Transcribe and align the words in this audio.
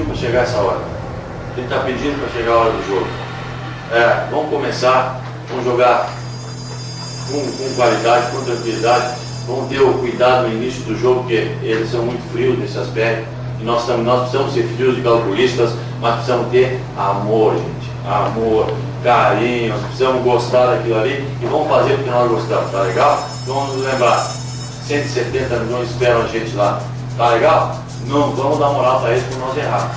pediu 0.00 0.04
para 0.04 0.14
chegar 0.14 0.42
essa 0.42 0.58
hora. 0.58 0.80
A 1.52 1.56
gente 1.56 1.64
está 1.64 1.84
pedindo 1.84 2.20
para 2.20 2.38
chegar 2.38 2.52
a 2.52 2.58
hora 2.58 2.70
do 2.70 2.86
jogo. 2.86 3.06
É, 3.92 4.26
vamos 4.30 4.50
começar, 4.50 5.20
vamos 5.48 5.64
jogar 5.64 6.08
com, 7.30 7.40
com 7.40 7.74
qualidade, 7.74 8.30
com 8.30 8.44
tranquilidade. 8.44 9.20
Vamos 9.46 9.68
ter 9.68 9.80
o 9.80 9.94
cuidado 9.94 10.48
no 10.48 10.54
início 10.54 10.82
do 10.84 10.96
jogo, 10.98 11.20
porque 11.20 11.50
eles 11.62 11.90
são 11.90 12.02
muito 12.02 12.22
frios 12.32 12.58
nesse 12.58 12.78
aspecto. 12.78 13.26
E 13.60 13.64
nós, 13.64 13.86
nós 13.88 14.20
precisamos 14.22 14.54
ser 14.54 14.62
frios 14.76 14.98
e 14.98 15.02
calculistas, 15.02 15.70
mas 16.00 16.14
precisamos 16.14 16.50
ter 16.50 16.80
amor, 16.96 17.54
gente. 17.54 17.90
Amor, 18.06 18.72
carinho, 19.02 19.74
nós 19.74 19.82
precisamos 19.82 20.22
gostar 20.22 20.66
daquilo 20.66 20.98
ali 20.98 21.24
e 21.42 21.46
vamos 21.46 21.68
fazer 21.68 21.94
porque 21.96 22.10
nós 22.10 22.30
gostamos, 22.30 22.70
tá 22.70 22.82
legal? 22.82 23.28
Então 23.42 23.54
vamos 23.54 23.84
lembrar, 23.84 24.30
170 24.86 25.56
milhões 25.56 25.90
esperam 25.90 26.22
a 26.22 26.26
gente 26.26 26.54
lá, 26.56 26.80
tá 27.18 27.28
legal? 27.28 27.76
Não 28.06 28.34
vamos 28.34 28.58
dar 28.58 28.70
moral 28.70 29.00
para 29.00 29.12
eles 29.12 29.24
por 29.24 29.38
nós 29.38 29.56
errar. 29.56 29.90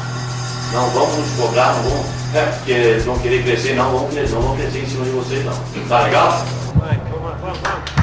Não 0.73 0.89
vamos 0.89 1.16
nos 1.17 1.30
cobrar, 1.39 1.73
não 1.75 1.84
vamos, 1.84 2.05
é, 2.34 2.45
porque 2.45 2.71
eles 2.71 3.05
vão 3.05 3.17
querer 3.20 3.44
crescer, 3.44 3.75
não 3.75 3.91
vão, 3.91 4.09
não 4.09 4.41
vão 4.41 4.55
crescer 4.55 4.80
em 4.80 4.88
cima 4.88 5.05
de 5.05 5.11
vocês 5.11 5.45
não. 5.45 5.53
Tá 5.88 6.02
legal? 6.02 6.45
Vai, 6.75 6.99
vamos, 7.11 7.39
vamos, 7.41 7.59
vamos. 7.59 8.02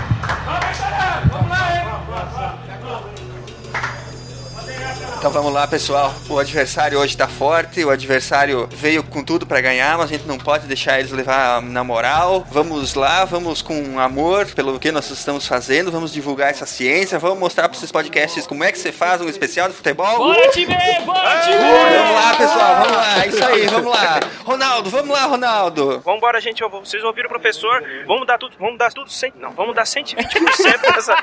Então 5.20 5.30
vamos 5.30 5.52
lá, 5.52 5.66
pessoal. 5.66 6.15
O 6.30 6.38
adversário 6.38 6.98
hoje 6.98 7.15
tá 7.15 7.29
forte, 7.29 7.84
o 7.84 7.91
adversário 7.91 8.66
veio 8.73 9.02
com 9.05 9.23
tudo 9.23 9.46
para 9.46 9.60
ganhar, 9.60 9.98
mas 9.98 10.06
a 10.06 10.15
gente 10.15 10.27
não 10.27 10.38
pode 10.38 10.66
deixar 10.66 10.98
eles 10.98 11.12
levar 11.12 11.60
na 11.60 11.84
moral. 11.84 12.46
Vamos 12.51 12.95
lá, 12.95 13.27
vamos 13.27 13.60
com 13.60 14.01
amor 14.01 14.46
pelo 14.46 14.80
que 14.80 14.90
nós 14.90 15.10
estamos 15.10 15.46
fazendo, 15.46 15.93
vamos 15.93 16.10
divulgar 16.10 16.49
essa 16.49 16.65
ciência, 16.65 17.18
vamos 17.18 17.38
mostrar 17.38 17.68
para 17.68 17.77
esses 17.77 17.93
podcasts 17.93 18.46
como 18.46 18.65
é 18.65 18.73
que 18.73 18.79
você 18.79 18.90
faz 18.90 19.21
um 19.21 19.29
especial 19.29 19.68
de 19.68 19.74
futebol. 19.74 20.16
Bora, 20.16 20.49
time! 20.52 20.74
Bora, 21.04 21.40
time! 21.40 21.59
Vamos 21.59 22.15
lá, 22.15 22.34
pessoal, 22.38 22.74
vamos 22.77 22.96
lá, 22.96 23.27
isso 23.27 23.45
aí, 23.45 23.66
vamos 23.66 23.90
lá. 23.90 24.21
Ronaldo, 24.43 24.88
vamos 24.88 25.10
lá, 25.10 25.24
Ronaldo. 25.27 26.01
Vambora, 26.01 26.40
gente. 26.40 26.62
Vocês 26.62 27.05
ouviram 27.05 27.27
o 27.27 27.30
professor? 27.30 27.84
Vamos 28.07 28.27
dar 28.27 28.38
tudo, 28.38 28.57
vamos 28.59 28.79
dar 28.79 28.90
tudo 28.90 29.12
100, 29.12 29.34
não, 29.37 29.51
vamos 29.51 29.74
dar 29.74 29.84
120% 29.84 30.16
nessa, 30.95 31.15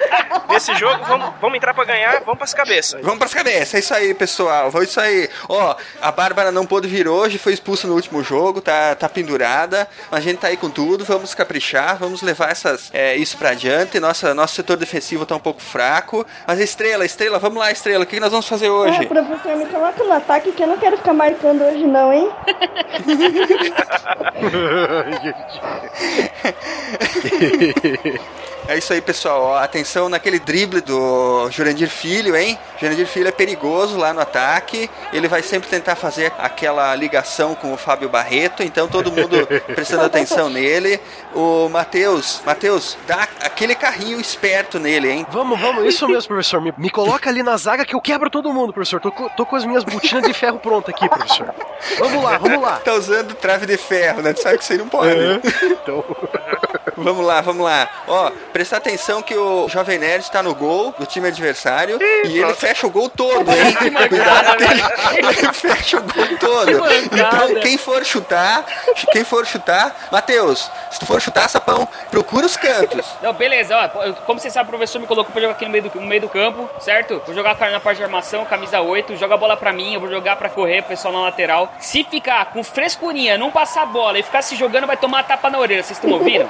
nesse 0.51 0.75
jogo. 0.75 1.03
Vamos, 1.03 1.33
vamos 1.41 1.57
entrar 1.57 1.73
pra 1.73 1.83
ganhar, 1.83 2.19
vamos 2.19 2.37
pras 2.37 2.53
cabeças. 2.53 3.01
Vamos 3.01 3.17
pras 3.17 3.33
cabeças, 3.33 3.73
é 3.73 3.86
isso 3.87 3.93
aí, 3.93 4.13
pessoal. 4.13 4.69
Foi 4.69 4.83
isso 4.83 4.99
aí. 4.99 5.29
Ó, 5.47 5.73
a 6.01 6.11
Bárbara 6.11 6.51
não 6.51 6.65
pôde 6.65 6.89
vir 6.89 7.07
hoje, 7.07 7.37
foi 7.37 7.53
expulsa 7.53 7.87
no 7.87 7.93
último 7.93 8.21
jogo, 8.21 8.59
tá, 8.59 8.93
tá 8.95 9.07
pendurada. 9.07 9.87
A 10.11 10.19
gente 10.19 10.39
tá 10.39 10.47
aí 10.47 10.57
com 10.57 10.69
tudo, 10.69 11.05
vamos 11.05 11.33
caprichar, 11.33 11.97
vamos 11.97 12.21
levar 12.21 12.51
essas, 12.51 12.89
é, 12.93 13.15
isso 13.15 13.37
pra 13.37 13.51
adiante. 13.51 13.97
Nossa, 13.99 14.33
nosso 14.33 14.55
setor 14.55 14.75
defensivo 14.75 15.25
tá 15.25 15.35
um 15.35 15.39
pouco 15.39 15.61
fraco. 15.61 16.25
Mas 16.45 16.59
Estrela, 16.59 17.05
Estrela, 17.05 17.39
vamos 17.39 17.59
lá, 17.59 17.71
Estrela, 17.71 18.03
o 18.03 18.07
que 18.07 18.19
nós 18.19 18.31
vamos 18.31 18.47
fazer 18.47 18.69
hoje? 18.69 19.03
É, 19.03 19.05
professor, 19.05 19.55
me 19.55 19.67
coloca 19.67 20.03
no 20.03 20.11
ataque 20.11 20.51
que 20.51 20.63
eu 20.63 20.67
não 20.67 20.77
quero 20.77 20.97
ficar 20.97 21.13
marcando 21.13 21.63
hoje 21.63 21.87
não, 21.87 22.11
hein? 22.11 22.29
É 28.67 28.77
isso 28.77 28.91
aí, 28.91 28.99
pessoal. 28.99 29.55
Atenção 29.55 30.09
naquele 30.09 30.39
drible 30.39 30.81
do 30.81 31.49
Jurandir 31.49 31.89
Filho, 31.89 32.35
hein? 32.35 32.59
Jurandir 32.77 33.07
Filho 33.07 33.29
é 33.29 33.31
perigoso 33.31 33.97
lá 33.97 34.13
no 34.13 34.19
ataque. 34.19 34.89
Ele 35.13 35.27
vai 35.29 35.41
sempre 35.41 35.69
tentar 35.69 35.95
fazer 35.95 36.33
aquela 36.37 36.93
ligação 36.93 37.55
com 37.55 37.73
o 37.73 37.77
Fábio 37.77 38.09
Barreto, 38.09 38.63
então 38.63 38.89
todo 38.89 39.09
mundo 39.09 39.47
prestando 39.73 40.03
atenção 40.03 40.49
nele. 40.49 40.99
O 41.33 41.69
Matheus, 41.69 42.41
Matheus, 42.45 42.97
dá 43.07 43.25
aquele 43.39 43.73
carrinho 43.73 44.19
esperto 44.19 44.79
nele, 44.79 45.09
hein? 45.09 45.25
Vamos, 45.31 45.57
vamos, 45.59 45.85
isso 45.85 46.05
mesmo, 46.05 46.27
professor. 46.27 46.59
Me, 46.59 46.73
me 46.77 46.89
coloca 46.89 47.29
ali 47.29 47.41
na 47.41 47.55
zaga 47.55 47.85
que 47.85 47.95
eu 47.95 48.01
quebro 48.01 48.29
todo 48.29 48.51
mundo, 48.53 48.73
professor. 48.73 48.99
Tô, 48.99 49.11
tô 49.11 49.45
com 49.45 49.55
as 49.55 49.63
minhas 49.63 49.85
botinas 49.85 50.25
de 50.25 50.33
ferro 50.33 50.59
prontas 50.59 50.93
aqui, 50.93 51.07
professor. 51.07 51.53
Vamos 51.99 52.21
lá, 52.21 52.37
vamos 52.37 52.61
lá. 52.61 52.81
Tá 52.83 52.93
usando 52.95 53.33
trave 53.33 53.65
de 53.65 53.77
ferro, 53.77 54.21
né? 54.21 54.33
Tu 54.33 54.41
sabe 54.41 54.57
que 54.57 54.73
aí 54.73 54.77
não 54.77 54.89
pode. 54.89 55.15
Então, 55.63 56.03
Vamos 56.97 57.25
lá, 57.25 57.41
vamos 57.41 57.63
lá. 57.63 57.87
Ó, 58.07 58.31
prestar 58.51 58.77
atenção 58.77 59.21
que 59.21 59.35
o 59.35 59.69
Jovem 59.69 59.99
Nerd 59.99 60.23
está 60.23 60.41
no 60.41 60.55
gol 60.55 60.93
do 60.97 61.05
time 61.05 61.27
adversário 61.27 61.99
e 62.25 62.39
ele 62.41 62.53
fecha 62.55 62.87
o 62.87 62.89
gol 62.89 63.07
todo, 63.09 63.49
hein? 63.51 63.75
Cuidado 64.09 64.57
que 64.57 64.63
ele, 64.63 65.29
ele 65.39 65.53
fecha 65.53 65.97
o 65.97 66.01
gol 66.01 66.37
todo. 66.39 66.71
Então, 67.05 67.61
quem 67.61 67.77
for 67.77 68.03
chutar, 68.03 68.65
quem 69.11 69.23
for 69.23 69.45
chutar, 69.45 69.95
Matheus, 70.11 70.71
se 70.91 70.99
tu 70.99 71.05
for 71.05 71.21
chutar, 71.21 71.47
sapão, 71.47 71.87
procura 72.09 72.45
os 72.45 72.57
cantos. 72.57 73.05
Não, 73.21 73.33
beleza, 73.33 73.75
ó, 73.77 74.13
como 74.25 74.39
você 74.39 74.49
sabe, 74.49 74.67
o 74.67 74.69
professor 74.69 74.99
me 74.99 75.07
colocou 75.07 75.31
pra 75.31 75.41
jogar 75.41 75.53
aqui 75.53 75.65
no 75.65 75.71
meio 75.71 75.83
do, 75.83 76.01
no 76.01 76.07
meio 76.07 76.21
do 76.21 76.29
campo, 76.29 76.69
certo? 76.79 77.21
Vou 77.25 77.35
jogar 77.35 77.57
na 77.71 77.79
parte 77.79 77.97
de 77.97 78.03
armação, 78.03 78.43
camisa 78.45 78.81
8, 78.81 79.15
joga 79.17 79.35
a 79.35 79.37
bola 79.37 79.55
pra 79.55 79.71
mim, 79.71 79.93
eu 79.93 79.99
vou 79.99 80.09
jogar 80.09 80.35
pra 80.35 80.49
correr, 80.49 80.81
pessoal 80.83 81.13
na 81.13 81.21
lateral. 81.21 81.71
Se 81.79 82.03
ficar 82.03 82.45
com 82.47 82.63
frescurinha, 82.63 83.37
não 83.37 83.51
passar 83.51 83.83
a 83.83 83.85
bola 83.85 84.17
e 84.17 84.23
ficar 84.23 84.41
se 84.41 84.55
jogando, 84.55 84.87
vai 84.87 84.97
tomar 84.97 85.23
tapa 85.23 85.49
na 85.49 85.59
orelha, 85.59 85.83
vocês 85.83 85.97
estão 85.97 86.11
ouvindo? 86.11 86.49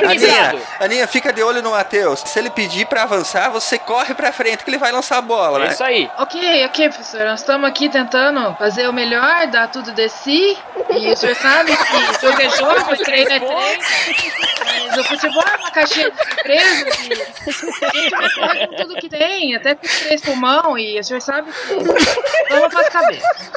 Tá 0.00 0.10
Aninha. 0.10 0.54
Aninha, 0.80 1.06
fica 1.08 1.32
de 1.32 1.42
olho 1.42 1.60
no 1.62 1.70
Matheus. 1.72 2.20
Se 2.20 2.38
ele 2.38 2.50
pedir 2.50 2.86
pra 2.86 3.02
avançar, 3.02 3.50
você 3.50 3.78
corre 3.78 4.14
pra 4.14 4.30
frente 4.32 4.62
que 4.62 4.70
ele 4.70 4.78
vai 4.78 4.92
lançar 4.92 5.18
a 5.18 5.22
bola, 5.22 5.58
É 5.58 5.66
né? 5.66 5.72
isso 5.72 5.82
aí. 5.84 6.10
Ok, 6.18 6.64
ok, 6.66 6.88
professor. 6.90 7.20
Nós 7.26 7.40
estamos 7.40 7.68
aqui 7.68 7.88
tentando 7.88 8.54
fazer 8.56 8.88
o 8.88 8.92
melhor, 8.92 9.46
dar 9.48 9.68
tudo 9.68 9.90
de 9.92 10.08
si. 10.08 10.56
E 10.90 11.12
o 11.12 11.16
senhor 11.16 11.34
sabe 11.36 11.76
que 11.76 12.26
jogo 12.26 12.40
é 12.40 12.48
jogo, 12.50 12.96
treino 13.04 13.32
é 13.32 13.40
treino. 13.40 13.82
Mas 14.86 14.96
o 14.98 15.04
futebol 15.04 15.42
é 15.52 15.56
uma 15.56 15.70
caixinha 15.70 16.10
de 16.10 16.16
surpresas 16.16 16.98
e 17.00 17.12
a 17.84 17.90
gente 18.00 18.10
vai 18.10 18.30
correr 18.30 18.66
com 18.68 18.76
tudo 18.76 18.94
que 18.96 19.08
tem, 19.08 19.56
até 19.56 19.74
com 19.74 19.86
os 19.86 20.00
três 20.00 20.20
pulmão. 20.20 20.78
E 20.78 20.98
o 21.00 21.04
senhor 21.04 21.20
sabe 21.20 21.50
que 21.52 21.74
vamos 22.50 22.72
para 22.72 22.80
as 22.82 22.88
cabeças. 22.90 23.50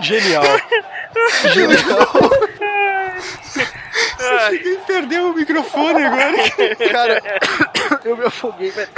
genial. 0.00 0.42
Ele 4.52 4.78
perdeu 4.86 5.30
o 5.30 5.34
microfone 5.34 6.04
agora. 6.04 6.36
Cara, 6.90 7.22
eu 8.04 8.16
me 8.16 8.24
afoguei, 8.24 8.70
velho. 8.70 8.88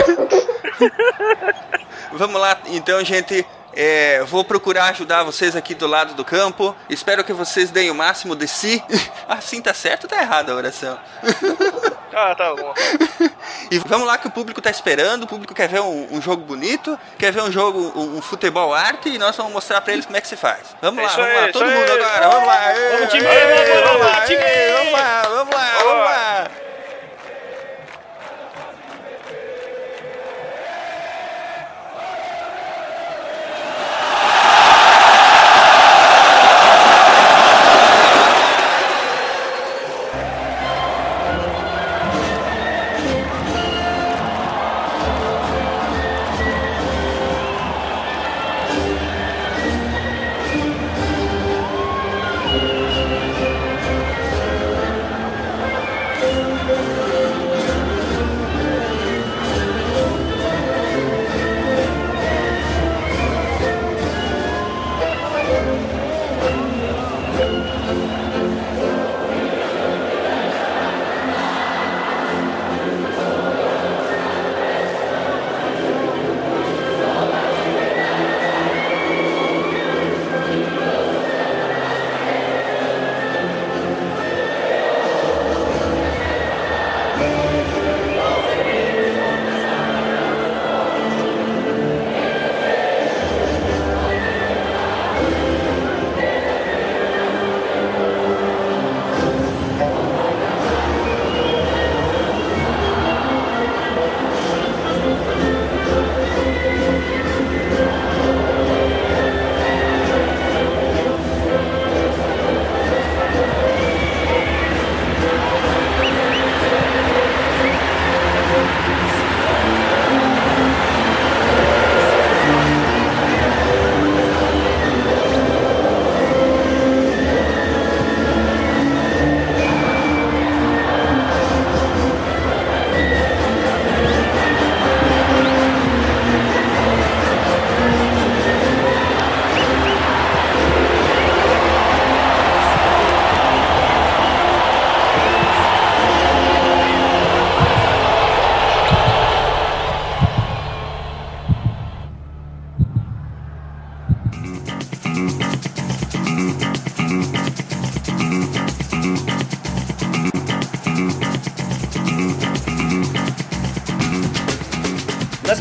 Vamos 2.12 2.40
lá, 2.40 2.58
então, 2.66 3.04
gente. 3.04 3.46
É, 3.78 4.22
vou 4.24 4.42
procurar 4.42 4.86
ajudar 4.86 5.22
vocês 5.22 5.54
aqui 5.54 5.74
do 5.74 5.86
lado 5.86 6.14
do 6.14 6.24
campo. 6.24 6.74
Espero 6.88 7.22
que 7.22 7.32
vocês 7.34 7.70
deem 7.70 7.90
o 7.90 7.94
máximo 7.94 8.34
de 8.34 8.48
si. 8.48 8.82
Assim 9.28 9.60
tá 9.60 9.74
certo 9.74 10.04
ou 10.04 10.08
tá 10.10 10.20
errado 10.20 10.50
a 10.50 10.54
oração? 10.54 10.98
Ah, 12.18 12.34
tá 12.34 12.54
bom. 12.54 12.72
E 13.70 13.78
vamos 13.80 14.06
lá 14.06 14.16
que 14.16 14.26
o 14.26 14.30
público 14.30 14.62
tá 14.62 14.70
esperando. 14.70 15.24
O 15.24 15.26
público 15.26 15.52
quer 15.52 15.68
ver 15.68 15.80
um, 15.80 16.08
um 16.12 16.22
jogo 16.22 16.42
bonito, 16.42 16.98
quer 17.18 17.30
ver 17.30 17.42
um 17.42 17.52
jogo, 17.52 17.92
um, 17.94 18.16
um 18.16 18.22
futebol 18.22 18.72
arte 18.72 19.10
e 19.10 19.18
nós 19.18 19.36
vamos 19.36 19.52
mostrar 19.52 19.82
pra 19.82 19.92
eles 19.92 20.06
como 20.06 20.16
é 20.16 20.20
que 20.22 20.28
se 20.28 20.36
faz. 20.36 20.60
Vamos 20.80 20.98
É 21.02 21.06
lá, 21.06 21.12
vamos 21.12 21.28
aí, 21.30 21.40
lá, 21.46 21.52
todo 21.52 21.66
isso 21.66 21.74
mundo 21.78 21.90
aí. 21.92 22.00
agora. 22.02 22.28
Vamos 22.30 22.46
lá. 22.48 22.60
Vamos, 22.92 23.12
time, 23.12 23.26
ê, 23.26 23.82
vamos, 23.82 24.00
lá, 24.06 24.20
time. 24.22 24.38
vamos 24.72 24.92
lá, 24.92 25.22
vamos 25.28 25.54
lá, 25.54 25.78
vamos 25.82 26.04
lá. 26.04 26.50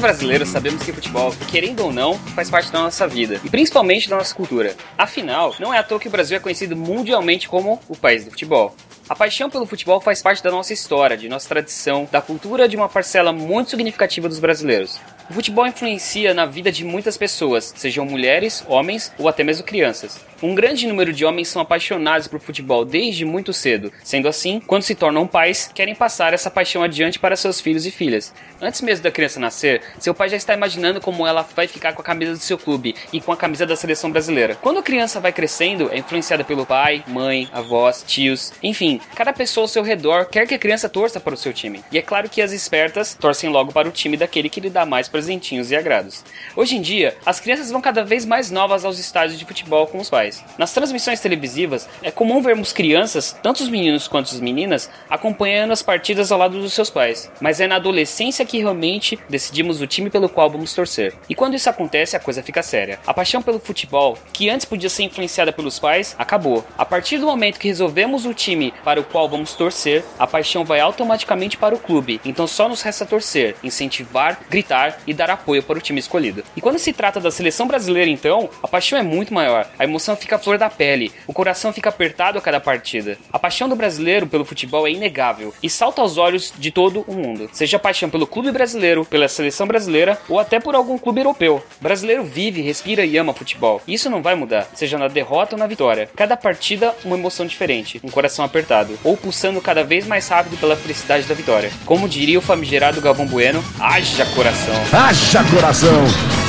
Brasileiros 0.06 0.50
sabemos 0.50 0.84
que 0.84 0.94
futebol, 0.94 1.34
querendo 1.50 1.84
ou 1.84 1.92
não, 1.92 2.13
faz 2.36 2.48
parte 2.48 2.72
da 2.72 2.80
nossa 2.80 3.07
vida 3.07 3.42
e 3.44 3.50
principalmente 3.50 4.07
da 4.07 4.16
nossa 4.16 4.36
cultura. 4.36 4.75
Afinal, 4.96 5.56
não 5.60 5.74
é 5.74 5.80
à 5.80 5.84
toa 5.84 6.00
que 6.00 6.07
o 6.07 6.12
Brasil 6.12 6.38
é 6.38 6.40
conhecido 6.40 6.75
mundialmente 6.75 7.50
como 7.50 7.81
o 7.90 7.98
país 7.98 8.24
do 8.24 8.30
futebol. 8.30 8.75
A 9.10 9.16
paixão 9.16 9.50
pelo 9.50 9.66
futebol 9.66 10.00
faz 10.00 10.22
parte 10.22 10.44
da 10.44 10.52
nossa 10.52 10.74
história, 10.74 11.18
de 11.18 11.28
nossa 11.28 11.50
tradição, 11.50 12.07
da 12.12 12.22
cultura 12.22 12.68
de 12.68 12.75
uma 12.75 12.88
parcela 12.88 13.34
muito 13.34 13.72
significativa 13.72 14.30
dos 14.30 14.38
brasileiros. 14.38 15.00
O 15.28 15.34
futebol 15.34 15.66
influencia 15.66 16.36
na 16.36 16.46
vida 16.46 16.72
de 16.72 16.84
muitas 16.84 17.18
pessoas, 17.18 17.74
sejam 17.75 18.06
mulheres, 18.06 18.63
homens 18.68 19.12
ou 19.18 19.28
até 19.28 19.44
mesmo 19.44 19.66
crianças. 19.66 20.19
Um 20.46 20.54
grande 20.54 20.86
número 20.86 21.12
de 21.12 21.26
homens 21.26 21.48
são 21.48 21.60
apaixonados 21.60 22.28
por 22.28 22.40
futebol 22.40 22.86
desde 22.86 23.26
muito 23.26 23.52
cedo. 23.52 23.92
Sendo 24.04 24.28
assim, 24.28 24.60
quando 24.60 24.84
se 24.84 24.94
tornam 24.94 25.26
pais, 25.26 25.72
querem 25.74 25.96
passar 25.96 26.36
essa 26.36 26.52
paixão 26.52 26.84
adiante 26.84 27.18
para 27.18 27.36
seus 27.36 27.60
filhos 27.60 27.84
e 27.88 27.90
filhas. 27.90 28.32
Antes 28.62 28.82
mesmo 28.82 29.04
da 29.04 29.10
criança 29.10 29.40
nascer, 29.40 29.82
seu 29.98 30.14
pai 30.14 30.30
já 30.30 30.38
está 30.38 30.54
imaginando 30.54 31.02
como 31.02 31.26
ela 31.26 31.42
vai 31.56 31.68
ficar 31.68 31.94
com 31.94 32.02
a 32.02 32.06
camisa 32.06 32.34
do 32.34 32.38
seu 32.38 32.60
clube 32.60 32.94
e 33.12 33.20
com 33.20 33.32
a 33.32 33.38
camisa 33.38 33.66
da 33.66 33.76
seleção 33.76 34.12
brasileira. 34.12 34.54
Quando 34.62 34.78
a 34.78 34.84
criança 34.84 35.20
vai 35.20 35.34
crescendo, 35.34 35.90
é 35.92 35.98
influenciada 35.98 36.44
pelo 36.44 36.64
pai, 36.64 37.04
mãe, 37.08 37.50
avós, 37.52 38.04
tios, 38.06 38.54
enfim, 38.62 39.02
cada 39.16 39.34
pessoa 39.34 39.64
ao 39.64 39.68
seu 39.68 39.82
redor 39.82 40.26
quer 40.26 40.46
que 40.46 40.54
a 40.54 40.60
criança 40.60 40.88
torça 40.88 41.20
para 41.20 41.34
o 41.34 41.38
seu 41.38 41.54
time. 41.54 41.84
E 41.92 41.98
é 41.98 42.04
claro 42.04 42.30
que 42.30 42.40
as 42.40 42.52
espertas 42.52 43.16
torcem 43.16 43.50
logo 43.50 43.74
para 43.74 43.90
o 43.90 43.92
time 43.92 44.16
daquele 44.16 44.48
que 44.48 44.62
lhe 44.62 44.70
dá 44.70 44.86
mais 44.86 45.08
presentinhos 45.08 45.72
e 45.72 45.76
agrados. 45.76 46.24
Hoje 46.56 46.76
em 46.76 46.82
dia, 46.84 47.18
as 47.26 47.40
crianças 47.40 47.72
vão 47.72 47.82
cada 47.82 48.04
vez 48.04 48.28
mais 48.28 48.52
novas 48.52 48.86
aos 48.86 49.00
estádios 49.00 49.40
de 49.40 49.46
futebol 49.46 49.88
com 49.88 49.98
os 49.98 50.08
pais. 50.08 50.35
Nas 50.58 50.74
transmissões 50.74 51.20
televisivas, 51.20 51.88
é 52.02 52.12
comum 52.12 52.42
vermos 52.42 52.74
crianças, 52.74 53.38
tanto 53.42 53.64
os 53.64 53.70
meninos 53.70 54.08
quanto 54.08 54.34
as 54.34 54.40
meninas, 54.40 54.90
acompanhando 55.10 55.72
as 55.72 55.82
partidas 55.82 56.32
ao 56.32 56.40
lado 56.40 56.60
dos 56.60 56.74
seus 56.74 56.90
pais. 56.90 57.32
Mas 57.40 57.60
é 57.60 57.68
na 57.68 57.76
adolescência 57.76 58.46
que 58.46 58.60
realmente 58.60 59.20
decidimos 59.30 59.82
o 59.82 59.88
time 59.88 60.10
pelo 60.10 60.30
qual 60.30 60.50
vamos 60.50 60.74
torcer. 60.74 61.14
E 61.30 61.36
quando 61.36 61.56
isso 61.56 61.70
acontece, 61.70 62.16
a 62.16 62.20
coisa 62.20 62.44
fica 62.44 62.64
séria. 62.64 63.00
A 63.06 63.14
paixão 63.14 63.42
pelo 63.42 63.60
futebol, 63.60 64.18
que 64.34 64.50
antes 64.50 64.66
podia 64.66 64.90
ser 64.90 65.04
influenciada 65.04 65.52
pelos 65.52 65.80
pais, 65.80 66.16
acabou. 66.18 66.66
A 66.78 66.86
partir 66.86 67.18
do 67.18 67.26
momento 67.26 67.60
que 67.60 67.68
resolvemos 67.68 68.26
o 68.26 68.34
time 68.34 68.74
para 68.84 69.00
o 69.00 69.04
qual 69.04 69.30
vamos 69.30 69.54
torcer, 69.54 70.04
a 70.18 70.28
paixão 70.28 70.64
vai 70.64 70.80
automaticamente 70.80 71.58
para 71.58 71.76
o 71.76 71.80
clube. 71.80 72.20
Então 72.26 72.48
só 72.48 72.68
nos 72.68 72.82
resta 72.82 73.06
torcer, 73.06 73.56
incentivar, 73.64 74.40
gritar 74.50 75.00
e 75.06 75.14
dar 75.14 75.30
apoio 75.30 75.64
para 75.64 75.78
o 75.78 75.82
time 75.82 76.00
escolhido. 76.00 76.44
E 76.56 76.62
quando 76.62 76.80
se 76.80 76.94
trata 76.94 77.20
da 77.20 77.32
seleção 77.32 77.68
brasileira, 77.68 78.10
então, 78.10 78.50
a 78.62 78.68
paixão 78.68 78.98
é 78.98 79.04
muito 79.04 79.34
maior. 79.34 79.68
A 79.78 79.84
emoção 79.84 80.15
fica 80.16 80.36
à 80.36 80.40
flor 80.40 80.58
da 80.58 80.70
pele, 80.70 81.12
o 81.28 81.34
coração 81.34 81.74
fica 81.74 81.90
apertado 81.90 82.38
a 82.38 82.42
cada 82.42 82.60
partida. 82.60 83.18
A 83.32 83.40
paixão 83.40 83.70
do 83.70 83.76
brasileiro 83.76 84.28
pelo 84.28 84.46
futebol 84.46 84.88
é 84.88 84.92
inegável 84.92 85.54
e 85.62 85.70
salta 85.70 86.02
aos 86.02 86.18
olhos 86.18 86.54
de 86.58 86.72
todo 86.72 87.04
o 87.08 87.14
mundo. 87.14 87.50
Seja 87.52 87.78
a 87.78 87.80
paixão 87.80 88.10
pelo 88.10 88.28
clube 88.28 88.52
brasileiro, 88.52 89.06
pela 89.06 89.28
seleção 89.28 89.68
brasileira 89.68 90.18
ou 90.30 90.40
até 90.40 90.60
por 90.60 90.76
algum 90.76 90.98
clube 90.98 91.22
europeu. 91.22 91.64
O 91.80 91.84
brasileiro 91.84 92.24
vive, 92.24 92.62
respira 92.62 93.06
e 93.06 93.18
ama 93.18 93.34
futebol. 93.34 93.82
E 93.88 93.94
isso 93.94 94.10
não 94.10 94.22
vai 94.22 94.36
mudar, 94.36 94.68
seja 94.74 94.98
na 94.98 95.08
derrota 95.08 95.56
ou 95.56 95.60
na 95.60 95.68
vitória. 95.68 96.10
Cada 96.16 96.38
partida, 96.38 96.94
uma 97.04 97.18
emoção 97.18 97.46
diferente, 97.46 98.00
um 98.04 98.10
coração 98.10 98.46
apertado, 98.46 98.98
ou 99.04 99.18
pulsando 99.18 99.62
cada 99.62 99.84
vez 99.84 100.06
mais 100.06 100.28
rápido 100.28 100.58
pela 100.58 100.76
felicidade 100.76 101.26
da 101.26 101.36
vitória. 101.36 101.72
Como 101.86 102.10
diria 102.10 102.40
o 102.40 102.42
famigerado 102.42 103.02
Galvão 103.02 103.26
Bueno, 103.26 103.64
haja 103.80 104.26
coração. 104.28 104.76
Haja 104.92 105.44
coração! 105.50 106.45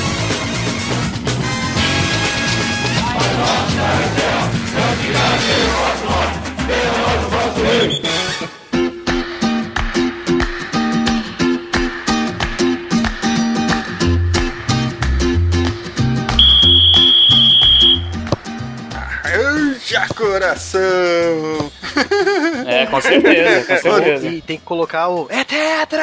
Haja 19.87 20.07
coração! 20.15 21.76
É, 22.67 22.85
com 22.87 23.01
certeza, 23.01 23.65
com 23.65 23.81
certeza. 23.81 24.27
E 24.27 24.41
tem 24.41 24.59
que 24.59 24.65
colocar 24.65 25.09
o. 25.09 25.29
É 25.31 25.45
tetra! 25.45 26.03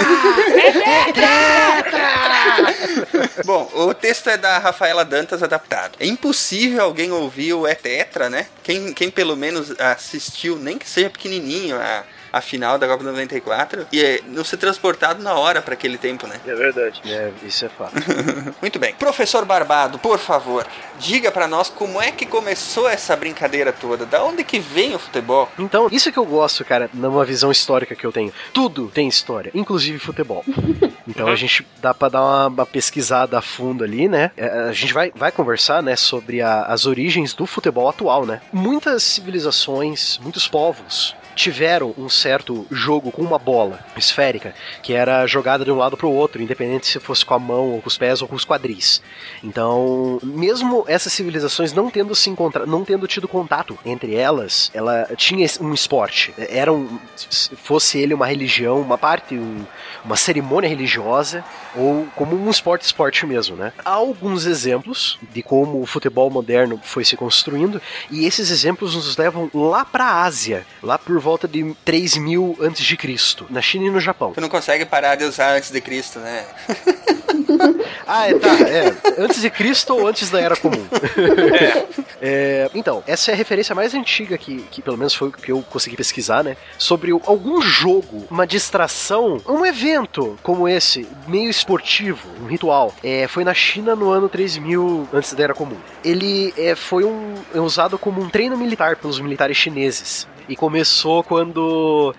Bom, 3.45 3.69
o 3.73 3.93
texto 3.93 4.29
é 4.29 4.37
da 4.37 4.57
Rafaela 4.59 5.03
Dantas 5.03 5.43
adaptado. 5.43 5.97
É 5.99 6.05
impossível 6.05 6.83
alguém 6.83 7.11
ouvir 7.11 7.53
o 7.53 7.67
É 7.67 7.75
Tetra, 7.75 8.29
né? 8.29 8.47
Quem, 8.61 8.93
quem 8.93 9.09
pelo 9.09 9.35
menos 9.35 9.77
assistiu, 9.79 10.57
nem 10.57 10.77
que 10.77 10.87
seja 10.89 11.09
pequenininho, 11.09 11.75
a, 11.75 12.03
a 12.33 12.41
final 12.41 12.79
da 12.79 12.87
Copa 12.87 13.03
94, 13.03 13.85
e 13.91 14.03
é, 14.03 14.19
não 14.27 14.43
ser 14.43 14.57
transportado 14.57 15.21
na 15.23 15.35
hora 15.35 15.61
para 15.61 15.75
aquele 15.75 15.97
tempo, 15.99 16.25
né? 16.25 16.39
É 16.45 16.55
verdade. 16.55 16.99
É, 17.05 17.31
isso 17.45 17.63
é 17.63 17.69
fato. 17.69 17.93
Muito 18.59 18.79
bem. 18.79 18.95
Professor 18.95 19.45
Barbado, 19.45 19.99
por 19.99 20.17
favor, 20.17 20.65
diga 20.97 21.31
para 21.31 21.47
nós 21.47 21.69
como 21.69 22.01
é 22.01 22.11
que 22.11 22.25
começou 22.25 22.89
essa 22.89 23.15
brincadeira 23.15 23.71
toda. 23.71 24.05
Da 24.07 24.23
onde 24.23 24.43
que 24.43 24.59
vem 24.59 24.95
o 24.95 24.99
futebol? 24.99 25.47
Então, 25.59 25.87
isso 25.91 26.11
que 26.11 26.17
eu 26.17 26.25
gosto, 26.25 26.65
cara, 26.65 26.89
numa 26.93 27.23
visão 27.23 27.51
histórica 27.51 27.93
que 27.95 28.03
eu 28.05 28.11
tenho. 28.11 28.33
Tudo 28.51 28.87
tem 28.87 29.07
história, 29.07 29.51
inclusive 29.53 29.99
futebol. 29.99 30.43
Então 31.05 31.27
a 31.27 31.35
gente 31.35 31.67
dá 31.81 31.93
pra 31.93 32.07
dar 32.07 32.21
uma, 32.21 32.47
uma 32.47 32.65
pesquisada 32.65 33.37
a 33.37 33.41
fundo 33.41 33.83
ali, 33.83 34.07
né? 34.07 34.31
É, 34.37 34.47
A 34.69 34.71
gente 34.71 34.93
vai, 34.93 35.11
vai 35.13 35.33
conversar, 35.33 35.83
né, 35.83 35.97
sobre 35.97 36.41
a- 36.41 36.63
as 36.63 36.85
origens 36.85 37.33
do 37.33 37.45
futebol 37.45 37.89
atual, 37.89 38.25
né? 38.25 38.41
Muitas 38.53 39.03
civilizações, 39.03 40.17
muitos 40.23 40.47
povos 40.47 41.13
tiveram 41.35 41.93
um 41.97 42.07
certo 42.09 42.65
jogo 42.71 43.11
com 43.11 43.21
uma 43.21 43.39
bola 43.39 43.79
esférica 43.97 44.53
que 44.81 44.93
era 44.93 45.25
jogada 45.27 45.63
de 45.65 45.71
um 45.71 45.77
lado 45.77 45.95
para 45.97 46.07
o 46.07 46.13
outro, 46.13 46.41
independente 46.41 46.87
se 46.87 46.99
fosse 46.99 47.25
com 47.25 47.33
a 47.33 47.39
mão 47.39 47.71
ou 47.71 47.81
com 47.81 47.87
os 47.87 47.97
pés 47.97 48.21
ou 48.21 48.27
com 48.27 48.35
os 48.35 48.45
quadris. 48.45 49.01
Então, 49.43 50.19
mesmo 50.23 50.83
essas 50.87 51.13
civilizações 51.13 51.73
não 51.73 51.89
tendo 51.89 52.13
se 52.15 52.29
encontrado, 52.29 52.67
não 52.67 52.83
tendo 52.85 53.07
tido 53.07 53.27
contato 53.27 53.77
entre 53.85 54.15
elas, 54.15 54.71
ela 54.73 55.07
tinha 55.15 55.45
um 55.61 55.73
esporte. 55.73 56.33
Era 56.37 56.71
um, 56.71 56.99
se 57.15 57.55
fosse 57.55 57.99
ele 57.99 58.13
uma 58.13 58.25
religião, 58.27 58.79
uma 58.79 58.97
parte, 58.97 59.35
um- 59.35 59.65
uma 60.03 60.15
cerimônia 60.15 60.69
religiosa 60.69 61.43
ou 61.75 62.07
como 62.15 62.35
um 62.35 62.49
esporte 62.49 62.85
esporte 62.85 63.25
mesmo, 63.25 63.55
né? 63.55 63.73
Há 63.83 63.91
alguns 63.91 64.45
exemplos 64.45 65.19
de 65.31 65.41
como 65.41 65.81
o 65.81 65.85
futebol 65.85 66.29
moderno 66.29 66.79
foi 66.83 67.03
se 67.03 67.15
construindo 67.15 67.81
e 68.11 68.25
esses 68.25 68.49
exemplos 68.49 68.95
nos 68.95 69.17
levam 69.17 69.49
lá 69.53 69.85
para 69.85 70.05
a 70.05 70.23
Ásia, 70.23 70.65
lá 70.81 70.97
por 70.97 71.19
volta 71.19 71.47
de 71.47 71.75
3000 71.85 72.57
antes 72.59 72.85
de 72.85 72.97
Cristo, 72.97 73.45
na 73.49 73.61
China 73.61 73.85
e 73.85 73.89
no 73.89 73.99
Japão. 73.99 74.33
Tu 74.33 74.41
não 74.41 74.49
consegue 74.49 74.85
parar 74.85 75.15
de 75.15 75.23
usar 75.23 75.55
antes 75.55 75.71
de 75.71 75.81
Cristo, 75.81 76.19
né? 76.19 76.45
Ah, 78.05 78.29
é, 78.29 78.33
tá, 78.37 78.49
é. 78.49 78.93
Antes 79.17 79.41
de 79.41 79.49
Cristo 79.49 79.95
ou 79.95 80.07
antes 80.07 80.29
da 80.29 80.39
Era 80.39 80.55
Comum? 80.55 80.85
É, 82.25 82.69
então, 82.73 83.03
essa 83.05 83.31
é 83.31 83.33
a 83.33 83.37
referência 83.37 83.75
mais 83.75 83.93
antiga 83.93 84.37
que, 84.37 84.61
que 84.71 84.81
pelo 84.81 84.97
menos 84.97 85.13
foi 85.13 85.27
o 85.27 85.31
que 85.33 85.51
eu 85.51 85.61
consegui 85.61 85.97
pesquisar, 85.97 86.41
né? 86.41 86.55
Sobre 86.77 87.11
algum 87.11 87.61
jogo, 87.61 88.25
uma 88.31 88.47
distração, 88.47 89.41
um 89.45 89.65
evento 89.65 90.39
como 90.41 90.65
esse, 90.65 91.05
meio 91.27 91.49
esportivo, 91.49 92.25
um 92.41 92.45
ritual. 92.45 92.95
É, 93.03 93.27
foi 93.27 93.43
na 93.43 93.53
China 93.53 93.93
no 93.93 94.09
ano 94.09 94.29
3000 94.29 95.09
antes 95.11 95.33
da 95.33 95.43
Era 95.43 95.53
Comum. 95.53 95.75
Ele 96.01 96.53
é, 96.57 96.75
foi 96.75 97.03
um, 97.03 97.33
é 97.53 97.59
usado 97.59 97.97
como 97.97 98.21
um 98.21 98.29
treino 98.29 98.55
militar 98.57 98.95
pelos 98.95 99.19
militares 99.19 99.57
chineses. 99.57 100.25
E 100.47 100.55
começou 100.55 101.23
quando 101.23 102.13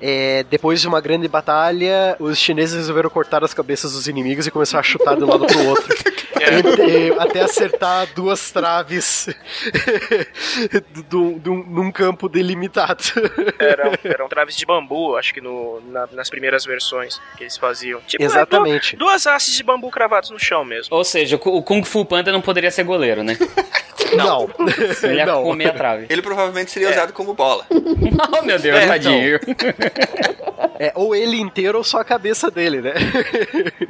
é, 0.00 0.44
depois 0.48 0.80
de 0.80 0.88
uma 0.88 1.00
grande 1.00 1.28
batalha, 1.28 2.16
os 2.18 2.38
chineses 2.38 2.76
resolveram 2.76 3.10
cortar 3.10 3.44
as 3.44 3.52
cabeças 3.52 3.92
dos 3.92 4.08
inimigos 4.08 4.46
e 4.46 4.50
começaram 4.50 4.80
a 4.80 4.82
chutar 4.82 5.16
de 5.16 5.24
um 5.24 5.26
lado 5.26 5.46
pro 5.46 5.66
outro. 5.66 5.94
Entre- 6.40 7.14
até 7.18 7.40
acertar 7.42 8.08
duas 8.14 8.50
traves 8.50 9.28
do, 11.08 11.38
do, 11.38 11.54
num 11.54 11.90
campo 11.92 12.28
delimitado. 12.28 13.02
Eram, 13.58 13.92
eram 14.04 14.28
traves 14.28 14.56
de 14.56 14.64
bambu, 14.66 15.16
acho 15.16 15.34
que 15.34 15.40
no, 15.40 15.80
na- 15.90 16.08
nas 16.12 16.30
primeiras 16.30 16.64
versões 16.64 17.20
que 17.36 17.44
eles 17.44 17.56
faziam. 17.56 18.00
Tipo, 18.06 18.22
é, 18.22 18.26
Exatamente. 18.26 18.96
du- 18.96 19.04
duas 19.04 19.26
hastes 19.26 19.54
de 19.56 19.62
bambu 19.62 19.90
cravados 19.90 20.30
no 20.30 20.38
chão 20.38 20.64
mesmo. 20.64 20.94
Ou 20.96 21.04
seja, 21.04 21.36
o 21.36 21.38
Ku- 21.38 21.56
o 21.56 21.62
Kung 21.62 21.82
Fu 21.84 22.04
Panda 22.04 22.32
não 22.32 22.40
poderia 22.40 22.70
ser 22.70 22.84
goleiro, 22.84 23.22
né? 23.22 23.36
Não. 24.16 24.50
Ele 25.04 25.14
ia 25.18 25.26
Não. 25.26 25.44
comer 25.44 25.68
a 25.68 25.72
trave. 25.72 26.06
Ele 26.10 26.20
provavelmente 26.20 26.70
seria 26.72 26.90
usado 26.90 27.12
como 27.12 27.32
bola. 27.32 27.64
Oh, 27.70 28.42
meu 28.42 28.58
Deus, 28.58 28.76
É, 28.76 28.86
tadinho. 28.86 29.38
É, 30.80 30.90
ou 30.96 31.14
ele 31.14 31.38
inteiro 31.38 31.78
ou 31.78 31.84
só 31.84 31.98
a 32.00 32.04
cabeça 32.04 32.50
dele, 32.50 32.80
né? 32.80 32.92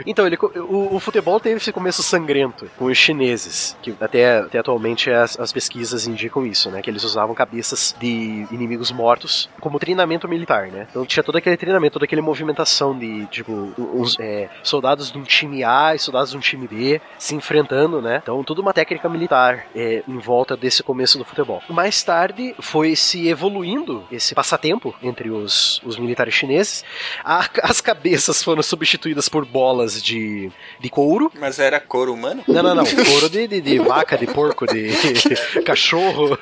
então, 0.05 0.27
ele, 0.27 0.37
o, 0.37 0.97
o 0.97 1.01
futebol 1.01 1.39
teve 1.41 1.57
esse 1.57 1.73
começo 1.73 2.03
sangrento 2.03 2.40
com 2.79 2.87
os 2.87 2.97
chineses, 2.99 3.77
que 3.83 3.95
até, 4.01 4.39
até 4.39 4.59
atualmente 4.59 5.11
as, 5.11 5.39
as 5.39 5.53
pesquisas 5.53 6.07
indicam 6.07 6.47
isso, 6.47 6.71
né? 6.71 6.81
Que 6.83 6.91
eles 6.91 7.05
usavam 7.05 7.35
cabeças 7.35 7.95
de 8.01 8.47
inimigos 8.51 8.91
mortos 8.91 9.49
como 9.61 9.79
treinamento 9.79 10.29
militar, 10.29 10.69
né? 10.69 10.87
Então 10.91 11.05
tinha 11.05 11.23
todo 11.23 11.37
aquele 11.37 11.57
treinamento, 11.57 11.95
toda 11.95 12.05
aquela 12.05 12.23
movimentação 12.23 12.97
de, 12.99 13.27
tipo, 13.27 13.73
uns 13.79 14.17
é, 14.21 14.49
soldados 14.63 15.11
de 15.11 15.19
um 15.19 15.23
time 15.23 15.65
A 15.65 15.95
e 15.95 15.99
soldados 15.99 16.31
de 16.31 16.37
um 16.37 16.41
time 16.41 16.67
B 16.69 17.01
se 17.19 17.35
enfrentando, 17.35 18.01
né? 18.01 18.21
Então, 18.23 18.43
tudo 18.45 18.61
uma 18.63 18.73
técnica 18.73 19.09
militar. 19.09 19.67
É, 19.75 20.03
em 20.07 20.19
volta 20.19 20.57
desse 20.57 20.83
começo 20.83 21.19
do 21.19 21.25
futebol. 21.25 21.63
Mais 21.69 22.03
tarde 22.03 22.55
foi 22.61 22.95
se 22.95 23.29
evoluindo 23.29 24.05
esse 24.11 24.35
passatempo 24.35 24.95
entre 25.03 25.31
os, 25.31 25.81
os 25.85 25.99
militares 25.99 26.35
chineses. 26.35 26.85
A- 27.25 27.49
as 27.63 27.81
cabeças 27.81 28.43
foram 28.43 28.63
substituídas 28.63 29.29
por 29.29 29.45
bolas 29.45 30.03
de, 30.03 30.51
de 30.79 30.89
couro. 30.91 31.33
Mas 31.39 31.59
era 31.59 31.81
couro 31.81 32.13
humano? 32.13 32.30
Não, 32.49 32.63
não, 32.63 32.75
não. 32.75 32.85
Couro 33.11 33.29
de, 33.31 33.47
de, 33.49 33.61
de 33.61 33.79
vaca, 33.79 34.17
de 34.17 34.27
porco, 34.27 34.67
de 34.67 34.91
cachorro. 35.65 36.39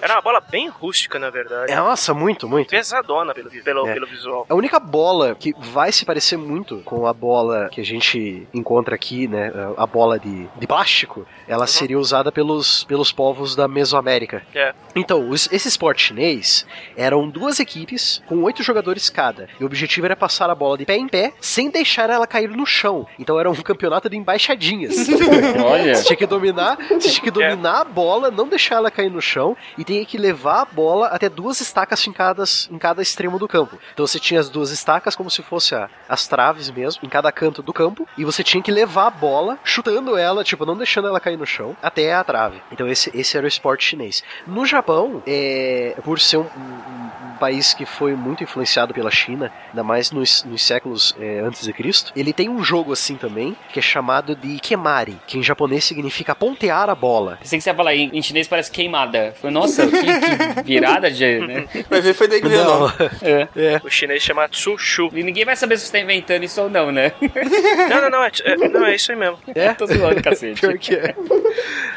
Era 0.00 0.14
uma 0.14 0.22
bola 0.22 0.40
bem 0.40 0.68
rústica, 0.68 1.18
na 1.18 1.30
verdade. 1.30 1.70
É, 1.72 1.76
nossa, 1.76 2.12
muito, 2.14 2.48
muito. 2.48 2.68
Pesadona 2.70 3.34
pelo, 3.34 3.50
pelo, 3.50 3.86
É. 3.88 3.94
pelo 3.94 4.06
visual. 4.06 4.46
A 4.48 4.54
única 4.54 4.78
bola 4.78 5.34
que 5.34 5.54
vai 5.58 5.92
se 5.92 6.04
parecer 6.04 6.36
muito 6.36 6.78
com 6.84 7.06
a 7.06 7.12
bola 7.12 7.68
que 7.70 7.80
a 7.80 7.84
gente 7.84 8.46
encontra 8.52 8.94
aqui, 8.94 9.26
né? 9.28 9.52
A 9.76 9.86
bola 9.86 10.18
de, 10.18 10.46
de 10.56 10.66
plástico, 10.66 11.26
ela 11.48 11.66
seria 11.66 11.98
usada 11.98 12.30
pelos, 12.32 12.84
pelos 12.84 13.12
povos 13.12 13.54
da 13.56 13.66
Mesoamérica. 13.68 14.42
É. 14.54 14.74
Então, 14.94 15.28
os- 15.28 15.48
esse 15.52 15.68
esporte 15.68 16.02
chinês 16.06 16.66
eram 16.96 17.28
duas 17.28 17.60
equipes 17.60 18.22
com 18.26 18.42
oito 18.42 18.62
jogadores 18.62 19.08
cada. 19.10 19.48
E 19.60 19.62
o 19.62 19.66
objetivo 19.66 20.06
era 20.06 20.16
passar 20.16 20.48
a 20.50 20.54
bola 20.54 20.78
de 20.78 20.84
pé 20.84 20.96
em 20.96 21.08
pé 21.08 21.32
sem 21.40 21.70
deixar 21.70 22.10
ela 22.10 22.26
cair 22.26 22.48
no 22.50 22.66
chão. 22.66 23.06
Então 23.18 23.38
era 23.38 23.50
um 23.50 23.54
campeonato 23.54 24.08
de 24.08 24.16
embaixadinhas. 24.16 24.95
Olha. 25.64 25.94
Você 25.94 26.04
tinha 26.04 26.16
que 26.16 26.26
dominar, 26.26 26.76
você 26.88 27.08
tinha 27.10 27.22
que 27.24 27.30
dominar 27.30 27.80
a 27.80 27.84
bola, 27.84 28.30
não 28.30 28.48
deixar 28.48 28.76
ela 28.76 28.90
cair 28.90 29.10
no 29.10 29.20
chão 29.20 29.56
e 29.76 29.84
tinha 29.84 30.04
que 30.04 30.16
levar 30.18 30.62
a 30.62 30.64
bola 30.64 31.08
até 31.08 31.28
duas 31.28 31.60
estacas 31.60 32.02
fincadas 32.02 32.68
em 32.70 32.78
cada 32.78 33.02
extremo 33.02 33.38
do 33.38 33.48
campo. 33.48 33.78
Então 33.92 34.06
você 34.06 34.18
tinha 34.18 34.40
as 34.40 34.48
duas 34.48 34.70
estacas 34.70 35.14
como 35.14 35.30
se 35.30 35.42
fosse 35.42 35.74
a- 35.74 35.88
as 36.08 36.26
traves 36.26 36.70
mesmo, 36.70 37.00
em 37.04 37.08
cada 37.08 37.30
canto 37.32 37.62
do 37.62 37.72
campo, 37.72 38.06
e 38.16 38.24
você 38.24 38.42
tinha 38.42 38.62
que 38.62 38.70
levar 38.70 39.06
a 39.06 39.10
bola, 39.10 39.58
chutando 39.64 40.16
ela, 40.16 40.44
tipo, 40.44 40.64
não 40.66 40.76
deixando 40.76 41.08
ela 41.08 41.20
cair 41.20 41.36
no 41.36 41.46
chão, 41.46 41.76
até 41.82 42.14
a 42.14 42.22
trave. 42.24 42.60
Então 42.72 42.86
esse, 42.88 43.10
esse 43.14 43.36
era 43.36 43.44
o 43.44 43.48
esporte 43.48 43.84
chinês. 43.84 44.22
No 44.46 44.64
Japão, 44.66 45.22
é, 45.26 45.94
por 46.04 46.18
ser 46.20 46.38
um, 46.38 46.40
um- 46.40 46.46
um 46.46 47.35
país 47.36 47.74
que 47.74 47.84
foi 47.86 48.14
muito 48.14 48.42
influenciado 48.42 48.92
pela 48.94 49.10
China, 49.10 49.52
ainda 49.68 49.82
mais 49.82 50.10
nos, 50.10 50.44
nos 50.44 50.62
séculos 50.62 51.14
é, 51.20 51.40
antes 51.40 51.62
de 51.62 51.72
Cristo, 51.72 52.12
ele 52.16 52.32
tem 52.32 52.48
um 52.48 52.62
jogo 52.62 52.92
assim 52.92 53.16
também, 53.16 53.56
que 53.72 53.78
é 53.78 53.82
chamado 53.82 54.34
de 54.34 54.58
Kemari, 54.58 55.18
que 55.26 55.38
em 55.38 55.42
japonês 55.42 55.84
significa 55.84 56.34
pontear 56.34 56.88
a 56.90 56.94
bola. 56.94 57.36
Pensei 57.40 57.58
que 57.58 57.62
você 57.62 57.70
ia 57.70 57.74
falar 57.74 57.94
em, 57.94 58.10
em 58.12 58.22
chinês 58.22 58.48
parece 58.48 58.70
queimada. 58.70 59.34
Foi, 59.40 59.50
nossa, 59.50 59.86
que, 59.86 59.96
que 59.96 60.62
virada 60.64 61.10
de. 61.10 61.38
Né? 61.40 61.66
Vai 61.88 62.00
ver, 62.00 62.14
foi 62.14 62.28
daí 62.28 62.40
que 62.40 62.48
veio 62.48 62.64
Não. 62.64 62.88
É. 63.22 63.48
é. 63.56 63.80
O 63.84 63.90
chinês 63.90 64.22
chama 64.22 64.48
Tsushu. 64.48 65.10
E 65.12 65.22
ninguém 65.22 65.44
vai 65.44 65.56
saber 65.56 65.78
se 65.78 65.86
você 65.86 65.92
tá 65.92 66.00
inventando 66.00 66.42
isso 66.44 66.60
ou 66.60 66.70
não, 66.70 66.90
né? 66.90 67.12
Não, 67.88 68.00
não, 68.02 68.10
não, 68.10 68.24
é, 68.24 68.30
é- 68.44 68.56
não, 68.68 68.86
é 68.86 68.94
isso 68.94 69.12
aí 69.12 69.18
mesmo. 69.18 69.38
É? 69.54 69.72
Tô 69.74 69.86
zoando, 69.86 70.22
cacete. 70.22 70.60
Pior 70.60 70.76
que 70.78 70.94
é. 70.94 71.14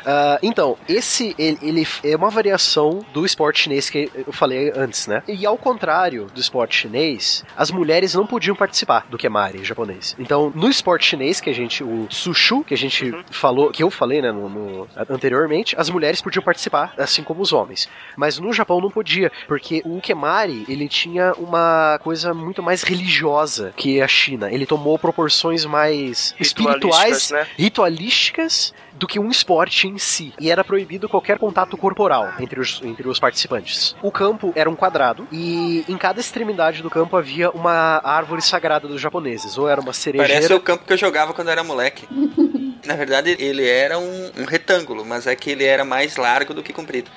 Ah, 0.05 0.39
então, 0.41 0.77
esse 0.87 1.35
ele, 1.37 1.57
ele 1.61 1.87
é 2.03 2.15
uma 2.15 2.29
variação 2.29 3.03
do 3.13 3.25
esporte 3.25 3.61
chinês 3.61 3.89
que 3.89 4.09
eu 4.25 4.31
falei 4.31 4.71
antes, 4.75 5.07
né? 5.07 5.23
E 5.31 5.45
ao 5.45 5.57
contrário 5.57 6.25
do 6.33 6.39
esporte 6.41 6.75
chinês, 6.75 7.43
as 7.55 7.69
mulheres 7.71 8.13
não 8.15 8.25
podiam 8.25 8.55
participar 8.55 9.05
do 9.09 9.17
Kemari 9.17 9.63
japonês. 9.63 10.15
Então, 10.17 10.51
no 10.55 10.69
esporte 10.69 11.05
chinês, 11.05 11.39
que 11.39 11.49
a 11.49 11.53
gente, 11.53 11.83
o 11.83 12.07
Sushu, 12.09 12.63
que 12.63 12.73
a 12.73 12.77
gente 12.77 13.13
falou, 13.31 13.69
que 13.71 13.83
eu 13.83 13.89
falei, 13.91 14.21
né, 14.21 14.31
no, 14.31 14.49
no- 14.49 14.87
anteriormente, 15.09 15.75
as 15.77 15.89
mulheres 15.89 16.21
podiam 16.21 16.43
participar, 16.43 16.93
assim 16.97 17.23
como 17.23 17.41
os 17.41 17.53
homens. 17.53 17.87
Mas 18.17 18.39
no 18.39 18.51
Japão 18.53 18.81
não 18.81 18.89
podia, 18.89 19.31
porque 19.47 19.81
o 19.85 20.01
Kemari, 20.01 20.65
ele 20.67 20.87
tinha 20.87 21.33
uma 21.37 21.99
coisa 22.03 22.33
muito 22.33 22.63
mais 22.63 22.81
religiosa 22.83 23.73
que 23.75 24.01
a 24.01 24.07
China. 24.07 24.51
Ele 24.51 24.65
tomou 24.65 24.97
proporções 24.97 25.65
mais 25.65 26.33
espirituais, 26.39 27.31
né? 27.31 27.47
ritualísticas 27.57 28.73
do 28.99 29.07
que 29.07 29.19
um 29.19 29.31
esporte 29.31 29.87
em 29.87 29.97
si. 29.97 30.33
E 30.39 30.51
era 30.51 30.63
proibido 30.63 31.07
qualquer 31.07 31.39
contato 31.39 31.77
corporal 31.77 32.33
entre 32.39 32.59
os, 32.59 32.81
entre 32.83 33.07
os 33.07 33.19
participantes. 33.19 33.95
O 34.01 34.11
campo 34.11 34.51
era 34.55 34.69
um 34.69 34.75
quadrado 34.75 35.27
e 35.31 35.85
em 35.87 35.97
cada 35.97 36.19
extremidade 36.19 36.83
do 36.83 36.89
campo 36.89 37.15
havia 37.15 37.49
uma 37.51 38.01
árvore 38.03 38.41
sagrada 38.41 38.87
dos 38.87 38.99
japoneses. 38.99 39.57
Ou 39.57 39.69
era 39.69 39.79
uma 39.79 39.93
cerejeira. 39.93 40.33
Parece 40.33 40.53
o 40.53 40.59
campo 40.59 40.85
que 40.85 40.93
eu 40.93 40.97
jogava 40.97 41.33
quando 41.33 41.49
era 41.49 41.63
moleque. 41.63 42.07
Na 42.85 42.95
verdade, 42.95 43.35
ele 43.39 43.67
era 43.67 43.99
um, 43.99 44.31
um 44.37 44.45
retângulo, 44.45 45.05
mas 45.05 45.27
é 45.27 45.35
que 45.35 45.51
ele 45.51 45.63
era 45.63 45.83
mais 45.83 46.15
largo 46.15 46.53
do 46.53 46.63
que 46.63 46.73
comprido. 46.73 47.11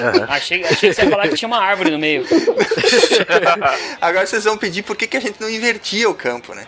Aham. 0.00 0.26
Achei, 0.34 0.64
achei 0.64 0.90
que 0.90 0.94
você 0.94 1.02
ia 1.02 1.10
falar 1.10 1.28
que 1.28 1.36
tinha 1.36 1.48
uma 1.48 1.60
árvore 1.60 1.90
no 1.90 1.98
meio. 1.98 2.24
Agora 4.00 4.26
vocês 4.26 4.44
vão 4.44 4.56
pedir 4.56 4.82
por 4.82 4.96
que, 4.96 5.06
que 5.06 5.16
a 5.16 5.20
gente 5.20 5.40
não 5.40 5.48
invertia 5.48 6.08
o 6.08 6.14
campo, 6.14 6.54
né? 6.54 6.66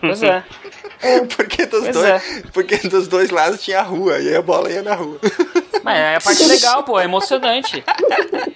Pois 0.00 0.22
é. 0.22 0.42
Porque 1.36 1.66
dos, 1.66 1.80
Pois 1.80 1.94
dois, 1.94 2.06
é. 2.06 2.42
porque 2.52 2.76
dos 2.88 3.08
dois 3.08 3.30
lados 3.30 3.62
tinha 3.62 3.80
a 3.80 3.82
rua 3.82 4.18
e 4.18 4.28
aí 4.28 4.36
a 4.36 4.42
bola 4.42 4.70
ia 4.70 4.82
na 4.82 4.94
rua. 4.94 5.18
Mas 5.82 5.98
é 5.98 6.16
a 6.16 6.20
parte 6.20 6.44
legal, 6.44 6.84
pô, 6.84 6.98
é 6.98 7.04
emocionante. 7.04 7.82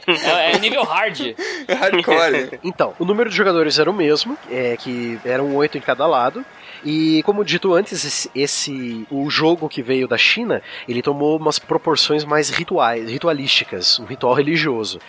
É, 0.07 0.53
é 0.53 0.59
nível 0.59 0.83
hard. 0.85 1.35
É 1.67 1.75
hardcore. 1.75 2.59
Então, 2.63 2.95
o 2.99 3.05
número 3.05 3.29
de 3.29 3.37
jogadores 3.37 3.79
era 3.79 3.91
o 3.91 3.95
mesmo, 3.95 4.37
é 4.51 4.77
que 4.77 5.19
eram 5.25 5.55
oito 5.57 5.77
em 5.77 5.81
cada 5.81 6.07
lado. 6.07 6.45
E 6.89 7.21
como 7.25 7.45
dito 7.45 7.75
antes, 7.75 8.05
esse, 8.05 8.31
esse- 8.33 9.07
o 9.11 9.29
jogo 9.29 9.69
que 9.69 9.83
veio 9.83 10.07
da 10.07 10.17
China, 10.17 10.63
ele 10.89 11.03
tomou 11.03 11.37
umas 11.37 11.59
proporções 11.59 12.25
mais 12.25 12.49
rituais, 12.49 13.11
ritualísticas, 13.11 13.99
um 13.99 14.05
ritual 14.05 14.35
religioso, 14.35 15.01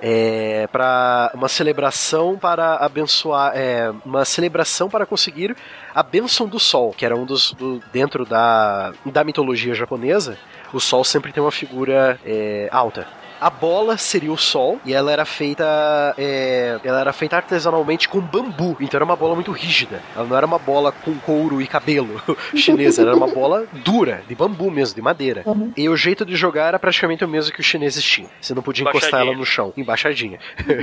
é, 0.00 0.68
para 0.70 1.32
uma 1.34 1.48
celebração 1.48 2.38
para 2.38 2.76
abençoar, 2.76 3.52
é, 3.56 3.92
uma 4.04 4.24
celebração 4.24 4.88
para 4.88 5.04
conseguir 5.04 5.56
a 5.92 6.02
bênção 6.04 6.46
do 6.46 6.60
sol, 6.60 6.94
que 6.96 7.04
era 7.04 7.16
um 7.16 7.24
dos 7.26 7.50
do- 7.52 7.82
dentro 7.92 8.24
da 8.24 8.92
da 9.04 9.24
mitologia 9.24 9.74
japonesa, 9.74 10.38
o 10.72 10.78
sol 10.78 11.02
sempre 11.02 11.32
tem 11.32 11.42
uma 11.42 11.50
figura 11.50 12.18
é, 12.24 12.68
alta. 12.70 13.08
A 13.40 13.50
bola 13.50 13.96
seria 13.96 14.32
o 14.32 14.36
sol 14.36 14.80
e 14.84 14.94
ela 14.94 15.12
era 15.12 15.24
feita 15.24 16.14
é, 16.16 16.78
ela 16.84 17.00
era 17.00 17.12
feita 17.12 17.36
artesanalmente 17.36 18.08
com 18.08 18.20
bambu, 18.20 18.76
então 18.80 18.96
era 18.98 19.04
uma 19.04 19.16
bola 19.16 19.34
muito 19.34 19.52
rígida. 19.52 20.00
Ela 20.14 20.26
não 20.26 20.36
era 20.36 20.46
uma 20.46 20.58
bola 20.58 20.92
com 20.92 21.14
couro 21.18 21.60
e 21.60 21.66
cabelo 21.66 22.20
chinesa, 22.54 23.02
era 23.02 23.16
uma 23.16 23.26
bola 23.26 23.66
dura, 23.72 24.22
de 24.28 24.34
bambu 24.34 24.70
mesmo, 24.70 24.94
de 24.94 25.02
madeira. 25.02 25.44
E 25.76 25.88
o 25.88 25.96
jeito 25.96 26.24
de 26.24 26.36
jogar 26.36 26.68
era 26.68 26.78
praticamente 26.78 27.24
o 27.24 27.28
mesmo 27.28 27.52
que 27.52 27.60
os 27.60 27.66
chineses 27.66 28.02
tinham. 28.02 28.30
Você 28.40 28.54
não 28.54 28.62
podia 28.62 28.88
encostar 28.88 29.20
ela 29.20 29.34
no 29.34 29.44
chão, 29.44 29.72
embaixadinha. 29.76 30.38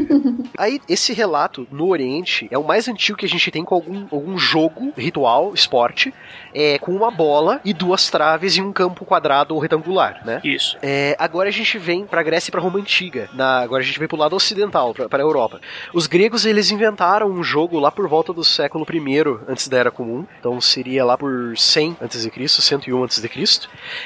Aí, 0.58 0.82
esse 0.88 1.14
relato 1.14 1.68
no 1.72 1.88
Oriente 1.88 2.48
é 2.52 2.58
o 2.58 2.64
mais 2.64 2.88
antigo 2.88 3.18
que 3.18 3.26
a 3.26 3.30
gente 3.30 3.50
tem 3.50 3.64
com 3.64 3.76
algum, 3.76 4.08
algum 4.12 4.38
jogo, 4.38 4.94
ritual, 4.98 5.54
esporte, 5.54 6.14
é, 6.54 6.78
com 6.80 6.92
uma 6.92 7.10
bola 7.10 7.62
e 7.64 7.74
duas 7.74 8.10
traves 8.10 8.58
em 8.58 8.62
um 8.62 8.72
campo 8.72 9.06
quadrado 9.06 9.56
ou 9.56 9.60
retangular, 9.60 10.22
né? 10.26 10.42
Isso. 10.44 10.78
É, 10.82 11.16
agora 11.18 11.50
a 11.50 11.52
gente 11.52 11.78
vem 11.78 12.06
pra 12.06 12.24
Grécia 12.24 12.51
pra 12.52 12.62
Roma 12.62 12.80
Antiga. 12.80 13.30
Na, 13.34 13.60
agora 13.62 13.82
a 13.82 13.86
gente 13.86 13.98
vem 13.98 14.08
pro 14.08 14.18
lado 14.18 14.36
ocidental, 14.36 14.94
pra, 14.94 15.10
pra 15.10 15.22
Europa. 15.22 15.60
Os 15.94 16.06
gregos, 16.08 16.46
eles 16.46 16.70
inventaram 16.72 17.28
um 17.32 17.44
jogo 17.44 17.80
lá 17.80 17.92
por 17.92 18.08
volta 18.08 18.32
do 18.34 18.44
século 18.44 18.86
I 18.92 19.24
antes 19.48 19.68
da 19.68 19.78
Era 19.78 19.90
Comum. 19.92 20.26
Então 20.40 20.60
seria 20.62 21.04
lá 21.06 21.18
por 21.18 21.58
100 21.58 21.98
a.C., 22.02 22.48
101 22.48 23.04
a.C. 23.04 23.30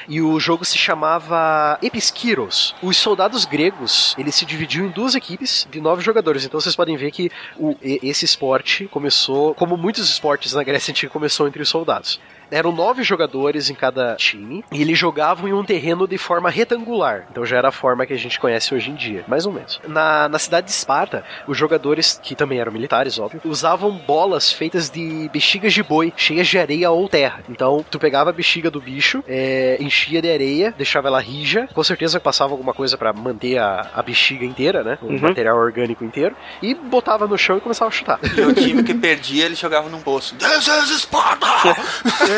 E 0.08 0.20
o 0.22 0.38
jogo 0.40 0.64
se 0.64 0.78
chamava 0.78 1.78
Episkiros. 1.82 2.74
Os 2.82 2.96
soldados 2.96 3.44
gregos, 3.44 4.14
eles 4.18 4.34
se 4.34 4.44
dividiam 4.46 4.86
em 4.86 4.90
duas 4.90 5.14
equipes 5.14 5.66
de 5.70 5.80
nove 5.80 6.02
jogadores. 6.02 6.44
Então 6.44 6.60
vocês 6.60 6.76
podem 6.76 6.96
ver 6.96 7.10
que 7.10 7.30
o- 7.58 7.76
esse 7.82 8.24
esporte 8.24 8.86
começou, 8.88 9.54
como 9.54 9.76
muitos 9.76 10.08
esportes 10.08 10.52
na 10.54 10.62
Grécia 10.62 10.90
Antiga, 10.92 11.12
começou 11.12 11.46
entre 11.48 11.62
os 11.62 11.68
soldados. 11.68 12.20
Eram 12.50 12.72
nove 12.72 13.02
jogadores 13.02 13.70
em 13.70 13.74
cada 13.74 14.14
time 14.16 14.64
e 14.70 14.80
eles 14.80 14.98
jogavam 14.98 15.48
em 15.48 15.52
um 15.52 15.64
terreno 15.64 16.06
de 16.06 16.18
forma 16.18 16.50
retangular. 16.50 17.26
Então 17.30 17.44
já 17.44 17.56
era 17.56 17.68
a 17.68 17.72
forma 17.72 18.06
que 18.06 18.12
a 18.12 18.18
gente 18.18 18.38
conhece 18.38 18.74
hoje 18.74 18.90
em 18.90 18.94
dia, 18.94 19.24
mais 19.26 19.46
ou 19.46 19.52
menos. 19.52 19.80
Na, 19.86 20.28
na 20.28 20.38
cidade 20.38 20.66
de 20.66 20.72
Esparta, 20.72 21.24
os 21.46 21.56
jogadores, 21.56 22.20
que 22.22 22.34
também 22.34 22.58
eram 22.58 22.72
militares, 22.72 23.18
óbvio, 23.18 23.40
usavam 23.44 23.90
bolas 23.90 24.52
feitas 24.52 24.90
de 24.90 25.28
bexigas 25.32 25.72
de 25.72 25.82
boi, 25.82 26.12
cheias 26.16 26.46
de 26.46 26.58
areia 26.58 26.90
ou 26.90 27.08
terra. 27.08 27.40
Então 27.48 27.84
tu 27.90 27.98
pegava 27.98 28.30
a 28.30 28.32
bexiga 28.32 28.70
do 28.70 28.80
bicho, 28.80 29.24
é, 29.26 29.76
enchia 29.80 30.22
de 30.22 30.30
areia, 30.30 30.74
deixava 30.76 31.08
ela 31.08 31.20
rija, 31.20 31.68
com 31.72 31.82
certeza 31.82 32.20
passava 32.20 32.52
alguma 32.52 32.72
coisa 32.72 32.96
pra 32.96 33.12
manter 33.12 33.58
a, 33.58 33.90
a 33.94 34.02
bexiga 34.02 34.44
inteira, 34.44 34.84
né? 34.84 34.98
O 35.02 35.12
material 35.12 35.56
orgânico 35.56 36.04
inteiro, 36.04 36.36
e 36.62 36.74
botava 36.74 37.26
no 37.26 37.36
chão 37.36 37.56
e 37.56 37.60
começava 37.60 37.88
a 37.88 37.92
chutar. 37.92 38.20
E 38.36 38.40
o 38.40 38.54
time 38.54 38.82
que 38.82 38.94
perdia, 38.94 39.44
ele 39.44 39.54
jogava 39.54 39.88
num 39.88 40.00
poço. 40.00 40.34
This 40.36 40.66
is 40.66 41.00
Sparta! 41.00 41.46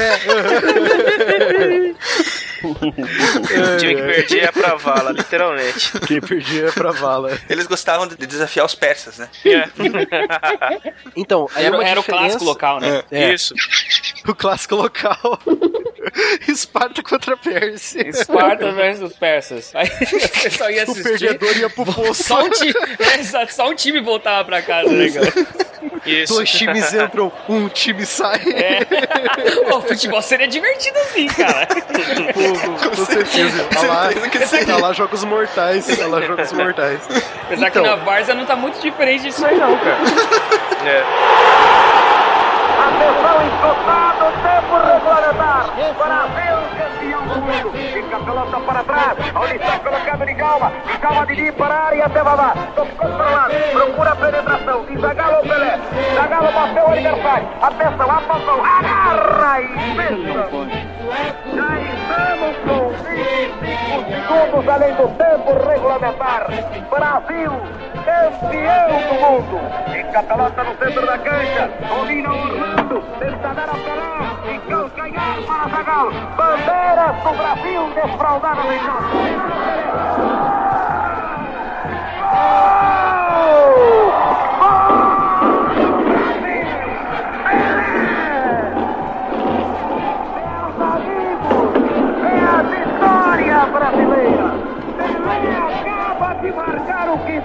O 2.63 3.77
time 3.79 3.95
que 3.95 4.03
perdia 4.03 4.45
é 4.45 4.53
pra 4.53 4.75
vala, 4.75 5.13
literalmente. 5.13 5.93
Quem 6.07 6.21
perdia 6.21 6.73
pra 6.73 6.91
vala. 6.91 7.39
Eles 7.49 7.67
gostavam 7.67 8.07
de 8.09 8.17
desafiar 8.27 8.67
os 8.67 8.75
persas, 8.75 9.19
né? 9.19 9.29
É. 9.45 9.69
Então, 11.17 11.49
aí 11.55 11.67
Era, 11.67 11.85
era 11.85 12.01
o 12.01 12.05
clássico 12.05 12.45
local, 12.45 12.81
né? 12.81 13.03
É. 13.11 13.33
Isso. 13.33 13.55
O 14.27 14.35
clássico 14.35 14.75
local. 14.75 15.39
Esparta 16.47 17.03
contra 17.03 17.35
Pérsia. 17.35 18.07
Esparta 18.07 18.73
versus 18.73 19.11
os 19.11 19.17
persas. 19.17 19.75
Aí 19.75 19.89
você 19.89 20.51
só 20.51 20.69
ia 20.69 20.81
O 20.87 20.91
assistir. 20.91 21.03
perdedor 21.03 21.57
ia 21.57 21.71
pro 21.71 21.87
poço. 21.87 22.25
Só 22.25 22.45
um, 22.45 22.51
time, 22.51 22.75
é, 22.99 23.47
só, 23.47 23.71
um 23.71 23.75
time 23.75 24.01
voltava 24.01 24.45
pra 24.45 24.61
casa, 24.61 24.91
né, 24.91 25.09
cara? 25.11 25.33
Isso. 26.05 26.35
Dois 26.35 26.51
times 26.51 26.93
entram, 26.93 27.33
um 27.49 27.69
time 27.69 28.05
sai. 28.05 28.41
Pô, 29.71 29.81
futebol 29.89 30.23
seria 30.23 30.47
divertido 30.49 30.99
assim, 31.01 31.27
cara. 31.27 31.67
Pô, 32.35 32.89
com 32.91 33.05
certeza. 33.05 33.65
Tá 33.65 33.83
lá, 33.83 34.09
certeza 34.13 34.31
que 34.31 34.47
sim. 34.47 34.65
tá 34.67 34.77
lá 34.77 34.93
jogos 34.93 35.25
mortais. 35.25 35.87
Tá 35.87 36.07
lá 36.07 36.21
jogos 36.21 36.53
mortais. 36.55 37.01
Apesar 37.45 37.71
que 37.71 37.79
Então. 37.79 37.91
na 37.91 37.97
Varsa 37.97 38.35
não 38.35 38.47
tá 38.47 38.55
muito 38.57 38.81
diferente 38.81 39.23
disso 39.25 39.45
aí, 39.45 39.57
não, 39.57 39.77
cara. 39.79 39.99
É. 40.87 41.03
Atenção, 42.99 43.47
encostado, 43.47 44.25
tempo 44.43 44.75
regulamentar. 44.77 45.67
Brasil, 45.99 46.59
campeão 46.77 47.27
do 47.29 47.41
mundo. 47.41 47.73
Fica 47.93 48.17
a 48.17 48.21
pelota 48.21 48.61
para 48.61 48.83
trás. 48.83 49.19
Onde 49.37 49.55
está 49.55 49.79
colocado 49.79 50.27
de 50.27 50.35
calma. 50.35 50.73
De 50.85 50.99
calma 50.99 51.27
de 51.27 51.37
Di 51.37 51.53
para 51.53 51.75
a 51.75 51.87
área 51.87 52.07
até 52.07 52.23
Vavá. 52.25 52.55
Tocou 52.75 53.09
para 53.13 53.31
lado. 53.31 53.55
Procura 53.73 54.11
a 54.11 54.17
penetração. 54.17 54.85
De 54.85 55.01
Zagalo 55.01 55.37
ou 55.37 55.43
Pelé. 55.43 55.79
Zagalo 56.17 56.53
bateu 56.53 56.83
o 56.83 56.91
adversário. 56.91 57.49
Atenção, 57.63 58.11
apontou. 58.11 58.65
Agarra 58.65 59.61
e 59.61 59.95
pensa. 59.95 60.98
Já 61.09 61.81
estamos 61.81 62.55
com 62.67 62.91
25 62.91 64.29
segundos 64.29 64.69
além 64.69 64.95
do 64.95 65.09
tempo 65.09 65.53
regulamentar. 65.67 66.47
Brasil, 66.91 67.53
campeão 68.05 68.91
do 69.09 69.15
mundo. 69.15 69.57
Fica 69.91 70.19
a 70.19 70.23
pelota 70.23 70.65
no 70.65 70.77
centro 70.77 71.07
da 71.07 71.19
cancha. 71.19 71.71
Domina 71.89 72.31
Orlando. 72.31 73.03
Tenta 73.19 73.55
dar 73.55 73.71
a 73.71 73.75
Pelé. 73.75 74.55
E 74.55 74.59
calcanhar 74.69 75.37
para 75.47 75.69
Zagal. 75.71 76.11
Bandeiras 76.37 77.17
do 77.23 77.33
Brasil 77.39 77.91
desfraldadas 77.95 78.65
em 78.67 78.79
campo. 78.79 79.59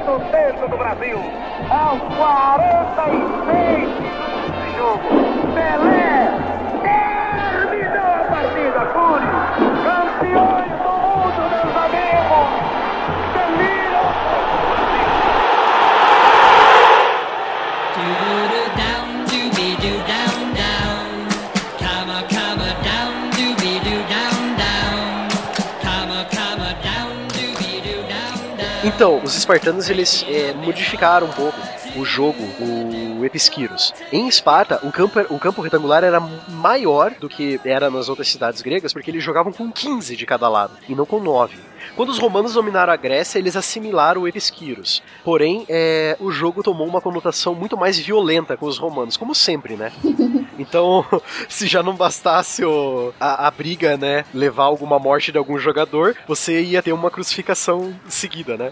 Marcar 0.04 0.12
o 0.12 0.20
quinto 0.20 0.20
tempo 0.32 0.68
do 0.68 0.78
Brasil. 0.78 1.20
Aos 1.70 2.02
46 2.18 3.90
minutos 4.00 4.52
de 4.60 4.68
jogo. 4.78 5.08
Pelé 5.54 6.32
terminou 6.84 8.12
a 8.12 8.24
partida, 8.30 8.82
Curi. 8.94 9.32
Campeões 9.84 10.63
Então, 28.96 29.22
os 29.24 29.36
espartanos 29.36 29.90
eles 29.90 30.24
é, 30.30 30.54
modificaram 30.54 31.26
um 31.26 31.32
pouco 31.32 31.58
o 31.98 32.06
jogo, 32.06 32.38
o 32.60 33.26
Episquiros. 33.26 33.92
Em 34.12 34.28
Esparta, 34.28 34.80
o 34.84 34.92
campo, 34.92 35.20
o 35.32 35.40
campo 35.40 35.62
retangular 35.62 36.04
era 36.04 36.20
maior 36.20 37.12
do 37.20 37.28
que 37.28 37.60
era 37.66 37.90
nas 37.90 38.08
outras 38.08 38.28
cidades 38.28 38.62
gregas, 38.62 38.94
porque 38.94 39.10
eles 39.10 39.24
jogavam 39.24 39.52
com 39.52 39.72
15 39.72 40.16
de 40.16 40.26
cada 40.28 40.48
lado, 40.48 40.78
e 40.88 40.94
não 40.94 41.08
com 41.08 41.20
9. 41.20 41.58
Quando 41.96 42.10
os 42.10 42.18
romanos 42.20 42.54
dominaram 42.54 42.92
a 42.92 42.96
Grécia, 42.96 43.38
eles 43.40 43.56
assimilaram 43.56 44.22
o 44.22 44.28
Episquiros. 44.28 45.02
Porém, 45.24 45.66
é, 45.70 46.18
o 46.20 46.32
jogo 46.32 46.64
tomou 46.64 46.88
uma 46.88 47.02
conotação 47.02 47.54
muito 47.54 47.78
mais 47.78 47.98
violenta 48.00 48.58
com 48.58 48.66
os 48.66 48.78
romanos, 48.78 49.16
como 49.18 49.34
sempre, 49.36 49.76
né? 49.76 49.92
Então, 50.60 51.04
se 51.50 51.66
já 51.66 51.82
não 51.82 51.96
bastasse 51.96 52.64
o- 52.64 53.12
a, 53.20 53.48
a 53.48 53.52
briga, 53.52 53.98
né, 53.98 54.24
levar 54.32 54.66
alguma 54.66 55.00
morte 55.00 55.32
de 55.32 55.38
algum 55.40 55.58
jogador, 55.58 56.16
você 56.28 56.62
ia 56.62 56.82
ter 56.84 56.94
uma 56.94 57.10
crucificação 57.10 57.92
seguida, 58.08 58.56
né? 58.56 58.72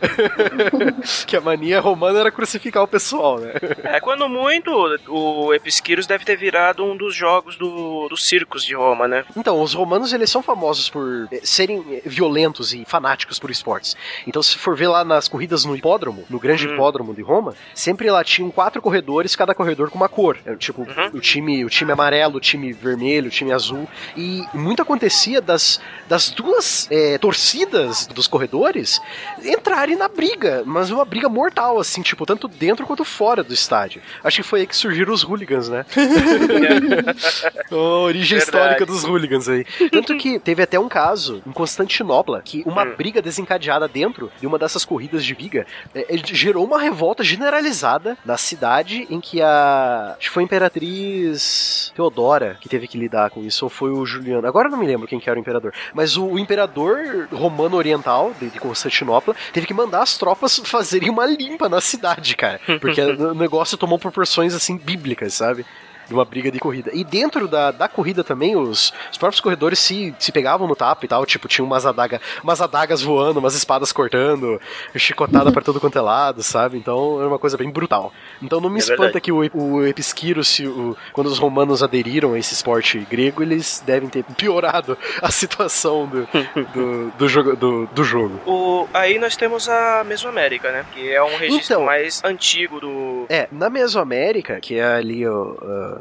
que 1.26 1.36
a 1.36 1.42
mania 1.42 1.80
romana 1.82 2.20
era 2.20 2.32
crucificar 2.32 2.84
o 2.84 2.88
pessoal, 2.88 3.40
né? 3.40 3.54
É, 3.84 4.00
quando 4.00 4.30
muito, 4.30 4.70
o 5.08 5.52
Episquiros 5.56 6.06
deve 6.06 6.24
ter 6.24 6.36
virado 6.38 6.86
um 6.86 6.96
dos 6.96 7.16
jogos 7.16 7.56
do, 7.56 8.08
dos 8.10 8.26
circos 8.26 8.64
de 8.64 8.76
Roma, 8.76 9.08
né? 9.08 9.26
Então, 9.36 9.60
os 9.60 9.74
romanos 9.74 10.14
eles 10.14 10.30
são 10.30 10.44
famosos 10.44 10.88
por 10.88 11.28
eh, 11.32 11.42
serem 11.44 12.00
violentos 12.06 12.76
e 12.76 12.86
fanáticos 12.86 13.11
por 13.40 13.50
esportes. 13.52 13.96
Então, 14.28 14.42
se 14.44 14.58
for 14.58 14.76
ver 14.76 14.88
lá 14.88 15.04
nas 15.04 15.28
corridas 15.28 15.66
no 15.66 15.76
hipódromo, 15.76 16.24
no 16.30 16.40
grande 16.40 16.68
Hum. 16.68 16.74
hipódromo 16.74 17.14
de 17.14 17.22
Roma, 17.22 17.54
sempre 17.74 18.10
lá 18.12 18.24
tinham 18.24 18.50
quatro 18.52 18.82
corredores, 18.82 19.36
cada 19.36 19.54
corredor 19.56 19.90
com 19.90 19.98
uma 19.98 20.10
cor. 20.10 20.38
É, 20.46 20.56
Tipo, 20.56 20.86
o 21.14 21.20
time, 21.20 21.66
o 21.66 21.70
time 21.70 21.92
amarelo, 21.92 22.38
o 22.38 22.40
time 22.40 22.72
vermelho, 22.74 23.28
o 23.28 23.32
time 23.32 23.52
azul. 23.52 23.88
E 24.16 24.44
muito 24.54 24.82
acontecia 24.82 25.42
das, 25.42 25.80
das 26.08 26.30
duas 26.30 26.88
eh, 26.92 27.18
torcidas 27.18 28.06
dos 28.08 28.28
corredores 28.28 29.00
entrarem 29.44 29.96
na 29.96 30.08
briga, 30.08 30.64
mas 30.66 30.90
uma 30.92 31.04
briga 31.06 31.28
mortal, 31.30 31.80
assim, 31.80 32.02
tipo, 32.02 32.26
tanto 32.26 32.48
dentro 32.48 32.86
quanto 32.86 33.04
fora 33.04 33.44
do 33.44 33.54
estádio. 33.54 34.02
Acho 34.24 34.38
que 34.38 34.44
foi 34.48 34.62
aí 34.62 34.68
que 34.68 34.76
surgiram 34.76 35.14
os 35.14 35.24
hooligans, 35.24 35.68
né? 35.70 35.86
a 37.72 37.76
origem 37.76 38.38
Verdade. 38.38 38.58
histórica 38.58 38.86
dos 38.86 39.04
hooligans 39.04 39.48
aí. 39.50 39.66
Tanto 39.92 40.16
que 40.18 40.40
teve 40.40 40.62
até 40.64 40.80
um 40.80 40.88
caso 40.90 41.42
em 41.46 41.52
Constantinopla 41.52 42.42
que 42.44 42.64
uma 42.66 42.84
Hum. 42.84 42.96
Briga 43.02 43.20
desencadeada 43.20 43.88
dentro 43.88 44.32
de 44.40 44.46
uma 44.46 44.60
dessas 44.60 44.86
corridas 44.86 45.26
de 45.26 45.34
viga 45.34 45.66
eh, 45.96 46.06
eh, 46.08 46.18
gerou 46.24 46.64
uma 46.64 46.80
revolta 46.80 47.24
generalizada 47.24 48.16
na 48.24 48.38
cidade 48.38 49.08
em 49.10 49.20
que 49.20 49.42
a. 49.42 50.16
Acho 50.20 50.28
que 50.28 50.34
foi 50.34 50.44
a 50.44 50.46
Imperatriz 50.46 51.92
Teodora 51.96 52.58
que 52.62 52.70
teve 52.70 52.88
que 52.88 53.00
lidar 53.00 53.32
com 53.32 53.44
isso, 53.44 53.66
ou 53.66 53.70
foi 53.70 53.90
o 53.90 54.06
Juliano. 54.06 54.48
Agora 54.48 54.68
eu 54.68 54.72
não 54.72 54.78
me 54.78 54.86
lembro 54.86 55.08
quem 55.08 55.20
que 55.20 55.28
era 55.28 55.40
o 55.40 55.42
imperador. 55.42 55.74
Mas 55.96 56.16
o, 56.16 56.26
o 56.26 56.38
imperador 56.38 57.28
romano 57.32 57.76
oriental 57.76 58.34
de, 58.40 58.52
de 58.52 58.60
Constantinopla 58.60 59.36
teve 59.52 59.66
que 59.66 59.74
mandar 59.74 60.04
as 60.04 60.16
tropas 60.16 60.62
fazerem 60.66 61.10
uma 61.10 61.26
limpa 61.26 61.68
na 61.68 61.82
cidade, 61.82 62.36
cara. 62.36 62.62
Porque 62.80 63.02
o 63.02 63.34
negócio 63.34 63.80
tomou 63.80 63.98
proporções 63.98 64.54
assim 64.54 64.78
bíblicas, 64.78 65.34
sabe? 65.34 65.66
De 66.12 66.14
uma 66.16 66.26
briga 66.26 66.52
de 66.52 66.60
corrida. 66.60 66.92
E 66.94 67.06
dentro 67.06 67.48
da, 67.48 67.72
da 67.72 67.88
corrida 67.88 68.22
também, 68.22 68.56
os, 68.58 68.92
os 69.10 69.18
próprios 69.18 69.40
corredores 69.40 69.80
se, 69.80 70.14
se 70.20 70.30
pegavam 70.32 70.68
no 70.68 70.76
tapa 70.76 71.06
e 71.06 71.08
tal, 71.08 71.26
tipo, 71.26 71.48
tinha 71.48 71.64
umas, 71.64 71.86
adaga, 71.86 72.20
umas 72.44 72.60
adagas 72.60 73.02
voando, 73.02 73.40
umas 73.40 73.56
espadas 73.56 73.94
cortando, 73.94 74.60
chicotada 74.96 75.52
pra 75.54 75.62
todo 75.62 75.80
quanto 75.80 75.98
é 75.98 76.02
lado, 76.02 76.44
sabe? 76.44 76.78
Então 76.78 77.18
era 77.20 77.28
uma 77.30 77.40
coisa 77.40 77.58
bem 77.58 77.70
brutal. 77.70 78.12
Então 78.42 78.60
não 78.60 78.70
me 78.70 78.76
É 78.76 78.80
espanta 78.80 79.04
verdade. 79.04 79.22
que 79.22 79.32
o, 79.32 79.50
o 79.54 79.88
Episquiro, 79.88 80.44
se 80.44 80.68
o, 80.68 80.98
quando 81.14 81.28
os 81.28 81.40
romanos 81.40 81.82
aderiram 81.82 82.34
a 82.34 82.40
esse 82.40 82.54
esporte 82.54 83.00
grego, 83.10 83.42
eles 83.42 83.82
devem 83.86 84.10
ter 84.10 84.24
piorado 84.24 84.98
a 85.22 85.32
situação 85.32 86.06
do, 86.08 86.28
do, 86.74 87.12
do, 87.18 87.30
jogo, 87.30 87.56
do, 87.56 87.86
do 87.88 88.04
jogo. 88.04 88.38
O, 88.46 88.86
aí 88.94 89.18
nós 89.18 89.38
temos 89.38 89.70
a 89.70 90.04
Mesoamérica, 90.04 90.72
né? 90.72 90.86
Que 90.94 91.10
é 91.10 91.24
um 91.24 91.38
registro 91.38 91.76
Então. 91.76 91.86
mais 91.86 92.22
antigo 92.24 92.82
do. 92.82 93.21
É, 93.30 93.48
na 93.52 93.70
Mesoamérica, 93.70 94.60
que 94.60 94.76
é 94.80 94.84
ali 94.96 95.28
ó, 95.28 95.56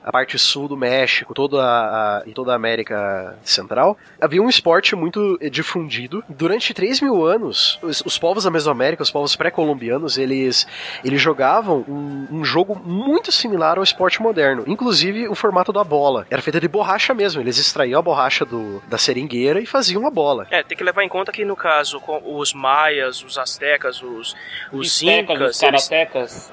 a 0.05 0.11
parte 0.13 0.39
sul 0.39 0.69
do 0.69 0.77
México, 0.77 1.35
toda 1.35 1.63
a, 1.63 2.19
a- 2.19 2.23
e 2.27 2.33
toda 2.33 2.53
a 2.53 2.55
América 2.57 3.37
Central, 3.43 3.97
havia 4.21 4.43
um 4.43 4.49
esporte 4.49 4.95
muito 4.97 5.39
difundido. 5.51 6.23
Durante 6.29 6.73
3 6.75 7.01
mil 7.01 7.25
anos, 7.25 7.79
os, 7.83 8.01
os 8.05 8.19
povos 8.19 8.45
da 8.45 8.51
Mesoamérica, 8.51 9.03
os 9.03 9.11
povos 9.11 9.35
pré-colombianos, 9.37 10.19
eles, 10.19 10.67
eles 11.05 11.21
jogavam 11.21 11.85
um, 11.89 12.27
um 12.31 12.45
jogo 12.45 12.75
muito 12.85 13.31
similar 13.33 13.79
ao 13.79 13.85
esporte 13.85 14.21
moderno. 14.23 14.65
Inclusive 14.67 15.29
o 15.29 15.35
formato 15.35 15.73
da 15.73 15.85
bola. 15.85 16.27
Era 16.31 16.43
feita 16.43 16.61
de 16.61 16.69
borracha 16.69 17.13
mesmo. 17.15 17.41
Eles 17.41 17.59
extraíam 17.59 17.99
a 17.99 18.03
borracha 18.03 18.45
do, 18.45 18.83
da 18.89 18.99
seringueira 18.99 19.61
e 19.61 19.67
faziam 19.67 20.07
a 20.07 20.11
bola. 20.11 20.47
É, 20.51 20.63
tem 20.63 20.77
que 20.77 20.85
levar 20.85 21.03
em 21.05 21.09
conta 21.09 21.33
que 21.33 21.45
no 21.45 21.57
caso, 21.57 22.01
com 22.01 22.21
os 22.39 22.53
maias, 22.55 23.23
os 23.23 23.39
astecas, 23.39 24.03
os, 24.03 24.35
os 24.73 24.89
incas, 25.33 25.51
os 25.51 25.63
eles-. 25.63 25.89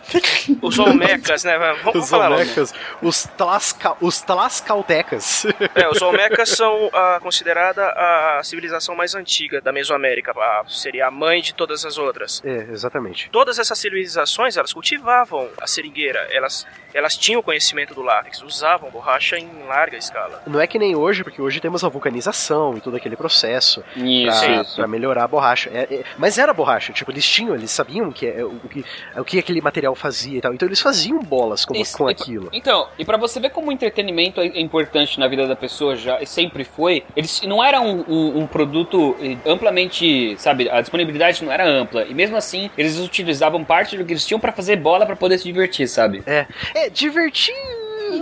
os 0.61 0.79
olmecas, 0.79 1.43
né? 1.43 1.57
Vamos, 1.83 2.03
Os 2.03 2.09
falar 2.09 2.29
logo. 2.29 2.41
olmecas, 2.41 2.73
os, 3.01 3.23
tlasca, 3.37 3.95
os 4.01 4.21
tlascaltecas. 4.21 5.45
É, 5.75 5.87
os 5.89 6.01
Olmecas 6.01 6.49
são 6.49 6.89
a, 6.93 7.19
considerada 7.21 7.85
a 7.89 8.41
civilização 8.43 8.95
mais 8.95 9.15
antiga 9.15 9.61
da 9.61 9.71
Mesoamérica. 9.71 10.31
A- 10.31 10.63
seria 10.67 11.07
a 11.07 11.11
mãe 11.11 11.41
de 11.41 11.53
todas 11.53 11.85
as 11.85 11.97
outras. 11.97 12.41
é, 12.45 12.67
exatamente. 12.71 13.29
Todas 13.29 13.59
essas 13.59 13.77
civilizações, 13.77 14.57
elas 14.57 14.73
cultivavam 14.73 15.49
a 15.61 15.67
seringueira. 15.67 16.27
Elas, 16.31 16.65
elas 16.93 17.15
tinham 17.17 17.41
conhecimento 17.41 17.93
do 17.93 18.01
látex, 18.01 18.41
usavam 18.41 18.89
borracha 18.89 19.37
em 19.37 19.49
larga 19.67 19.97
escala. 19.97 20.41
Não 20.47 20.59
é 20.59 20.67
que 20.67 20.77
nem 20.79 20.95
hoje, 20.95 21.23
porque 21.23 21.41
hoje 21.41 21.59
temos 21.59 21.83
a 21.83 21.89
vulcanização 21.89 22.77
e 22.77 22.81
todo 22.81 22.95
aquele 22.95 23.15
processo 23.15 23.83
Isso, 23.95 24.39
pra, 24.45 24.61
isso. 24.61 24.75
pra 24.75 24.87
melhorar 24.87 25.23
a 25.23 25.27
borracha. 25.27 25.69
É- 25.73 25.87
é- 25.95 26.03
mas 26.17 26.37
era 26.37 26.53
borracha, 26.53 26.93
tipo, 26.93 27.11
eles 27.11 27.25
tinham, 27.27 27.55
eles 27.55 27.71
sabiam 27.71 28.11
que, 28.11 28.25
é, 28.27 28.43
o, 28.43 28.59
que, 28.69 28.85
o 29.15 29.23
que 29.25 29.39
aquele 29.39 29.61
material 29.61 29.95
fazia 29.95 30.37
e 30.37 30.41
tal. 30.47 30.53
Então 30.53 30.67
eles 30.67 30.81
faziam 30.81 31.19
bolas 31.19 31.65
com, 31.65 31.75
Isso, 31.75 31.97
com 31.97 32.09
e- 32.09 32.11
aquilo. 32.11 32.49
Então, 32.53 32.87
e 32.97 33.05
pra 33.05 33.17
você 33.17 33.39
ver 33.39 33.49
como 33.51 33.69
o 33.69 33.71
entretenimento 33.71 34.41
é 34.41 34.59
importante 34.59 35.19
na 35.19 35.27
vida 35.27 35.47
da 35.47 35.55
pessoa 35.55 35.95
já 35.95 36.21
e 36.21 36.25
sempre 36.25 36.63
foi, 36.63 37.03
eles 37.15 37.41
não 37.43 37.63
era 37.63 37.79
um, 37.81 38.03
um- 38.07 38.39
um 38.39 38.47
produto 38.47 39.15
eh, 39.21 39.37
amplamente, 39.45 40.35
sabe, 40.37 40.69
a 40.69 40.81
disponibilidade 40.81 41.43
não 41.43 41.51
era 41.51 41.67
ampla. 41.67 42.03
E 42.05 42.13
mesmo 42.13 42.35
assim, 42.37 42.69
eles 42.77 42.97
utilizavam 42.99 43.63
parte 43.63 43.97
do 43.97 44.05
que 44.05 44.13
eles 44.13 44.25
tinham 44.25 44.39
pra 44.39 44.51
fazer 44.51 44.75
bola 44.77 45.05
pra 45.05 45.15
poder 45.15 45.37
se 45.37 45.43
divertir, 45.43 45.87
sabe? 45.87 46.23
É, 46.25 46.45
é 46.75 46.89
divertir. 46.89 47.53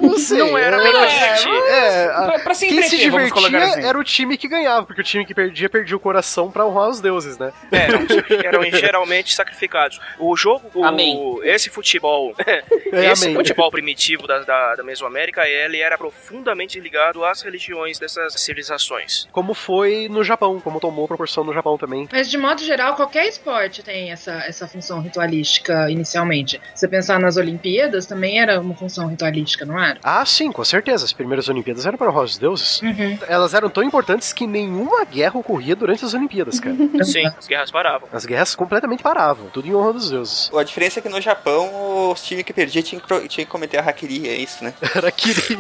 Não 0.02 0.17
sei. 0.17 0.38
Não 0.39 0.58
era 0.58 0.78
bem 0.78 0.88
é, 0.95 1.08
divertir. 1.08 1.54
É, 1.54 2.06
a- 2.06 2.21
Pra- 2.26 2.39
pra 2.39 2.54
se 2.54 2.67
quem 2.67 2.82
se 2.84 2.98
divertia 2.98 3.63
assim. 3.63 3.84
era 3.86 3.98
o 3.98 4.04
time 4.04 4.38
que 4.38 4.48
ganhava, 4.48 4.86
porque 4.86 5.02
o 5.02 5.04
time 5.04 5.26
que 5.26 5.34
perdia, 5.34 5.69
perdia 5.69 5.95
o 5.95 6.00
coração 6.00 6.52
pra 6.52 6.65
honrar 6.65 6.89
os 6.89 7.00
deuses, 7.02 7.38
né? 7.38 7.52
Eram, 7.71 8.06
eram 8.43 8.63
geralmente 8.78 9.34
sacrificados. 9.36 10.00
O 10.19 10.36
jogo, 10.36 10.69
o- 10.74 10.84
Amém. 10.86 11.39
esse 11.43 11.69
futebol, 11.69 12.34
É, 12.91 13.12
esse 13.12 13.26
amém. 13.26 13.36
futebol 13.36 13.69
primitivo 13.71 14.28
da, 14.28 14.39
da, 14.39 14.76
da 14.76 14.84
Mesoamérica, 14.84 15.48
ele 15.48 15.80
era 15.80 15.98
profundamente 15.98 16.80
ligado 16.80 17.24
às 17.26 17.41
religiões 17.41 18.00
dessas 18.00 18.34
civilizações. 18.34 19.28
Como 19.32 19.54
foi 19.54 20.08
no 20.10 20.24
Japão, 20.24 20.60
como 20.60 20.80
tomou 20.80 21.08
proporção 21.08 21.43
no 21.43 21.54
Japão 21.54 21.78
também. 21.78 22.08
Mas 22.12 22.30
de 22.30 22.38
modo 22.38 22.62
geral, 22.63 22.95
qualquer 22.95 23.28
esporte 23.28 23.84
tem 23.84 24.12
essa, 24.12 24.32
essa 24.48 24.67
função 24.67 25.02
ritualística 25.02 25.89
inicialmente. 25.89 26.62
Se 26.74 26.82
você 26.82 26.88
pensar 26.88 27.19
nas 27.19 27.38
Olimpíadas, 27.38 28.06
também 28.06 28.39
era 28.39 28.60
uma 28.60 28.76
função 28.76 29.08
ritualística, 29.08 29.65
não 29.65 29.75
era? 29.84 30.00
Ah, 30.04 30.26
sim, 30.26 30.52
com 30.52 30.64
certeza. 30.64 31.06
As 31.06 31.14
primeiras 31.14 31.50
Olimpíadas 31.50 31.86
eram 31.86 31.98
para 31.98 32.10
honrar 32.10 32.24
os 32.24 32.38
deuses. 32.38 32.82
Uhum. 32.82 33.18
Elas 33.28 33.54
eram 33.54 33.70
tão 33.70 33.84
importantes 33.84 34.34
que 34.34 34.46
nenhuma 34.46 35.06
guerra 35.06 35.40
ocorria 35.40 35.76
durante 35.76 36.06
as 36.06 36.14
Olimpíadas, 36.14 36.60
cara. 36.60 36.76
Sim, 37.04 37.26
as 37.26 37.48
guerras 37.48 37.72
paravam. 37.72 38.08
As 38.12 38.26
guerras 38.26 38.56
completamente 38.56 39.04
paravam, 39.04 39.48
tudo 39.52 39.68
em 39.68 39.76
honra 39.76 39.94
dos 39.94 40.10
deuses. 40.10 40.52
A 40.56 40.64
diferença 40.64 41.00
é 41.00 41.02
que 41.02 41.10
no 41.10 41.22
Japão, 41.22 42.12
os 42.12 42.24
times 42.24 42.44
que 42.44 42.54
perdiam 42.54 42.84
tinham 42.84 43.02
que, 43.28 43.46
cometer 43.46 43.78
a 43.78 43.82
hackeri, 43.82 44.28
é 44.28 44.36
isso, 44.36 44.64
né? 44.64 44.74
Era 44.96 45.12
queria. 45.12 45.56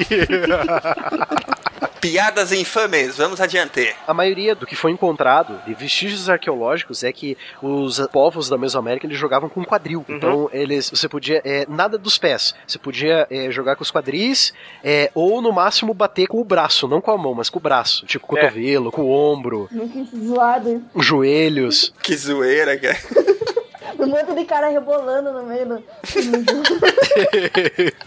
Piadas 2.01 2.51
infames, 2.51 3.17
vamos 3.17 3.41
adiante. 3.41 3.95
A 4.07 4.13
maioria 4.13 4.53
do 4.53 4.65
que 4.65 4.75
foi 4.75 4.91
encontrado 4.91 5.59
de 5.65 5.73
vestígios 5.73 6.29
arqueológicos 6.29 7.03
é 7.03 7.11
que 7.11 7.37
os 7.61 7.99
povos 8.11 8.47
da 8.49 8.57
Mesoamérica 8.57 9.07
eles 9.07 9.17
jogavam 9.17 9.49
com 9.49 9.63
quadril. 9.65 10.05
Uhum. 10.07 10.15
Então 10.15 10.49
eles, 10.53 10.89
você 10.89 11.09
podia 11.09 11.41
é, 11.43 11.65
nada 11.67 11.97
dos 11.97 12.17
pés. 12.17 12.53
Você 12.67 12.77
podia 12.77 13.25
é, 13.29 13.49
jogar 13.49 13.75
com 13.75 13.83
os 13.83 13.91
quadris 13.91 14.53
é, 14.83 15.09
ou 15.15 15.41
no 15.41 15.51
máximo 15.51 15.93
bater 15.93 16.27
com 16.27 16.39
o 16.39 16.43
braço, 16.45 16.87
não 16.87 17.01
com 17.01 17.11
a 17.11 17.17
mão, 17.17 17.33
mas 17.33 17.49
com 17.49 17.57
o 17.57 17.61
braço, 17.61 18.05
tipo 18.05 18.25
É. 18.37 18.41
cotovelo, 18.41 18.91
com 18.91 19.03
o 19.03 19.11
ombro, 19.11 19.67
Muito 19.71 20.05
zoado. 20.25 20.83
os 20.93 21.05
joelhos. 21.05 21.93
Que 22.03 22.15
zoeira, 22.15 22.77
cara. 22.77 22.97
Um 23.99 24.07
monte 24.07 24.33
de 24.33 24.45
cara 24.45 24.67
rebolando 24.69 25.31
no 25.31 25.43
meio 25.43 25.65
do. 25.67 25.83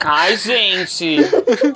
Ai, 0.00 0.36
gente! 0.36 1.16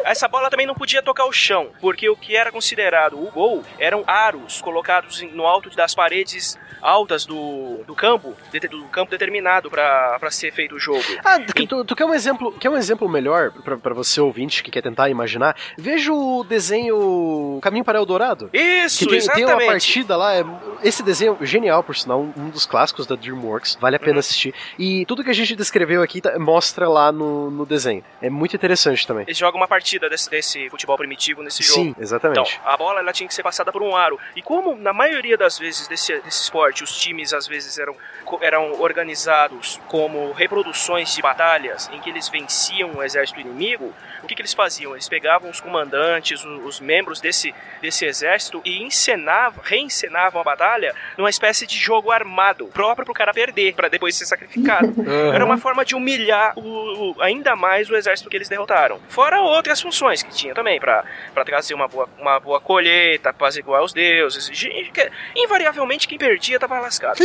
Essa 0.05 0.29
bola 0.29 0.51
também 0.51 0.67
não 0.67 0.75
podia 0.75 1.03
tocar 1.03 1.25
o 1.27 1.33
chão, 1.33 1.69
porque 1.81 2.09
o 2.09 2.17
que 2.17 2.37
era 2.37 2.51
considerado 2.53 3.15
o 3.19 3.31
gol 3.31 3.63
eram 3.79 4.03
aros 4.07 4.61
colocados 4.61 5.23
no 5.33 5.47
alto 5.47 5.71
das 5.75 5.95
paredes 5.95 6.59
altas 6.81 7.25
do, 7.25 7.85
do 7.87 7.95
campo, 7.95 8.35
do 8.69 8.85
campo 8.87 9.09
determinado 9.11 9.71
para 9.71 10.19
ser 10.31 10.53
feito 10.53 10.75
o 10.75 10.81
jogo. 10.81 11.03
Ah, 11.25 11.39
tu, 11.69 11.85
tu 11.85 11.95
quer 11.95 12.05
um 12.05 12.13
exemplo, 12.13 12.53
quer 12.59 12.69
um 12.71 12.77
exemplo 12.77 13.09
melhor 13.09 13.53
pra- 13.53 13.77
pra 13.77 13.95
você 13.95 14.21
ouvinte 14.21 14.65
que 14.65 14.71
quer 14.71 14.83
tentar 14.83 15.09
imaginar? 15.09 15.57
Veja 15.79 16.13
o 16.13 16.43
desenho 16.43 17.61
Caminho 17.63 17.85
para 17.85 17.99
Eldorado. 18.01 18.51
Isso, 18.53 18.99
Que 18.99 19.05
tem, 19.07 19.11
tem 19.11 19.19
exatamente. 19.19 19.53
uma 19.53 19.65
partida 19.67 20.17
lá, 20.17 20.35
é- 20.35 20.45
esse 20.83 21.05
desenho 21.05 21.39
é 21.41 21.47
genial, 21.47 21.85
por 21.85 21.95
sinal, 21.97 22.21
um 22.37 22.51
dos 22.51 22.67
clássicos 22.67 23.07
da 23.07 23.15
DreamWorks, 23.15 23.79
vale 23.81 23.92
a 23.97 24.01
pena 24.01 24.19
assistir. 24.21 24.55
E 24.79 25.05
tudo 25.07 25.23
que 25.25 25.31
a 25.31 25.35
gente 25.35 25.55
descreveu 25.57 26.03
aqui 26.03 26.21
tá- 26.21 26.39
mostra 26.39 26.89
lá 26.89 27.11
no, 27.13 27.51
no 27.51 27.67
desenho. 27.67 28.05
É 28.21 28.29
muito 28.31 28.55
interessante 28.57 29.07
também. 29.07 29.25
Eles 29.27 29.39
jogam 29.39 29.61
uma 29.61 29.69
partida 29.69 30.09
desse, 30.09 30.29
desse 30.31 30.69
futebol 30.71 30.97
primitivo 30.97 31.43
nesse 31.43 31.63
jogo. 31.63 31.75
Sim, 31.81 31.89
Então, 31.91 32.03
exatamente. 32.03 32.61
a 32.65 32.77
bola 32.77 33.01
ela 33.01 33.13
tinha 33.13 33.27
que 33.29 33.35
ser 33.35 33.43
passada 33.43 33.71
por 33.73 33.83
um 33.83 33.95
aro. 33.97 34.19
E 34.37 34.43
como 34.43 34.75
na 34.77 34.93
maioria 34.93 35.37
das 35.37 35.59
vezes 35.59 35.87
desse, 35.89 36.15
desse 36.21 36.43
esporte, 36.43 36.83
os 36.85 36.97
times 36.97 37.33
às 37.33 37.47
vezes 37.47 37.79
eram, 37.79 37.97
eram 38.41 38.81
organizados 38.81 39.81
como 39.89 40.33
reproduções 40.33 41.15
de 41.15 41.23
batalhas 41.23 41.89
em 41.93 42.01
que 42.01 42.11
eles 42.11 42.29
venciam 42.29 42.93
o 42.97 43.03
exército 43.03 43.41
inimigo, 43.41 43.93
o 44.23 44.27
que, 44.27 44.35
que 44.35 44.41
eles 44.43 44.55
faziam? 44.55 44.93
Eles 44.93 45.09
pegavam 45.09 45.51
os 45.51 45.61
comandantes, 45.61 46.45
o- 46.45 46.63
os, 46.65 46.81
membros 46.81 47.21
desse, 47.21 47.55
desse 47.81 48.05
exército 48.05 48.61
e 48.65 48.83
encenavam, 48.83 49.63
reencenavam 49.65 50.41
a 50.41 50.45
batalha 50.45 50.95
numa 51.19 51.31
espécie 51.31 51.67
de 51.67 51.77
jogo 51.77 52.11
armado, 52.11 52.67
próprio 52.67 53.05
pro 53.05 53.15
cara 53.15 53.33
perder, 53.35 53.75
para 53.83 53.89
depois 53.89 54.15
ser 54.15 54.27
sacrificado. 54.27 54.95
Era 55.35 55.45
uma 55.45 55.59
forma 55.59 55.85
de 55.85 55.97
humilhar 55.97 56.53
o, 56.57 56.63
o- 57.11 57.17
ainda 57.21 57.57
mais 57.57 57.91
o 57.91 57.97
exército 57.97 58.31
que 58.31 58.37
eles 58.37 58.49
derrotaram. 58.49 59.01
Fora 59.09 59.41
outras 59.41 59.81
funções 59.81 60.23
que 60.23 60.31
tinha 60.33 60.55
também, 60.55 60.79
pra 60.79 61.03
pra 61.35 61.45
trazer 61.45 61.75
uma 61.75 61.89
boa, 61.89 62.09
uma 62.19 62.39
boa 62.39 62.61
colheita, 62.61 63.31
apaziguar 63.31 63.83
os 63.83 63.93
deuses. 63.93 64.49
Ge- 64.53 64.69
que- 64.95 65.11
Invariavelmente, 65.35 66.07
quem 66.07 66.17
perdia 66.17 66.61
tava 66.61 66.79
lascado. 66.79 67.19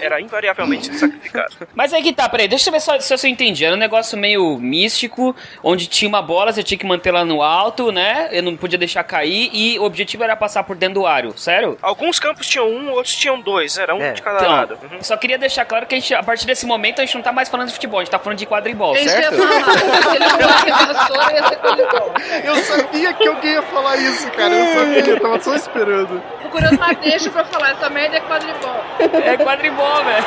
era 0.00 0.20
invariavelmente 0.20 0.92
sacrificado. 0.96 1.56
Mas 1.74 1.92
aí 1.92 2.02
que 2.02 2.12
tá, 2.12 2.28
peraí, 2.28 2.46
deixa 2.46 2.68
eu 2.68 2.72
ver 2.72 2.80
só, 2.80 2.98
se 3.00 3.12
eu 3.14 3.30
entendi. 3.30 3.64
Era 3.64 3.74
um 3.74 3.78
negócio 3.78 4.16
meio 4.16 4.56
místico, 4.58 5.34
onde 5.62 5.86
tinha 5.88 6.08
uma 6.08 6.22
bola, 6.22 6.52
você 6.52 6.62
tinha 6.62 6.78
que 6.78 6.86
manter 6.86 7.08
ela 7.08 7.24
no 7.24 7.42
alto, 7.42 7.90
né? 7.90 8.28
Eu 8.30 8.42
não 8.42 8.56
podia 8.56 8.78
deixar 8.78 9.02
cair, 9.02 9.50
e 9.52 9.78
o 9.78 9.82
objetivo 9.84 10.22
era 10.22 10.36
passar 10.36 10.62
por 10.62 10.76
dentro 10.76 11.00
do 11.00 11.06
aro, 11.06 11.36
sério? 11.36 11.76
Alguns 11.82 12.20
campos 12.20 12.46
tinham 12.46 12.68
um, 12.68 12.90
outros 12.90 13.14
tinham 13.16 13.40
dois. 13.40 13.76
Era 13.78 13.94
um 13.94 14.00
É, 14.02 14.12
de 14.12 14.22
cada 14.22 14.38
Então, 14.38 14.50
lado. 14.52 14.78
Uhum. 14.92 15.02
só 15.02 15.16
queria 15.16 15.38
deixar 15.38 15.64
claro 15.64 15.86
que 15.86 15.94
a, 15.96 16.00
gente, 16.00 16.14
a 16.14 16.22
partir 16.22 16.46
desse 16.46 16.66
momento 16.66 17.00
a 17.00 17.04
gente 17.04 17.14
não 17.14 17.22
tá 17.22 17.32
mais 17.32 17.48
falando 17.48 17.68
de 17.68 17.74
futebol, 17.74 18.00
a 18.00 18.04
gente 18.04 18.10
tá 18.10 18.18
falando 18.18 18.38
de 18.38 18.46
quadribol, 18.46 18.94
É 18.94 19.02
isso 19.02 19.14
que 19.16 19.24
eu 19.24 19.30
ia 19.30 19.30
certo? 19.30 19.48
falar. 19.48 21.32
Ia 21.32 21.48
ser 21.48 21.56
quadribol. 21.56 22.12
Eu 22.44 22.56
sabia 22.56 23.12
que 23.14 23.28
alguém 23.28 23.52
ia 23.52 23.62
falar 23.62 23.96
isso, 23.96 24.30
cara. 24.32 24.54
Eu 24.54 24.78
sabia, 24.78 25.06
eu 25.12 25.20
tava 25.20 25.40
só 25.40 25.54
esperando. 25.54 26.22
Procurando 26.40 26.76
uma 26.76 26.92
deixa 26.94 27.30
pra 27.30 27.44
falar, 27.44 27.70
essa 27.70 27.88
merda 27.88 28.16
é 28.16 28.20
quadribol. 28.20 28.84
É 28.98 29.36
quadribol, 29.38 30.04
velho. 30.04 30.24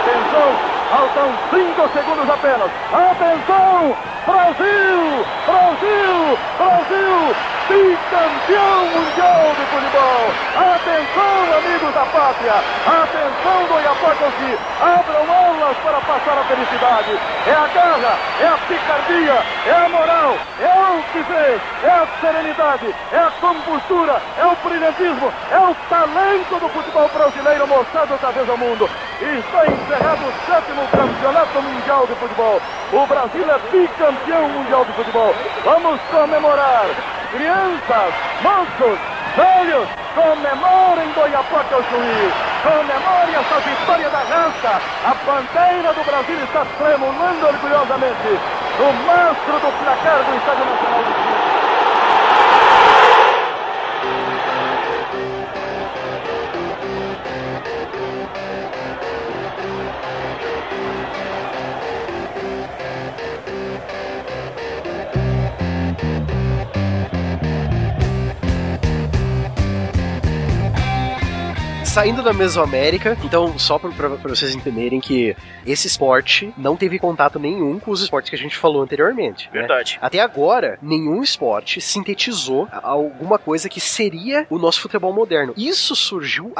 Atenção, 0.00 0.56
faltam 0.90 1.32
5 1.50 1.88
segundos 1.92 2.30
apenas. 2.30 2.70
Atenção, 2.92 3.96
Brasil, 4.28 5.24
Brasil, 5.46 6.38
Brasil, 6.58 7.34
bicampeão 7.64 8.84
mundial 8.92 9.56
de 9.56 9.64
futebol. 9.72 10.24
Atenção, 10.52 11.56
amigos 11.56 11.94
da 11.94 12.04
pátria. 12.12 12.52
Atenção, 12.84 13.64
do 13.68 13.80
Iapocosi. 13.80 14.58
Abram 14.82 15.24
aulas 15.32 15.76
para 15.78 16.00
passar 16.02 16.38
a 16.40 16.44
felicidade. 16.44 17.18
É 17.46 17.52
a 17.52 17.66
garra, 17.68 18.18
é 18.40 18.46
a 18.48 18.58
picardia, 18.68 19.38
é 19.66 19.72
a 19.72 19.88
moral, 19.88 20.36
é 20.60 20.78
o 20.92 21.02
que 21.10 21.24
fez, 21.24 21.60
é 21.84 21.88
a 21.88 22.06
serenidade, 22.20 22.94
é 23.12 23.18
a 23.18 23.32
compostura, 23.40 24.20
é 24.36 24.44
o 24.44 24.56
brilhantismo, 24.56 25.32
é 25.50 25.58
o 25.58 25.74
talento 25.88 26.60
do 26.60 26.68
futebol 26.68 27.08
brasileiro 27.08 27.66
mostrado 27.66 28.12
outra 28.12 28.30
vez 28.32 28.48
ao 28.48 28.58
mundo. 28.58 28.90
Está 29.20 29.66
encerrado 29.66 30.20
o 30.20 30.46
sétimo 30.46 30.86
campeonato 30.88 31.62
mundial 31.62 32.06
de 32.06 32.14
futebol. 32.16 32.60
O 32.92 33.06
Brasil 33.06 33.44
é 33.50 33.58
bicampeão 33.70 34.17
mundial 34.26 34.84
de 34.84 34.92
futebol. 34.92 35.34
Vamos 35.64 36.00
comemorar. 36.10 36.86
Crianças, 37.30 38.14
moços, 38.42 38.98
velhos, 39.36 39.88
comemorem 40.14 41.08
do 41.12 41.28
Iapoque 41.28 41.74
ao 41.74 41.82
Chuí. 41.84 42.32
Comemore 42.62 43.34
essa 43.34 43.60
vitória 43.60 44.10
da 44.10 44.18
raça. 44.18 44.80
A 45.04 45.14
bandeira 45.24 45.92
do 45.94 46.04
Brasil 46.04 46.38
está 46.42 46.64
tremulando 46.78 47.46
orgulhosamente 47.46 48.40
no 48.78 48.92
mastro 49.06 49.52
do 49.52 49.84
placar 49.84 50.24
do 50.24 50.36
Estádio 50.36 50.64
Nacional 50.64 51.04
Chuí. 51.04 51.27
Saindo 71.88 72.22
da 72.22 72.32
Mesoamérica, 72.32 73.18
então, 73.24 73.58
só 73.58 73.76
pra, 73.78 73.90
pra- 73.90 74.10
pra 74.10 74.28
vocês 74.34 74.54
entenderem 74.54 75.00
que 75.00 75.34
esse 75.66 75.88
esporte 75.88 76.52
não 76.56 76.76
teve 76.76 76.96
contato 76.98 77.40
nenhum 77.40 77.80
com 77.80 77.90
os 77.90 78.00
esportes 78.02 78.30
que 78.30 78.36
a 78.36 78.38
gente 78.38 78.56
falou 78.56 78.82
anteriormente. 78.82 79.46
né? 79.52 79.60
Verdade. 79.60 79.98
Até 80.00 80.20
agora, 80.20 80.78
nenhum 80.80 81.22
esporte 81.22 81.80
sintetizou 81.80 82.68
alguma 82.82 83.36
coisa 83.36 83.68
que 83.68 83.80
seria 83.80 84.46
o 84.48 84.58
nosso 84.58 84.80
futebol 84.80 85.12
moderno. 85.12 85.52
Isso 85.56 85.96
surgiu, 85.96 86.52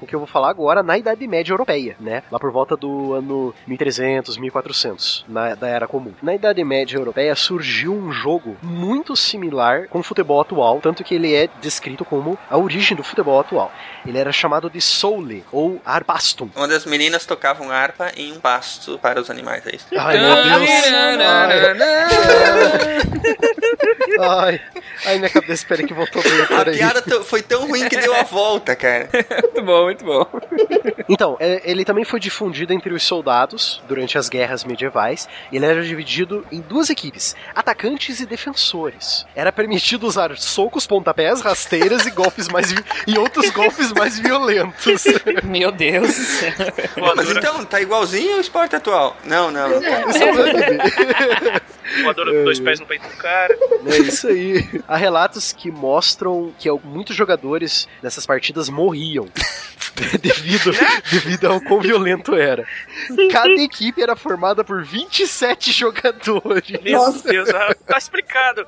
o 0.00 0.06
que 0.06 0.14
eu 0.14 0.18
vou 0.18 0.26
falar 0.28 0.50
agora, 0.50 0.82
na 0.82 0.98
Idade 0.98 1.26
Média 1.26 1.52
Europeia, 1.54 1.96
né? 1.98 2.22
Lá 2.30 2.38
por 2.38 2.50
volta 2.52 2.76
do 2.76 3.14
ano 3.14 3.54
1300, 3.66 4.36
1400, 4.36 5.24
na, 5.26 5.54
da 5.54 5.68
Era 5.68 5.86
Comum. 5.86 6.12
Na 6.22 6.34
Idade 6.34 6.62
Média 6.64 6.98
Europeia 6.98 7.34
surgiu 7.34 7.94
um 7.94 8.12
jogo 8.12 8.56
muito 8.62 9.16
similar 9.16 9.88
com 9.88 10.00
o 10.00 10.02
futebol 10.02 10.40
atual, 10.40 10.80
tanto 10.82 11.02
que 11.02 11.14
ele 11.14 11.32
é 11.34 11.48
descrito 11.62 12.04
como 12.04 12.36
a 12.50 12.58
origem 12.58 12.94
do 12.96 13.02
futebol 13.04 13.40
atual. 13.40 13.72
Ele 14.04 14.18
era 14.18 14.30
chamado 14.32 14.68
de 14.72 14.80
Soule, 14.80 15.44
ou 15.52 15.80
Arbastum. 15.84 16.48
Onde 16.56 16.74
as 16.74 16.84
meninas 16.86 17.26
tocavam 17.26 17.70
harpa 17.70 18.10
em 18.16 18.32
um 18.32 18.40
pasto 18.40 18.98
para 18.98 19.20
os 19.20 19.30
animais, 19.30 19.66
é 19.66 19.76
isso? 19.76 19.86
Ai, 19.96 20.18
meu 20.18 20.34
Deus. 20.42 20.70
Ai, 24.20 24.60
ai, 25.06 25.18
minha 25.18 25.30
cabeça, 25.30 25.64
peraí 25.66 25.86
que 25.86 25.94
voltou 25.94 26.22
bem, 26.22 26.32
A 26.58 26.64
piada 26.64 27.02
foi 27.24 27.42
tão 27.42 27.66
ruim 27.66 27.88
que 27.88 27.96
deu 27.96 28.14
a 28.14 28.22
volta, 28.22 28.74
cara. 28.76 29.08
Muito 29.42 29.62
bom, 29.64 29.84
muito 29.84 30.04
bom. 30.04 30.26
Então, 31.08 31.36
ele 31.40 31.84
também 31.84 32.04
foi 32.04 32.18
difundido 32.20 32.72
entre 32.72 32.92
os 32.92 33.02
soldados 33.02 33.82
durante 33.88 34.16
as 34.18 34.28
guerras 34.28 34.64
medievais. 34.64 35.28
e 35.50 35.56
Ele 35.56 35.66
era 35.66 35.82
dividido 35.82 36.46
em 36.50 36.60
duas 36.60 36.90
equipes, 36.90 37.36
atacantes 37.54 38.20
e 38.20 38.26
defensores. 38.26 39.26
Era 39.34 39.52
permitido 39.52 40.06
usar 40.06 40.36
socos, 40.36 40.86
pontapés, 40.86 41.40
rasteiras 41.40 42.06
e 42.06 42.10
golpes 42.10 42.48
mais 42.48 42.72
e 43.06 43.18
outros 43.18 43.50
golpes 43.50 43.92
mais 43.92 44.18
violentos. 44.18 44.61
Meu 45.44 45.72
Deus 45.72 46.08
do 46.08 46.24
céu. 46.24 46.52
Mas 47.16 47.30
então, 47.30 47.64
tá 47.64 47.80
igualzinho 47.80 48.34
ao 48.34 48.40
esporte 48.40 48.76
atual? 48.76 49.16
Não, 49.24 49.50
não. 49.50 49.68
é 49.70 49.78
o. 49.78 49.82
Voadora 52.02 52.32
com 52.32 52.44
dois 52.44 52.60
pés 52.60 52.80
no 52.80 52.86
peito 52.86 53.06
do 53.06 53.16
cara. 53.16 53.56
É 53.86 53.98
isso 53.98 54.28
aí. 54.28 54.82
Há 54.88 54.96
relatos 54.96 55.52
que 55.52 55.70
mostram 55.70 56.52
que 56.58 56.70
muitos 56.84 57.14
jogadores 57.14 57.88
nessas 58.02 58.24
partidas 58.24 58.68
morriam. 58.68 59.28
devido, 60.22 60.72
devido 61.10 61.46
ao 61.46 61.60
quão 61.60 61.80
violento 61.80 62.34
era. 62.34 62.66
Cada 63.30 63.60
equipe 63.60 64.02
era 64.02 64.16
formada 64.16 64.64
por 64.64 64.82
27 64.82 65.72
jogadores. 65.72 66.80
Meu 66.82 67.12
Deus, 67.12 67.48
tá 67.86 67.98
explicado. 67.98 68.66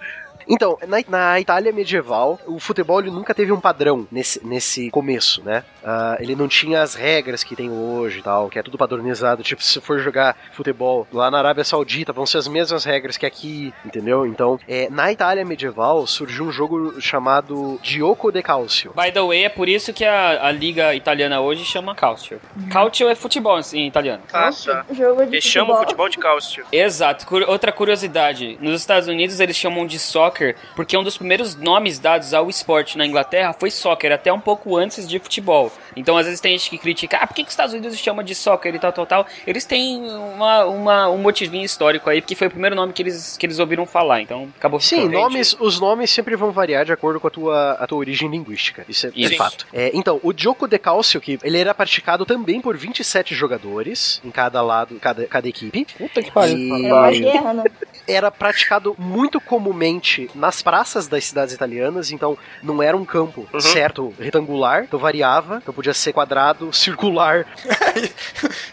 Então, 0.49 0.79
na, 0.87 0.99
na 1.09 1.41
Itália 1.41 1.73
medieval, 1.73 2.39
o 2.47 2.59
futebol 2.59 3.01
ele 3.01 3.11
nunca 3.11 3.35
teve 3.35 3.53
um 3.53 3.61
padrão 3.61 4.07
nesse, 4.11 4.45
nesse 4.47 4.91
começo, 4.91 5.43
né? 5.43 5.65
Ah, 5.85 6.17
ele 6.21 6.35
não 6.37 6.49
tinha 6.49 6.83
as 6.83 6.95
regras 6.95 7.43
que 7.43 7.57
tem 7.57 7.71
hoje 7.71 8.19
e 8.19 8.23
tal, 8.23 8.49
que 8.49 8.59
é 8.59 8.63
tudo 8.63 8.79
padronizado. 8.79 9.43
Tipo, 9.43 9.63
se 9.63 9.81
for 9.81 9.99
jogar 10.01 10.37
futebol 10.53 11.07
lá 11.13 11.31
na 11.31 11.39
Arábia 11.39 11.65
Saudita, 11.65 12.13
vão 12.13 12.27
ser 12.27 12.39
as 12.39 12.49
mesmas 12.49 12.85
regras 12.85 13.17
que 13.17 13.27
aqui, 13.27 13.73
entendeu? 13.85 14.27
Então, 14.27 14.59
é, 14.69 14.89
na 14.91 15.11
Itália 15.13 15.45
medieval 15.45 16.07
surgiu 16.07 16.45
um 16.45 16.53
jogo 16.53 17.01
chamado 17.01 17.79
Gioco 17.83 18.31
de 18.31 18.43
Calcio. 18.43 18.93
By 18.95 19.13
the 19.13 19.21
way, 19.23 19.45
é 19.45 19.49
por 19.49 19.69
isso 19.69 19.93
que 19.93 20.05
a, 20.05 20.47
a 20.47 20.51
liga 20.51 20.95
italiana 20.95 21.41
hoje 21.41 21.65
chama 21.65 21.95
Calcio. 21.95 22.41
Calcio 22.71 23.09
é 23.09 23.15
futebol 23.15 23.61
em 23.73 23.87
italiano. 23.87 24.23
Ah, 24.33 24.51
tá. 24.51 24.85
De 24.91 25.03
Eles 25.03 25.45
chamam 25.45 25.77
futebol. 25.79 26.09
de 26.09 26.19
cálcio. 26.19 26.65
Exato. 26.73 27.27
Outra 27.47 27.73
curiosidade: 27.73 28.59
nos 28.61 28.81
Estados 28.81 29.09
Unidos 29.09 29.41
eles 29.41 29.57
chamam 29.57 29.87
de 29.87 29.99
soccer 29.99 30.34
porque 30.75 30.97
um 30.97 31.03
dos 31.03 31.17
primeiros 31.17 31.55
nomes 31.55 31.99
dados 31.99 32.35
ao 32.35 32.49
esporte 32.51 32.97
na 32.99 33.07
Inglaterra 33.07 33.53
foi 33.53 33.71
soccer, 33.71 34.13
até 34.13 34.33
um 34.33 34.41
pouco 34.41 34.77
antes 34.77 35.09
de 35.09 35.19
futebol. 35.19 35.71
Então, 35.97 36.17
às 36.17 36.27
vezes 36.27 36.41
tem 36.41 36.57
gente 36.59 36.71
que 36.71 36.79
critica, 36.79 37.19
ah, 37.21 37.27
por 37.27 37.35
que, 37.35 37.43
que 37.43 37.49
os 37.49 37.53
Estados 37.53 37.73
Unidos 37.75 37.97
chama 37.99 38.25
de 38.25 38.35
soccer 38.35 38.75
e 38.75 38.79
tal, 38.79 38.93
tal, 38.93 39.07
tal. 39.07 39.27
Eles 39.47 39.65
têm 39.65 40.03
uma, 40.03 40.65
uma- 40.65 41.09
um 41.11 41.19
motivinho 41.19 41.65
histórico 41.65 42.11
aí, 42.11 42.21
porque 42.21 42.35
foi 42.35 42.49
o 42.49 42.51
primeiro 42.51 42.75
nome 42.75 42.93
que 42.93 43.03
eles, 43.03 43.37
que 43.37 43.47
eles 43.47 43.59
ouviram 43.59 43.87
falar. 43.87 44.21
Então, 44.21 44.49
acabou 44.59 44.81
Sim, 44.81 44.97
ficando. 44.97 45.13
nomes, 45.13 45.57
os 45.61 45.79
nomes 45.81 46.11
sempre 46.11 46.35
vão 46.37 46.51
variar 46.51 46.85
de 46.85 46.93
acordo 46.93 47.21
com 47.21 47.29
a 47.29 47.31
tua, 47.31 47.73
a 47.73 47.87
tua 47.87 47.99
origem 47.99 48.29
linguística. 48.29 48.85
Isso 48.89 49.07
é, 49.07 49.11
é 49.11 49.13
Isso. 49.17 49.37
fato. 49.37 49.67
É, 49.73 49.91
então, 49.95 50.19
o 50.23 50.33
Gioco 50.37 50.67
de 50.67 50.79
Calcio, 50.79 51.21
que 51.21 51.39
ele 51.45 51.59
era 51.59 51.73
praticado 51.75 52.27
também 52.27 52.61
por 52.61 52.77
27 52.77 53.35
jogadores 53.35 54.21
em 54.25 54.31
cada 54.31 54.61
lado, 54.63 54.97
cada, 55.01 55.27
cada 55.27 55.49
equipe. 55.49 55.87
Puta 55.97 56.23
que 56.23 56.31
E- 56.35 56.71
É 56.89 56.93
uma 56.93 57.11
guerra, 57.11 57.55
né? 57.55 57.65
era 58.09 58.31
praticado 58.31 58.95
muito 58.99 59.41
comumente 59.41 60.24
nas 60.35 60.63
praças 60.63 61.07
das 61.09 61.25
cidades 61.25 61.55
italianas, 61.55 62.11
então 62.11 62.37
não 62.63 62.83
era 62.83 62.97
um 62.97 63.05
campo 63.05 63.49
certo, 63.61 64.15
retangular, 64.19 64.85
então 64.85 64.99
variava, 64.99 65.59
então 65.63 65.73
podia 65.75 65.95
ser 65.95 66.13
quadrado, 66.13 66.73
circular. 66.77 67.47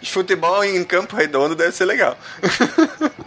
Futebol 0.03 0.63
em 0.63 0.83
campo 0.83 1.15
redondo 1.15 1.55
deve 1.55 1.71
ser 1.71 1.85
legal. 1.85 2.17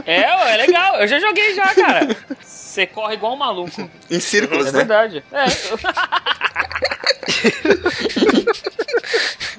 É, 0.07 0.23
é 0.53 0.57
legal. 0.59 0.97
Eu 0.97 1.09
já 1.09 1.19
joguei 1.19 1.55
já, 1.55 1.75
cara. 1.75 2.17
Você 2.43 2.87
corre 2.87 3.15
igual 3.15 3.35
um 3.35 3.37
maluco. 3.37 3.91
Em 4.11 4.21
círculos, 4.21 4.67
É 4.67 4.73
né? 4.73 4.79
verdade. 4.79 5.25
É. 5.33 5.45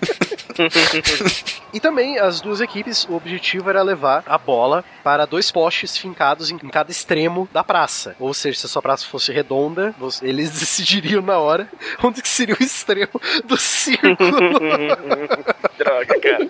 E 1.76 1.80
também 1.82 2.18
as 2.18 2.39
duas 2.39 2.62
equipes, 2.62 3.04
o 3.10 3.15
objetivo 3.15 3.70
era 3.70 3.82
levar 3.84 4.24
a 4.28 4.38
bola 4.38 4.82
para 5.04 5.26
dois 5.26 5.52
postes 5.52 5.98
fincados 5.98 6.50
em, 6.50 6.56
em 6.56 6.70
cada 6.70 6.89
extremo 6.89 7.50
da 7.52 7.65
praça. 7.65 8.15
Ou 8.18 8.34
seja, 8.34 8.60
se 8.60 8.65
a 8.65 8.70
sua 8.70 8.82
praça 8.82 9.06
fosse 9.06 9.34
redonda, 9.34 9.94
você- 10.00 10.26
eles 10.26 10.52
decidiriam 10.58 11.22
na 11.22 11.38
hora 11.38 11.68
onde 12.02 12.22
que 12.22 12.30
seria 12.30 12.56
o 12.58 12.63
extremo 12.63 13.20
do 13.44 13.58
círculo. 13.58 14.15
Droga, 15.78 16.20
cara. 16.22 16.50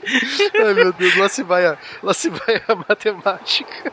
Ai 0.68 0.74
meu 0.76 0.94
Deus, 0.94 1.18
lá 1.18 1.28
se 1.28 1.42
vai 1.42 1.66
a, 1.66 1.78
lá 2.04 2.14
se 2.14 2.30
vai 2.30 2.62
a 2.68 2.76
matemática. 2.88 3.92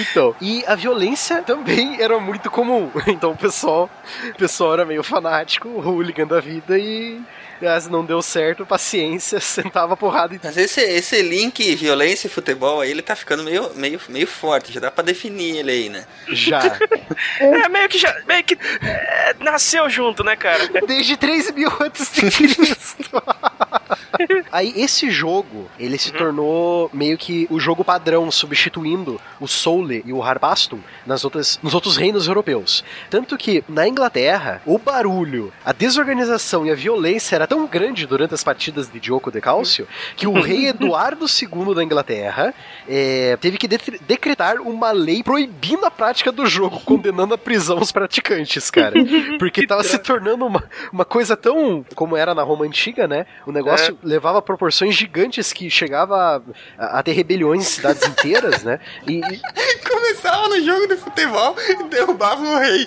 Então, 0.00 0.34
e 0.40 0.64
a 0.66 0.74
violência 0.74 1.42
também 1.42 2.00
era 2.00 2.18
muito 2.18 2.50
comum. 2.50 2.90
Então 3.06 3.32
o 3.32 3.36
pessoal, 3.36 3.90
o 4.30 4.34
pessoal 4.38 4.72
era 4.72 4.86
meio 4.86 5.02
fanático, 5.02 5.68
hooligan 5.68 6.26
da 6.26 6.40
vida 6.40 6.78
e 6.78 7.20
se 7.80 7.90
não 7.90 8.04
deu 8.04 8.20
certo, 8.22 8.66
paciência, 8.66 9.40
sentava 9.40 9.94
a 9.94 9.96
porrada 9.96 10.34
e 10.34 10.40
Mas 10.42 10.56
esse, 10.56 10.80
esse 10.80 11.22
link 11.22 11.74
violência 11.74 12.26
e 12.26 12.30
futebol 12.30 12.80
aí, 12.80 12.90
ele 12.90 13.02
tá 13.02 13.16
ficando 13.16 13.42
meio, 13.42 13.70
meio, 13.74 14.00
meio 14.08 14.26
forte. 14.26 14.72
Já 14.72 14.80
dá 14.80 14.90
pra 14.90 15.04
definir 15.04 15.58
ele 15.58 15.70
aí, 15.70 15.88
né? 15.88 16.04
já. 16.28 16.60
É 17.40 17.68
meio 17.68 17.88
que 17.88 17.98
já. 17.98 18.14
Meio 18.26 18.44
que. 18.44 18.54
é, 18.82 19.34
nasceu 19.40 19.88
junto, 19.88 20.24
né, 20.24 20.36
cara? 20.36 20.68
Desde 20.86 21.16
3 21.16 21.50
mil 21.52 21.70
antes 21.80 22.12
de 22.12 22.30
Cristo. 22.30 23.22
Aí 24.50 24.72
esse 24.76 25.10
jogo, 25.10 25.68
ele 25.78 25.98
se 25.98 26.12
tornou 26.12 26.90
meio 26.92 27.18
que 27.18 27.46
o 27.50 27.58
jogo 27.58 27.84
padrão, 27.84 28.30
substituindo 28.30 29.20
o 29.40 29.48
Soule 29.48 30.02
e 30.06 30.12
o 30.12 30.22
Harpastum 30.22 30.80
nas 31.06 31.24
outras, 31.24 31.58
nos 31.62 31.74
outros 31.74 31.96
reinos 31.96 32.26
europeus. 32.26 32.84
Tanto 33.10 33.36
que 33.36 33.64
na 33.68 33.88
Inglaterra, 33.88 34.62
o 34.64 34.78
barulho, 34.78 35.52
a 35.64 35.72
desorganização 35.72 36.66
e 36.66 36.70
a 36.70 36.74
violência 36.74 37.34
era 37.34 37.46
tão 37.54 37.66
grande 37.66 38.04
durante 38.06 38.34
as 38.34 38.42
partidas 38.42 38.90
de 38.90 38.98
Diogo 38.98 39.30
de 39.30 39.40
Calcio 39.40 39.86
que 40.16 40.26
o 40.26 40.32
rei 40.40 40.66
Eduardo 40.74 41.26
II 41.26 41.72
da 41.74 41.84
Inglaterra 41.84 42.52
eh, 42.88 43.38
teve 43.40 43.56
que 43.58 43.68
de- 43.68 43.78
decretar 44.06 44.56
uma 44.60 44.90
lei 44.90 45.22
proibindo 45.22 45.86
a 45.86 45.90
prática 45.90 46.32
do 46.32 46.44
jogo, 46.46 46.80
condenando 46.80 47.32
a 47.34 47.38
prisão 47.38 47.78
os 47.78 47.92
praticantes, 47.92 48.70
cara. 48.70 48.94
Porque 49.38 49.66
tava 49.66 49.84
se 49.84 49.96
tornando 49.98 50.44
uma, 50.44 50.64
uma 50.92 51.04
coisa 51.04 51.36
tão. 51.36 51.84
como 51.94 52.16
era 52.16 52.34
na 52.34 52.42
Roma 52.42 52.64
antiga, 52.64 53.06
né? 53.06 53.24
O 53.46 53.52
negócio 53.52 53.96
levava 54.02 54.38
a 54.38 54.42
proporções 54.42 54.94
gigantes 54.96 55.52
que 55.52 55.70
chegava 55.70 56.42
a, 56.76 56.98
a 56.98 57.02
ter 57.02 57.12
rebeliões 57.12 57.62
em 57.62 57.64
cidades 57.64 58.02
inteiras, 58.08 58.64
né? 58.64 58.80
E, 59.06 59.20
e- 59.20 59.40
Começava 59.88 60.48
no 60.48 60.60
jogo 60.64 60.86
de 60.88 60.96
futebol 60.96 61.54
e 61.68 61.84
derrubava 61.84 62.42
o 62.42 62.58
rei. 62.58 62.86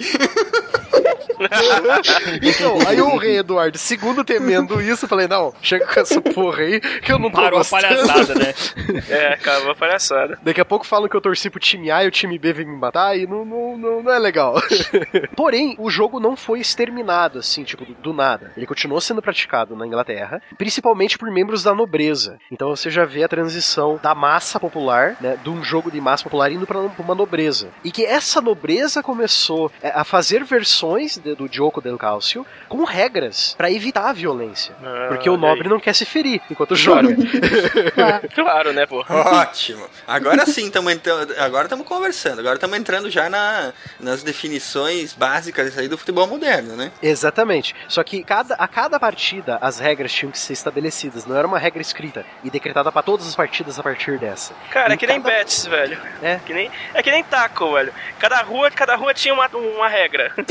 então, 2.42 2.78
aí 2.88 3.00
o 3.02 3.16
rei 3.18 3.38
Eduardo 3.38 3.78
II 3.78 4.24
temendo 4.48 4.82
isso, 4.82 5.06
eu 5.06 5.10
falei, 5.10 5.28
não, 5.28 5.54
chega 5.62 5.86
com 5.86 6.00
essa 6.00 6.22
porra 6.22 6.62
aí 6.64 6.80
que 6.80 7.12
eu 7.12 7.20
não 7.20 7.30
tô 7.30 7.38
Parou 7.38 7.60
a 7.60 7.64
gostando. 7.64 7.82
palhaçada, 7.84 8.36
né? 8.36 8.54
É, 9.10 9.36
cara, 9.38 9.62
uma 9.64 9.76
palhaçada. 9.76 10.38
Daqui 10.42 10.60
a 10.62 10.66
pouco 10.66 10.86
falam 10.86 11.08
que 11.10 11.16
eu 11.16 11.22
torci 11.22 11.50
pro 11.50 11.60
time 11.60 11.92
A 11.92 12.04
e 12.04 12.08
o 12.08 12.12
time 12.12 12.38
B 12.38 12.54
vem 12.54 12.66
me 12.66 12.76
matar 12.78 13.18
e 13.18 13.26
não, 13.28 13.44
não, 13.46 13.78
não, 13.78 14.04
não 14.04 14.12
é 14.12 14.20
legal. 14.20 14.56
Porém, 15.36 15.76
o 15.80 15.90
jogo 15.90 16.20
não 16.20 16.36
foi 16.36 16.60
exterminado, 16.60 17.40
assim, 17.40 17.64
tipo, 17.64 17.86
do, 17.86 17.94
do 17.96 18.14
nada. 18.14 18.52
Ele 18.56 18.66
continuou 18.66 19.00
sendo 19.02 19.22
praticado 19.22 19.76
na 19.76 19.86
Inglaterra, 19.86 20.42
principalmente 20.58 21.18
por 21.18 21.30
membros 21.32 21.64
da 21.64 21.74
nobreza. 21.74 22.38
Então 22.52 22.70
você 22.76 22.90
já 22.90 23.06
vê 23.06 23.24
a 23.24 23.28
transição 23.28 24.00
da 24.02 24.14
massa 24.16 24.60
popular, 24.60 25.16
né, 25.22 25.38
de 25.42 25.50
um 25.50 25.64
jogo 25.64 25.92
de 25.92 26.00
massa 26.02 26.24
popular 26.24 26.52
indo 26.52 26.66
pra 26.66 26.80
uma 26.80 27.16
nobreza. 27.16 27.70
E 27.84 27.92
que 27.92 28.06
essa 28.06 28.42
nobreza 28.42 29.02
começou 29.04 29.72
é, 29.82 29.90
a 29.90 30.04
fazer 30.04 30.44
versões 30.44 31.18
de- 31.18 31.36
do 31.36 31.48
Gioco 31.52 31.82
del 31.82 31.98
Calcio 31.98 32.46
com 32.68 32.84
regras 32.84 33.54
pra 33.58 33.72
evitar 33.72 34.10
a 34.10 34.14
violência. 34.14 34.37
Ah, 34.84 35.06
Porque 35.10 35.30
o 35.30 35.38
nobre 35.38 35.64
aí. 35.64 35.70
não 35.70 35.80
quer 35.80 35.94
se 35.94 36.06
ferir 36.06 36.42
enquanto 36.50 36.76
joga. 36.78 37.10
Claro, 38.34 38.74
né, 38.74 38.86
pô? 38.86 39.04
Ótimo. 39.10 39.88
Agora 40.08 40.46
sim, 40.46 40.66
estamos 40.68 40.92
entrando. 40.94 41.34
Agora 41.40 41.66
estamos 41.66 41.86
conversando. 41.88 42.40
Agora 42.40 42.56
estamos 42.56 42.78
entrando 42.78 43.10
já 43.10 43.30
na, 43.30 43.74
nas 44.00 44.24
definições 44.24 45.14
básicas 45.14 45.78
aí 45.78 45.88
do 45.88 45.98
futebol 45.98 46.28
moderno, 46.28 46.76
né? 46.76 46.92
Exatamente. 47.02 47.76
Só 47.88 48.04
que 48.04 48.24
cada, 48.24 48.56
a 48.56 48.68
cada 48.68 49.00
partida 49.00 49.58
as 49.62 49.80
regras 49.80 50.12
tinham 50.12 50.32
que 50.32 50.40
ser 50.40 50.54
estabelecidas. 50.54 51.26
Não 51.26 51.36
era 51.38 51.48
uma 51.48 51.60
regra 51.60 51.82
escrita 51.82 52.26
e 52.44 52.50
decretada 52.50 52.92
pra 52.92 53.02
todas 53.02 53.28
as 53.28 53.36
partidas 53.36 53.80
a 53.80 53.84
partir 53.84 54.18
dessa. 54.18 54.54
Cara, 54.72 54.94
é 54.94 54.96
Em 54.96 54.98
que 54.98 55.08
nem 55.08 55.22
cada- 55.22 55.36
Betis, 55.36 55.66
velho. 55.66 55.98
É. 56.22 56.40
Que 56.46 56.54
nem, 56.54 56.72
é 56.94 57.04
que 57.04 57.12
nem 57.12 57.24
taco, 57.24 57.74
velho. 57.74 57.94
Cada 58.20 58.42
rua, 58.42 58.70
cada 58.72 58.96
rua 58.96 59.14
tinha 59.14 59.34
uma, 59.34 59.48
uma 59.48 59.88
regra. 59.88 60.32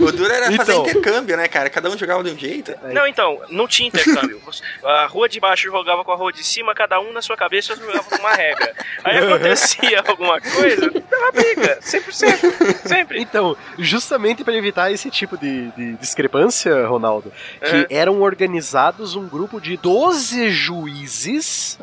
O 0.00 0.10
duro 0.10 0.32
era 0.32 0.50
fazer 0.52 0.72
Então. 0.72 0.82
intercâmbio, 0.86 1.36
né, 1.36 1.46
cara? 1.46 1.70
Cada 1.70 1.88
um 1.88 1.96
jogava 1.96 2.24
de 2.24 2.30
um 2.30 2.36
jeito. 2.38 2.45
Não, 2.92 3.06
então, 3.06 3.40
não 3.50 3.66
tinha 3.66 3.88
intercâmbio. 3.88 4.40
A 4.84 5.06
rua 5.06 5.28
de 5.28 5.40
baixo 5.40 5.64
jogava 5.70 6.04
com 6.04 6.12
a 6.12 6.16
rua 6.16 6.32
de 6.32 6.44
cima, 6.44 6.74
cada 6.74 7.00
um 7.00 7.12
na 7.12 7.20
sua 7.22 7.36
cabeça 7.36 7.74
jogava 7.76 8.04
com 8.04 8.16
uma 8.16 8.32
regra. 8.32 8.72
Aí 9.04 9.18
acontecia 9.18 10.02
alguma 10.06 10.40
coisa, 10.40 10.90
dava 10.90 11.32
briga, 11.32 11.78
100%, 11.80 12.86
sempre. 12.86 13.20
Então, 13.20 13.56
justamente 13.78 14.44
para 14.44 14.54
evitar 14.54 14.90
esse 14.92 15.10
tipo 15.10 15.36
de, 15.36 15.70
de 15.72 15.92
discrepância, 15.94 16.86
Ronaldo, 16.86 17.32
que 17.60 17.86
É. 17.90 17.98
eram 17.98 18.20
organizados 18.22 19.14
um 19.16 19.26
grupo 19.28 19.60
de 19.60 19.76
12 19.76 20.50
juízes 20.50 21.78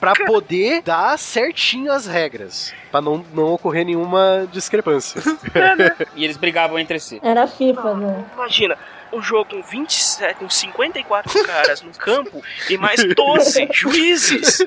para 0.00 0.14
poder 0.26 0.82
dar 0.82 1.18
certinho 1.18 1.92
as 1.92 2.06
regras, 2.06 2.72
para 2.90 3.00
não, 3.00 3.24
não 3.32 3.44
ocorrer 3.54 3.84
nenhuma 3.84 4.46
discrepância. 4.52 5.20
E 6.16 6.24
eles 6.24 6.36
brigavam 6.36 6.78
entre 6.78 6.98
si. 7.00 7.20
Era 7.22 7.44
a 7.44 7.46
FIFA, 7.46 7.94
né? 7.94 8.24
imagina. 8.34 8.76
Um 9.12 9.20
jogo 9.22 9.50
com 9.50 9.62
27, 9.62 10.36
com 10.38 10.48
54 10.48 11.44
caras 11.44 11.82
no 11.82 11.92
campo 11.92 12.42
e 12.70 12.78
mais 12.78 13.02
12 13.14 13.68
juízes. 13.72 14.60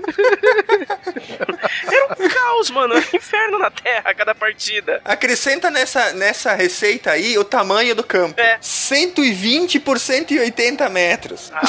Era 1.88 2.06
um 2.20 2.30
caos, 2.30 2.70
mano. 2.70 2.94
Era 2.96 3.06
um 3.12 3.16
inferno 3.18 3.60
na 3.60 3.72
terra 3.72 4.04
a 4.12 4.14
cada 4.14 4.36
partida. 4.36 5.02
Acrescenta 5.04 5.72
nessa, 5.72 6.14
nessa 6.14 6.54
receita 6.54 7.12
aí 7.12 7.38
o 7.38 7.44
tamanho 7.44 7.96
do 7.96 8.04
campo. 8.04 8.40
É. 8.40 8.58
120 8.62 9.80
por 9.80 10.00
180 10.00 10.88
metros. 10.90 11.52
Ah, 11.54 11.62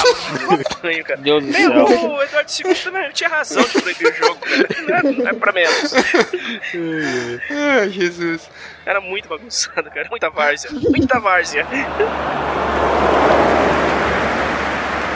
mano, 0.49 0.63
tamanho, 0.69 1.05
cara. 1.05 1.21
Deus 1.21 1.45
do 1.45 1.53
céu. 1.53 1.71
o 1.85 2.23
Eduardo 2.23 2.51
II 2.65 2.75
também 2.75 3.11
tinha 3.13 3.29
razão 3.31 3.63
de 3.63 3.81
proibir 3.81 4.09
o 4.09 4.15
jogo. 4.15 4.37
cara. 4.41 4.69
Não 4.83 4.97
é, 4.97 5.03
não 5.15 5.29
é 5.29 5.33
pra 5.33 5.53
menos. 5.53 5.93
Ai, 7.51 7.89
Jesus. 7.91 8.43
Era 8.87 9.01
muito 9.01 9.29
bagunçado, 9.29 9.91
cara. 9.91 10.07
Muita 10.09 10.31
várzea. 10.31 10.71
Muita 10.73 11.19
várzea. 11.19 11.67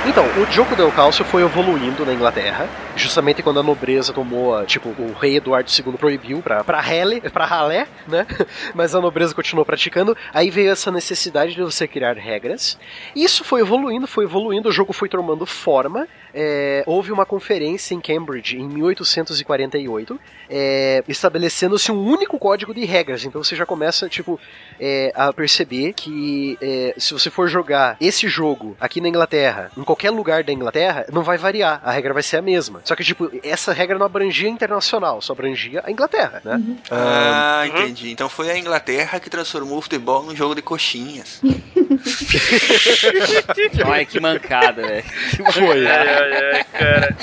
Então, 0.06 0.24
o 0.42 0.50
jogo 0.50 0.74
del 0.74 0.90
Calcio 0.90 1.24
foi 1.24 1.42
evoluindo 1.42 2.04
na 2.04 2.12
Inglaterra, 2.12 2.68
justamente 2.96 3.42
quando 3.42 3.60
a 3.60 3.62
nobreza 3.62 4.12
tomou, 4.12 4.64
tipo, 4.64 4.88
o 4.88 5.12
rei 5.12 5.36
Eduardo 5.36 5.70
II 5.70 5.92
proibiu 5.96 6.40
pra, 6.42 6.64
pra, 6.64 6.80
rele, 6.80 7.20
pra 7.20 7.44
ralé, 7.44 7.86
né? 8.08 8.26
Mas 8.74 8.94
a 8.94 9.00
nobreza 9.00 9.34
continuou 9.34 9.64
praticando, 9.64 10.16
aí 10.32 10.50
veio 10.50 10.72
essa 10.72 10.90
necessidade 10.90 11.54
de 11.54 11.62
você 11.62 11.86
criar 11.86 12.16
regras. 12.16 12.78
Isso 13.14 13.44
foi 13.44 13.60
evoluindo, 13.60 14.06
foi 14.06 14.24
evoluindo, 14.24 14.70
o 14.70 14.72
jogo 14.72 14.92
foi 14.92 15.08
tomando 15.08 15.46
forma. 15.46 16.08
É, 16.34 16.82
houve 16.86 17.12
uma 17.12 17.26
conferência 17.26 17.94
em 17.94 18.00
Cambridge 18.00 18.56
em 18.56 18.68
1848, 18.68 20.20
é, 20.48 21.04
estabelecendo-se 21.08 21.90
um 21.92 22.02
único 22.02 22.38
código 22.38 22.74
de 22.74 22.84
regras. 22.84 23.24
Então 23.24 23.42
você 23.42 23.56
já 23.56 23.66
começa, 23.66 24.08
tipo, 24.08 24.38
é, 24.78 25.12
a 25.14 25.32
perceber 25.32 25.92
que 25.92 26.56
é, 26.60 26.94
se 26.96 27.12
você 27.12 27.30
for 27.30 27.48
jogar 27.48 27.96
esse 28.00 28.28
jogo 28.28 28.76
aqui 28.80 29.00
na 29.00 29.08
Inglaterra, 29.08 29.70
em 29.76 29.82
qualquer 29.82 30.10
lugar 30.10 30.44
da 30.44 30.52
Inglaterra, 30.52 31.06
não 31.12 31.22
vai 31.22 31.38
variar, 31.38 31.80
a 31.84 31.90
regra 31.90 32.12
vai 32.12 32.22
ser 32.22 32.38
a 32.38 32.42
mesma. 32.42 32.80
Só 32.84 32.96
que, 32.96 33.04
tipo, 33.04 33.30
essa 33.42 33.72
regra 33.72 33.98
não 33.98 34.06
abrangia 34.06 34.48
internacional, 34.48 35.20
só 35.20 35.32
abrangia 35.32 35.82
a 35.84 35.90
Inglaterra, 35.90 36.40
né? 36.44 36.60
Ah, 36.90 37.64
entendi. 37.66 38.10
Então 38.10 38.28
foi 38.28 38.50
a 38.50 38.58
Inglaterra 38.58 39.20
que 39.20 39.30
transformou 39.30 39.78
o 39.78 39.82
futebol 39.82 40.22
num 40.22 40.36
jogo 40.36 40.54
de 40.54 40.62
coxinhas. 40.62 41.40
Ai, 43.86 44.06
que 44.06 44.20
mancada, 44.20 44.86
velho. 44.86 45.04
Foi. 45.52 45.86
Ai, 45.86 46.19
ai, 46.22 46.54
ai, 46.54 46.64
cara. 46.64 47.16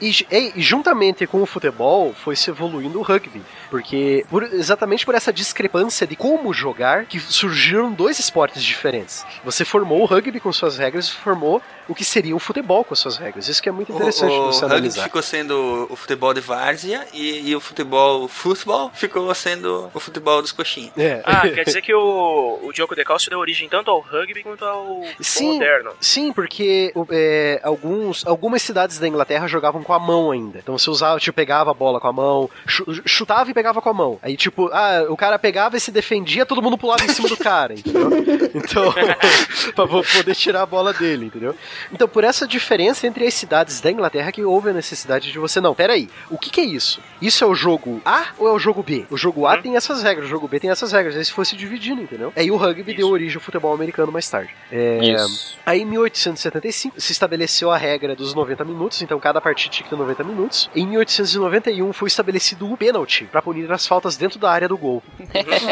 E, 0.00 0.10
e 0.30 0.52
juntamente 0.62 1.26
com 1.26 1.42
o 1.42 1.46
futebol 1.46 2.14
foi 2.14 2.34
se 2.34 2.50
evoluindo 2.50 2.98
o 2.98 3.02
rugby, 3.02 3.42
porque 3.70 4.24
por- 4.28 4.42
exatamente 4.42 5.06
por 5.06 5.14
essa 5.14 5.32
discrepância 5.32 6.06
de 6.06 6.16
como 6.16 6.52
jogar 6.52 7.06
que 7.06 7.18
surgiram 7.20 7.92
dois 7.92 8.18
esportes 8.18 8.62
diferentes. 8.62 9.24
Você 9.44 9.64
formou 9.64 10.02
o 10.02 10.04
rugby 10.04 10.40
com 10.40 10.52
suas 10.52 10.76
regras 10.76 11.06
e 11.08 11.12
formou 11.12 11.62
o 11.88 11.94
que 11.94 12.04
seria 12.04 12.34
o 12.36 12.38
futebol 12.38 12.84
com 12.84 12.94
suas 12.94 13.16
regras. 13.16 13.48
Isso 13.48 13.62
que 13.62 13.68
é 13.68 13.72
muito 13.72 13.92
interessante 13.92 14.32
o, 14.32 14.34
de 14.34 14.38
você 14.38 14.64
o 14.64 14.68
rugby 14.68 14.74
analisar. 14.76 15.04
ficou 15.04 15.22
sendo 15.22 15.86
o 15.90 15.96
futebol 15.96 16.34
de 16.34 16.40
várzea 16.40 17.06
e, 17.12 17.48
e 17.50 17.56
o 17.56 17.60
futebol 17.60 18.28
futebol 18.28 18.90
ficou 18.94 19.32
sendo 19.34 19.90
o 19.94 20.00
futebol 20.00 20.42
dos 20.42 20.52
coxinhas. 20.52 20.92
É. 20.96 21.22
Ah, 21.24 21.48
quer 21.48 21.64
dizer 21.64 21.82
que 21.82 21.94
o, 21.94 22.58
o 22.62 22.72
Diogo 22.72 22.94
de 22.94 23.04
Calcio 23.04 23.30
deu 23.30 23.38
origem 23.38 23.68
tanto 23.68 23.90
ao 23.90 24.00
rugby 24.00 24.42
quanto 24.42 24.64
ao 24.64 24.84
futebol 25.02 25.14
Sim, 25.20 25.52
moderno. 25.54 25.92
sim, 26.00 26.32
porque 26.32 26.92
o- 26.94 27.06
é, 27.10 27.60
alguns, 27.62 28.26
algumas 28.26 28.62
cidades 28.62 28.98
da 28.98 29.06
Inglaterra 29.08 29.46
jogavam 29.46 29.82
com 29.82 29.92
a 29.92 29.98
mão 29.98 30.30
ainda. 30.30 30.58
Então 30.58 30.76
você 30.78 30.90
usava, 30.90 31.18
tipo, 31.18 31.34
pegava 31.36 31.70
a 31.70 31.74
bola 31.74 32.00
com 32.00 32.08
a 32.08 32.12
mão, 32.12 32.50
chu- 32.66 32.84
chutava 33.06 33.50
e 33.50 33.54
pegava 33.60 33.82
com 33.82 33.90
a 33.90 33.94
mão. 33.94 34.18
Aí, 34.22 34.36
tipo, 34.36 34.70
ah, 34.72 35.04
o 35.08 35.16
cara 35.16 35.38
pegava 35.38 35.76
e 35.76 35.80
se 35.80 35.90
defendia, 35.90 36.46
todo 36.46 36.62
mundo 36.62 36.78
pulava 36.78 37.04
em 37.04 37.08
cima 37.08 37.28
do 37.28 37.36
cara, 37.36 37.74
entendeu? 37.74 38.10
Então, 38.54 38.92
pra 39.76 39.86
poder 39.86 40.34
tirar 40.34 40.62
a 40.62 40.66
bola 40.66 40.94
dele, 40.94 41.26
entendeu? 41.26 41.54
Então, 41.92 42.08
por 42.08 42.24
essa 42.24 42.46
diferença 42.46 43.06
entre 43.06 43.26
as 43.26 43.34
cidades 43.34 43.80
da 43.80 43.90
Inglaterra 43.90 44.32
que 44.32 44.42
houve 44.42 44.70
a 44.70 44.72
necessidade 44.72 45.30
de 45.30 45.38
você, 45.38 45.60
não, 45.60 45.74
peraí, 45.74 46.08
o 46.30 46.38
que 46.38 46.50
que 46.50 46.60
é 46.60 46.64
isso? 46.64 47.00
Isso 47.20 47.44
é 47.44 47.46
o 47.46 47.54
jogo 47.54 48.00
A 48.04 48.28
ou 48.38 48.48
é 48.48 48.52
o 48.52 48.58
jogo 48.58 48.82
B? 48.82 49.04
O 49.10 49.16
jogo 49.16 49.46
A 49.46 49.58
tem 49.58 49.76
essas 49.76 50.02
regras, 50.02 50.26
o 50.26 50.28
jogo 50.28 50.48
B 50.48 50.58
tem 50.58 50.70
essas 50.70 50.92
regras. 50.92 51.16
Aí 51.16 51.24
se 51.24 51.32
fosse 51.32 51.54
dividindo, 51.54 52.00
entendeu? 52.00 52.32
Aí 52.34 52.50
o 52.50 52.56
rugby 52.56 52.94
deu 52.94 53.08
origem 53.08 53.36
ao 53.36 53.42
futebol 53.42 53.74
americano 53.74 54.10
mais 54.10 54.28
tarde. 54.28 54.50
É, 54.72 54.98
Isso. 55.04 55.58
Aí 55.66 55.82
em 55.82 55.84
1875 55.84 56.98
se 56.98 57.12
estabeleceu 57.12 57.70
a 57.70 57.76
regra 57.76 58.16
dos 58.16 58.34
90 58.34 58.64
minutos, 58.64 59.02
então 59.02 59.20
cada 59.20 59.40
partida 59.40 59.74
tinha 59.74 59.84
que 59.84 59.90
ter 59.90 59.96
90 59.96 60.24
minutos. 60.24 60.70
Em 60.74 60.86
1891 60.86 61.92
foi 61.92 62.08
estabelecido 62.08 62.70
o 62.72 62.76
pênalti 62.76 63.24
para 63.30 63.42
punir 63.52 63.70
as 63.72 63.86
faltas 63.86 64.16
dentro 64.16 64.38
da 64.38 64.50
área 64.50 64.68
do 64.68 64.76
gol. 64.78 65.02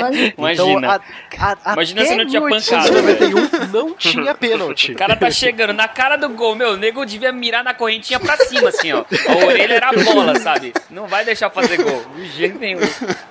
Olha, 0.02 0.34
Imagina. 0.36 0.52
Então, 0.52 0.90
a, 1.38 1.56
a, 1.64 1.72
Imagina 1.74 2.00
até 2.02 2.10
se 2.10 2.16
não 2.16 2.26
tinha 2.26 2.40
pancada. 2.40 2.90
1891 3.02 3.66
não 3.72 3.94
tinha 3.94 4.34
pênalti. 4.34 4.92
O 4.92 4.96
cara 4.96 5.16
tá 5.16 5.30
chegando 5.30 5.72
na 5.72 5.86
cara 5.88 6.16
do 6.16 6.28
gol, 6.30 6.54
meu, 6.54 6.72
o 6.72 6.76
nego 6.76 7.04
devia 7.04 7.32
mirar 7.32 7.62
na 7.62 7.74
correntinha 7.74 8.18
pra 8.18 8.36
cima, 8.36 8.68
assim, 8.68 8.92
ó. 8.92 9.04
A 9.28 9.46
orelha 9.46 9.74
era 9.74 9.88
a 9.90 9.92
bola, 9.92 10.38
sabe? 10.40 10.72
Não 10.90 11.06
vai 11.06 11.24
deixar 11.24 11.50
fazer 11.50 11.76
gol, 11.82 12.04
de 12.16 12.26
jeito 12.30 12.58
nenhum. 12.58 12.80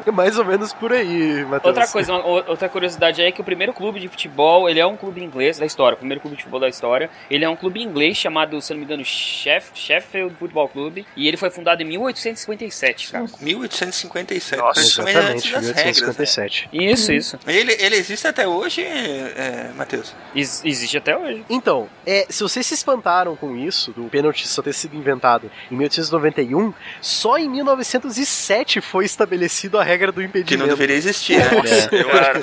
É 0.06 0.12
mais 0.12 0.38
ou 0.38 0.46
menos 0.46 0.74
por 0.74 0.94
aí, 0.94 1.44
Matheus. 1.46 1.66
Outra 1.66 1.88
coisa, 1.88 2.14
uma- 2.14 2.26
outra 2.50 2.70
curiosidade 2.70 3.22
aí 3.22 3.28
é 3.28 3.32
que 3.32 3.42
o 3.42 3.44
primeiro 3.44 3.74
clube 3.74 4.00
de 4.00 4.08
futebol, 4.08 4.70
ele 4.70 4.80
é 4.80 4.86
um 4.86 4.96
clube 4.96 5.22
inglês 5.24 5.58
da 5.60 5.66
história, 5.66 5.96
o 5.96 5.98
primeiro 5.98 6.22
clube 6.22 6.36
de 6.38 6.44
futebol 6.44 6.60
da 6.60 6.70
história. 6.70 7.10
Ele 7.30 7.44
é 7.44 7.50
um 7.50 7.56
clube 7.56 7.82
inglês 7.82 8.16
chamado, 8.18 8.62
se 8.62 8.72
não 8.72 8.80
me 8.80 8.86
engano, 8.86 9.04
Sheff, 9.04 9.72
Sheffield 9.74 10.36
Football 10.36 10.70
Club, 10.70 11.00
e 11.16 11.28
ele 11.28 11.38
foi 11.38 11.50
fundado 11.50 11.82
em 11.82 11.86
1857, 11.86 13.12
cara. 13.12 13.26
1857. 13.42 14.37
Nossa, 14.58 15.04
praticamente 15.04 15.06
antes 15.06 15.46
Exatamente, 15.46 15.52
das 15.52 15.66
regras. 15.68 15.76
Né? 15.76 15.84
1857. 15.84 16.70
Isso, 16.74 17.12
isso. 17.14 17.40
Ele, 17.48 17.76
ele 17.80 17.96
existe 17.96 18.28
até 18.28 18.48
hoje, 18.48 18.82
é, 18.84 19.72
Matheus? 19.76 20.14
Ex- 20.36 20.62
existe 20.66 20.98
até 20.98 21.18
hoje. 21.18 21.44
Então, 21.50 21.90
é, 22.06 22.26
se 22.30 22.44
vocês 22.44 22.66
se 22.66 22.74
espantaram 22.74 23.36
com 23.36 23.56
isso, 23.56 23.92
do 23.92 24.04
pênalti 24.06 24.48
só 24.48 24.62
ter 24.62 24.74
sido 24.74 24.96
inventado 24.96 25.50
em 25.72 25.76
1891, 25.76 26.74
só 27.02 27.38
em 27.38 27.50
1907 27.50 28.82
foi 28.82 29.06
estabelecido 29.06 29.78
a 29.80 29.84
regra 29.84 30.12
do 30.12 30.22
Que 30.22 30.28
impedimento. 30.28 30.58
não 30.64 30.68
deveria 30.68 30.96
existir, 30.96 31.38
né? 31.38 31.46
Eu 31.54 31.62
acho 31.62 31.90
que 31.90 31.96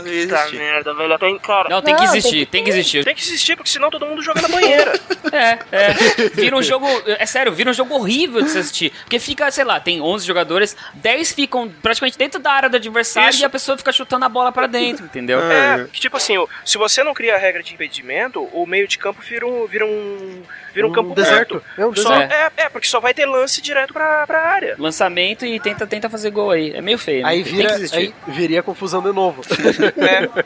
não 0.02 0.07
existir. 0.07 0.57
merda, 0.57 0.94
velho. 0.94 1.12
Até, 1.14 1.38
cara, 1.38 1.68
Não, 1.68 1.83
tem 1.83 1.94
que 1.94 2.02
Não, 2.02 2.11
tem 2.11 2.18
existir, 2.18 2.38
que 2.38 2.46
tem 2.46 2.64
que 2.64 2.70
existir. 2.70 3.04
tem 3.04 3.14
que 3.14 3.20
existir, 3.22 3.57
porque 3.57 3.70
senão 3.70 3.90
todo 3.90 4.07
mundo 4.07 4.22
joga 4.22 4.40
na 4.42 4.48
banheira. 4.48 4.92
É, 5.35 5.59
é. 5.72 5.94
Vira 6.33 6.57
um 6.57 6.62
jogo. 6.62 6.87
É 7.07 7.26
sério, 7.26 7.52
vira 7.52 7.68
um 7.68 7.72
jogo 7.72 7.92
horrível 7.96 8.40
de 8.40 8.50
se 8.50 8.59
assistir. 8.59 8.92
Porque 9.02 9.18
fica, 9.18 9.50
sei 9.50 9.64
lá, 9.64 9.80
tem 9.80 10.00
11 10.00 10.24
jogadores, 10.24 10.76
10 10.94 11.33
ficam 11.33 11.68
praticamente 11.85 12.16
dentro 12.16 12.40
da 12.40 12.51
área 12.51 12.70
do 12.70 12.79
adversário 12.79 13.29
Isso. 13.29 13.42
e 13.42 13.44
a 13.44 13.51
pessoa 13.51 13.77
fica 13.77 13.92
chutando 13.92 14.25
a 14.25 14.29
bola 14.29 14.50
pra 14.50 14.67
dentro, 14.67 15.04
entendeu? 15.04 15.38
É, 15.38 15.87
que 15.92 16.00
tipo 16.00 16.17
assim, 16.17 16.35
se 16.65 16.79
você 16.79 17.04
não 17.04 17.13
cria 17.13 17.35
a 17.35 17.38
regra 17.38 17.63
de 17.63 17.75
impedimento, 17.75 18.42
o 18.54 18.67
meio 18.67 18.88
de 18.88 18.96
campo 18.96 19.21
vira 19.21 19.46
um, 19.46 19.67
vira 19.67 19.85
um, 19.85 20.42
vira 20.75 20.87
um, 20.87 20.90
Um 20.90 20.92
campo 20.92 21.14
deserto. 21.14 21.54
morto. 21.54 21.66
É 21.79 21.87
um 21.87 21.94
Só, 21.94 22.10
deserto. 22.10 22.33
é, 22.33 22.52
é, 22.64 22.68
porque 22.68 22.87
só 22.87 23.00
vai 23.00 23.14
ter 23.14 23.27
lance 23.27 23.62
direto 23.62 23.92
pra, 23.92 24.27
pra 24.27 24.40
área. 24.40 24.75
Lançamento 24.79 25.44
e 25.46 25.58
tenta, 25.60 25.87
tenta 25.87 26.08
fazer 26.10 26.31
gol 26.31 26.50
aí. 26.50 26.72
É 26.72 26.81
meio 26.81 26.98
feio. 26.98 27.22
né? 27.22 27.29
Aí 27.29 27.44
tem 27.44 27.52
vira, 27.54 27.75
aí 27.92 28.14
viria 28.29 28.60
a 28.60 28.62
confusão 28.62 29.00
de 29.02 29.12
novo. 29.12 29.42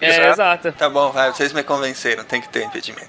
É, 0.00 0.06
É, 0.06 0.08
exato. 0.30 0.68
exato. 0.68 0.72
Tá 0.72 0.88
bom, 0.88 1.10
vai, 1.10 1.32
vocês 1.32 1.52
me 1.52 1.62
convenceram, 1.62 2.24
tem 2.24 2.40
que 2.40 2.48
ter 2.48 2.64
impedimento. 2.64 3.08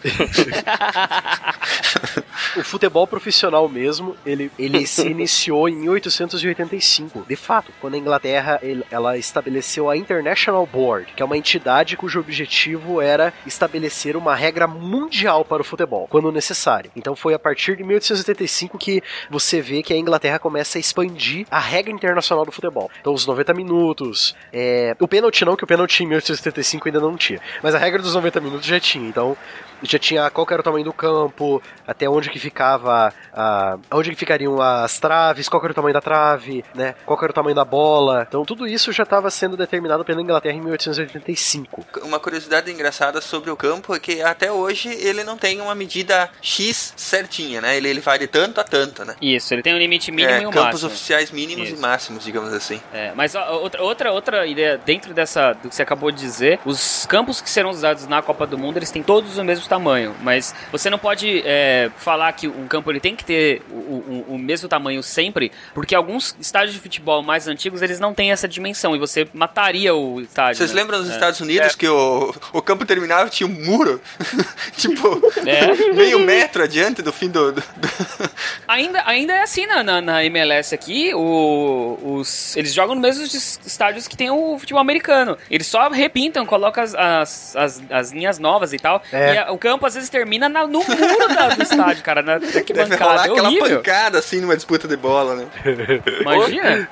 o 2.58 2.64
futebol 2.64 3.06
profissional 3.08 3.68
mesmo, 3.68 4.16
ele, 4.26 4.52
ele 4.58 4.86
se 4.88 5.08
iniciou 5.10 5.68
em 5.70 5.76
1885. 5.76 7.26
De 7.28 7.36
fato, 7.36 7.72
quando 7.80 7.96
a 7.96 7.98
Inglaterra 7.98 8.60
ele- 8.62 8.84
ela 8.92 9.18
estabeleceu 9.18 9.90
a 9.90 9.98
International 9.98 10.66
Board, 10.66 11.14
que 11.16 11.22
é 11.22 11.26
uma 11.26 11.38
entidade 11.38 11.98
cujo 11.98 12.20
objetivo 12.20 13.02
era 13.02 13.34
estabelecer 13.46 14.16
uma 14.16 14.36
regra 14.36 14.68
mundial 14.68 15.44
para 15.46 15.62
o 15.62 15.66
futebol, 15.66 16.08
quando 16.10 16.32
necessário. 16.32 16.92
Então 16.96 17.09
foi 17.16 17.34
a 17.34 17.40
partir 17.40 17.76
de 17.76 17.84
1885 17.84 18.78
que 18.78 19.02
você 19.30 19.62
vê 19.62 19.84
que 19.84 19.94
a 19.94 19.98
Inglaterra 19.98 20.40
começa 20.40 20.78
a 20.78 20.80
expandir 20.80 21.46
a 21.50 21.60
regra 21.60 21.92
internacional 21.92 22.46
do 22.46 22.52
futebol. 22.52 22.90
Então 23.00 23.14
os 23.14 23.26
90 23.26 23.54
minutos, 23.54 24.36
é, 24.52 24.96
o 25.00 25.08
pênalti 25.08 25.46
não, 25.46 25.56
que 25.56 25.64
o 25.64 25.68
pênalti 25.68 26.02
em 26.02 26.08
1875 26.08 26.88
ainda 26.88 27.00
não 27.00 27.16
tinha, 27.16 27.40
mas 27.62 27.76
a 27.76 27.78
regra 27.78 28.02
dos 28.02 28.16
90 28.16 28.40
minutos 28.40 28.66
já 28.66 28.80
tinha. 28.80 29.08
Então 29.08 29.38
já 29.84 30.00
tinha 30.00 30.30
qual 30.30 30.46
que 30.46 30.54
era 30.54 30.62
o 30.62 30.64
tamanho 30.64 30.86
do 30.86 30.94
campo, 30.94 31.62
até 31.88 32.10
onde 32.10 32.30
que 32.30 32.40
ficava 32.40 33.14
a, 33.34 33.78
onde 33.92 34.10
que 34.12 34.16
ficariam 34.16 34.62
as 34.62 35.00
traves, 35.00 35.48
qual 35.50 35.60
que 35.60 35.66
era 35.68 35.72
o 35.72 35.76
tamanho 35.76 35.94
da 35.94 36.02
trave, 36.02 36.64
né? 36.74 36.96
Qual 37.06 37.18
que 37.18 37.26
era 37.26 37.32
o 37.32 37.34
tamanho 37.34 37.56
da 37.56 37.66
bola. 37.66 38.26
Então 38.28 38.44
tudo 38.46 38.68
isso 38.68 38.92
já 38.92 39.04
estava 39.04 39.30
sendo 39.30 39.56
determinado 39.58 40.04
pela 40.06 40.22
Inglaterra 40.22 40.56
em 40.56 40.62
1885. 40.62 41.86
Uma 42.04 42.20
curiosidade 42.20 42.72
engraçada 42.72 43.22
sobre 43.22 43.50
o 43.52 43.56
campo 43.56 43.94
é 43.96 44.00
que 44.00 44.22
até 44.22 44.52
hoje 44.52 44.90
ele 44.90 45.24
não 45.24 45.38
tem 45.38 45.62
uma 45.62 45.76
medida 45.76 46.30
X 46.42 46.94
certinha, 46.96 47.62
né? 47.62 47.78
Ele, 47.78 47.90
ele 47.90 48.00
vai 48.02 48.18
de 48.20 48.28
tanto 48.28 48.60
a 48.60 48.64
tanto, 48.64 49.06
né? 49.06 49.16
Isso, 49.22 49.54
ele 49.54 49.62
tem 49.62 49.74
um 49.74 49.78
limite 49.78 50.12
mínimo 50.12 50.34
É, 50.34 50.42
e 50.44 50.48
um 50.48 50.52
campos 50.52 50.72
máximo. 50.84 50.88
oficiais 50.90 51.32
mínimos 51.32 51.70
Isso. 51.70 51.78
e 51.78 51.80
máximos, 51.80 52.24
digamos 52.24 52.54
assim. 52.54 52.82
É, 52.94 53.12
mas 53.16 53.36
outra, 53.36 53.82
outra, 53.82 54.12
outra 54.12 54.46
ideia, 54.48 54.78
dentro 54.78 55.14
dessa, 55.14 55.54
do 55.54 55.70
que 55.70 55.76
você 55.76 55.82
acabou 55.84 56.12
de 56.12 56.20
dizer, 56.20 56.60
os 56.66 57.06
campos 57.06 57.42
que 57.42 57.50
serão 57.50 57.70
usados 57.70 58.08
na 58.08 58.22
Copa 58.22 58.46
do 58.46 58.58
Mundo, 58.58 58.78
eles 58.78 58.92
têm 58.92 59.04
todos 59.04 59.38
o 59.38 59.44
mesmo 59.44 59.68
tamanho, 59.70 60.16
mas 60.22 60.54
você 60.72 60.90
não 60.90 60.98
pode 61.00 61.42
é, 61.46 61.90
falar 61.98 62.34
que 62.34 62.48
um 62.48 62.68
campo 62.68 62.92
ele 62.92 63.00
tem 63.00 63.16
que 63.16 63.24
ter 63.24 63.62
o, 63.70 63.74
o- 63.74 64.26
o 64.30 64.38
mesmo 64.38 64.68
tamanho 64.68 65.02
sempre, 65.02 65.52
porque 65.74 65.96
alguns 65.96 66.36
estádios 66.40 66.74
de 66.74 66.80
futebol 66.80 67.22
mais 67.24 67.48
antigos, 67.48 67.82
eles 67.82 68.00
não 68.00 68.14
têm 68.14 68.32
essa 68.32 68.48
dimensão, 68.48 68.96
e 68.96 69.00
você 69.00 69.28
mataria 69.34 69.94
o 69.96 70.20
estádio. 70.22 70.58
Vocês 70.58 70.74
né? 70.74 70.82
lembram 70.82 71.00
dos 71.00 71.10
É. 71.10 71.14
Estados 71.14 71.40
Unidos 71.40 71.76
que 71.76 71.88
o, 71.88 72.34
o 72.52 72.62
campo 72.62 72.86
terminava 72.86 73.28
e 73.28 73.32
tinha 73.32 73.48
um 73.48 73.54
muro? 73.66 74.02
tipo, 74.76 75.22
É. 75.46 75.94
meio 75.94 76.20
metro 76.20 76.64
adiante 76.64 77.02
do 77.02 77.14
fim 77.14 77.30
do. 77.30 77.52
do- 77.54 77.64
Ainda, 78.68 79.02
ainda 79.06 79.34
é 79.34 79.42
assim 79.42 79.66
na, 79.66 79.84
na, 79.84 80.02
na 80.02 80.24
MLS 80.26 80.74
aqui, 80.76 81.14
o- 81.14 81.98
os, 82.20 82.56
eles 82.56 82.74
jogam 82.74 82.96
nos 82.96 83.02
mesmos 83.02 83.34
es- 83.34 83.60
estádios 83.66 84.08
que 84.08 84.16
tem 84.16 84.30
o 84.30 84.58
futebol 84.60 84.82
americano. 84.82 85.38
Eles 85.50 85.68
só 85.68 85.90
repintam, 85.90 86.46
colocam 86.46 86.84
as, 86.84 86.94
as, 86.96 87.56
as, 87.56 87.82
as 87.90 88.12
linhas 88.12 88.38
novas 88.40 88.74
e 88.74 88.78
tal. 88.78 89.02
É. 89.12 89.34
E 89.34 89.38
a- 89.38 89.52
o 89.52 89.58
campo 89.60 89.86
às 89.86 89.94
vezes 89.96 90.10
termina 90.10 90.48
na- 90.50 90.66
no 90.66 90.80
muro 90.80 91.28
da- 91.36 91.50
do 91.50 91.62
estádio, 91.64 92.04
cara, 92.04 92.22
na 92.22 92.38
Deve 92.40 92.58
arquibancada. 92.60 93.04
rolar 93.06 93.28
É 93.28 93.30
aquela 93.32 93.60
pancada 93.78 94.18
assim 94.20 94.40
numa 94.42 94.56
disputa 94.56 94.88
de 94.88 94.96
bola, 94.98 95.36
né? 95.36 95.46
Imagina. 96.22 96.90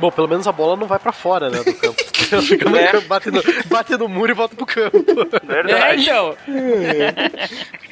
Bom, 0.00 0.10
pelo 0.10 0.28
menos 0.28 0.46
a 0.46 0.52
bola 0.52 0.76
não 0.76 0.86
vai 0.86 0.98
pra 0.98 1.12
fora, 1.12 1.48
né, 1.48 1.62
do 1.62 1.74
campo. 1.74 2.02
Ela 2.30 2.42
fica 2.42 2.68
no 2.68 2.76
É. 2.76 2.88
campo, 2.90 3.06
bate 3.06 3.30
no, 3.30 3.40
bate 3.66 3.96
no 3.96 4.08
muro 4.08 4.32
e 4.32 4.34
volta 4.34 4.56
pro 4.56 4.66
campo. 4.66 4.96
É, 5.48 5.62
Verdade. 5.62 6.02
então. 6.02 6.36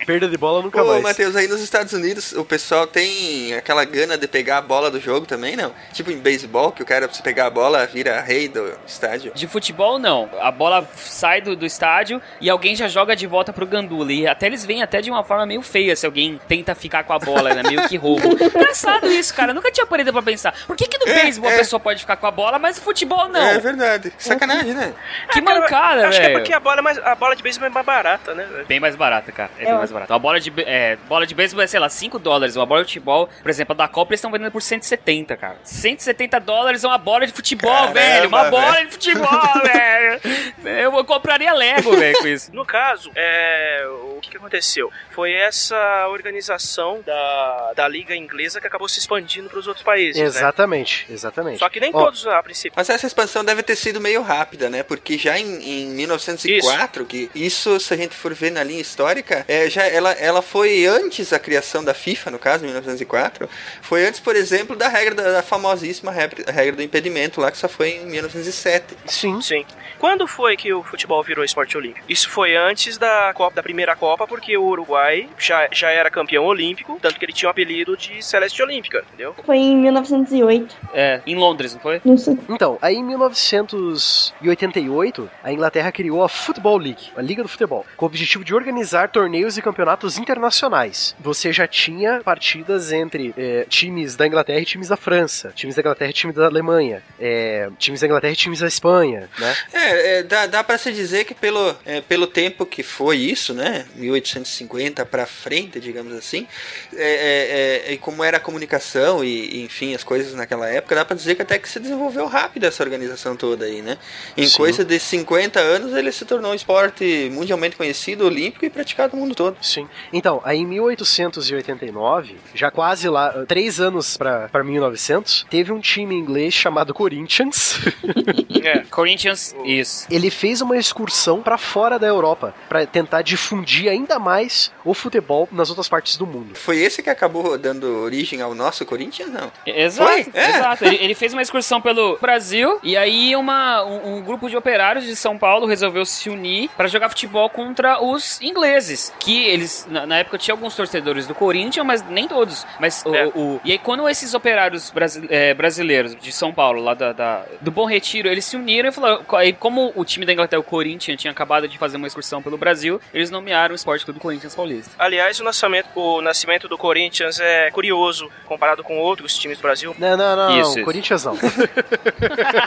Perda 0.07 0.29
de 0.29 0.37
bola 0.37 0.61
nunca 0.63 0.83
Pô, 0.83 0.89
mais. 0.89 1.03
Matheus, 1.03 1.35
aí 1.37 1.47
nos 1.49 1.61
Estados 1.63 1.93
Unidos 1.93 2.33
o 2.33 2.45
pessoal 2.45 2.87
tem 2.87 3.55
aquela 3.55 3.85
gana 3.85 4.19
de 4.19 4.27
pegar 4.29 4.59
a 4.59 4.63
bola 4.63 4.91
do 4.91 5.01
jogo 5.01 5.25
também, 5.25 5.57
não? 5.57 5.73
Tipo 5.93 6.11
em 6.11 6.19
beisebol, 6.19 6.73
que 6.73 6.83
o 6.83 6.87
cara, 6.87 7.07
pra 7.09 7.17
você 7.17 7.23
pegar 7.23 7.47
a 7.47 7.51
bola, 7.51 7.87
vira 7.87 8.21
rei 8.21 8.49
do 8.49 8.73
estádio. 8.87 9.33
De 9.35 9.47
futebol, 9.47 9.99
não. 9.99 10.29
A 10.41 10.51
bola 10.51 10.87
sai 10.97 11.41
do, 11.41 11.57
do 11.57 11.65
estádio 11.65 12.21
e 12.41 12.51
alguém 12.51 12.75
já 12.77 12.87
joga 12.89 13.17
de 13.17 13.27
volta 13.27 13.53
pro 13.53 13.67
gandula. 13.87 14.13
E 14.13 14.27
até 14.27 14.47
eles 14.47 14.65
vêm 14.65 14.83
até 14.83 15.01
de 15.01 15.11
uma 15.11 15.23
forma 15.25 15.47
meio 15.47 15.63
feia 15.63 15.95
se 15.97 16.05
alguém 16.07 16.41
tenta 16.49 16.75
ficar 16.75 17.05
com 17.05 17.13
a 17.13 17.19
bola, 17.19 17.55
né? 17.55 17.63
Meio 17.67 17.89
que 17.89 17.97
roubo. 17.97 18.29
Engraçado 18.43 19.07
isso, 19.11 19.35
cara. 19.35 19.51
Eu 19.51 19.55
nunca 19.55 19.71
tinha 19.71 19.87
parado 19.87 20.13
pra 20.13 20.23
pensar. 20.23 20.55
Por 20.67 20.77
que, 20.77 20.87
que 20.87 20.99
no 20.99 21.09
É, 21.11 21.23
beisebol 21.23 21.51
é. 21.51 21.55
a 21.55 21.59
pessoa 21.59 21.79
pode 21.81 22.01
ficar 22.01 22.17
com 22.17 22.27
a 22.27 22.31
bola, 22.31 22.59
mas 22.59 22.77
no 22.79 22.83
futebol 22.83 23.29
não? 23.29 23.41
É 23.47 23.59
verdade. 23.59 24.13
Sacanagem, 24.19 24.75
né? 24.75 24.93
que 25.33 25.41
Cara, 25.43 25.61
mancada, 25.61 26.09
Acho 26.09 26.19
que 26.19 26.25
é 26.25 26.29
velho. 26.29 26.39
porque 26.41 26.53
a 26.53 26.61
bola, 26.61 26.79
é 26.79 26.83
mais, 26.83 26.99
a 26.99 27.15
bola 27.15 27.37
de 27.37 27.43
beisebol 27.43 27.67
é 27.69 27.71
mais 27.71 27.87
barata, 27.87 28.35
né? 28.35 28.45
velho? 28.51 28.67
Bem 28.67 28.81
mais 28.81 28.97
barata, 28.97 29.31
cara. 29.33 29.51
É, 29.59 29.63
É, 29.63 29.67
bem 29.67 29.75
mais 29.77 29.93
barata. 29.93 30.13
Uma 30.13 30.19
bola 30.19 30.41
de, 30.41 30.51
be- 30.51 30.65
é, 30.67 30.97
bola 31.09 31.27
de 31.27 31.35
beisebol 31.35 31.63
é, 31.63 31.67
sei 31.67 31.81
lá, 31.81 31.89
5 31.89 32.19
dólares. 32.19 32.57
Uma 32.57 32.67
bola 32.67 32.81
de 32.83 32.87
futebol, 32.89 33.29
por 33.43 33.51
exemplo, 33.51 33.73
a 33.73 33.77
da 33.77 33.89
Copa, 33.89 34.13
eles 34.13 34.19
estão 34.21 34.31
vendendo 34.31 34.51
por 34.51 34.63
170, 34.63 35.37
cara. 35.37 35.57
170 35.65 36.41
dólares 36.41 36.85
é 36.85 36.89
uma 36.89 36.99
bola 36.99 37.27
de 37.27 37.33
futebol, 37.33 37.71
Caramba, 37.73 37.93
velho. 37.95 38.29
Uma 38.29 38.45
bola 38.51 38.73
velho. 38.73 38.87
de 38.89 38.93
futebol, 38.93 39.53
velho. 39.65 40.21
Eu, 40.65 40.97
eu 40.97 41.05
compraria 41.05 41.53
Lego, 41.53 41.97
velho, 41.97 42.19
com 42.19 42.27
isso. 42.27 42.55
No 42.55 42.65
caso, 42.65 43.11
é, 43.15 43.74
o 43.87 44.21
que, 44.21 44.31
que 44.31 44.37
aconteceu? 44.37 44.91
Foi 45.11 45.33
essa 45.33 46.09
organização 46.09 47.03
da, 47.05 47.73
da 47.75 47.89
Liga 47.89 48.15
Inglesa 48.15 48.61
que 48.61 48.67
acabou 48.67 48.89
se 48.89 48.99
expandindo 48.99 49.49
para 49.49 49.59
os 49.59 49.67
outros 49.67 49.85
países, 49.85 50.21
né? 50.21 50.27
Exatamente, 50.27 51.07
exatamente. 51.11 51.59
Só 51.59 51.69
que 51.69 51.81
nem 51.81 51.91
Ó, 51.95 52.05
todos 52.05 52.27
a 52.27 52.43
princípio. 52.43 52.73
Mas 52.77 52.89
essa 52.89 53.07
expansão 53.07 53.45
deve 53.45 53.63
ter 53.63 53.77
sido 53.77 54.01
meio 54.01 54.23
rápida, 54.23 54.69
né? 54.69 54.83
Porque 54.83 55.19
já 55.19 55.39
em, 55.39 55.63
em 55.63 55.87
1904, 55.89 57.05
que 57.05 57.31
isso, 57.35 57.79
se 57.81 57.93
a 57.93 57.97
gente 57.97 58.15
for 58.15 58.35
ver 58.35 58.51
na 58.51 58.63
linha 58.63 58.81
histórica, 58.81 59.45
é, 59.49 59.69
já 59.69 59.85
ela, 59.87 60.13
ela 60.13 60.43
foi 60.43 60.87
antes 60.87 61.31
da 61.31 61.39
criação 61.39 61.85
da 61.85 61.95
FIFA, 61.95 62.31
no 62.31 62.39
caso, 62.39 62.65
em 62.65 62.69
1904. 62.69 63.49
Foi 63.83 64.07
antes, 64.07 64.21
por 64.21 64.37
exemplo, 64.37 64.77
da 64.77 64.89
regra 64.89 65.15
da, 65.15 65.33
da 65.33 65.43
famosíssima 65.43 66.11
regra, 66.11 66.51
regra 66.51 66.77
do 66.77 66.83
impedimento 66.83 67.41
lá, 67.41 67.51
que 67.51 67.59
só 67.59 67.69
foi 67.69 67.91
em 67.91 68.07
1907. 68.07 68.97
Sim. 69.07 69.41
Sim. 69.41 69.65
Quando 69.99 70.27
foi 70.27 70.57
que 70.57 70.73
o 70.73 70.83
futebol 70.83 71.23
virou 71.23 71.45
esporte 71.45 71.77
olímpico? 71.77 72.05
Isso 72.09 72.29
foi 72.29 72.57
antes 72.57 72.99
da 72.99 73.33
Copa, 73.35 73.57
da 73.57 73.63
primeira 73.65 73.97
Copa, 73.97 74.29
porque 74.29 74.57
o 74.57 74.65
Uruguai 74.65 75.29
já, 75.39 75.69
já 75.73 75.91
era 75.91 76.09
campeão 76.11 76.45
olímpico, 76.45 76.99
tanto 77.03 77.19
que 77.19 77.25
ele 77.25 77.33
tinha 77.33 77.49
o 77.49 77.51
apelido 77.51 77.97
de 77.97 78.23
Celeste 78.23 78.63
Olímpica, 78.63 79.03
entendeu? 79.09 79.35
Foi 79.45 79.57
em 79.57 79.77
1908. 79.77 80.77
É, 80.93 81.21
em 81.27 81.35
Londres, 81.35 81.75
não 81.75 81.81
foi? 81.81 82.01
Não 82.05 82.17
sei. 82.17 82.39
Então, 82.49 82.79
aí 82.81 82.95
em 82.95 83.03
1988, 83.03 85.29
a 85.43 85.53
Inglaterra 85.53 85.91
criou 85.91 86.23
a 86.23 86.29
Football 86.29 86.79
League, 86.79 87.11
a 87.17 87.23
Liga 87.23 87.43
do 87.43 87.49
Futebol, 87.49 87.85
com 87.97 88.05
o 88.05 88.09
objetivo 88.09 88.45
de 88.45 88.55
organizar 88.55 89.09
torneios 89.09 89.59
e 89.59 89.63
campeonatos 89.63 90.17
internacionais. 90.19 91.17
Você 91.19 91.53
já 91.53 91.67
tinha 91.67 92.21
partidas 92.21 92.93
entre 92.93 93.35
eh, 93.37 93.67
times 93.69 94.15
da 94.15 94.25
Inglaterra 94.27 94.61
e 94.61 94.65
times 94.65 94.87
da 94.89 94.97
França, 94.97 95.53
times 95.55 95.75
da 95.75 95.81
Inglaterra 95.81 96.11
e 96.11 96.15
times 96.15 96.37
da 96.37 96.47
Alemanha, 96.47 97.03
eh, 97.19 97.69
times 97.79 98.01
da 98.01 98.07
Inglaterra 98.07 98.33
e 98.33 98.37
times 98.37 98.61
da 98.61 98.69
Espanha, 98.69 99.29
né? 99.39 99.57
É, 99.73 100.19
é, 100.19 100.23
dá, 100.23 100.47
dá 100.47 100.63
para 100.63 100.79
se 100.79 100.93
dizer 100.93 101.25
que 101.25 101.35
pelo, 101.35 101.75
é, 101.85 102.01
pelo 102.01 102.27
tempo 102.27 102.67
que 102.67 102.83
foi 102.83 103.17
isso, 103.17 103.44
né? 103.53 103.85
1850 103.97 105.05
para 105.05 105.27
frente, 105.27 105.81
digamos 105.81 106.15
assim, 106.15 106.47
é, 106.95 107.03
é, 107.03 107.91
é, 107.91 107.93
e 107.93 107.99
como 107.99 108.25
era 108.25 108.37
a 108.37 108.41
comunicação 108.41 109.23
e, 109.25 109.57
e, 109.57 109.65
enfim, 109.65 109.95
as 109.95 110.05
coisas 110.05 110.33
naquela 110.35 110.69
época, 110.69 110.95
dá 110.95 111.05
para 111.05 111.17
dizer 111.17 111.35
que 111.35 111.43
até 111.43 111.59
que 111.59 111.69
se 111.69 111.79
desenvolveu 111.79 112.27
rápido 112.27 112.65
essa 112.65 112.83
organização 112.83 113.37
toda 113.37 113.65
aí, 113.65 113.83
né? 113.83 113.99
Em 114.37 114.47
Sim. 114.47 114.57
coisa 114.57 114.85
de 114.85 114.99
50 114.99 115.61
anos 115.61 115.95
ele 115.95 116.13
se 116.13 116.25
tornou 116.25 116.53
um 116.53 116.55
esporte 116.55 117.29
mundialmente 117.33 117.77
conhecido, 117.77 118.25
olímpico 118.25 118.65
e 118.65 118.71
praticado 118.71 119.17
no 119.17 119.23
mundo 119.23 119.35
todo. 119.35 119.57
Sim. 119.61 119.89
Então, 120.13 120.41
aí 120.45 120.59
em 120.59 120.67
1889, 120.67 122.37
já 122.55 122.71
quase 122.71 123.09
lá, 123.09 123.45
três 123.47 123.81
anos 123.81 124.17
pra 124.17 124.49
pra 124.49 124.63
1900, 124.63 125.47
teve 125.51 125.73
um 125.73 125.81
time 125.81 126.15
inglês 126.15 126.55
chamado 126.55 126.95
Corinthians. 126.95 127.81
É. 128.65 128.79
Corinthians, 128.91 129.55
isso. 129.63 130.07
Ele 130.11 130.31
fez 130.31 130.63
uma 130.63 130.79
excursão 130.79 131.43
pra 131.43 131.59
fora 131.59 131.99
da 131.99 132.07
Europa 132.07 132.55
pra 132.67 132.87
tentar 132.87 133.21
difundir 133.35 133.91
ainda 133.91 134.19
mais 134.19 134.71
o 134.85 134.95
futebol 134.95 135.49
nas 135.51 135.69
outras 135.69 135.89
partes 135.89 136.17
do 136.17 136.25
mundo. 136.27 136.55
Foi 136.55 136.79
esse 136.79 137.03
que 137.03 137.11
acabou 137.11 137.59
dando 137.59 137.85
origem 138.03 138.41
ao 138.41 138.55
nosso 138.55 138.85
Corinthians, 138.87 139.29
não? 139.31 139.51
Exato, 139.67 140.11
Foi? 140.13 140.27
É. 140.33 140.51
exato. 140.51 140.85
Ele, 140.85 140.97
ele 141.01 141.15
fez 141.15 141.33
uma 141.33 141.43
excursão 141.43 141.81
pelo 141.81 142.17
Brasil 142.21 142.79
e 142.83 142.97
aí 142.97 143.35
uma, 143.35 143.85
um, 143.85 144.17
um 144.19 144.23
grupo 144.23 144.49
de 144.49 144.57
operários 144.57 145.05
de 145.05 145.17
São 145.17 145.37
Paulo 145.37 145.67
resolveu 145.67 146.05
se 146.07 146.31
unir 146.31 146.71
para 146.77 146.87
jogar 146.87 147.09
futebol 147.09 147.51
contra 147.51 148.01
os 148.03 148.41
ingleses. 148.41 149.13
Que 149.19 149.45
eles, 149.47 149.87
na, 149.91 150.07
na 150.07 150.19
época, 150.19 150.39
tinha 150.39 150.55
alguns 150.55 150.77
torcedores 150.77 151.27
do 151.27 151.35
Corinthians, 151.35 151.85
mas 151.85 152.03
nem 152.09 152.29
todos. 152.29 152.65
Mas 152.79 153.03
o, 153.05 153.15
É. 153.15 153.27
o- 153.35 153.61
e 153.65 153.73
aí, 153.73 153.79
quando 153.79 154.09
esses 154.09 154.33
operários 154.35 154.91
brasi- 154.91 155.27
é, 155.29 155.53
brasileiros 155.55 156.15
de 156.15 156.31
São 156.33 156.53
Paulo, 156.53 156.81
lá 156.83 156.95
da, 156.95 157.13
da- 157.13 157.45
do 157.61 157.71
Bom 157.71 157.87
Retiro, 157.87 158.29
eles 158.29 158.45
se 158.45 158.57
uniram 158.57 158.89
e 158.89 158.93
falaram. 158.93 159.25
Aí, 159.33 159.53
como 159.53 159.93
o 159.97 160.05
time 160.05 160.25
da 160.25 160.33
Inglaterra, 160.33 160.61
o 160.61 160.65
Corinthians, 160.65 161.21
tinha 161.21 161.31
acabado 161.31 161.67
de 161.67 161.77
fazer 161.79 161.97
uma 161.97 162.07
excursão 162.07 162.43
pelo 162.43 162.57
Brasil, 162.57 163.01
eles 163.13 163.24
nomearam 163.31 163.73
o 163.73 163.77
Esporte 163.77 164.05
Clube 164.05 164.21
Corinthians 164.21 164.55
Paulista. 164.55 164.93
Aliás, 164.99 165.39
o 165.41 165.45
nascimento, 165.45 165.89
o 165.95 166.21
nascimento 166.21 166.69
do 166.69 166.79
Corinthians 166.79 167.41
é 167.41 167.71
curioso 167.71 168.31
comparado 168.47 168.83
com 168.83 168.99
outros 168.99 169.37
times 169.37 169.59
do 169.59 169.63
Brasil. 169.63 169.95
Não, 169.99 170.17
não, 170.17 170.37
não, 170.37 170.61
Isso, 170.61 170.79
isso. 170.79 170.85
Corinthians 170.85 171.25
não. 171.25 171.39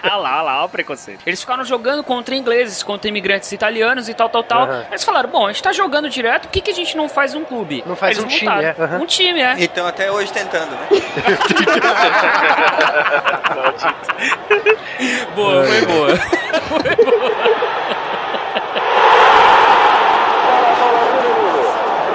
Olha 0.04 0.16
lá, 0.16 0.42
lá, 0.42 0.58
olha 0.58 0.66
o 0.66 0.70
preconceito. 0.70 1.22
Eles 1.26 1.42
ficaram 1.42 1.64
jogando 1.64 2.04
contra 2.04 2.36
ingleses, 2.36 2.84
contra 2.84 3.10
imigrantes 3.10 3.52
italianos 3.52 4.10
e 4.10 4.14
tal, 4.14 4.30
tal, 4.30 4.44
tal. 4.44 4.64
Aham. 4.64 4.86
Eles 4.90 5.04
falaram, 5.04 5.30
bom, 5.30 5.46
a 5.46 5.52
gente 5.52 5.64
tá 5.64 5.72
jogando 5.72 6.10
direto, 6.10 6.44
por 6.44 6.52
que, 6.52 6.62
que 6.62 6.72
a 6.72 6.74
gente 6.74 6.96
não 6.96 7.10
faz 7.10 7.36
um 7.36 7.44
clube? 7.44 7.84
Não 7.86 7.96
faz 7.96 8.18
Eles 8.18 8.26
um 8.26 8.36
time, 8.36 8.64
é, 8.64 8.76
aham. 8.78 9.00
Um 9.00 9.06
time, 9.06 9.42
é. 9.42 9.56
Então 9.60 9.88
até 9.88 10.12
hoje 10.12 10.32
tentando, 10.32 10.72
né? 10.72 10.88
Boa, 15.36 15.64
foi 15.64 15.86
boa. 15.86 16.08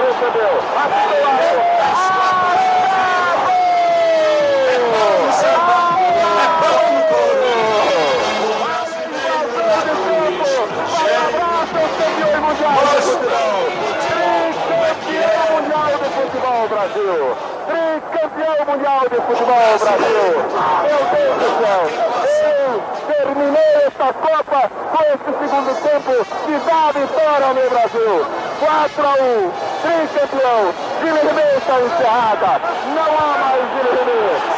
mundial 0.03 0.07
do 0.07 0.15
futebol 0.15 0.72
Brasil. 16.69 17.37
Tricampeão 17.67 18.67
mundial 18.67 19.09
de 19.09 19.17
futebol 19.17 19.79
Brasil. 19.79 20.33
Meu 20.83 21.01
Deus 21.13 21.37
do 21.39 21.49
céu. 21.61 21.83
Eu 22.59 22.83
terminei 23.07 23.73
esta 23.87 24.13
Copa 24.13 24.71
com 24.91 25.03
esse 25.05 25.31
segundo 25.39 25.73
tempo 25.83 26.13
que 26.45 26.55
dá 26.67 26.93
vitória 26.93 27.49
no 27.49 27.71
Brasil. 27.71 28.27
4 28.61 29.07
a 29.07 29.13
1. 29.13 29.62
Tricampeão. 29.83 30.73
Guilherme 31.03 31.43
está 31.59 31.81
encerrada. 31.81 32.61
Não 32.95 33.19
há 33.19 33.39
mais 33.39 33.65
Guilherme. 33.75 34.52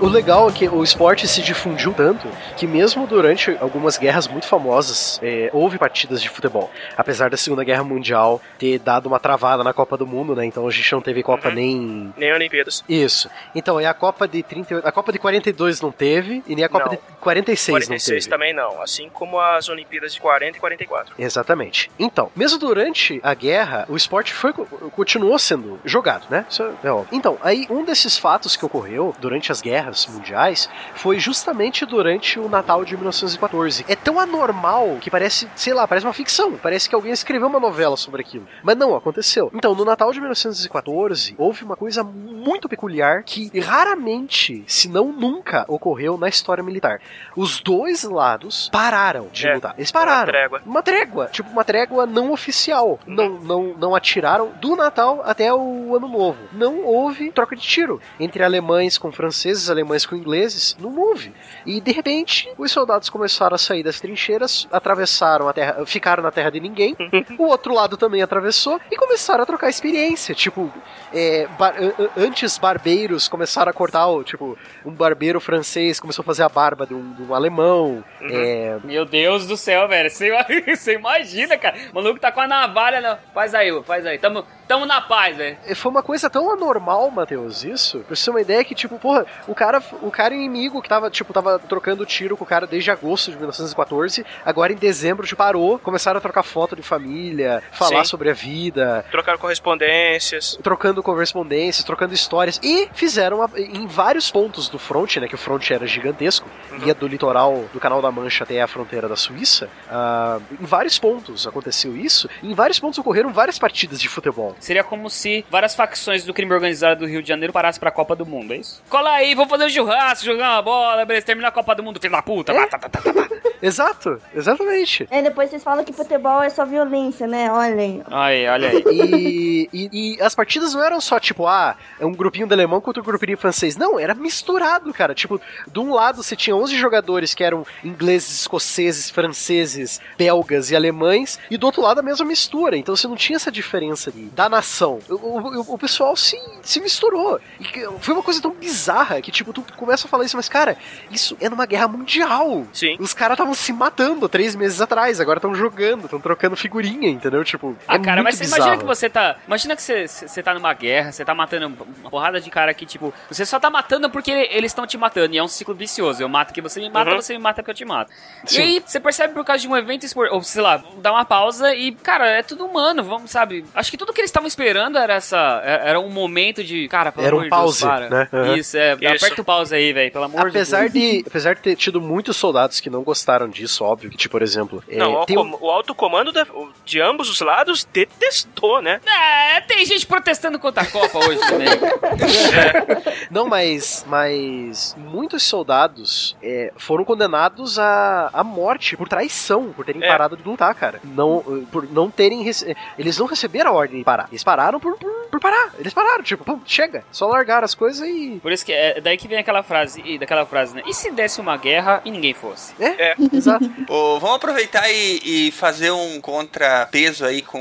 O 0.00 0.06
legal 0.06 0.48
é 0.48 0.52
que 0.52 0.68
o 0.68 0.84
esporte 0.84 1.26
se 1.26 1.42
difundiu 1.42 1.92
tanto 1.92 2.28
que 2.56 2.66
mesmo 2.68 3.04
durante 3.06 3.56
algumas 3.60 3.98
guerras 3.98 4.28
muito 4.28 4.46
famosas 4.46 5.18
é, 5.22 5.50
houve 5.52 5.76
partidas 5.76 6.22
de 6.22 6.28
futebol. 6.28 6.70
Apesar 6.96 7.28
da 7.30 7.36
Segunda 7.36 7.64
Guerra 7.64 7.82
Mundial 7.82 8.40
ter 8.58 8.78
dado 8.78 9.06
uma 9.06 9.18
travada 9.18 9.64
na 9.64 9.72
Copa 9.72 9.96
do 9.96 10.06
Mundo, 10.06 10.36
né? 10.36 10.44
Então 10.44 10.66
a 10.68 10.70
gente 10.70 10.92
não 10.92 11.00
teve 11.00 11.20
Copa 11.22 11.50
nem 11.50 12.12
Nem 12.16 12.32
Olimpíadas. 12.32 12.84
isso. 12.88 13.28
Então, 13.54 13.80
e 13.80 13.86
a 13.86 13.92
Copa 13.92 14.28
de 14.28 14.40
38, 14.42 14.86
a 14.86 14.92
Copa 14.92 15.10
de 15.12 15.18
42 15.18 15.80
não 15.80 15.90
teve 15.90 16.44
e 16.46 16.54
nem 16.54 16.64
a 16.64 16.68
Copa 16.68 16.84
Não. 16.86 16.92
de 16.92 16.98
46, 17.20 17.74
46 17.74 18.08
não 18.08 18.20
teve. 18.20 18.30
também 18.30 18.54
não, 18.54 18.80
assim 18.80 19.08
como 19.08 19.40
as 19.40 19.68
Olimpíadas 19.68 20.14
de 20.14 20.20
40 20.20 20.56
e 20.58 20.60
44. 20.60 21.14
Exatamente. 21.18 21.90
Então, 21.98 22.30
mesmo 22.36 22.58
durante 22.58 23.18
a 23.22 23.34
guerra, 23.34 23.84
o 23.88 23.96
esporte 23.96 24.32
foi, 24.32 24.52
continuou 24.52 25.38
sendo 25.40 25.80
jogado, 25.84 26.26
né? 26.30 26.46
Isso 26.48 26.62
é 26.84 26.90
óbvio. 26.90 27.08
Então, 27.10 27.36
aí 27.42 27.66
um 27.68 27.84
desses 27.84 28.16
fatos 28.16 28.54
que 28.56 28.64
ocorreu 28.64 29.12
durante 29.20 29.50
as 29.50 29.60
guerras 29.60 29.87
mundiais 30.08 30.68
foi 30.94 31.18
justamente 31.18 31.84
durante 31.86 32.38
o 32.38 32.48
Natal 32.48 32.84
de 32.84 32.96
1914. 32.96 33.84
É 33.88 33.96
tão 33.96 34.18
anormal 34.20 34.98
que 35.00 35.10
parece, 35.10 35.48
sei 35.54 35.72
lá, 35.74 35.86
parece 35.86 36.06
uma 36.06 36.12
ficção. 36.12 36.52
Parece 36.62 36.88
que 36.88 36.94
alguém 36.94 37.12
escreveu 37.12 37.48
uma 37.48 37.60
novela 37.60 37.96
sobre 37.96 38.20
aquilo. 38.22 38.46
Mas 38.62 38.76
não, 38.76 38.94
aconteceu. 38.94 39.50
Então, 39.54 39.74
no 39.74 39.84
Natal 39.84 40.12
de 40.12 40.20
1914, 40.20 41.34
houve 41.38 41.64
uma 41.64 41.76
coisa 41.76 42.02
muito 42.02 42.68
peculiar 42.68 43.22
que 43.22 43.50
raramente, 43.60 44.64
se 44.66 44.88
não 44.88 45.12
nunca, 45.12 45.64
ocorreu 45.68 46.16
na 46.18 46.28
história 46.28 46.62
militar. 46.62 47.00
Os 47.36 47.60
dois 47.60 48.02
lados 48.04 48.68
pararam 48.72 49.28
de 49.32 49.46
É, 49.48 49.54
lutar. 49.54 49.74
Eles 49.76 49.90
pararam. 49.90 50.20
uma 50.20 50.26
trégua. 50.32 50.62
Uma 50.66 50.82
trégua, 50.82 51.26
tipo 51.26 51.50
uma 51.50 51.64
trégua 51.64 52.06
não 52.06 52.30
oficial. 52.32 52.98
Não, 53.06 53.30
não, 53.40 53.74
não 53.78 53.94
atiraram 53.94 54.50
do 54.60 54.76
Natal 54.76 55.22
até 55.24 55.52
o 55.52 55.94
Ano 55.96 56.08
Novo. 56.08 56.38
Não 56.52 56.84
houve 56.84 57.30
troca 57.32 57.56
de 57.56 57.62
tiro 57.62 58.00
entre 58.18 58.42
alemães 58.42 58.98
com 58.98 59.10
franceses, 59.12 59.70
alemães 59.78 60.04
com 60.06 60.16
ingleses. 60.16 60.76
Não 60.80 60.96
houve. 60.98 61.32
E 61.64 61.80
de 61.80 61.92
repente, 61.92 62.48
os 62.58 62.70
soldados 62.72 63.08
começaram 63.08 63.54
a 63.54 63.58
sair 63.58 63.82
das 63.82 64.00
trincheiras, 64.00 64.66
atravessaram 64.72 65.48
a 65.48 65.52
terra, 65.52 65.84
ficaram 65.86 66.22
na 66.22 66.30
terra 66.30 66.50
de 66.50 66.60
ninguém. 66.60 66.96
o 67.38 67.44
outro 67.46 67.72
lado 67.74 67.96
também 67.96 68.22
atravessou 68.22 68.80
e 68.90 68.96
começaram 68.96 69.42
a 69.42 69.46
trocar 69.46 69.68
experiência. 69.68 70.34
Tipo, 70.34 70.72
é, 71.12 71.46
bar- 71.58 71.74
an- 71.78 71.92
an- 71.98 72.08
antes 72.16 72.58
barbeiros 72.58 73.28
começaram 73.28 73.70
a 73.70 73.72
cortar, 73.72 74.06
o, 74.08 74.22
tipo, 74.24 74.56
um 74.84 74.90
barbeiro 74.92 75.40
francês 75.40 76.00
começou 76.00 76.22
a 76.22 76.26
fazer 76.26 76.42
a 76.42 76.48
barba 76.48 76.86
de 76.86 76.94
um, 76.94 77.12
de 77.12 77.22
um 77.22 77.34
alemão. 77.34 78.02
É, 78.22 78.78
Meu 78.84 79.04
Deus 79.04 79.46
do 79.46 79.56
céu, 79.56 79.86
velho. 79.88 80.10
Você, 80.10 80.30
você 80.76 80.94
imagina, 80.94 81.56
cara. 81.56 81.76
O 81.92 81.94
maluco 81.96 82.18
tá 82.20 82.32
com 82.32 82.40
a 82.40 82.46
navalha. 82.48 83.00
Não. 83.00 83.18
Faz 83.34 83.54
aí, 83.54 83.70
faz 83.84 84.06
aí. 84.06 84.18
Tamo, 84.18 84.44
tamo 84.66 84.86
na 84.86 85.00
paz, 85.00 85.36
velho. 85.36 85.56
É, 85.66 85.74
Foi 85.74 85.90
uma 85.90 86.02
coisa 86.02 86.30
tão 86.30 86.50
anormal, 86.50 87.10
Matheus, 87.10 87.64
isso. 87.64 88.00
Pra 88.00 88.16
você 88.16 88.24
ter 88.24 88.30
uma 88.30 88.40
ideia 88.40 88.64
que, 88.64 88.74
tipo, 88.74 88.98
porra, 88.98 89.26
o 89.46 89.54
cara, 89.54 89.67
o 90.02 90.10
cara 90.10 90.34
inimigo 90.34 90.80
que 90.80 90.88
tava, 90.88 91.10
tipo, 91.10 91.32
tava 91.32 91.58
trocando 91.58 92.06
tiro 92.06 92.36
com 92.36 92.44
o 92.44 92.46
cara 92.46 92.66
desde 92.66 92.90
agosto 92.90 93.30
de 93.30 93.36
1914, 93.36 94.24
agora 94.44 94.72
em 94.72 94.76
dezembro, 94.76 95.26
tipo, 95.26 95.36
parou, 95.38 95.78
começaram 95.78 96.18
a 96.18 96.20
trocar 96.20 96.42
foto 96.42 96.74
de 96.74 96.82
família, 96.82 97.62
falar 97.72 98.04
Sim. 98.04 98.10
sobre 98.10 98.30
a 98.30 98.32
vida, 98.34 99.04
Trocaram 99.10 99.38
correspondências. 99.38 100.58
trocando 100.62 101.02
correspondências, 101.02 101.84
trocando 101.84 102.14
histórias, 102.14 102.58
e 102.62 102.88
fizeram 102.94 103.42
a- 103.42 103.50
em 103.56 103.86
vários 103.86 104.30
pontos 104.30 104.68
do 104.68 104.78
front, 104.78 105.16
né, 105.16 105.28
que 105.28 105.34
o 105.34 105.38
front 105.38 105.70
era 105.70 105.86
gigantesco, 105.86 106.48
ia 106.84 106.94
do 106.94 107.06
litoral 107.06 107.64
do 107.72 107.80
Canal 107.80 108.00
da 108.02 108.10
Mancha 108.10 108.44
até 108.44 108.60
a 108.60 108.66
fronteira 108.66 109.08
da 109.08 109.16
Suíça, 109.16 109.68
ah, 109.90 110.38
em 110.60 110.64
vários 110.64 110.98
pontos 110.98 111.46
aconteceu 111.46 111.96
isso, 111.96 112.28
e 112.42 112.50
em 112.50 112.54
vários 112.54 112.78
pontos 112.78 112.98
ocorreram 112.98 113.32
várias 113.32 113.58
partidas 113.58 114.00
de 114.00 114.08
futebol. 114.08 114.56
Seria 114.60 114.82
como 114.84 115.08
se 115.10 115.44
várias 115.50 115.74
facções 115.74 116.24
do 116.24 116.34
crime 116.34 116.52
organizado 116.52 117.00
do 117.00 117.06
Rio 117.06 117.22
de 117.22 117.28
Janeiro 117.28 117.52
parassem 117.52 117.80
pra 117.80 117.90
Copa 117.90 118.14
do 118.16 118.24
Mundo, 118.26 118.52
é 118.54 118.56
isso? 118.58 118.82
Cola 118.88 119.10
aí, 119.12 119.34
vamos 119.34 119.50
fazer 119.50 119.57
um 119.64 119.68
churrasco, 119.68 120.24
jogar 120.24 120.54
uma 120.54 120.62
bola, 120.62 121.04
beleza, 121.04 121.26
terminar 121.26 121.48
a 121.48 121.52
Copa 121.52 121.74
do 121.74 121.82
Mundo, 121.82 122.00
filho 122.00 122.12
da 122.12 122.22
puta. 122.22 122.52
É? 122.52 122.66
Tá, 122.66 122.78
tá, 122.78 122.88
tá, 122.88 123.00
tá, 123.00 123.12
tá. 123.12 123.28
Exato, 123.62 124.20
exatamente. 124.34 125.06
Aí 125.10 125.22
depois 125.22 125.50
vocês 125.50 125.62
falam 125.62 125.84
que 125.84 125.92
futebol 125.92 126.42
é 126.42 126.50
só 126.50 126.64
violência, 126.64 127.26
né? 127.26 127.50
Olhem. 127.50 128.02
Aí, 128.10 128.46
olha 128.48 128.68
aí. 128.68 128.82
E, 128.88 129.68
e, 129.72 130.16
e 130.16 130.22
as 130.22 130.34
partidas 130.34 130.74
não 130.74 130.82
eram 130.82 131.00
só 131.00 131.18
tipo, 131.18 131.46
ah, 131.46 131.76
é 131.98 132.06
um 132.06 132.12
grupinho 132.12 132.46
de 132.46 132.52
alemão 132.52 132.80
contra 132.80 133.02
um 133.02 133.04
grupinho 133.04 133.36
francês. 133.36 133.76
Não, 133.76 133.98
era 133.98 134.14
misturado, 134.14 134.92
cara. 134.92 135.14
Tipo, 135.14 135.40
de 135.66 135.78
um 135.78 135.92
lado 135.92 136.22
você 136.22 136.36
tinha 136.36 136.54
11 136.54 136.76
jogadores 136.76 137.34
que 137.34 137.44
eram 137.44 137.66
ingleses, 137.84 138.40
escoceses, 138.40 139.10
franceses, 139.10 140.00
belgas 140.16 140.70
e 140.70 140.76
alemães, 140.76 141.38
e 141.50 141.56
do 141.56 141.66
outro 141.66 141.82
lado 141.82 141.98
a 141.98 142.02
mesma 142.02 142.24
mistura. 142.24 142.76
Então 142.76 142.94
você 142.94 143.08
não 143.08 143.16
tinha 143.16 143.36
essa 143.36 143.50
diferença 143.50 144.10
de, 144.10 144.26
da 144.26 144.48
nação. 144.48 144.98
O, 145.08 145.14
o, 145.14 145.74
o 145.74 145.78
pessoal 145.78 146.14
se, 146.16 146.38
se 146.62 146.80
misturou. 146.80 147.40
E 147.60 147.64
foi 148.00 148.14
uma 148.14 148.22
coisa 148.22 148.40
tão 148.40 148.52
bizarra 148.52 149.20
que, 149.20 149.30
tipo, 149.30 149.52
tu 149.52 149.62
começa 149.76 150.06
a 150.06 150.10
falar 150.10 150.24
isso, 150.24 150.36
mas, 150.36 150.48
cara, 150.48 150.76
isso 151.10 151.36
é 151.40 151.48
numa 151.48 151.66
guerra 151.66 151.88
mundial. 151.88 152.66
Sim. 152.72 152.96
Os 152.98 153.12
caras 153.12 153.34
estavam 153.34 153.47
se 153.54 153.72
matando 153.72 154.28
três 154.28 154.54
meses 154.54 154.80
atrás, 154.80 155.20
agora 155.20 155.38
estão 155.38 155.54
jogando, 155.54 156.04
estão 156.04 156.20
trocando 156.20 156.56
figurinha, 156.56 157.08
entendeu? 157.08 157.44
Tipo, 157.44 157.76
Ah, 157.86 157.96
é 157.96 157.98
cara, 157.98 158.16
muito 158.22 158.24
mas 158.24 158.34
você 158.36 158.44
bizarro. 158.44 158.62
imagina 158.62 158.78
que 158.82 158.86
você 158.86 159.08
tá. 159.10 159.36
Imagina 159.46 159.76
que 159.76 159.82
você, 159.82 160.06
você 160.08 160.42
tá 160.42 160.54
numa 160.54 160.72
guerra, 160.74 161.12
você 161.12 161.24
tá 161.24 161.34
matando 161.34 161.86
uma 162.00 162.10
porrada 162.10 162.40
de 162.40 162.50
cara 162.50 162.72
que, 162.74 162.84
tipo, 162.86 163.12
você 163.30 163.44
só 163.46 163.58
tá 163.60 163.70
matando 163.70 164.10
porque 164.10 164.30
eles 164.30 164.70
estão 164.72 164.86
te 164.86 164.96
matando. 164.98 165.34
E 165.34 165.38
é 165.38 165.42
um 165.42 165.48
ciclo 165.48 165.74
vicioso. 165.74 166.22
Eu 166.22 166.28
mato 166.28 166.52
que 166.52 166.60
você 166.60 166.80
me 166.80 166.90
mata, 166.90 167.10
Uhum. 167.10 167.16
você 167.22 167.32
me 167.34 167.38
mata 167.42 167.62
que 167.62 167.70
eu 167.70 167.74
te 167.74 167.84
mato. 167.84 168.10
Sim. 168.44 168.58
E 168.60 168.62
aí, 168.62 168.82
você 168.84 169.00
percebe 169.00 169.34
por 169.34 169.44
causa 169.44 169.62
de 169.62 169.68
um 169.68 169.76
evento 169.76 170.04
esportivo, 170.04 170.36
ou 170.36 170.42
sei 170.42 170.62
lá, 170.62 170.82
dá 170.98 171.12
uma 171.12 171.24
pausa 171.24 171.74
e, 171.74 171.92
cara, 171.92 172.26
é 172.28 172.42
tudo 172.42 172.64
humano, 172.66 173.02
vamos, 173.02 173.30
sabe? 173.30 173.64
Acho 173.74 173.90
que 173.90 173.96
tudo 173.96 174.12
que 174.12 174.20
eles 174.20 174.28
estavam 174.30 174.46
esperando 174.46 174.98
era 174.98 175.14
essa. 175.14 175.60
é- 175.64 175.88
Era 175.90 176.00
um 176.00 176.10
momento 176.10 176.62
de. 176.62 176.88
Cara, 176.88 177.10
pelo 177.12 177.26
Era 177.26 177.34
um 177.36 177.38
amor 177.38 177.44
de 177.44 177.50
Deus, 177.50 177.62
pause, 177.62 177.84
para. 177.84 178.10
né? 178.10 178.28
Uhum. 178.32 178.56
Isso, 178.56 178.76
é. 178.76 178.94
Isso. 178.94 179.24
Aperta 179.26 179.42
o 179.42 179.44
pause 179.44 179.74
aí, 179.74 179.92
velho, 179.92 180.10
pelo 180.12 180.24
amor 180.24 180.48
Apesar 180.48 180.88
de 180.88 180.98
Deus. 180.98 181.22
de, 181.22 181.24
apesar 181.28 181.54
de 181.54 181.60
ter 181.62 181.76
tido 181.76 182.00
muitos 182.00 182.36
soldados 182.36 182.80
que 182.80 182.90
não 182.90 183.02
gostaram 183.02 183.37
disso, 183.46 183.84
óbvio, 183.84 184.10
que, 184.10 184.16
tipo, 184.16 184.32
por 184.32 184.42
exemplo. 184.42 184.82
é, 184.88 184.96
Não, 184.96 185.20
o, 185.20 185.26
tem 185.26 185.38
um- 185.38 185.50
com- 185.50 185.66
o 185.66 185.70
alto 185.70 185.94
comando 185.94 186.32
o- 186.54 186.70
de 186.84 187.00
ambos 187.00 187.28
os 187.28 187.40
lados 187.40 187.84
detestou, 187.92 188.80
né? 188.80 189.00
É, 189.06 189.60
tem 189.60 189.84
gente 189.84 190.06
protestando 190.06 190.58
contra 190.58 190.82
a 190.82 190.86
Copa 190.86 191.18
hoje 191.18 191.38
também. 191.40 191.68
Não, 193.30 193.46
mas, 193.46 194.04
mas 194.08 194.94
muitos 194.98 195.42
soldados 195.42 196.36
é, 196.42 196.72
foram 196.76 197.04
condenados 197.04 197.78
à, 197.78 198.30
à 198.32 198.42
morte 198.44 198.96
por 198.96 199.08
traição, 199.08 199.72
por 199.72 199.84
terem 199.84 200.02
É. 200.02 200.08
parado 200.08 200.36
de 200.36 200.42
lutar, 200.42 200.74
cara. 200.74 201.00
Não, 201.04 201.66
por 201.70 201.90
não 201.90 202.10
terem. 202.10 202.42
rece- 202.42 202.74
Eles 202.98 203.18
não 203.18 203.26
receberam 203.26 203.70
a 203.70 203.74
ordem 203.74 203.98
de 203.98 204.04
parar. 204.04 204.28
Eles 204.30 204.42
pararam 204.44 204.80
por, 204.80 204.96
por, 204.98 205.10
por 205.30 205.40
parar. 205.40 205.72
Eles 205.78 205.92
pararam, 205.92 206.22
tipo, 206.22 206.44
pum, 206.44 206.60
chega. 206.64 207.04
Só 207.10 207.26
largaram 207.26 207.64
as 207.64 207.74
coisas 207.74 208.06
e. 208.08 208.38
Por 208.42 208.52
isso 208.52 208.64
que 208.64 208.72
é 208.72 209.00
daí 209.00 209.16
que 209.16 209.28
vem 209.28 209.38
aquela 209.38 209.62
frase, 209.62 210.18
daquela 210.18 210.46
frase, 210.46 210.74
né? 210.74 210.82
E 210.86 210.94
se 210.94 211.10
desse 211.10 211.40
uma 211.40 211.56
guerra 211.56 212.00
e 212.04 212.10
ninguém 212.10 212.34
fosse? 212.34 212.72
É, 212.80 213.10
É. 213.10 213.14
exato. 213.32 213.70
Vamos 214.20 214.36
aproveitar 214.36 214.90
e, 214.90 215.48
e 215.48 215.52
fazer 215.52 215.90
um 215.90 216.20
contrapeso 216.20 217.24
aí 217.24 217.42
com, 217.42 217.60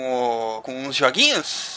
o- 0.58 0.62
com 0.62 0.74
uns 0.88 0.96
joguinhos? 0.96 1.77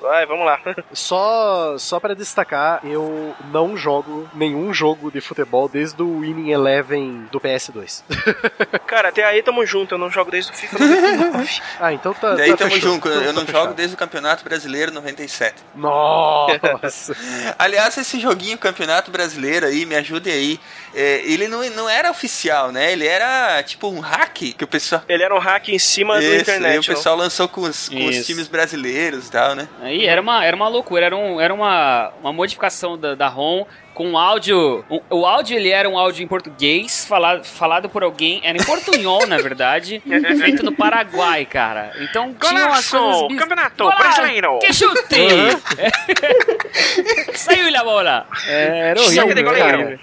Vai, 0.00 0.26
vamos 0.26 0.44
lá. 0.46 0.60
Só, 0.92 1.76
só 1.78 1.98
para 2.00 2.14
destacar, 2.14 2.80
eu 2.84 3.34
não 3.50 3.76
jogo 3.76 4.28
nenhum 4.34 4.72
jogo 4.72 5.10
de 5.10 5.20
futebol 5.20 5.68
desde 5.68 6.00
o 6.02 6.20
Winning 6.20 6.50
Eleven 6.50 7.26
do 7.30 7.40
PS2. 7.40 8.02
Cara, 8.86 9.08
até 9.08 9.24
aí 9.24 9.42
tamo 9.42 9.64
junto, 9.66 9.94
eu 9.94 9.98
não 9.98 10.10
jogo 10.10 10.30
desde 10.30 10.52
o 10.52 10.54
FIFA 10.54 10.78
99. 10.78 11.60
ah, 11.80 11.92
então 11.92 12.14
tá. 12.14 12.34
Daí 12.34 12.50
tá 12.50 12.56
tamo 12.58 12.78
junto, 12.80 13.08
Então 13.08 13.22
eu 13.22 13.26
tá 13.26 13.32
não 13.32 13.46
fechado. 13.46 13.62
jogo 13.62 13.74
desde 13.74 13.94
o 13.94 13.98
Campeonato 13.98 14.44
Brasileiro 14.44 14.92
97. 14.92 15.54
Nossa! 15.74 17.14
Aliás, 17.58 17.96
esse 17.96 18.20
joguinho 18.20 18.58
Campeonato 18.58 19.10
Brasileiro 19.10 19.66
aí, 19.66 19.84
me 19.86 19.94
ajude 19.94 20.30
aí. 20.30 20.60
é, 20.94 21.22
ele 21.24 21.48
não, 21.48 21.62
não 21.70 21.88
era 21.88 22.10
oficial, 22.10 22.70
né? 22.72 22.92
Ele 22.92 23.06
era 23.06 23.62
tipo 23.62 23.88
um 23.88 24.00
hack 24.00 24.54
que 24.56 24.64
o 24.64 24.68
pessoal. 24.68 25.02
Ele 25.08 25.22
era 25.22 25.34
um 25.34 25.38
hack 25.38 25.68
em 25.68 25.78
cima 25.78 26.16
do 26.18 26.24
Isso, 26.24 26.42
internet. 26.42 26.76
e 26.76 26.78
o 26.78 26.84
pessoal 26.84 27.16
lançou 27.16 27.48
com 27.48 27.62
os, 27.62 27.88
com 27.88 28.06
os 28.06 28.26
times 28.26 28.48
brasileiros 28.48 29.28
e 29.28 29.30
tal, 29.42 29.54
né? 29.54 29.68
Aí 29.82 30.06
era 30.06 30.20
uma, 30.20 30.44
era 30.44 30.56
uma 30.56 30.68
loucura, 30.68 31.06
era, 31.06 31.16
um, 31.16 31.40
era 31.40 31.52
uma, 31.52 32.12
uma 32.20 32.32
modificação 32.32 32.96
da, 32.98 33.14
da 33.14 33.28
ROM 33.28 33.64
com 33.94 34.16
áudio. 34.16 34.84
um- 34.90 35.00
o 35.10 35.26
áudio 35.26 35.56
ele 35.56 35.68
era 35.70 35.88
um 35.88 35.98
áudio 35.98 36.24
em 36.24 36.26
português, 36.26 37.04
falado, 37.06 37.44
falado 37.44 37.88
por 37.90 38.02
alguém, 38.02 38.40
era 38.42 38.56
em 38.56 38.64
portunhol, 38.64 39.26
na 39.26 39.36
verdade, 39.38 40.02
feito 40.40 40.64
no 40.64 40.72
Paraguai, 40.74 41.44
cara. 41.44 41.92
Então 42.00 42.32
Golaço! 42.32 43.28
biz- 43.28 43.38
Campeonato 43.38 43.84
Golaço! 43.84 44.02
Brasileiro! 44.02 44.58
Que 44.60 44.72
chute! 44.72 45.14
Saiu 47.34 47.78
a 47.78 47.84
bola! 47.84 48.26
Era 48.48 48.98
Saque 49.00 49.20
horrível, 49.20 49.34
de 49.34 49.34
né, 49.34 49.42
goleiro. 49.42 49.78
cara? 49.78 50.00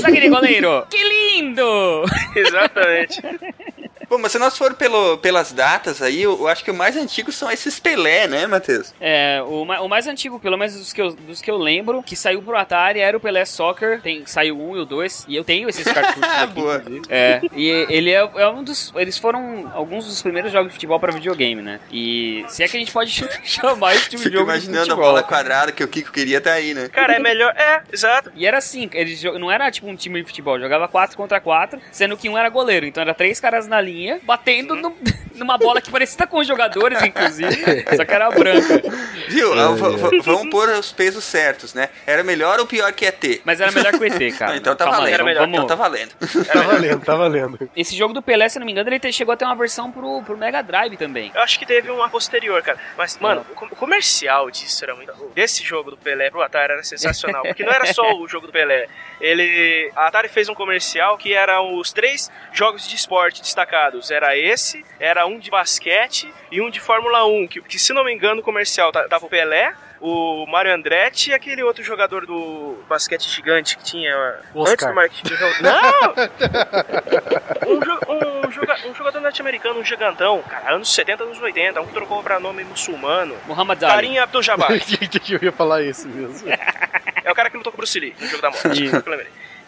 Saque 0.00 0.20
de 0.20 0.28
goleiro! 0.28 0.86
Que 0.90 1.02
lindo! 1.04 2.02
Exatamente. 2.34 3.22
Bom, 4.12 4.18
mas 4.18 4.30
se 4.32 4.38
nós 4.38 4.58
for 4.58 4.74
pelo, 4.74 5.16
pelas 5.16 5.52
datas 5.52 6.02
aí, 6.02 6.20
eu, 6.20 6.38
eu 6.38 6.46
acho 6.46 6.62
que 6.62 6.70
o 6.70 6.74
mais 6.74 6.98
antigo 6.98 7.32
são 7.32 7.50
esses 7.50 7.80
Pelé, 7.80 8.28
né, 8.28 8.46
Matheus? 8.46 8.92
É, 9.00 9.42
o, 9.42 9.62
o 9.62 9.88
mais 9.88 10.06
antigo, 10.06 10.38
pelo 10.38 10.58
menos 10.58 10.76
dos 10.76 10.92
que, 10.92 11.00
eu, 11.00 11.14
dos 11.14 11.40
que 11.40 11.50
eu 11.50 11.56
lembro, 11.56 12.02
que 12.02 12.14
saiu 12.14 12.42
pro 12.42 12.54
Atari 12.54 13.00
era 13.00 13.16
o 13.16 13.20
Pelé 13.20 13.46
Soccer. 13.46 14.02
Tem, 14.02 14.26
saiu 14.26 14.60
um 14.60 14.76
e 14.76 14.80
o 14.80 14.84
dois. 14.84 15.24
E 15.26 15.34
eu 15.34 15.42
tenho 15.42 15.66
esses 15.66 15.90
cartuchos 15.90 16.22
aqui, 16.28 16.52
Boa. 16.52 16.82
É, 17.08 17.40
e 17.56 17.86
ele 17.88 18.10
é, 18.10 18.16
é 18.36 18.48
um 18.48 18.62
dos. 18.62 18.92
Eles 18.96 19.16
foram 19.16 19.72
alguns 19.74 20.04
dos 20.04 20.20
primeiros 20.20 20.52
jogos 20.52 20.68
de 20.68 20.74
futebol 20.74 21.00
pra 21.00 21.10
videogame, 21.10 21.62
né? 21.62 21.80
E 21.90 22.44
se 22.48 22.62
é 22.62 22.68
que 22.68 22.76
a 22.76 22.80
gente 22.80 22.92
pode 22.92 23.10
chamar 23.44 23.94
esse 23.94 24.10
tipo 24.10 24.16
de 24.18 24.24
Fico 24.24 24.36
jogo 24.36 24.52
de 24.52 24.58
imaginando 24.58 24.78
a 24.78 24.84
futebol. 24.84 25.04
bola 25.04 25.22
quadrada 25.22 25.72
que 25.72 25.82
o 25.82 25.88
Kiko 25.88 26.12
queria 26.12 26.38
tá 26.38 26.52
aí, 26.52 26.74
né? 26.74 26.90
Cara, 26.90 27.14
é 27.14 27.18
melhor. 27.18 27.54
É, 27.56 27.80
exato. 27.90 28.30
E 28.36 28.46
era 28.46 28.58
assim, 28.58 28.90
eles 28.92 29.22
não 29.22 29.50
era 29.50 29.70
tipo 29.70 29.86
um 29.86 29.96
time 29.96 30.20
de 30.20 30.26
futebol, 30.26 30.60
jogava 30.60 30.86
4 30.86 31.16
contra 31.16 31.40
4, 31.40 31.80
sendo 31.90 32.14
que 32.14 32.28
um 32.28 32.36
era 32.36 32.50
goleiro. 32.50 32.84
Então 32.84 33.00
era 33.00 33.14
três 33.14 33.40
caras 33.40 33.66
na 33.66 33.80
linha, 33.80 34.01
batendo 34.22 34.74
no- 34.74 34.96
numa 35.34 35.56
bola 35.58 35.80
que 35.80 35.90
parecia 35.90 36.26
com 36.26 36.38
os 36.38 36.46
jogadores, 36.46 37.02
inclusive, 37.02 37.84
só 37.96 38.04
que 38.04 38.12
era 38.14 38.30
branca. 38.30 38.82
Viu? 39.28 39.52
Ah, 39.58 39.72
v- 39.72 39.96
v- 39.96 40.20
vamos 40.20 40.50
pôr 40.50 40.68
os 40.70 40.92
pesos 40.92 41.24
certos, 41.24 41.72
né? 41.74 41.88
Era 42.06 42.22
melhor 42.22 42.60
ou 42.60 42.66
pior 42.66 42.92
que 42.92 43.04
ET? 43.06 43.40
Mas 43.44 43.60
era 43.60 43.72
melhor 43.72 43.92
que 43.92 43.98
o 43.98 44.04
ET, 44.04 44.18
cara. 44.38 44.52
Não, 44.52 44.58
então 44.58 44.76
tá 44.76 44.84
Calma 44.84 44.98
valendo. 45.00 45.14
era 45.14 45.24
melhor. 45.24 45.48
Então 45.48 45.66
tá 45.66 45.74
valendo. 45.74 46.10
Tá 46.46 46.62
valendo, 46.62 47.00
tá 47.04 47.14
valendo. 47.16 47.70
Esse 47.76 47.96
jogo 47.96 48.12
do 48.14 48.22
Pelé, 48.22 48.48
se 48.48 48.58
não 48.58 48.66
me 48.66 48.72
engano, 48.72 48.88
ele 48.88 48.98
te- 49.00 49.12
chegou 49.12 49.32
a 49.32 49.36
ter 49.36 49.44
uma 49.44 49.56
versão 49.56 49.90
pro, 49.90 50.22
pro 50.22 50.36
Mega 50.36 50.62
Drive 50.62 50.96
também. 50.96 51.32
Eu 51.34 51.40
acho 51.42 51.58
que 51.58 51.66
teve 51.66 51.90
uma 51.90 52.08
posterior, 52.08 52.62
cara. 52.62 52.78
Mas, 52.96 53.18
mano, 53.18 53.44
o 53.50 53.54
com- 53.54 53.66
o 53.66 53.76
comercial 53.76 54.50
disso 54.50 54.84
era 54.84 54.94
muito. 54.94 55.12
Desse 55.34 55.62
jogo 55.64 55.90
do 55.90 55.96
Pelé 55.96 56.30
pro 56.30 56.42
Atari 56.42 56.72
era 56.74 56.82
sensacional. 56.84 57.42
Porque 57.42 57.64
não 57.64 57.72
era 57.72 57.86
só 57.92 58.14
o 58.16 58.28
jogo 58.28 58.46
do 58.46 58.52
Pelé. 58.52 58.86
Ele. 59.20 59.90
A 59.96 60.06
Atari 60.08 60.28
fez 60.28 60.48
um 60.48 60.54
comercial 60.54 61.16
que 61.16 61.32
eram 61.32 61.76
os 61.78 61.92
três 61.92 62.30
jogos 62.52 62.86
de 62.86 62.96
esporte 62.96 63.40
destacados. 63.40 63.91
Era 64.10 64.36
esse, 64.36 64.84
era 64.98 65.26
um 65.26 65.38
de 65.38 65.50
basquete 65.50 66.32
e 66.50 66.60
um 66.60 66.70
de 66.70 66.80
Fórmula 66.80 67.24
1. 67.26 67.46
Que, 67.48 67.60
que 67.62 67.78
se 67.78 67.92
não 67.92 68.04
me 68.04 68.12
engano, 68.12 68.40
o 68.40 68.44
comercial 68.44 68.90
ta- 68.92 69.08
tava 69.08 69.26
o 69.26 69.28
Pelé. 69.28 69.72
O 70.04 70.46
Mario 70.48 70.74
Andretti 70.74 71.30
e 71.30 71.32
aquele 71.32 71.62
outro 71.62 71.84
jogador 71.84 72.26
do 72.26 72.76
basquete 72.88 73.22
gigante 73.30 73.76
que 73.78 73.84
tinha. 73.84 74.12
O 74.52 74.62
Antes 74.62 74.72
Oscar. 74.72 74.88
do 74.88 74.94
Mark 74.96 75.12
Não! 75.62 76.14
um, 77.68 77.78
jo- 77.78 78.00
um 78.46 78.50
joga- 78.50 78.78
um 78.88 78.92
jogador 78.96 79.20
norte-americano, 79.20 79.78
um 79.78 79.84
gigantão, 79.84 80.42
cara, 80.42 80.74
anos 80.74 80.92
70, 80.92 81.22
anos 81.22 81.40
80, 81.40 81.80
um 81.80 81.86
que 81.86 81.92
trocou 81.92 82.20
pra 82.20 82.40
nome 82.40 82.64
muçulmano. 82.64 83.36
Muhammad 83.46 83.80
Ali. 83.84 83.92
Karim 83.94 84.18
Abdul-Jabbar. 84.18 84.72
eu 85.30 85.38
ia 85.40 85.52
falar 85.52 85.82
isso 85.82 86.08
mesmo. 86.08 86.48
É 87.24 87.30
o 87.30 87.34
cara 87.36 87.48
que 87.48 87.56
lutou 87.56 87.70
com 87.72 87.76
o 87.76 87.78
Bruce 87.78 88.00
Lee 88.00 88.12
no 88.18 88.26
jogo 88.26 88.42
da 88.42 88.50
morte. 88.50 88.90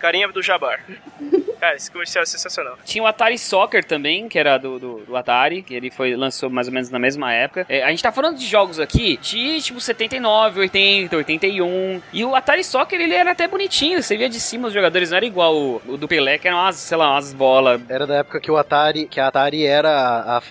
Lembrei. 0.04 0.20
Karim 0.20 0.24
Abdul-Jabbar. 0.24 0.80
Cara, 1.60 1.76
esse 1.76 1.90
comercial 1.90 2.22
é 2.22 2.26
sensacional. 2.26 2.76
Tinha 2.84 3.02
o 3.02 3.06
Atari 3.06 3.38
Soccer 3.38 3.82
também, 3.84 4.28
que 4.28 4.38
era 4.38 4.58
do, 4.58 4.78
do, 4.78 4.98
do 5.06 5.16
Atari, 5.16 5.62
que 5.62 5.72
ele 5.74 5.90
foi, 5.90 6.14
lançou 6.14 6.50
mais 6.50 6.66
ou 6.66 6.74
menos 6.74 6.90
na 6.90 6.98
mesma 6.98 7.32
época. 7.32 7.64
É, 7.70 7.82
a 7.82 7.88
gente 7.90 8.02
tá 8.02 8.12
falando 8.12 8.36
de 8.36 8.44
jogos 8.46 8.78
aqui 8.78 9.16
de 9.22 9.62
tipo 9.62 9.80
79, 9.80 10.60
80, 10.60 11.16
81. 11.16 12.02
E 12.12 12.22
o 12.24 12.34
Atari 12.34 12.62
Soccer 12.62 13.00
ele 13.00 13.14
era 13.14 13.30
até 13.30 13.48
bonitinho, 13.48 14.02
você 14.02 14.14
via 14.16 14.28
de 14.28 14.38
cima 14.40 14.68
os 14.68 14.74
jogadores, 14.74 15.10
não 15.10 15.16
era 15.16 15.24
igual 15.24 15.56
o, 15.56 15.80
o 15.88 15.96
do 15.96 16.06
Pelé, 16.06 16.36
que 16.38 16.46
eram 16.48 16.58
umas, 16.58 16.76
sei 16.76 16.98
lá, 16.98 17.12
umas 17.12 17.32
bolas. 17.32 17.80
Era 17.88 18.06
da 18.06 18.16
época 18.16 18.40
que 18.40 18.50
o 18.50 18.58
Atari, 18.58 19.06
que 19.06 19.18
a 19.18 19.28
Atari 19.28 19.64
era 19.64 19.88
a, 19.90 20.36
a- 20.36 20.42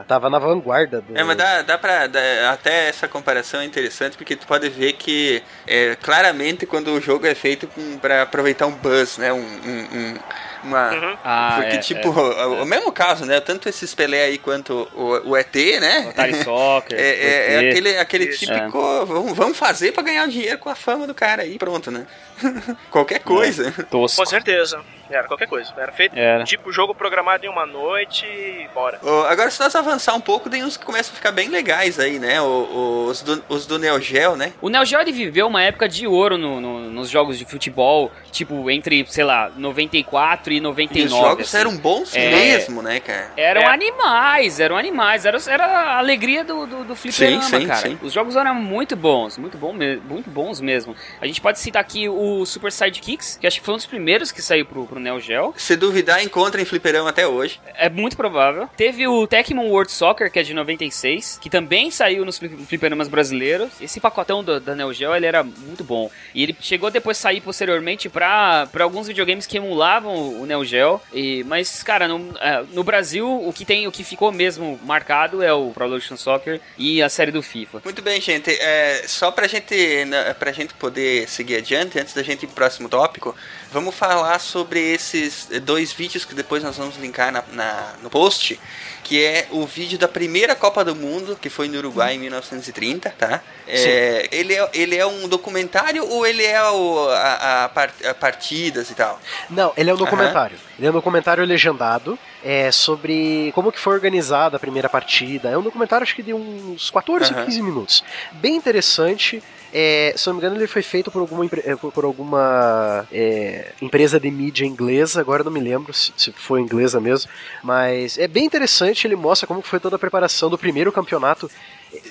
a- 0.00 0.04
tava 0.04 0.30
na 0.30 0.38
vanguarda 0.38 1.02
do 1.02 1.16
É, 1.18 1.22
mas 1.22 1.36
dá, 1.36 1.60
dá 1.62 1.76
pra. 1.76 2.06
dá- 2.06 2.50
até 2.50 2.88
essa 2.88 3.06
comparação 3.06 3.60
é 3.60 3.64
interessante 3.66 4.16
porque 4.16 4.36
tu 4.36 4.46
pode 4.46 4.68
ver 4.70 4.94
que 4.94 5.42
é, 5.66 5.96
claramente 6.00 6.64
quando 6.64 6.88
o 6.94 7.00
jogo 7.00 7.26
é 7.26 7.34
feito 7.34 7.68
pra 8.00 8.22
aproveitar 8.22 8.66
um 8.66 8.72
buzz, 9.02 9.18
né? 9.18 9.32
Um, 9.32 9.38
um- 9.38 9.88
um- 9.92 10.18
uma. 10.64 10.90
Uhum. 10.92 11.16
Ah, 11.24 11.54
porque, 11.60 11.76
é, 11.76 11.78
tipo, 11.78 12.08
é. 12.08 12.46
o, 12.46 12.62
o 12.62 12.66
mesmo 12.66 12.92
caso, 12.92 13.24
né? 13.26 13.40
Tanto 13.40 13.68
esses 13.68 13.94
Pelé 13.94 14.24
aí 14.24 14.38
quanto 14.38 14.88
o, 14.94 15.30
o 15.30 15.36
ET, 15.36 15.54
né? 15.80 16.04
O 16.06 16.10
Atari 16.10 16.34
Soccer. 16.44 16.98
É, 17.02 17.02
é- 17.02 17.54
é 17.54 17.70
aquele, 17.70 17.98
aquele 17.98 18.24
Isso. 18.26 18.40
típico. 18.46 19.06
Vamos, 19.06 19.32
vamos 19.36 19.58
fazer 19.58 19.92
pra 19.92 20.02
ganhar 20.02 20.26
dinheiro 20.28 20.58
com 20.58 20.68
a 20.68 20.74
fama 20.74 21.06
do 21.06 21.14
cara 21.14 21.42
aí, 21.42 21.58
pronto, 21.58 21.90
né? 21.90 22.06
Qualquer 22.90 23.20
coisa. 23.20 23.72
Tosco. 23.90 24.20
Com 24.22 24.26
certeza. 24.26 24.80
Era 25.12 25.26
qualquer 25.28 25.46
coisa. 25.48 25.72
Era 25.76 25.92
feito 25.92 26.16
Era. 26.16 26.44
tipo 26.44 26.72
jogo 26.72 26.94
programado 26.94 27.44
em 27.44 27.48
uma 27.48 27.66
noite 27.66 28.24
e 28.26 28.68
bora. 28.74 28.98
Ô, 29.02 29.24
agora, 29.26 29.50
se 29.50 29.60
nós 29.60 29.74
avançar 29.74 30.14
um 30.14 30.20
pouco, 30.20 30.48
tem 30.48 30.64
uns 30.64 30.76
que 30.76 30.84
começam 30.84 31.12
a 31.12 31.16
ficar 31.16 31.32
bem 31.32 31.48
legais 31.48 31.98
aí, 31.98 32.18
né? 32.18 32.40
O- 32.40 32.44
o- 32.44 33.06
os, 33.06 33.22
do, 33.22 33.44
os 33.48 33.66
do 33.66 33.78
Neo 33.78 34.00
Geo, 34.00 34.36
né? 34.36 34.52
O 34.60 34.68
Neo 34.68 34.84
Geo 34.84 35.00
ele 35.00 35.12
viveu 35.12 35.46
uma 35.46 35.62
época 35.62 35.88
de 35.88 36.06
ouro 36.06 36.38
no- 36.38 36.60
no- 36.60 36.90
nos 36.90 37.08
jogos 37.10 37.38
de 37.38 37.44
futebol, 37.44 38.10
tipo, 38.30 38.70
entre, 38.70 39.04
sei 39.08 39.24
lá, 39.24 39.50
94 39.56 40.52
e 40.52 40.56
E 40.56 40.60
99. 40.60 41.04
os 41.14 41.28
jogos 41.28 41.48
assim. 41.48 41.56
eram 41.58 41.76
bons 41.76 42.14
É. 42.14 42.30
mesmo, 42.30 42.82
né, 42.82 43.00
cara? 43.00 43.30
Eram 43.36 43.62
É. 43.62 43.66
animais, 43.66 44.60
eram 44.60 44.76
animais, 44.76 45.24
era, 45.26 45.38
era 45.48 45.64
a 45.66 45.98
alegria 45.98 46.44
do, 46.44 46.66
do, 46.66 46.84
do 46.84 46.96
fliperama, 46.96 47.42
Sim, 47.42 47.60
sim, 47.60 47.66
cara. 47.66 47.80
sim. 47.80 47.98
Os 48.02 48.12
jogos 48.12 48.36
eram 48.36 48.54
muito 48.54 48.96
bons, 48.96 49.36
muito, 49.38 49.56
bom, 49.58 49.72
me- 49.72 49.96
muito 49.96 50.30
bons 50.30 50.60
mesmo. 50.60 50.94
A 51.20 51.26
gente 51.26 51.40
pode 51.40 51.58
citar 51.58 51.80
aqui 51.82 52.08
o 52.08 52.44
Super 52.46 52.70
Sidekicks, 52.72 53.36
que 53.40 53.46
acho 53.46 53.58
que 53.60 53.64
foi 53.64 53.74
um 53.74 53.76
dos 53.76 53.86
primeiros 53.86 54.30
que 54.32 54.40
saiu 54.42 54.64
pro, 54.66 54.86
pro 54.86 55.00
Neo 55.02 55.20
Geo. 55.20 55.52
Se 55.56 55.76
duvidar, 55.76 56.22
encontra 56.22 56.60
em 56.60 56.64
fliperama 56.64 57.10
até 57.10 57.26
hoje. 57.26 57.60
É 57.74 57.88
muito 57.90 58.16
provável. 58.16 58.68
Teve 58.76 59.06
o 59.06 59.26
Tecmo 59.26 59.62
World 59.68 59.90
Soccer, 59.92 60.30
que 60.30 60.38
é 60.38 60.42
de 60.42 60.54
96, 60.54 61.38
que 61.40 61.50
também 61.50 61.90
saiu 61.90 62.24
nos 62.24 62.38
fli- 62.38 62.48
fliperamas 62.66 63.08
brasileiros. 63.08 63.70
Esse 63.80 64.00
pacotão 64.00 64.42
do- 64.42 64.60
da 64.60 64.74
Neo 64.74 64.92
Geo, 64.92 65.14
ele 65.14 65.26
era 65.26 65.42
muito 65.42 65.84
bom. 65.84 66.10
E 66.34 66.42
ele 66.42 66.56
chegou 66.60 66.90
depois 66.90 67.18
a 67.18 67.20
sair 67.22 67.40
posteriormente 67.40 68.08
pra, 68.08 68.66
pra 68.70 68.84
alguns 68.84 69.06
videogames 69.08 69.46
que 69.46 69.56
emulavam 69.56 70.40
o 70.40 70.46
Neo 70.46 70.64
Geo. 70.64 71.00
E, 71.12 71.42
mas, 71.44 71.82
cara, 71.82 72.06
no, 72.08 72.36
é, 72.38 72.64
no 72.72 72.82
Brasil, 72.84 73.26
o 73.28 73.52
que 73.52 73.64
tem, 73.64 73.86
o 73.86 73.92
que 73.92 74.04
ficou 74.04 74.30
mesmo 74.32 74.78
marcado 74.84 75.42
é 75.42 75.52
o 75.52 75.70
Pro 75.70 75.84
Evolution 75.84 76.16
Soccer 76.16 76.60
e 76.78 77.02
a 77.02 77.08
série 77.08 77.30
do 77.30 77.42
FIFA. 77.42 77.80
Muito 77.84 78.02
bem, 78.02 78.20
gente. 78.20 78.50
É, 78.50 79.02
só 79.06 79.30
pra 79.30 79.46
gente, 79.46 80.04
na- 80.06 80.34
pra 80.34 80.52
gente 80.52 80.74
poder 80.74 81.28
seguir 81.28 81.56
adiante, 81.56 81.98
antes 81.98 82.14
da 82.14 82.22
gente 82.22 82.44
ir 82.44 82.46
pro 82.46 82.56
próximo 82.56 82.88
tópico, 82.88 83.34
vamos 83.72 83.94
falar 83.94 84.38
sobre 84.38 84.78
esses 84.80 85.48
dois 85.62 85.92
vídeos 85.92 86.24
que 86.24 86.34
depois 86.34 86.62
nós 86.62 86.76
vamos 86.76 86.96
linkar 86.96 87.32
na, 87.32 87.42
na- 87.52 87.94
no 88.02 88.10
post, 88.10 88.60
que 89.02 89.24
é 89.24 89.46
o 89.50 89.66
vídeo 89.66 89.98
da 89.98 90.06
primeira 90.06 90.54
Copa 90.54 90.84
do 90.84 90.94
Mundo, 90.94 91.36
que 91.40 91.48
foi 91.50 91.68
no 91.68 91.78
Uruguai 91.78 92.14
em 92.14 92.18
1930, 92.18 93.10
tá? 93.18 93.40
É, 93.66 94.28
ele, 94.30 94.54
é, 94.54 94.70
ele 94.74 94.96
é 94.96 95.06
um 95.06 95.26
documentário 95.26 96.06
ou 96.08 96.26
ele 96.26 96.44
é 96.44 96.62
o, 96.70 97.08
a, 97.08 97.64
a 97.64 98.10
a 98.10 98.14
partidas 98.14 98.90
e 98.90 98.94
tal? 98.94 99.18
Não, 99.48 99.72
ele 99.76 99.90
é 99.90 99.94
um 99.94 99.96
documentário. 99.96 100.56
Ele 100.78 100.86
é 100.86 100.90
um 100.90 100.94
documentário 100.94 101.44
legendado 101.44 102.18
é, 102.44 102.70
sobre 102.70 103.50
como 103.54 103.72
que 103.72 103.78
foi 103.80 103.94
organizada 103.94 104.56
a 104.56 104.60
primeira 104.60 104.88
partida. 104.88 105.48
É 105.48 105.56
um 105.56 105.62
documentário, 105.62 106.02
acho 106.04 106.14
que 106.14 106.22
de 106.22 106.34
uns 106.34 106.90
14, 106.90 107.32
Aham. 107.32 107.44
15 107.46 107.62
minutos. 107.62 108.04
Bem 108.32 108.54
interessante. 108.56 109.42
É, 109.72 110.12
se 110.16 110.26
não 110.26 110.34
me 110.34 110.40
engano, 110.40 110.56
ele 110.56 110.66
foi 110.66 110.82
feito 110.82 111.10
por 111.10 111.20
alguma, 111.20 111.46
eh, 111.46 111.76
por 111.76 112.04
alguma 112.04 113.06
é, 113.10 113.72
empresa 113.80 114.20
de 114.20 114.30
mídia 114.30 114.66
inglesa. 114.66 115.20
Agora 115.20 115.42
não 115.42 115.50
me 115.50 115.60
lembro 115.60 115.94
se, 115.94 116.12
se 116.16 116.30
foi 116.32 116.60
inglesa 116.60 117.00
mesmo. 117.00 117.30
Mas 117.62 118.18
é 118.18 118.28
bem 118.28 118.44
interessante. 118.44 119.06
Ele 119.06 119.16
mostra 119.16 119.46
como 119.46 119.62
foi 119.62 119.80
toda 119.80 119.96
a 119.96 119.98
preparação 119.98 120.50
do 120.50 120.58
primeiro 120.58 120.92
campeonato 120.92 121.50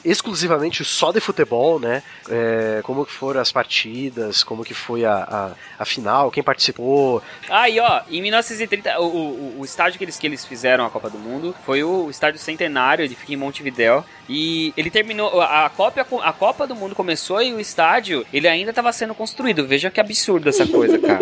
exclusivamente 0.03 0.84
só 0.84 1.11
de 1.11 1.19
futebol, 1.19 1.79
né? 1.79 2.03
É, 2.29 2.82
como 2.84 3.05
que 3.05 3.11
foram 3.11 3.41
as 3.41 3.51
partidas, 3.51 4.43
como 4.43 4.63
que 4.63 4.73
foi 4.73 5.05
a, 5.05 5.13
a, 5.13 5.51
a 5.79 5.86
final, 5.86 6.32
quem 6.32 6.43
participou. 6.43 7.21
Aí, 7.49 7.79
ó, 7.79 8.01
em 8.09 8.21
1930, 8.21 8.99
o, 8.99 9.05
o, 9.05 9.59
o 9.59 9.65
estádio 9.65 9.97
que 9.97 10.03
eles, 10.03 10.17
que 10.17 10.27
eles 10.27 10.45
fizeram 10.45 10.86
a 10.86 10.89
Copa 10.89 11.09
do 11.09 11.17
Mundo 11.17 11.55
foi 11.65 11.84
o 11.84 12.09
estádio 12.09 12.39
Centenário, 12.39 13.03
ele 13.03 13.15
fica 13.15 13.34
em 13.34 13.38
Montevidéu. 13.38 14.03
E 14.29 14.73
ele 14.77 14.89
terminou. 14.89 15.41
A 15.41 15.69
Copa, 15.69 16.05
a 16.23 16.32
Copa 16.32 16.65
do 16.65 16.73
Mundo 16.73 16.95
começou 16.95 17.41
e 17.41 17.53
o 17.53 17.59
estádio 17.59 18.25
ele 18.32 18.47
ainda 18.47 18.69
estava 18.69 18.91
sendo 18.93 19.13
construído. 19.13 19.67
Veja 19.67 19.89
que 19.89 19.99
absurdo 19.99 20.47
essa 20.47 20.65
coisa, 20.65 20.97
cara. 20.97 21.19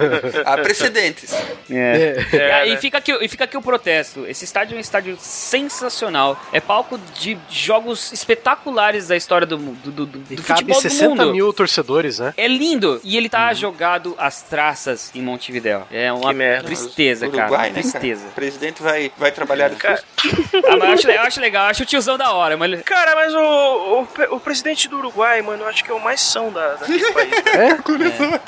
Há 0.46 0.56
precedentes. 0.58 1.34
É. 1.70 2.24
É. 2.32 2.36
E, 2.36 2.40
aí 2.52 2.70
né? 2.70 2.76
fica 2.78 2.96
aqui, 2.96 3.12
e 3.12 3.28
fica 3.28 3.44
aqui 3.44 3.58
o 3.58 3.62
protesto. 3.62 4.26
Esse 4.26 4.44
estádio 4.44 4.74
é 4.74 4.78
um 4.78 4.80
estádio 4.80 5.18
sensacional. 5.20 6.40
É 6.50 6.58
palco 6.58 6.98
de 7.20 7.36
jogos 7.50 7.95
espetaculares 8.12 9.08
da 9.08 9.16
história 9.16 9.46
do, 9.46 9.56
do, 9.56 9.90
do, 9.90 10.06
do 10.06 10.18
E 10.32 10.36
cabe 10.36 10.60
futebol 10.60 10.76
do 10.76 10.82
60 10.82 11.08
mundo. 11.08 11.32
mil 11.32 11.52
torcedores, 11.52 12.18
né? 12.18 12.32
É 12.36 12.46
lindo. 12.48 13.00
E 13.04 13.16
ele 13.16 13.26
Uhum. 13.26 13.30
tá 13.30 13.52
jogado 13.54 14.14
às 14.18 14.42
traças 14.42 15.10
em 15.14 15.20
Montevidéu. 15.22 15.86
É 15.90 16.12
uma 16.12 16.30
Que 16.30 16.34
merda. 16.36 16.64
tristeza, 16.66 17.26
Uruguai, 17.26 17.48
cara. 17.48 17.62
né, 17.62 17.68
cara? 17.68 17.80
Tristeza. 17.82 18.26
O 18.28 18.32
presidente 18.32 18.82
vai, 18.82 19.10
vai 19.18 19.30
trabalhar 19.32 19.68
de 19.68 19.76
Cara. 19.76 20.02
Ah, 20.68 20.76
mas 20.76 20.88
eu 20.88 20.92
acho, 20.94 21.10
eu 21.10 21.20
acho 21.22 21.40
legal, 21.40 21.64
eu 21.64 21.70
acho 21.70 21.82
o 21.82 21.86
tiozão 21.86 22.16
da 22.18 22.32
hora, 22.32 22.56
mas 22.56 22.82
Cara, 22.82 23.14
mas 23.14 23.34
o, 23.34 23.38
o, 23.38 24.36
o 24.36 24.40
presidente 24.40 24.88
do 24.88 24.98
Uruguai, 24.98 25.40
mano, 25.42 25.62
eu 25.64 25.68
acho 25.68 25.84
que 25.84 25.90
é 25.90 25.94
o 25.94 26.00
mais 26.02 26.20
são 26.20 26.50
da, 26.52 26.74
daquele 26.74 27.12
país. 27.12 27.34
cara. 27.42 28.40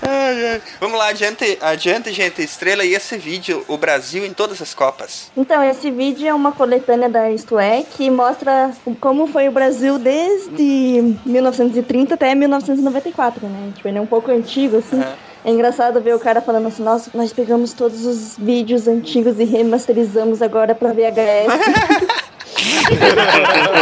Ai, 0.01 0.45
ai. 0.53 0.61
Vamos 0.79 0.97
lá, 0.97 1.07
adiante, 1.09 1.57
adiante, 1.61 2.11
gente. 2.11 2.41
Estrela 2.41 2.83
e 2.85 2.93
esse 2.93 3.17
vídeo, 3.17 3.63
o 3.67 3.77
Brasil 3.77 4.25
em 4.25 4.33
todas 4.33 4.61
as 4.61 4.73
Copas. 4.73 5.31
Então, 5.35 5.63
esse 5.63 5.89
vídeo 5.91 6.27
é 6.27 6.33
uma 6.33 6.51
coletânea 6.51 6.94
da 7.09 7.31
Isto 7.31 7.59
É, 7.59 7.83
que 7.83 8.09
mostra 8.09 8.71
como 8.99 9.27
foi 9.27 9.47
o 9.47 9.51
Brasil 9.51 9.99
desde 9.99 11.15
1930 11.25 12.15
até 12.15 12.33
1994, 12.33 13.47
né? 13.47 13.71
Tipo, 13.75 13.87
ele 13.87 13.97
é 13.97 14.01
um 14.01 14.05
pouco 14.05 14.31
antigo, 14.31 14.77
assim. 14.77 14.99
Aham. 14.99 15.13
É 15.45 15.51
engraçado 15.51 16.01
ver 16.01 16.15
o 16.15 16.19
cara 16.19 16.41
falando 16.41 16.69
assim, 16.69 16.81
nossa, 16.81 17.11
nós 17.13 17.31
pegamos 17.31 17.71
todos 17.71 18.03
os 18.03 18.35
vídeos 18.35 18.87
antigos 18.87 19.39
e 19.39 19.43
remasterizamos 19.43 20.41
agora 20.41 20.73
pra 20.73 20.91
VHS. 20.91 22.25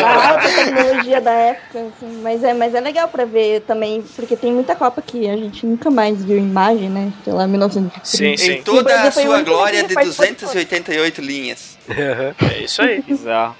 a 0.04 0.30
alta 0.30 0.50
tecnologia 0.50 1.22
da 1.22 1.32
época, 1.32 1.80
assim. 1.80 2.20
Mas 2.22 2.44
é, 2.44 2.54
mas 2.54 2.76
é 2.76 2.82
legal 2.82 3.08
pra 3.08 3.24
ver 3.26 3.62
também, 3.62 4.04
porque 4.16 4.36
tem 4.36 4.52
muita 4.52 4.76
Copa 4.76 5.02
que 5.02 5.30
a 5.30 5.38
gente 5.38 5.66
nunca 5.66 5.90
mais 5.90 6.24
viu 6.26 6.38
imagem, 6.38 6.90
né? 6.90 7.14
Sei 7.24 7.32
lá, 7.32 7.48
1930. 7.48 8.06
Sim, 8.06 8.36
sim. 8.36 8.52
Em 8.54 8.64
toda 8.64 9.02
a 9.02 9.12
sua 9.12 9.42
glória 9.42 9.84
de 9.84 9.96
288 9.96 11.22
linhas. 11.22 11.73
É 11.90 12.60
isso 12.60 12.82
aí. 12.82 13.02
Bizarro. 13.02 13.56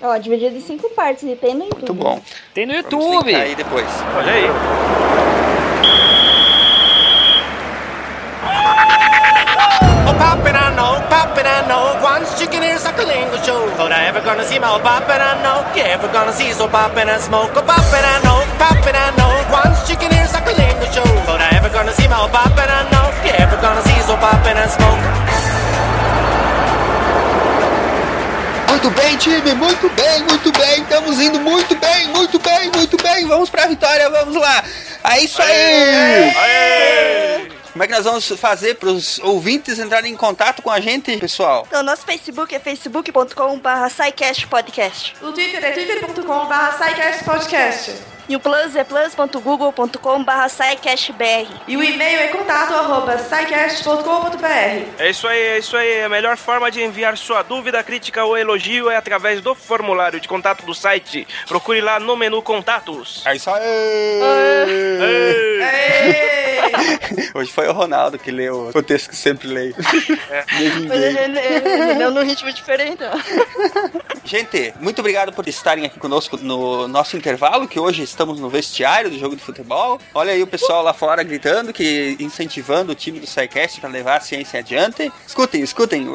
Ó, 0.00 0.16
dividido 0.16 0.56
em 0.56 0.60
cinco 0.60 0.88
partes 0.90 1.24
e 1.24 1.36
tem 1.36 1.54
no 1.54 1.64
YouTube. 1.64 1.92
Muito 1.92 1.94
bom. 1.94 2.20
Tem 2.54 2.66
no 2.66 2.72
YouTube. 2.74 3.34
aí 3.34 3.54
depois. 3.54 3.86
Olha 4.16 4.32
aí. 4.32 4.46
Oh, 10.08 10.14
poppin', 10.18 10.56
I 10.56 10.74
know, 10.74 10.98
poppin', 11.08 11.46
I 11.46 11.62
know. 11.68 11.94
Once 12.02 12.36
chicken 12.38 12.62
ears 12.62 12.84
like 12.84 12.98
a 12.98 13.04
lingo 13.04 13.36
show. 13.44 13.68
But 13.76 13.92
I 13.92 14.06
ever 14.06 14.20
gonna 14.20 14.44
see 14.44 14.58
my 14.58 14.68
old 14.68 14.82
poppin', 14.82 15.20
I 15.20 15.38
know. 15.42 15.62
Ever 15.76 16.08
gonna 16.08 16.32
see 16.32 16.52
so 16.52 16.66
poppin' 16.68 17.08
and 17.08 17.20
smoke? 17.22 17.52
Oh, 17.54 17.62
poppin', 17.62 18.04
I 18.04 18.18
know, 18.24 18.42
poppin', 18.58 18.96
I 18.96 19.10
know. 19.16 19.30
Once 19.52 19.86
chicken 19.86 20.12
ears 20.12 20.32
like 20.32 20.46
a 20.46 20.54
lingo 20.56 20.86
show. 20.90 21.06
But 21.26 21.40
I 21.40 21.56
ever 21.56 21.68
gonna 21.70 21.92
see 21.92 22.08
my 22.08 22.18
old 22.20 22.32
poppin', 22.32 22.68
I 22.68 22.82
know. 22.90 23.06
Ever 23.38 23.56
gonna 23.60 23.82
see 23.82 24.00
so 24.02 24.16
poppin' 24.16 24.56
and 24.56 24.70
smoke? 24.70 25.91
Muito 28.72 28.90
bem, 28.92 29.16
time, 29.18 29.54
muito 29.54 29.86
bem, 29.90 30.22
muito 30.22 30.50
bem. 30.50 30.80
Estamos 30.80 31.20
indo 31.20 31.38
muito 31.38 31.76
bem, 31.76 32.08
muito 32.08 32.38
bem, 32.38 32.70
muito 32.74 32.96
bem. 32.96 33.26
Vamos 33.26 33.50
pra 33.50 33.66
vitória, 33.66 34.08
vamos 34.08 34.34
lá. 34.34 34.64
É 35.04 35.20
isso 35.22 35.42
aí! 35.42 36.32
Como 37.70 37.84
é 37.84 37.86
que 37.86 37.92
nós 37.92 38.04
vamos 38.04 38.26
fazer 38.28 38.76
para 38.76 38.88
os 38.88 39.18
ouvintes 39.18 39.78
entrarem 39.78 40.14
em 40.14 40.16
contato 40.16 40.62
com 40.62 40.70
a 40.70 40.80
gente, 40.80 41.14
pessoal? 41.18 41.66
Então, 41.68 41.82
nosso 41.82 42.06
Facebook 42.06 42.54
é 42.54 42.58
facebook.com.br 42.58 43.34
podcast. 44.48 45.16
O 45.20 45.32
Twitter 45.32 45.62
é 45.62 45.70
twitter.com.br 45.72 47.24
podcast. 47.26 47.92
E 48.28 48.36
o 48.36 48.40
Plus 48.40 48.76
é 48.76 48.84
plus.google.com.br 48.84 50.22
br 50.22 51.52
E 51.66 51.76
o 51.76 51.82
e-mail 51.82 52.20
é 52.20 52.28
contato 52.28 52.74
arroba. 52.74 53.16
É 54.98 55.10
isso 55.10 55.26
aí, 55.26 55.38
é 55.38 55.58
isso 55.58 55.76
aí. 55.76 56.02
A 56.02 56.08
melhor 56.08 56.36
forma 56.36 56.70
de 56.70 56.82
enviar 56.82 57.16
sua 57.16 57.42
dúvida, 57.42 57.82
crítica 57.82 58.24
ou 58.24 58.36
elogio 58.36 58.88
é 58.90 58.96
através 58.96 59.40
do 59.40 59.54
formulário 59.54 60.20
de 60.20 60.28
contato 60.28 60.64
do 60.64 60.74
site. 60.74 61.26
Procure 61.46 61.80
lá 61.80 61.98
no 61.98 62.16
menu 62.16 62.42
Contatos. 62.42 63.22
É 63.26 63.36
isso 63.36 63.50
aí! 63.50 63.62
Hoje 67.34 67.52
foi 67.52 67.68
o 67.68 67.72
Ronaldo 67.72 68.18
que 68.18 68.30
leu 68.30 68.70
o 68.74 68.82
texto 68.82 69.10
que 69.10 69.16
sempre 69.16 69.48
leio. 69.48 69.74
Vinguei. 70.58 70.88
Mas 70.88 71.02
ele, 71.02 71.18
ele, 71.18 71.38
ele 71.38 71.94
leu 71.94 72.10
num 72.10 72.22
ritmo 72.22 72.52
diferente, 72.52 73.02
ó. 73.02 73.12
Gente, 74.24 74.72
muito 74.80 75.00
obrigado 75.00 75.32
por 75.32 75.46
estarem 75.48 75.84
aqui 75.84 75.98
conosco 75.98 76.36
no 76.36 76.86
nosso 76.88 77.16
intervalo, 77.16 77.66
que 77.66 77.78
hoje 77.78 78.02
estamos 78.02 78.21
no 78.26 78.48
vestiário 78.48 79.10
do 79.10 79.18
jogo 79.18 79.36
de 79.36 79.42
futebol. 79.42 80.00
Olha 80.14 80.32
aí 80.32 80.42
o 80.42 80.46
pessoal 80.46 80.82
lá 80.82 80.92
fora 80.92 81.22
gritando, 81.22 81.72
que 81.72 82.16
incentivando 82.18 82.92
o 82.92 82.94
time 82.94 83.20
do 83.20 83.26
SciCast 83.26 83.80
para 83.80 83.90
levar 83.90 84.18
a 84.18 84.20
ciência 84.20 84.60
adiante. 84.60 85.12
Escutem, 85.26 85.62
escutem. 85.62 86.06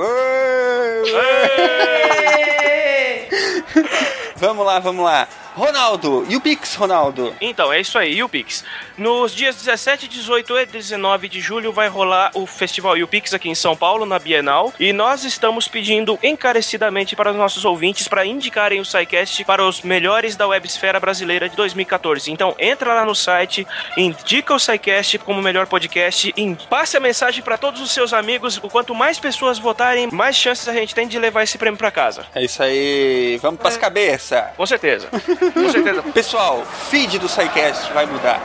vamos 4.38 4.66
lá, 4.66 4.80
vamos 4.80 5.03
lá. 5.05 5.28
Ronaldo, 5.58 6.24
e 6.30 6.36
o 6.36 6.39
Pix, 6.39 6.76
Ronaldo? 6.76 7.36
Então, 7.41 7.74
é 7.74 7.82
isso 7.82 7.97
aí, 7.97 8.14
e 8.14 8.24
o 8.24 8.30
Pix. 8.30 8.64
Nos 8.95 9.34
dias 9.34 9.55
17, 9.55 10.08
18 10.08 10.55
e 10.55 10.66
19 10.68 11.28
de 11.28 11.41
julho 11.41 11.74
vai 11.74 11.88
rolar 11.88 12.30
o 12.36 12.45
Festival 12.45 12.93
UPix 12.93 13.34
aqui 13.34 13.49
em 13.49 13.55
São 13.55 13.76
Paulo, 13.76 14.05
na 14.05 14.20
Bienal. 14.20 14.72
E 14.80 14.93
nós 14.93 15.24
estamos 15.24 15.68
pedindo 15.68 16.20
encarecidamente 16.22 17.16
para 17.16 17.32
os 17.32 17.36
nossos 17.36 17.66
ouvintes 17.66 18.08
para 18.08 18.24
indicarem 18.24 18.80
o 18.80 18.86
SciCast 18.86 19.43
para 19.45 19.66
os 19.66 19.82
melhores 19.82 20.36
da 20.36 20.47
websfera 20.47 20.99
brasileira 20.99 21.49
de 21.49 21.55
2014. 21.55 22.32
Então, 22.32 22.55
entra 22.60 22.93
lá 22.93 23.03
no 23.03 23.16
site, 23.16 23.66
indica 23.97 24.53
o 24.53 24.60
SciCast 24.60 25.18
como 25.20 25.41
melhor 25.41 25.66
podcast 25.66 26.32
e 26.38 26.55
passe 26.70 26.97
a 26.97 26.99
mensagem 26.99 27.41
para 27.41 27.58
todos 27.58 27.82
os 27.82 27.89
seus 27.89 28.14
amigos. 28.14 28.60
Quanto 28.60 28.93
mais 28.93 29.18
pessoas 29.18 29.58
votarem, 29.58 30.08
mais 30.12 30.36
chances 30.36 30.68
a 30.68 30.74
gente 30.74 30.93
tem 30.93 31.08
de 31.08 31.18
levar 31.18 31.41
esse 31.41 31.58
prêmio 31.58 31.80
para 31.80 31.89
casa. 31.89 32.28
É 32.36 32.43
isso 32.43 32.62
aí, 32.62 33.39
vamos 33.41 33.60
pras 33.60 33.76
cabeças. 33.76 34.43
Com 34.55 34.66
certeza. 34.68 35.10
Com 35.53 35.69
certeza. 35.69 36.01
Pessoal, 36.13 36.63
feed 36.89 37.19
do 37.19 37.27
SciCast 37.27 37.91
vai 37.93 38.05
mudar. 38.05 38.41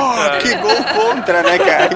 Oh, 0.00 0.38
que 0.40 0.54
gol 0.56 0.84
contra, 0.94 1.42
né, 1.42 1.58
cara? 1.58 1.88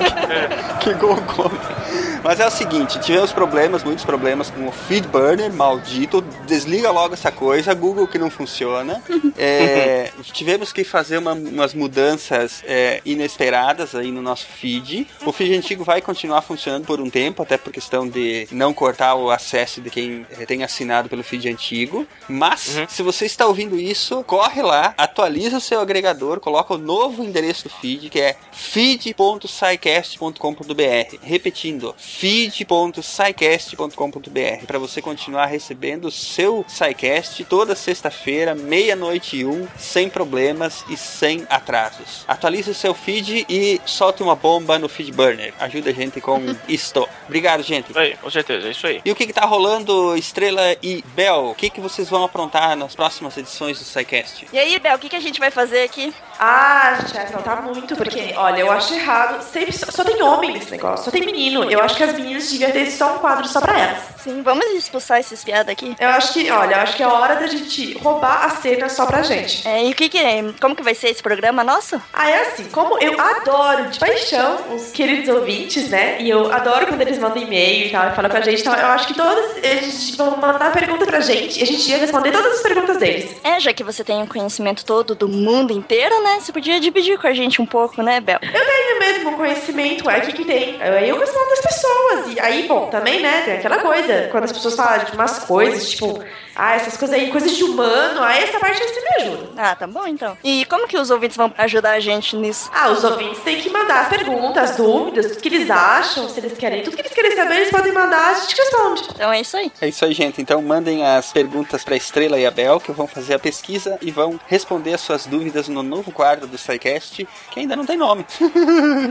Que, 0.80 0.90
que 0.90 0.94
gol 0.94 1.16
contra. 1.16 1.76
Mas 2.22 2.40
é 2.40 2.46
o 2.46 2.50
seguinte, 2.50 2.98
tivemos 3.00 3.32
problemas, 3.32 3.82
muitos 3.84 4.04
problemas 4.04 4.50
com 4.50 4.66
o 4.66 4.72
feed 4.72 5.06
burner, 5.08 5.50
maldito. 5.52 6.20
Desliga 6.46 6.90
logo 6.90 7.14
essa 7.14 7.30
coisa, 7.32 7.72
Google 7.74 8.06
que 8.08 8.18
não 8.18 8.30
funciona. 8.30 9.02
É, 9.40 10.10
tivemos 10.32 10.72
que 10.72 10.82
fazer 10.82 11.18
uma- 11.18 11.32
umas 11.32 11.72
mudanças 11.72 12.60
é, 12.66 13.00
inesperadas 13.04 13.94
aí 13.94 14.10
no 14.10 14.20
nosso 14.20 14.46
feed. 14.46 15.06
O 15.24 15.30
feed 15.30 15.54
antigo 15.56 15.84
vai 15.84 16.02
continuar 16.02 16.42
funcionando 16.42 16.84
por 16.86 17.00
um 17.00 17.08
tempo, 17.08 17.40
até 17.44 17.56
por 17.56 17.72
questão 17.72 18.08
de 18.08 18.48
não 18.50 18.74
cortar 18.74 19.14
o 19.14 19.30
acesso 19.30 19.80
de 19.80 19.90
quem 19.90 20.26
eh, 20.32 20.44
tem 20.44 20.64
assinado 20.64 21.08
pelo 21.08 21.22
feed 21.22 21.48
antigo. 21.48 22.04
Mas, 22.28 22.80
se 22.88 23.00
você 23.00 23.26
está 23.26 23.46
ouvindo 23.46 23.78
isso, 23.78 24.24
corre 24.24 24.60
lá, 24.60 24.92
atualiza 24.98 25.58
o 25.58 25.60
seu 25.60 25.80
agregador, 25.80 26.40
coloca 26.40 26.74
o 26.74 26.78
novo 26.78 27.22
endereço 27.22 27.62
do 27.64 27.70
feed, 27.70 28.10
que 28.10 28.20
é 28.20 28.34
feed.scicast.com.br. 28.50 31.16
Repetindo, 31.22 31.94
feed.scicast.com.br 32.08 34.66
para 34.66 34.78
você 34.78 35.02
continuar 35.02 35.46
recebendo 35.46 36.06
o 36.06 36.10
seu 36.10 36.64
SciCast 36.66 37.44
toda 37.44 37.76
sexta-feira, 37.76 38.54
meia-noite 38.54 39.36
e 39.36 39.44
um, 39.44 39.68
sem 39.76 40.08
problemas 40.08 40.84
e 40.88 40.96
sem 40.96 41.46
atrasos. 41.50 42.24
Atualize 42.26 42.70
o 42.70 42.74
seu 42.74 42.94
feed 42.94 43.44
e 43.48 43.80
solte 43.84 44.22
uma 44.22 44.34
bomba 44.34 44.78
no 44.78 44.88
feed 44.88 45.12
burner. 45.12 45.52
Ajuda 45.60 45.90
a 45.90 45.92
gente 45.92 46.20
com 46.20 46.40
isto. 46.66 47.06
Obrigado, 47.26 47.62
gente. 47.62 47.96
Aí, 47.96 48.16
com 48.16 48.30
certeza, 48.30 48.66
é 48.66 48.70
isso 48.70 48.86
aí. 48.86 49.00
E 49.04 49.12
o 49.12 49.14
que, 49.14 49.26
que 49.26 49.32
tá 49.32 49.44
rolando, 49.44 50.16
Estrela 50.16 50.76
e 50.82 51.04
Bel? 51.14 51.50
O 51.50 51.54
que, 51.54 51.70
que 51.70 51.80
vocês 51.80 52.08
vão 52.08 52.24
aprontar 52.24 52.76
nas 52.76 52.94
próximas 52.94 53.36
edições 53.36 53.78
do 53.78 53.84
SciCast? 53.84 54.48
E 54.52 54.58
aí, 54.58 54.78
Bel, 54.78 54.96
o 54.96 54.98
que, 54.98 55.08
que 55.08 55.16
a 55.16 55.20
gente 55.20 55.38
vai 55.38 55.50
fazer 55.50 55.82
aqui? 55.82 56.12
Ah, 56.38 56.96
gente, 57.00 57.14
vai 57.14 57.26
faltar 57.26 57.62
muito, 57.62 57.96
porque, 57.96 58.32
olha, 58.36 58.60
eu 58.60 58.70
acho 58.70 58.94
errado. 58.94 59.42
Sempre 59.42 59.72
só, 59.72 59.86
só 59.90 60.04
tem 60.04 60.22
homem 60.22 60.52
nesse 60.52 60.70
negócio, 60.70 61.04
só 61.04 61.10
tem 61.10 61.24
menino. 61.24 61.64
Eu 61.64 61.80
acho 61.80 61.96
que 61.96 62.02
as 62.04 62.12
meninas 62.14 62.48
deviam 62.50 62.70
ter 62.70 62.90
só 62.90 63.16
um 63.16 63.18
quadro 63.18 63.48
só 63.48 63.60
pra 63.60 63.78
elas. 63.78 64.02
Sim, 64.28 64.42
vamos 64.42 64.66
expulsar 64.74 65.20
esses 65.20 65.42
piadas 65.42 65.72
aqui? 65.72 65.96
Eu 65.98 66.10
acho 66.10 66.34
que, 66.34 66.50
olha, 66.50 66.74
eu 66.74 66.80
acho 66.80 66.96
que 66.96 67.02
é 67.02 67.06
hora 67.06 67.36
da 67.36 67.46
gente 67.46 67.96
roubar 67.96 68.44
a 68.44 68.50
cena 68.50 68.86
só 68.90 69.06
pra 69.06 69.22
gente. 69.22 69.66
É, 69.66 69.86
e 69.86 69.90
o 69.90 69.94
que 69.94 70.06
que 70.10 70.18
é? 70.18 70.44
Como 70.60 70.76
que 70.76 70.82
vai 70.82 70.94
ser 70.94 71.08
esse 71.08 71.22
programa 71.22 71.64
nosso? 71.64 71.98
Ah, 72.12 72.28
é 72.28 72.42
assim, 72.42 72.64
como 72.64 72.98
eu 72.98 73.18
adoro 73.18 73.86
de 73.88 73.98
paixão 73.98 74.58
os 74.74 74.90
queridos 74.90 75.34
ouvintes, 75.34 75.88
né? 75.88 76.20
E 76.20 76.28
eu 76.28 76.52
adoro 76.52 76.86
quando 76.88 77.00
eles 77.00 77.18
mandam 77.18 77.42
e-mail 77.42 77.86
e 77.86 77.90
tal, 77.90 78.06
e 78.10 78.14
falam 78.14 78.30
com 78.30 78.36
a 78.36 78.40
gente. 78.42 78.60
Então, 78.60 78.74
eu 78.74 78.86
acho 78.88 79.06
que 79.06 79.14
todos 79.14 79.56
eles 79.62 80.14
vão 80.14 80.36
mandar 80.36 80.72
pergunta 80.72 81.06
pra 81.06 81.20
gente 81.20 81.60
e 81.60 81.62
a 81.62 81.66
gente 81.66 81.90
ia 81.90 81.96
responder 81.96 82.30
todas 82.30 82.52
as 82.52 82.60
perguntas 82.60 82.98
deles. 82.98 83.34
É, 83.42 83.58
já 83.58 83.72
que 83.72 83.82
você 83.82 84.04
tem 84.04 84.22
o 84.22 84.26
conhecimento 84.26 84.84
todo 84.84 85.14
do 85.14 85.26
mundo 85.26 85.72
inteiro, 85.72 86.22
né? 86.22 86.38
Você 86.38 86.52
podia 86.52 86.78
dividir 86.78 87.18
com 87.18 87.26
a 87.26 87.32
gente 87.32 87.62
um 87.62 87.66
pouco, 87.66 88.02
né, 88.02 88.20
Bel? 88.20 88.38
Eu 88.42 88.66
tenho 88.66 88.98
mesmo 88.98 89.36
conhecimento, 89.38 90.10
é 90.10 90.18
o 90.18 90.20
que, 90.20 90.32
que 90.34 90.44
tem. 90.44 90.76
Aí 90.82 91.08
eu 91.08 91.18
respondo 91.18 91.50
as 91.52 91.60
pessoas. 91.60 92.34
E 92.34 92.40
aí, 92.40 92.68
bom, 92.68 92.88
também, 92.90 93.20
né, 93.20 93.42
tem 93.44 93.54
aquela 93.54 93.78
coisa, 93.78 94.17
quando 94.30 94.44
as 94.44 94.52
pessoas 94.52 94.74
falam 94.74 95.04
de 95.04 95.12
umas 95.12 95.38
coisas, 95.40 95.90
tipo, 95.90 96.22
ah, 96.58 96.74
essas 96.74 96.96
coisas 96.96 97.16
aí, 97.16 97.30
coisas 97.30 97.56
de 97.56 97.62
humano, 97.62 98.20
aí 98.20 98.42
essa 98.42 98.58
parte 98.58 98.82
você 98.82 99.00
me 99.00 99.22
ajuda. 99.22 99.48
Ah, 99.56 99.76
tá 99.76 99.86
bom 99.86 100.04
então. 100.08 100.36
E 100.42 100.64
como 100.64 100.88
que 100.88 100.98
os 100.98 101.08
ouvintes 101.08 101.36
vão 101.36 101.54
ajudar 101.56 101.92
a 101.92 102.00
gente 102.00 102.34
nisso? 102.34 102.68
Ah, 102.74 102.90
os 102.90 103.04
ouvintes 103.04 103.40
têm 103.44 103.60
que 103.60 103.70
mandar 103.70 104.00
as 104.00 104.08
perguntas, 104.08 104.70
as 104.70 104.76
dúvidas, 104.76 105.26
tudo 105.28 105.40
que 105.40 105.48
eles 105.48 105.70
acham, 105.70 106.28
se 106.28 106.40
eles 106.40 106.58
querem, 106.58 106.82
tudo 106.82 106.96
que 106.96 107.02
eles 107.02 107.14
querem 107.14 107.36
saber, 107.36 107.56
eles 107.58 107.70
podem 107.70 107.92
mandar, 107.92 108.32
a 108.32 108.34
gente 108.34 108.56
responde. 108.56 109.02
Então 109.14 109.32
é 109.32 109.40
isso 109.40 109.56
aí. 109.56 109.70
É 109.80 109.88
isso 109.88 110.04
aí, 110.04 110.12
gente. 110.12 110.42
Então 110.42 110.60
mandem 110.60 111.06
as 111.06 111.32
perguntas 111.32 111.84
para 111.84 111.96
Estrela 111.96 112.38
e 112.40 112.44
a 112.44 112.50
Bel, 112.50 112.80
que 112.80 112.90
vão 112.90 113.06
fazer 113.06 113.34
a 113.34 113.38
pesquisa 113.38 113.96
e 114.02 114.10
vão 114.10 114.40
responder 114.48 114.94
as 114.94 115.00
suas 115.00 115.26
dúvidas 115.26 115.68
no 115.68 115.84
novo 115.84 116.10
quadro 116.10 116.48
do 116.48 116.58
SciCast, 116.58 117.28
que 117.52 117.60
ainda 117.60 117.76
não 117.76 117.86
tem 117.86 117.96
nome. 117.96 118.26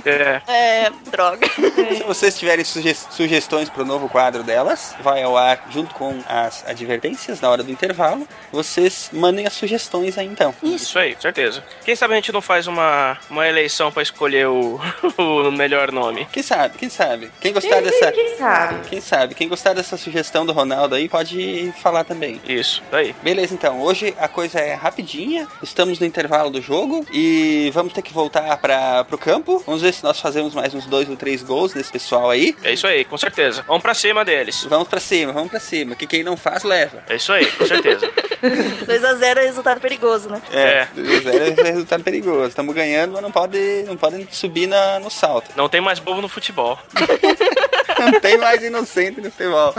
É. 0.05 0.41
É, 0.47 0.91
droga. 1.11 1.47
Se 1.95 2.03
vocês 2.03 2.37
tiverem 2.37 2.63
suge 2.63 2.93
sugestões 2.93 3.69
para 3.69 3.83
o 3.83 3.85
novo 3.85 4.09
quadro 4.09 4.43
delas, 4.43 4.95
vai 5.01 5.23
ao 5.23 5.37
ar 5.37 5.65
junto 5.69 5.93
com 5.93 6.19
as 6.27 6.63
advertências 6.67 7.36
na 7.41 7.49
hora 7.49 7.63
do 7.63 7.71
intervalo. 7.71 8.27
Vocês 8.51 9.09
mandem 9.11 9.45
as 9.45 9.53
sugestões 9.53 10.17
aí 10.17 10.27
então. 10.27 10.53
Isso 10.63 10.97
aí, 10.97 11.15
certeza. 11.19 11.63
Quem 11.83 11.95
sabe 11.95 12.13
a 12.13 12.15
gente 12.17 12.31
não 12.31 12.41
faz 12.41 12.67
uma, 12.67 13.17
uma 13.29 13.47
eleição 13.47 13.91
pra 13.91 14.01
escolher 14.01 14.47
o, 14.47 14.79
o 15.17 15.51
melhor 15.51 15.91
nome. 15.91 16.27
Quem 16.31 16.43
sabe, 16.43 16.77
quem 16.77 16.89
sabe? 16.89 17.31
Quem 17.39 17.53
gostar 17.53 17.81
dessa 17.81 17.97
dessa. 17.99 18.11
quem 18.11 18.37
sabe? 18.37 18.89
Quem 18.89 19.01
sabe? 19.01 19.35
Quem 19.35 19.47
gostar 19.49 19.73
dessa 19.73 19.97
sugestão 19.97 20.45
do 20.45 20.53
Ronaldo 20.53 20.95
aí 20.95 21.09
pode 21.09 21.73
falar 21.81 22.03
também. 22.03 22.41
Isso, 22.47 22.81
daí. 22.91 23.15
Beleza, 23.23 23.53
então. 23.53 23.81
Hoje 23.81 24.13
a 24.19 24.27
coisa 24.27 24.59
é 24.59 24.73
rapidinha. 24.73 25.47
Estamos 25.61 25.99
no 25.99 26.05
intervalo 26.05 26.49
do 26.49 26.61
jogo 26.61 27.05
e 27.11 27.71
vamos 27.73 27.93
ter 27.93 28.01
que 28.01 28.13
voltar 28.13 28.57
para 28.57 29.03
pro 29.05 29.17
campo. 29.17 29.61
Vamos 29.65 29.81
ver 29.81 29.93
se 29.93 30.03
nós 30.03 30.19
fazemos 30.19 30.53
mais 30.53 30.73
uns 30.73 30.85
dois 30.85 31.09
ou 31.09 31.15
três 31.15 31.43
gols 31.43 31.73
desse 31.73 31.91
pessoal 31.91 32.29
aí. 32.29 32.55
É 32.63 32.73
isso 32.73 32.87
aí, 32.87 33.03
com 33.05 33.17
certeza. 33.17 33.63
Vamos 33.67 33.81
pra 33.81 33.93
cima 33.93 34.23
deles. 34.23 34.63
Vamos 34.65 34.87
pra 34.87 34.99
cima, 34.99 35.31
vamos 35.31 35.49
pra 35.49 35.59
cima. 35.59 35.95
Que 35.95 36.07
quem 36.07 36.23
não 36.23 36.37
faz, 36.37 36.63
leva. 36.63 37.03
É 37.09 37.15
isso 37.15 37.26
aí, 37.33 37.45
com 37.51 37.65
certeza. 37.65 38.07
2x0 38.41 39.37
é 39.37 39.45
resultado 39.45 39.79
perigoso, 39.79 40.29
né? 40.29 40.41
É, 40.51 40.87
2x0 40.95 41.65
é 41.65 41.71
resultado 41.71 42.03
perigoso. 42.03 42.49
Estamos 42.49 42.73
ganhando, 42.73 43.13
mas 43.13 43.21
não 43.21 43.31
pode, 43.31 43.83
não 43.87 43.97
podem 43.97 44.27
subir 44.31 44.67
na, 44.67 44.99
no 44.99 45.09
salto. 45.09 45.51
Não 45.55 45.67
tem 45.67 45.81
mais 45.81 45.99
bobo 45.99 46.21
no 46.21 46.29
futebol. 46.29 46.79
Não 47.99 48.19
tem 48.19 48.37
mais 48.37 48.61
inocente 48.61 49.19
no 49.19 49.31
futebol. 49.31 49.73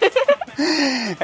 É 0.00 0.07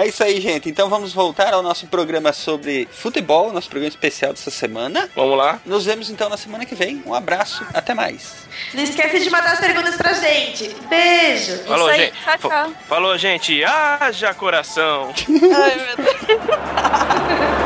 isso 0.07 0.23
aí, 0.23 0.41
gente. 0.41 0.69
Então 0.69 0.89
vamos 0.89 1.13
voltar 1.13 1.53
ao 1.55 1.63
nosso 1.63 1.87
programa 1.87 2.33
sobre 2.33 2.89
futebol, 2.93 3.53
nosso 3.53 3.69
programa 3.69 3.89
especial 3.89 4.33
dessa 4.33 4.51
semana. 4.51 5.09
Vamos 5.15 5.37
lá. 5.37 5.61
Nos 5.65 5.85
vemos 5.85 6.11
então 6.11 6.29
na 6.29 6.37
semana 6.37 6.65
que 6.65 6.75
vem. 6.75 7.03
Um 7.07 7.15
abraço, 7.15 7.65
até 7.73 7.95
mais. 7.95 8.33
Não 8.73 8.83
esquece 8.83 9.21
de 9.21 9.31
mandar 9.31 9.53
as 9.53 9.61
perguntas 9.61 9.97
pra 9.97 10.13
gente. 10.13 10.75
Beijo. 10.89 11.59
Falou, 11.65 11.89
aí, 11.89 11.99
gente. 12.01 12.13
tchau, 12.23 12.39
tchau. 12.39 12.51
Fa- 12.51 12.71
Falou, 12.89 13.19
gente. 13.19 13.65
Haja 13.65 14.33
coração. 14.35 15.13
Ai, 15.29 15.77
meu 15.77 15.97
Deus. 15.97 17.55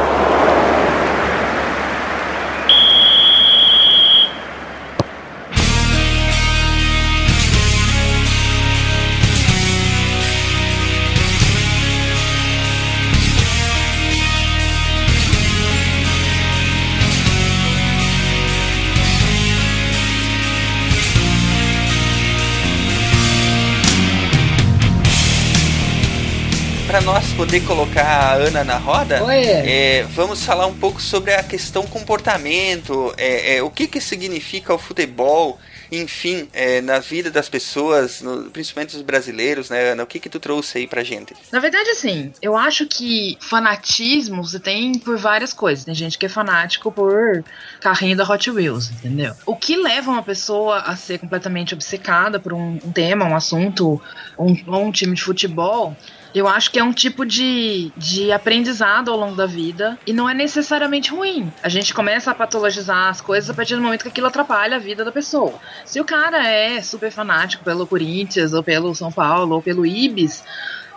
poder 27.49 27.61
colocar 27.65 28.05
a 28.05 28.33
Ana 28.35 28.63
na 28.63 28.77
roda, 28.77 29.23
é, 29.67 30.03
vamos 30.11 30.45
falar 30.45 30.67
um 30.67 30.75
pouco 30.75 31.01
sobre 31.01 31.33
a 31.33 31.43
questão 31.43 31.87
comportamento, 31.87 33.15
é, 33.17 33.57
é, 33.57 33.63
o 33.63 33.71
que 33.71 33.87
que 33.87 34.03
significa 34.03 34.75
o 34.75 34.79
futebol, 34.79 35.59
enfim, 35.91 36.47
é, 36.53 36.83
na 36.83 36.99
vida 36.99 37.31
das 37.31 37.49
pessoas, 37.49 38.21
no- 38.21 38.51
principalmente 38.51 38.93
dos 38.93 39.01
brasileiros, 39.01 39.71
né, 39.71 39.93
Ana? 39.93 40.03
O 40.03 40.07
que 40.07 40.21
que 40.21 40.29
tu 40.29 40.39
trouxe 40.39 40.77
aí 40.77 40.87
pra 40.87 41.03
gente? 41.03 41.33
Na 41.51 41.59
verdade, 41.59 41.89
assim, 41.89 42.31
eu 42.43 42.55
acho 42.55 42.85
que 42.87 43.39
fanatismo 43.41 44.45
você 44.45 44.61
tem 44.61 44.99
por 44.99 45.17
várias 45.17 45.55
coisas. 45.55 45.87
Tem 45.87 45.95
gente 45.95 46.19
que 46.19 46.27
é 46.27 46.29
fanático 46.29 46.93
por 46.93 47.43
carrinho 47.81 48.15
da 48.15 48.25
Hot 48.31 48.51
Wheels, 48.51 48.91
entendeu? 48.91 49.33
O 49.47 49.57
que 49.57 49.75
leva 49.75 50.11
uma 50.11 50.23
pessoa 50.23 50.81
a 50.81 50.95
ser 50.97 51.19
completamente 51.19 51.73
obcecada 51.73 52.39
por 52.39 52.53
um, 52.53 52.79
um 52.85 52.93
tema, 52.93 53.25
um 53.25 53.35
assunto, 53.35 53.99
um, 54.39 54.55
ou 54.67 54.85
um 54.85 54.93
time 54.93 55.15
de 55.15 55.23
futebol. 55.23 55.97
Eu 56.39 56.47
acho 56.47 56.71
que 56.71 56.79
é 56.79 56.85
um 56.85 56.93
tipo 56.93 57.27
de, 57.27 57.91
de 57.97 58.31
aprendizado 58.31 59.11
ao 59.11 59.19
longo 59.19 59.35
da 59.35 59.45
vida 59.45 59.99
e 60.07 60.13
não 60.13 60.31
é 60.31 60.33
necessariamente 60.33 61.11
ruim. 61.11 61.53
A 61.65 61.69
gente 61.69 61.93
começa 61.93 62.31
a 62.31 62.35
patologizar 62.35 63.09
as 63.09 63.21
coisas 63.21 63.51
a 63.51 63.55
partir 63.55 63.75
do 63.75 63.83
momento 63.83 64.03
que 64.03 64.09
aquilo 64.09 64.29
atrapalha 64.29 64.77
a 64.77 64.79
vida 64.79 65.05
da 65.05 65.11
pessoa. 65.11 65.55
Se 65.85 66.01
o 66.01 66.05
cara 66.05 66.47
é 66.47 66.81
super 66.81 67.11
fanático 67.11 67.65
pelo 67.65 67.89
Corinthians, 67.89 68.55
ou 68.55 68.63
pelo 68.63 68.95
São 68.95 69.11
Paulo, 69.11 69.57
ou 69.57 69.63
pelo 69.63 69.85
Ibis, 69.85 70.45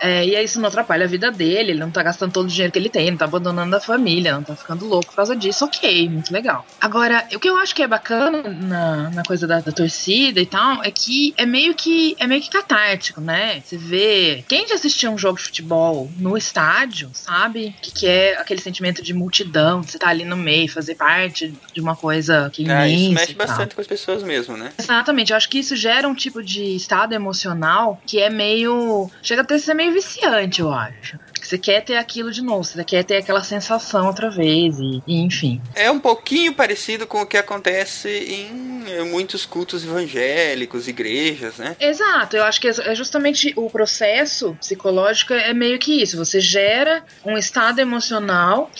é, 0.02 0.26
e 0.26 0.34
aí 0.34 0.44
isso 0.44 0.60
não 0.60 0.68
atrapalha 0.68 1.04
a 1.04 1.08
vida 1.08 1.30
dele, 1.30 1.70
ele 1.70 1.78
não 1.78 1.90
tá 1.90 2.02
gastando 2.02 2.32
todo 2.32 2.46
o 2.46 2.48
dinheiro 2.48 2.72
que 2.72 2.78
ele 2.78 2.88
tem, 2.88 3.12
não 3.12 3.16
tá 3.16 3.24
abandonando 3.24 3.76
a 3.76 3.80
família, 3.80 4.32
não 4.32 4.42
tá 4.42 4.56
ficando 4.56 4.84
louco 4.84 5.06
por 5.06 5.14
causa 5.14 5.36
disso, 5.36 5.64
ok, 5.64 6.08
muito 6.08 6.32
legal. 6.32 6.66
Agora, 6.80 7.24
o 7.32 7.38
que 7.38 7.48
eu 7.48 7.56
acho 7.56 7.72
que 7.72 7.84
é 7.84 7.86
bacana 7.86 8.42
na, 8.42 9.10
na 9.10 9.22
coisa 9.22 9.46
da, 9.46 9.60
da 9.60 9.70
torcida 9.70 10.40
e 10.40 10.46
tal, 10.46 10.82
é 10.82 10.90
que 10.90 11.32
é 11.36 11.46
meio 11.46 11.72
que 11.72 12.16
é 12.18 12.26
meio 12.26 12.42
que 12.42 12.50
catártico, 12.50 13.20
né? 13.20 13.62
Você 13.64 13.76
vê. 13.76 14.44
Quem 14.48 14.66
já 14.66 14.74
assistiu 14.74 15.12
um 15.12 15.16
jogo 15.16 15.38
de 15.38 15.44
futebol 15.44 16.10
no 16.18 16.36
estádio, 16.36 17.08
sabe? 17.12 17.74
O 17.78 17.82
que, 17.82 17.92
que 17.92 18.06
é 18.08 18.36
aquele 18.38 18.60
sentimento 18.60 19.02
de 19.02 19.14
multidão, 19.14 19.82
de 19.82 19.92
você 19.92 19.98
tá 19.98 20.08
ali 20.08 20.24
no 20.24 20.36
meio, 20.36 20.68
fazer 20.68 20.96
parte 20.96 21.54
de 21.72 21.80
uma 21.80 21.94
coisa 21.94 22.50
que 22.52 22.68
é 22.68 22.74
Ah, 22.74 22.88
isso 22.88 23.04
imensa 23.04 23.20
mexe 23.20 23.34
bastante 23.34 23.74
com 23.76 23.80
as 23.80 23.86
pessoas 23.86 24.24
mesmo, 24.24 24.56
né? 24.56 24.72
Exatamente, 24.76 25.30
eu 25.30 25.36
acho 25.36 25.48
que 25.48 25.60
isso 25.60 25.76
gera 25.76 26.08
um 26.08 26.14
tipo 26.14 26.42
de 26.42 26.74
estado 26.74 27.12
emocional 27.12 28.00
que 28.04 28.18
é 28.18 28.28
meio. 28.28 29.08
chega 29.22 29.42
até 29.42 29.54
a 29.54 29.58
ser 29.60 29.74
meio 29.74 29.91
viciante, 29.92 30.60
eu 30.60 30.72
acho. 30.72 31.18
Você 31.40 31.58
quer 31.58 31.82
ter 31.82 31.96
aquilo 31.96 32.30
de 32.30 32.40
novo, 32.40 32.64
você 32.64 32.82
quer 32.84 33.04
ter 33.04 33.16
aquela 33.16 33.42
sensação 33.42 34.06
outra 34.06 34.30
vez, 34.30 34.78
e, 34.78 35.02
e 35.06 35.20
enfim. 35.20 35.60
É 35.74 35.90
um 35.90 35.98
pouquinho 35.98 36.54
parecido 36.54 37.06
com 37.06 37.20
o 37.20 37.26
que 37.26 37.36
acontece 37.36 38.08
em 38.08 38.84
eh, 38.86 39.04
muitos 39.04 39.44
cultos 39.44 39.84
evangélicos, 39.84 40.88
igrejas, 40.88 41.58
né? 41.58 41.76
Exato, 41.78 42.36
eu 42.36 42.44
acho 42.44 42.60
que 42.60 42.68
é 42.68 42.94
justamente 42.94 43.52
o 43.56 43.68
processo 43.68 44.56
psicológico 44.60 45.34
é 45.34 45.52
meio 45.52 45.78
que 45.78 46.02
isso. 46.02 46.16
Você 46.16 46.40
gera 46.40 47.04
um 47.24 47.36
estado 47.36 47.80
emocional 47.80 48.70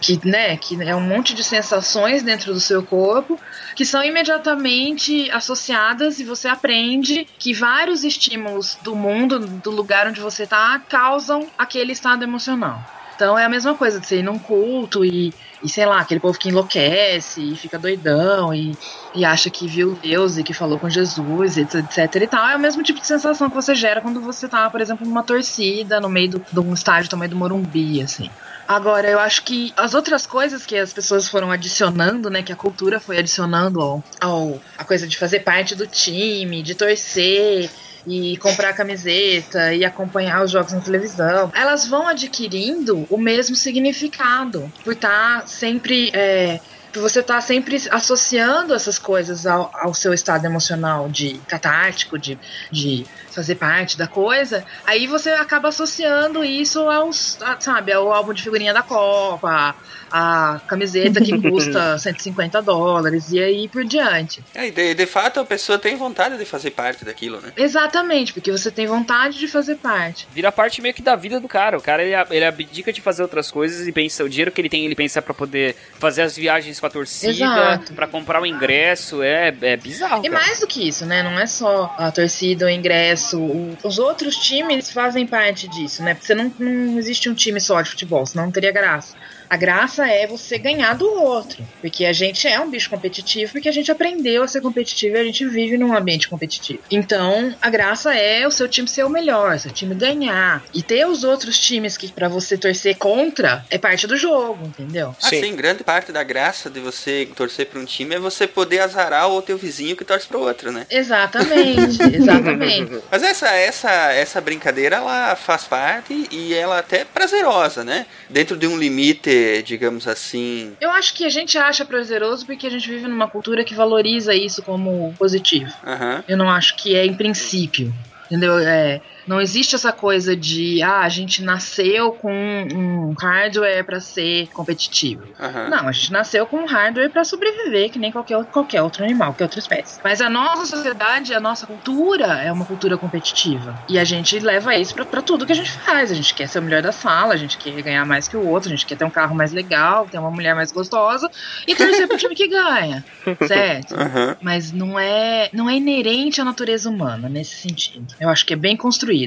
que, 0.00 0.20
né, 0.26 0.56
que 0.56 0.80
é 0.82 0.94
um 0.94 1.00
monte 1.00 1.34
de 1.34 1.42
sensações 1.44 2.22
dentro 2.22 2.52
do 2.52 2.60
seu 2.60 2.82
corpo 2.82 3.38
que 3.74 3.84
são 3.84 4.02
imediatamente 4.04 5.30
associadas 5.30 6.18
e 6.20 6.24
você 6.24 6.48
aprende 6.48 7.26
que 7.38 7.54
vários 7.54 8.04
estímulos 8.04 8.76
do 8.82 8.94
mundo, 8.94 9.38
do 9.38 9.70
lugar 9.70 10.06
onde 10.06 10.20
você 10.20 10.46
tá, 10.46 10.80
causam 10.88 11.46
aquele 11.56 11.92
estado 11.92 12.22
emocional. 12.22 12.82
Então 13.14 13.38
é 13.38 13.44
a 13.44 13.48
mesma 13.50 13.74
coisa 13.74 14.00
de 14.00 14.06
você 14.06 14.20
ir 14.20 14.22
num 14.22 14.38
culto 14.38 15.04
e, 15.04 15.34
e 15.62 15.68
sei 15.68 15.84
lá, 15.84 16.00
aquele 16.00 16.20
povo 16.20 16.38
que 16.38 16.48
enlouquece 16.48 17.42
e 17.52 17.54
fica 17.54 17.78
doidão 17.78 18.54
e, 18.54 18.74
e 19.14 19.26
acha 19.26 19.50
que 19.50 19.66
viu 19.68 19.98
Deus 20.02 20.38
e 20.38 20.42
que 20.42 20.54
falou 20.54 20.78
com 20.78 20.88
Jesus, 20.88 21.58
etc, 21.58 21.84
etc 21.84 22.22
e 22.22 22.26
tal. 22.26 22.48
É 22.48 22.56
o 22.56 22.60
mesmo 22.60 22.82
tipo 22.82 22.98
de 22.98 23.06
sensação 23.06 23.50
que 23.50 23.54
você 23.54 23.74
gera 23.74 24.00
quando 24.00 24.22
você 24.22 24.48
tá, 24.48 24.70
por 24.70 24.80
exemplo, 24.80 25.06
numa 25.06 25.22
torcida, 25.22 26.00
no 26.00 26.08
meio 26.08 26.30
do- 26.30 26.46
de 26.50 26.60
um 26.60 26.72
estádio 26.72 27.08
do 27.08 27.10
tamanho 27.10 27.30
do 27.30 27.36
Morumbi, 27.36 28.00
assim. 28.02 28.30
Agora, 28.70 29.10
eu 29.10 29.18
acho 29.18 29.42
que 29.42 29.74
as 29.76 29.94
outras 29.94 30.28
coisas 30.28 30.64
que 30.64 30.76
as 30.76 30.92
pessoas 30.92 31.26
foram 31.26 31.50
adicionando, 31.50 32.30
né, 32.30 32.40
que 32.40 32.52
a 32.52 32.56
cultura 32.56 33.00
foi 33.00 33.18
adicionando 33.18 33.80
ao, 33.80 34.04
ao 34.20 34.60
a 34.78 34.84
coisa 34.84 35.08
de 35.08 35.18
fazer 35.18 35.40
parte 35.40 35.74
do 35.74 35.88
time, 35.88 36.62
de 36.62 36.76
torcer 36.76 37.68
e 38.06 38.36
comprar 38.36 38.72
camiseta 38.72 39.74
e 39.74 39.84
acompanhar 39.84 40.44
os 40.44 40.52
jogos 40.52 40.72
na 40.72 40.80
televisão, 40.80 41.50
elas 41.52 41.88
vão 41.88 42.06
adquirindo 42.06 43.08
o 43.10 43.18
mesmo 43.18 43.56
significado 43.56 44.72
por 44.84 44.92
estar 44.92 45.48
sempre 45.48 46.12
é, 46.14 46.60
você 46.94 47.20
estar 47.20 47.40
sempre 47.40 47.76
associando 47.90 48.74
essas 48.74 48.98
coisas 48.98 49.46
ao, 49.46 49.70
ao 49.74 49.94
seu 49.94 50.12
estado 50.12 50.44
emocional 50.44 51.08
de 51.08 51.38
catártico, 51.46 52.18
de, 52.18 52.38
de 52.70 53.06
fazer 53.30 53.54
parte 53.54 53.96
da 53.96 54.08
coisa, 54.08 54.64
aí 54.84 55.06
você 55.06 55.30
acaba 55.30 55.68
associando 55.68 56.44
isso 56.44 56.80
aos, 56.88 57.40
a- 57.42 57.56
sabe, 57.60 57.92
ao 57.92 58.12
álbum 58.12 58.32
de 58.32 58.42
figurinha 58.42 58.74
da 58.74 58.82
Copa, 58.82 59.74
a 60.10 60.60
camiseta 60.66 61.20
que 61.20 61.40
custa 61.40 61.96
150 62.00 62.60
dólares 62.62 63.30
e 63.30 63.38
aí 63.40 63.68
por 63.68 63.84
diante. 63.84 64.42
É, 64.52 64.66
e 64.66 64.70
de, 64.72 64.94
de 64.94 65.06
fato 65.06 65.38
a 65.38 65.44
pessoa 65.44 65.78
tem 65.78 65.94
vontade 65.94 66.36
de 66.36 66.44
fazer 66.44 66.72
parte 66.72 67.04
daquilo, 67.04 67.40
né? 67.40 67.52
Exatamente, 67.56 68.32
porque 68.32 68.50
você 68.50 68.70
tem 68.72 68.88
vontade 68.88 69.38
de 69.38 69.46
fazer 69.46 69.76
parte. 69.76 70.26
Vira 70.32 70.50
parte 70.50 70.82
meio 70.82 70.92
que 70.92 71.02
da 71.02 71.14
vida 71.14 71.38
do 71.38 71.46
cara. 71.46 71.78
O 71.78 71.80
cara 71.80 72.02
ele, 72.02 72.14
ele 72.30 72.44
abdica 72.44 72.92
de 72.92 73.00
fazer 73.00 73.22
outras 73.22 73.48
coisas 73.52 73.86
e 73.86 73.92
pensa, 73.92 74.24
o 74.24 74.28
dinheiro 74.28 74.50
que 74.50 74.60
ele 74.60 74.68
tem, 74.68 74.84
ele 74.84 74.96
pensa 74.96 75.22
pra 75.22 75.32
poder 75.32 75.76
fazer 76.00 76.22
as 76.22 76.34
viagens 76.36 76.79
com 76.80 76.86
a 76.86 76.90
torcida, 76.90 77.80
pra 77.94 78.06
comprar 78.06 78.40
o 78.40 78.46
ingresso. 78.46 79.22
É, 79.22 79.54
é 79.60 79.76
bizarro. 79.76 80.24
E 80.24 80.28
cara. 80.30 80.42
mais 80.44 80.60
do 80.60 80.66
que 80.66 80.88
isso, 80.88 81.04
né? 81.06 81.22
Não 81.22 81.38
é 81.38 81.46
só 81.46 81.94
a 81.98 82.10
torcida, 82.10 82.66
o 82.66 82.70
ingresso. 82.70 83.38
o- 83.38 83.76
os 83.84 83.98
outros 83.98 84.36
times 84.36 84.90
fazem 84.90 85.26
parte 85.26 85.68
disso, 85.68 86.02
né? 86.02 86.14
Porque 86.14 86.26
você 86.26 86.34
não, 86.34 86.52
não 86.58 86.98
existe 86.98 87.28
um 87.28 87.34
time 87.34 87.60
só 87.60 87.80
de 87.82 87.90
futebol, 87.90 88.24
senão 88.26 88.44
não 88.46 88.52
teria 88.52 88.72
graça. 88.72 89.14
A 89.50 89.56
graça 89.56 90.06
é 90.06 90.28
você 90.28 90.56
ganhar 90.58 90.94
do 90.94 91.12
outro. 91.12 91.66
Porque 91.80 92.04
a 92.04 92.12
gente 92.12 92.46
é 92.46 92.60
um 92.60 92.70
bicho 92.70 92.88
competitivo, 92.88 93.50
porque 93.50 93.68
a 93.68 93.72
gente 93.72 93.90
aprendeu 93.90 94.44
a 94.44 94.48
ser 94.48 94.60
competitivo 94.60 95.16
e 95.16 95.18
a 95.18 95.24
gente 95.24 95.44
vive 95.44 95.76
num 95.76 95.92
ambiente 95.92 96.28
competitivo. 96.28 96.78
Então, 96.88 97.52
a 97.60 97.68
graça 97.68 98.14
é 98.14 98.46
o 98.46 98.50
seu 98.52 98.68
time 98.68 98.86
ser 98.86 99.02
o 99.02 99.08
melhor, 99.08 99.58
seu 99.58 99.72
time 99.72 99.92
ganhar. 99.92 100.62
E 100.72 100.84
ter 100.84 101.04
os 101.04 101.24
outros 101.24 101.58
times 101.58 101.96
que 101.96 102.12
para 102.12 102.28
você 102.28 102.56
torcer 102.56 102.96
contra 102.96 103.64
é 103.68 103.76
parte 103.76 104.06
do 104.06 104.16
jogo, 104.16 104.64
entendeu? 104.64 105.16
Assim, 105.20 105.56
grande 105.56 105.82
parte 105.82 106.12
da 106.12 106.22
graça 106.22 106.70
de 106.70 106.78
você 106.78 107.28
torcer 107.34 107.66
pra 107.66 107.80
um 107.80 107.84
time 107.84 108.14
é 108.14 108.18
você 108.20 108.46
poder 108.46 108.78
azarar 108.78 109.28
o 109.28 109.42
teu 109.42 109.58
vizinho 109.58 109.96
que 109.96 110.04
torce 110.04 110.28
pro 110.28 110.38
outro, 110.38 110.70
né? 110.70 110.86
Exatamente, 110.88 111.98
exatamente. 112.14 113.00
Mas 113.10 113.24
essa, 113.24 113.48
essa, 113.48 114.12
essa 114.12 114.40
brincadeira, 114.40 114.96
ela 114.96 115.34
faz 115.34 115.64
parte 115.64 116.28
e 116.30 116.54
ela 116.54 116.76
é 116.76 116.78
até 116.78 117.04
prazerosa, 117.04 117.82
né? 117.82 118.06
Dentro 118.28 118.56
de 118.56 118.68
um 118.68 118.78
limite 118.78 119.39
ser, 119.40 119.62
digamos 119.62 120.06
assim. 120.06 120.76
Eu 120.80 120.90
acho 120.90 121.14
que 121.14 121.24
a 121.24 121.30
gente 121.30 121.56
acha 121.56 121.84
prazeroso 121.84 122.44
porque 122.44 122.66
a 122.66 122.70
gente 122.70 122.88
vive 122.88 123.08
numa 123.08 123.28
cultura 123.28 123.64
que 123.64 123.74
valoriza 123.74 124.34
isso 124.34 124.62
como 124.62 125.14
positivo. 125.18 125.72
Aham. 125.86 126.22
Eu 126.28 126.36
não 126.36 126.48
acho 126.48 126.76
que 126.76 126.94
é 126.94 127.04
em 127.04 127.14
princípio. 127.14 127.92
Entendeu? 128.26 128.58
É, 128.60 129.00
não 129.30 129.40
existe 129.40 129.76
essa 129.76 129.92
coisa 129.92 130.34
de, 130.36 130.82
ah, 130.82 131.02
a 131.02 131.08
gente 131.08 131.40
nasceu 131.42 132.10
com 132.12 132.32
um 132.32 133.14
hardware 133.16 133.84
pra 133.84 134.00
ser 134.00 134.48
competitivo. 134.48 135.22
Aham. 135.38 135.68
Não, 135.68 135.86
a 135.88 135.92
gente 135.92 136.10
nasceu 136.10 136.44
com 136.46 136.56
um 136.58 136.66
hardware 136.66 137.10
pra 137.10 137.22
sobreviver, 137.22 137.90
que 137.90 137.98
nem 137.98 138.10
qualquer, 138.10 138.36
outro- 138.36 138.52
qualquer 138.52 138.82
outro 138.82 139.04
animal, 139.04 139.28
qualquer 139.32 139.44
outra 139.44 139.60
espécie. 139.60 140.00
Mas 140.02 140.20
a 140.20 140.28
nossa 140.28 140.66
sociedade, 140.66 141.32
a 141.32 141.38
nossa 141.38 141.64
cultura 141.64 142.26
é 142.42 142.50
uma 142.50 142.64
cultura 142.64 142.98
competitiva. 142.98 143.78
E 143.88 144.00
a 144.00 144.04
gente 144.04 144.36
leva 144.40 144.74
isso 144.74 144.92
pra, 144.94 145.04
pra 145.04 145.22
tudo 145.22 145.46
que 145.46 145.52
a 145.52 145.56
gente 145.56 145.70
faz. 145.70 146.10
A 146.10 146.14
gente 146.14 146.34
quer 146.34 146.48
ser 146.48 146.58
o 146.58 146.62
melhor 146.62 146.82
da 146.82 146.90
sala, 146.90 147.32
a 147.32 147.36
gente 147.36 147.56
quer 147.56 147.80
ganhar 147.82 148.04
mais 148.04 148.26
que 148.26 148.36
o 148.36 148.44
outro, 148.44 148.68
a 148.68 148.74
gente 148.74 148.84
quer 148.84 148.96
ter 148.96 149.04
um 149.04 149.10
carro 149.10 149.34
mais 149.36 149.52
legal, 149.52 150.08
ter 150.10 150.18
uma 150.18 150.30
mulher 150.30 150.56
mais 150.56 150.72
gostosa 150.72 151.30
e 151.68 151.74
torcer 151.76 152.08
pro 152.08 152.16
time 152.18 152.34
que 152.34 152.48
ganha. 152.48 153.04
Certo? 153.46 153.94
Aham. 153.94 154.36
Mas 154.42 154.72
não 154.72 154.98
é, 154.98 155.48
não 155.52 155.70
é 155.70 155.76
inerente 155.76 156.40
à 156.40 156.44
natureza 156.44 156.88
humana 156.90 157.28
nesse 157.28 157.54
sentido. 157.56 158.06
Eu 158.20 158.28
acho 158.28 158.44
que 158.44 158.54
é 158.54 158.56
bem 158.56 158.76
construído. 158.76 159.19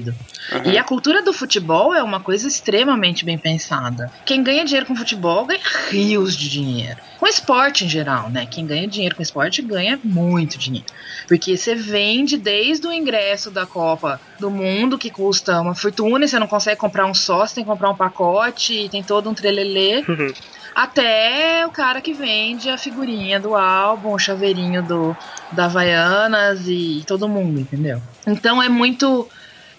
E 0.65 0.77
a 0.77 0.83
cultura 0.83 1.21
do 1.21 1.33
futebol 1.33 1.93
é 1.93 2.03
uma 2.03 2.19
coisa 2.19 2.47
extremamente 2.47 3.23
bem 3.23 3.37
pensada. 3.37 4.11
Quem 4.25 4.43
ganha 4.43 4.65
dinheiro 4.65 4.85
com 4.85 4.95
futebol 4.95 5.45
ganha 5.45 5.61
rios 5.89 6.35
de 6.35 6.49
dinheiro. 6.49 6.97
Com 7.19 7.27
esporte 7.27 7.85
em 7.85 7.89
geral, 7.89 8.29
né? 8.29 8.45
Quem 8.45 8.65
ganha 8.65 8.87
dinheiro 8.87 9.15
com 9.15 9.21
esporte 9.21 9.61
ganha 9.61 9.99
muito 10.03 10.57
dinheiro. 10.57 10.87
Porque 11.27 11.55
você 11.55 11.75
vende 11.75 12.37
desde 12.37 12.85
o 12.85 12.91
ingresso 12.91 13.49
da 13.49 13.65
Copa 13.65 14.19
do 14.39 14.51
Mundo, 14.51 14.97
que 14.97 15.09
custa 15.09 15.61
uma 15.61 15.73
fortuna, 15.73 16.25
e 16.25 16.27
você 16.27 16.37
não 16.37 16.47
consegue 16.47 16.79
comprar 16.79 17.05
um 17.05 17.13
só, 17.13 17.45
você 17.45 17.55
tem 17.55 17.63
que 17.63 17.69
comprar 17.69 17.89
um 17.89 17.95
pacote, 17.95 18.89
tem 18.91 19.01
todo 19.01 19.29
um 19.29 19.33
trelelê. 19.33 20.03
Até 20.75 21.65
o 21.67 21.69
cara 21.69 22.01
que 22.01 22.13
vende 22.13 22.67
a 22.69 22.77
figurinha 22.77 23.39
do 23.39 23.55
álbum, 23.55 24.13
o 24.13 24.19
chaveirinho 24.19 24.81
do, 24.81 25.15
da 25.51 25.65
Havaianas 25.65 26.67
e 26.67 27.03
todo 27.05 27.29
mundo, 27.29 27.59
entendeu? 27.59 28.01
Então 28.25 28.61
é 28.61 28.67
muito. 28.67 29.27